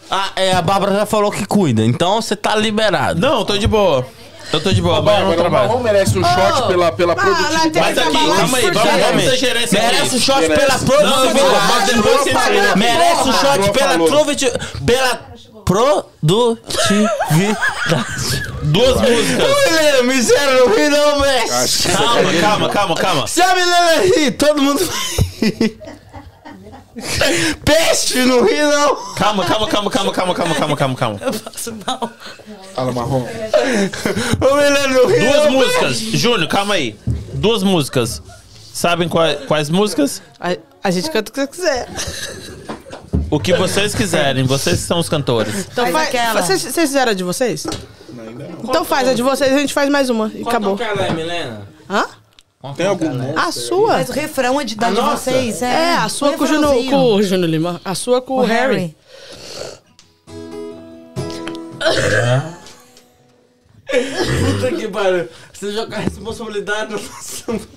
Ah, 0.09 0.29
é, 0.35 0.53
a 0.53 0.61
Bárbara 0.61 0.93
já 0.93 1.05
falou 1.05 1.31
que 1.31 1.45
cuida, 1.45 1.83
então 1.83 2.21
você 2.21 2.35
tá 2.35 2.55
liberado. 2.55 3.19
Não, 3.19 3.39
eu 3.39 3.45
tô 3.45 3.57
de 3.57 3.67
boa. 3.67 4.05
Eu 4.53 4.61
tô 4.61 4.71
de 4.71 4.81
boa, 4.81 4.99
amanhã 4.99 5.19
eu 5.19 5.25
não 5.25 5.31
o 5.31 5.35
trabalho. 5.35 5.67
marrom 5.67 5.81
merece 5.81 6.17
um 6.17 6.23
shot 6.23 6.67
pela, 6.67 6.91
pela 6.91 7.13
Ah, 7.13 7.15
lá 7.15 7.23
tem 7.23 7.71
produtividade. 7.71 7.79
Mas 7.79 7.97
aqui, 7.97 8.13
calma 8.13 8.57
aí, 8.57 8.71
vamos, 8.71 9.23
ter 9.23 9.37
gerência 9.37 9.81
Merece 9.81 10.15
um 10.15 10.19
shot 10.19 10.47
pela 10.47 10.79
produtividade. 10.79 11.93
depois 11.93 12.17
você 12.21 12.29
ensina. 12.31 12.75
Merece 12.75 13.29
um 13.29 13.33
shot 13.33 13.71
pela 13.71 14.07
produtividade. 14.07 14.83
Pela 14.85 15.35
produtividade. 15.65 17.09
Duas 18.63 19.01
músicas. 19.01 19.47
Milena, 19.65 20.03
miséria, 20.03 20.53
não 20.53 20.75
ri 20.75 20.89
não, 20.89 21.19
mestre. 21.19 21.91
Calma, 21.93 22.33
calma, 22.41 22.69
calma, 22.69 22.95
calma. 22.95 23.27
Se 23.27 23.41
a 23.41 23.53
Milena 23.55 24.01
rir, 24.15 24.31
todo 24.31 24.61
mundo 24.61 24.85
vai 24.85 24.97
rir. 25.41 25.79
Peste, 27.65 28.19
não 28.19 28.45
ri 28.45 28.57
não. 28.57 28.95
Calma, 29.15 29.45
calma, 29.45 29.67
calma, 29.67 29.91
calma, 29.91 30.11
calma, 30.13 30.33
calma, 30.33 30.55
calma, 30.55 30.75
calma, 30.75 30.95
calma. 30.95 31.19
Fala, 32.73 32.91
Marrom. 32.93 33.25
Ô, 34.41 34.55
Milena, 34.55 34.87
não 34.87 35.07
ri 35.07 35.19
Duas 35.19 35.43
não, 35.43 35.51
músicas. 35.51 35.97
Júnior, 35.97 36.47
calma 36.47 36.75
aí. 36.75 36.95
Duas 37.33 37.63
músicas. 37.63 38.21
Sabem 38.73 39.09
quais, 39.09 39.45
quais 39.45 39.69
músicas? 39.69 40.21
A, 40.39 40.55
a 40.83 40.91
gente 40.91 41.11
canta 41.11 41.29
o 41.29 41.33
que 41.33 41.39
você 41.39 41.47
quiser. 41.47 41.89
O 43.29 43.39
que 43.39 43.53
vocês 43.53 43.93
quiserem. 43.93 44.45
Vocês 44.45 44.79
são 44.79 44.99
os 44.99 45.09
cantores. 45.09 45.67
Então 45.71 45.87
Faz 45.91 46.07
aquela. 46.07 46.41
Vocês, 46.41 46.61
vocês 46.61 46.89
fizeram 46.89 47.11
a 47.11 47.15
de 47.15 47.23
vocês? 47.23 47.65
Ainda 48.17 48.47
não. 48.47 48.59
Então 48.63 48.85
faz 48.85 49.07
a 49.07 49.13
de 49.13 49.21
vocês, 49.21 49.53
a 49.53 49.59
gente 49.59 49.73
faz 49.73 49.89
mais 49.89 50.09
uma. 50.09 50.31
E 50.33 50.41
acabou. 50.41 50.77
é, 50.79 51.11
Milena? 51.11 51.67
Hã? 51.89 52.05
Tem 52.73 52.87
algum 52.87 53.13
nome? 53.13 53.33
A 53.35 53.51
sua? 53.51 53.93
Mas 53.97 54.09
o 54.09 54.13
refrão 54.13 54.59
é 54.59 54.63
de, 54.63 54.75
da 54.75 54.87
A 54.87 54.89
de 54.91 54.95
nossa? 54.95 55.31
vocês. 55.31 55.61
É, 55.61 55.65
É, 55.91 55.95
a 55.95 56.09
sua 56.09 56.29
Um 56.29 56.37
com 56.37 56.43
o 56.43 56.47
refrãozinho. 56.47 56.91
com 56.91 57.13
o 57.15 57.23
Júnior 57.23 57.49
Lima. 57.49 57.81
A 57.83 57.93
sua 57.95 58.21
com 58.21 58.35
o, 58.35 58.39
O 58.39 58.45
Harry. 58.45 58.95
Puta 63.87 64.71
que 64.75 64.87
pariu. 64.87 65.27
Você 65.53 65.71
joga 65.71 65.97
a 65.97 65.99
responsabilidade 65.99 66.93
no 66.93 66.99
nosso... 67.01 67.67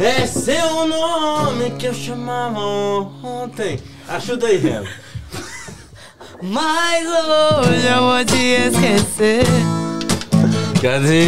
É 0.00 0.26
seu 0.26 0.86
nome 0.88 1.72
que 1.72 1.86
eu 1.86 1.94
chamava 1.94 2.58
ontem. 2.58 3.78
Ajuda 4.08 4.46
aí, 4.46 4.56
Relo. 4.56 4.88
Mas 6.42 7.06
hoje 7.06 7.86
eu 7.86 8.00
vou 8.00 8.24
te 8.24 8.36
esquecer. 8.38 9.44
Cadê? 10.80 11.26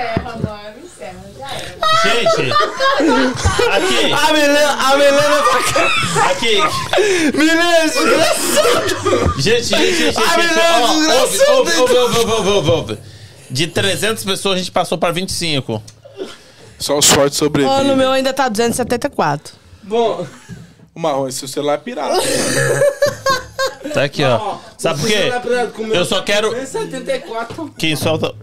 Encerra, 0.00 0.36
mano. 0.42 0.74
Encerra. 0.82 1.24
Já 1.38 1.50
era. 1.52 1.80
Gente, 2.02 2.52
aqui, 3.70 4.12
A 4.12 4.32
Milena, 4.32 4.72
a 4.72 4.96
Milena 4.96 5.42
tá 5.42 5.62
cá. 5.72 6.30
aqui. 6.30 7.36
Milena, 7.36 7.88
desgraçado. 7.88 9.40
Gente, 9.40 9.64
gente, 9.64 9.94
gente, 9.96 10.16
ó, 10.16 10.20
ouve, 10.20 10.98
desgraçado. 10.98 11.52
ouve, 11.52 11.76
ouve, 11.76 11.76
ouve, 11.78 12.18
ouve, 12.18 12.30
ouve, 12.32 12.48
ouve, 12.50 12.70
ouve. 12.70 12.98
De 13.50 13.66
300 13.66 14.24
pessoas, 14.24 14.54
a 14.56 14.58
gente 14.58 14.70
passou 14.70 14.96
pra 14.96 15.10
25. 15.10 15.82
Só 16.78 16.96
os 16.96 17.06
fortes 17.06 17.40
Ó, 17.40 17.44
no 17.44 17.48
sobrevivem. 17.50 17.96
meu 17.96 18.10
ainda 18.10 18.32
tá 18.32 18.48
274. 18.48 19.54
Bom, 19.82 20.26
O 20.94 21.00
Marrom, 21.00 21.28
esse 21.28 21.46
celular 21.48 21.74
é 21.74 21.78
pirata. 21.78 22.16
Tá 23.92 24.04
aqui, 24.04 24.22
ó. 24.24 24.56
Sabe 24.78 25.00
por 25.00 25.08
quê? 25.08 25.30
Eu 25.92 26.04
só 26.04 26.22
quero. 26.22 26.50
74. 26.66 27.74
Quem 27.76 27.96
solta. 27.96 28.34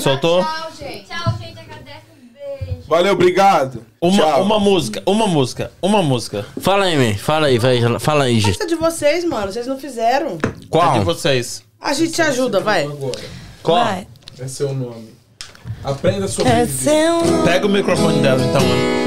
Soltou? 0.00 0.42
Tchau, 0.42 0.70
gente. 0.78 1.06
Tchau, 1.06 1.34
gente. 1.38 1.58
Agradeço. 1.58 2.06
Beijo. 2.32 2.78
Valeu, 2.86 3.12
obrigado. 3.12 3.84
Uma, 4.00 4.22
Tchau. 4.24 4.42
uma 4.42 4.60
música, 4.60 5.02
uma 5.06 5.26
música, 5.26 5.70
uma 5.82 6.02
música. 6.02 6.46
Fala 6.60 6.84
aí, 6.84 6.96
man. 6.96 7.18
Fala 7.18 7.46
aí, 7.48 7.58
vai. 7.58 7.98
Fala 7.98 8.24
aí, 8.24 8.40
gente. 8.40 8.54
Essa 8.54 8.64
é 8.64 8.66
de 8.66 8.74
vocês, 8.76 9.24
mano. 9.24 9.52
Vocês 9.52 9.66
não 9.66 9.78
fizeram. 9.78 10.38
É 10.42 10.60
de 10.60 10.66
Qual? 10.66 11.02
vocês. 11.02 11.62
A 11.80 11.92
gente 11.92 12.12
te 12.12 12.22
ajuda, 12.22 12.60
vai. 12.60 12.88
Qual? 13.62 13.84
Vai. 13.84 14.06
É 14.38 14.48
seu 14.48 14.72
nome. 14.72 15.16
Aprenda 15.84 16.26
a 16.26 16.48
É 16.48 16.66
seu 16.66 17.42
Pega 17.44 17.66
o 17.66 17.68
microfone 17.70 18.20
dela, 18.20 18.42
então, 18.44 18.60
mano. 18.60 18.98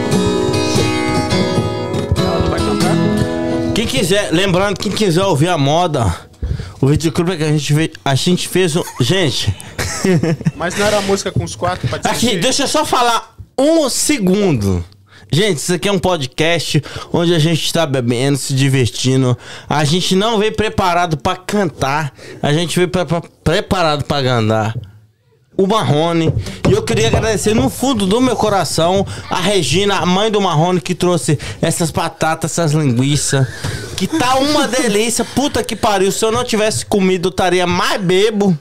Quem 3.73 3.87
quiser, 3.87 4.31
lembrando, 4.31 4.77
quem 4.77 4.91
quiser 4.91 5.23
ouvir 5.23 5.47
a 5.47 5.57
moda, 5.57 6.13
o 6.79 6.87
videoclipe 6.87 7.37
que 7.37 7.43
a 7.43 7.51
gente 7.51 7.73
fez, 7.73 7.89
a 8.03 8.15
gente 8.15 8.47
fez 8.47 8.75
um. 8.75 8.83
Gente, 8.99 9.55
Mas 10.55 10.75
não 10.77 10.85
era 10.85 10.97
a 10.97 11.01
música 11.01 11.31
com 11.31 11.43
os 11.43 11.55
quatro 11.55 11.87
pra 11.87 11.99
aqui, 12.11 12.37
deixa 12.37 12.63
eu 12.63 12.67
só 12.67 12.85
falar 12.85 13.35
um 13.57 13.89
segundo. 13.89 14.83
Gente, 15.33 15.59
isso 15.59 15.73
aqui 15.73 15.87
é 15.87 15.91
um 15.91 15.99
podcast 15.99 16.83
onde 17.13 17.33
a 17.33 17.39
gente 17.39 17.63
está 17.63 17.85
bebendo, 17.85 18.37
se 18.37 18.53
divertindo. 18.53 19.37
A 19.69 19.85
gente 19.85 20.13
não 20.13 20.37
veio 20.37 20.51
preparado 20.53 21.15
pra 21.15 21.37
cantar, 21.37 22.13
a 22.41 22.51
gente 22.51 22.75
veio 22.75 22.89
pre- 22.89 23.05
pre- 23.05 23.21
preparado 23.43 24.03
pra 24.03 24.21
cantar. 24.21 24.75
O 25.57 25.67
Marrone. 25.67 26.33
E 26.69 26.73
eu 26.73 26.81
queria 26.81 27.07
agradecer 27.07 27.53
no 27.53 27.69
fundo 27.69 28.05
do 28.05 28.21
meu 28.21 28.35
coração 28.35 29.05
a 29.29 29.39
Regina, 29.39 29.97
a 29.97 30.05
mãe 30.05 30.31
do 30.31 30.39
Marrone, 30.41 30.79
que 30.79 30.95
trouxe 30.95 31.37
essas 31.61 31.91
batatas, 31.91 32.51
essas 32.51 32.71
linguiças. 32.71 33.45
Que 33.97 34.07
tá 34.07 34.35
uma 34.35 34.67
delícia. 34.67 35.25
Puta 35.25 35.63
que 35.63 35.75
pariu. 35.75 36.11
Se 36.11 36.23
eu 36.23 36.31
não 36.31 36.43
tivesse 36.43 36.85
comido, 36.85 37.27
eu 37.27 37.31
estaria 37.31 37.67
mais 37.67 38.01
bebo. 38.01 38.57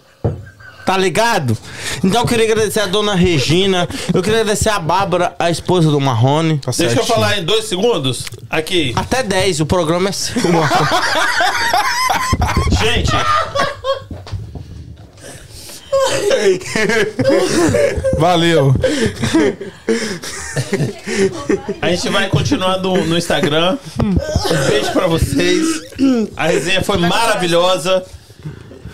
Tá 0.84 0.96
ligado? 0.96 1.56
Então 2.02 2.22
eu 2.22 2.26
queria 2.26 2.46
agradecer 2.46 2.80
a 2.80 2.86
dona 2.86 3.14
Regina. 3.14 3.88
Eu 4.12 4.22
queria 4.22 4.40
agradecer 4.40 4.70
a 4.70 4.80
Bárbara, 4.80 5.36
a 5.38 5.48
esposa 5.48 5.88
do 5.88 6.00
Marrone. 6.00 6.58
Tá 6.58 6.72
Deixa 6.76 6.98
eu 6.98 7.06
falar 7.06 7.38
em 7.38 7.44
dois 7.44 7.66
segundos. 7.66 8.24
Aqui. 8.50 8.92
Até 8.96 9.22
10, 9.22 9.60
o 9.60 9.66
programa 9.66 10.08
é 10.08 10.12
seu, 10.12 10.42
Marrone. 10.52 10.88
Gente. 12.80 13.12
Valeu. 18.18 18.74
A 21.80 21.90
gente 21.90 22.08
vai 22.08 22.28
continuar 22.28 22.78
no, 22.78 23.04
no 23.04 23.16
Instagram. 23.18 23.78
Um 24.02 24.14
beijo 24.68 24.92
pra 24.92 25.06
vocês. 25.06 25.66
A 26.36 26.46
resenha 26.46 26.82
foi 26.82 26.98
maravilhosa. 26.98 28.04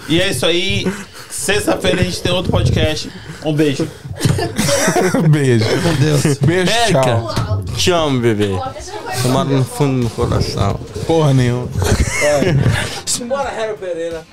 E 0.08 0.20
é 0.20 0.30
isso 0.30 0.46
aí. 0.46 0.86
Sexta-feira 1.30 2.00
a 2.00 2.04
gente 2.04 2.20
tem 2.22 2.32
outro 2.32 2.50
podcast. 2.50 3.10
Um 3.44 3.52
beijo. 3.52 3.88
Beijo. 5.28 5.64
Com 5.82 5.94
Deus. 6.02 6.38
Beijo, 6.38 6.72
Érica, 6.72 7.00
tchau. 7.02 7.62
te 7.76 7.90
amo, 7.90 8.20
bebê. 8.20 8.50
Tomara 9.22 9.48
no 9.48 9.64
fundo 9.64 9.92
do 9.92 9.98
meu 10.00 10.10
coração. 10.10 10.80
Porra 11.06 11.34
nenhuma. 11.34 11.68
Simbora, 13.04 13.50
Harry 13.54 13.76
Pereira. 13.76 14.24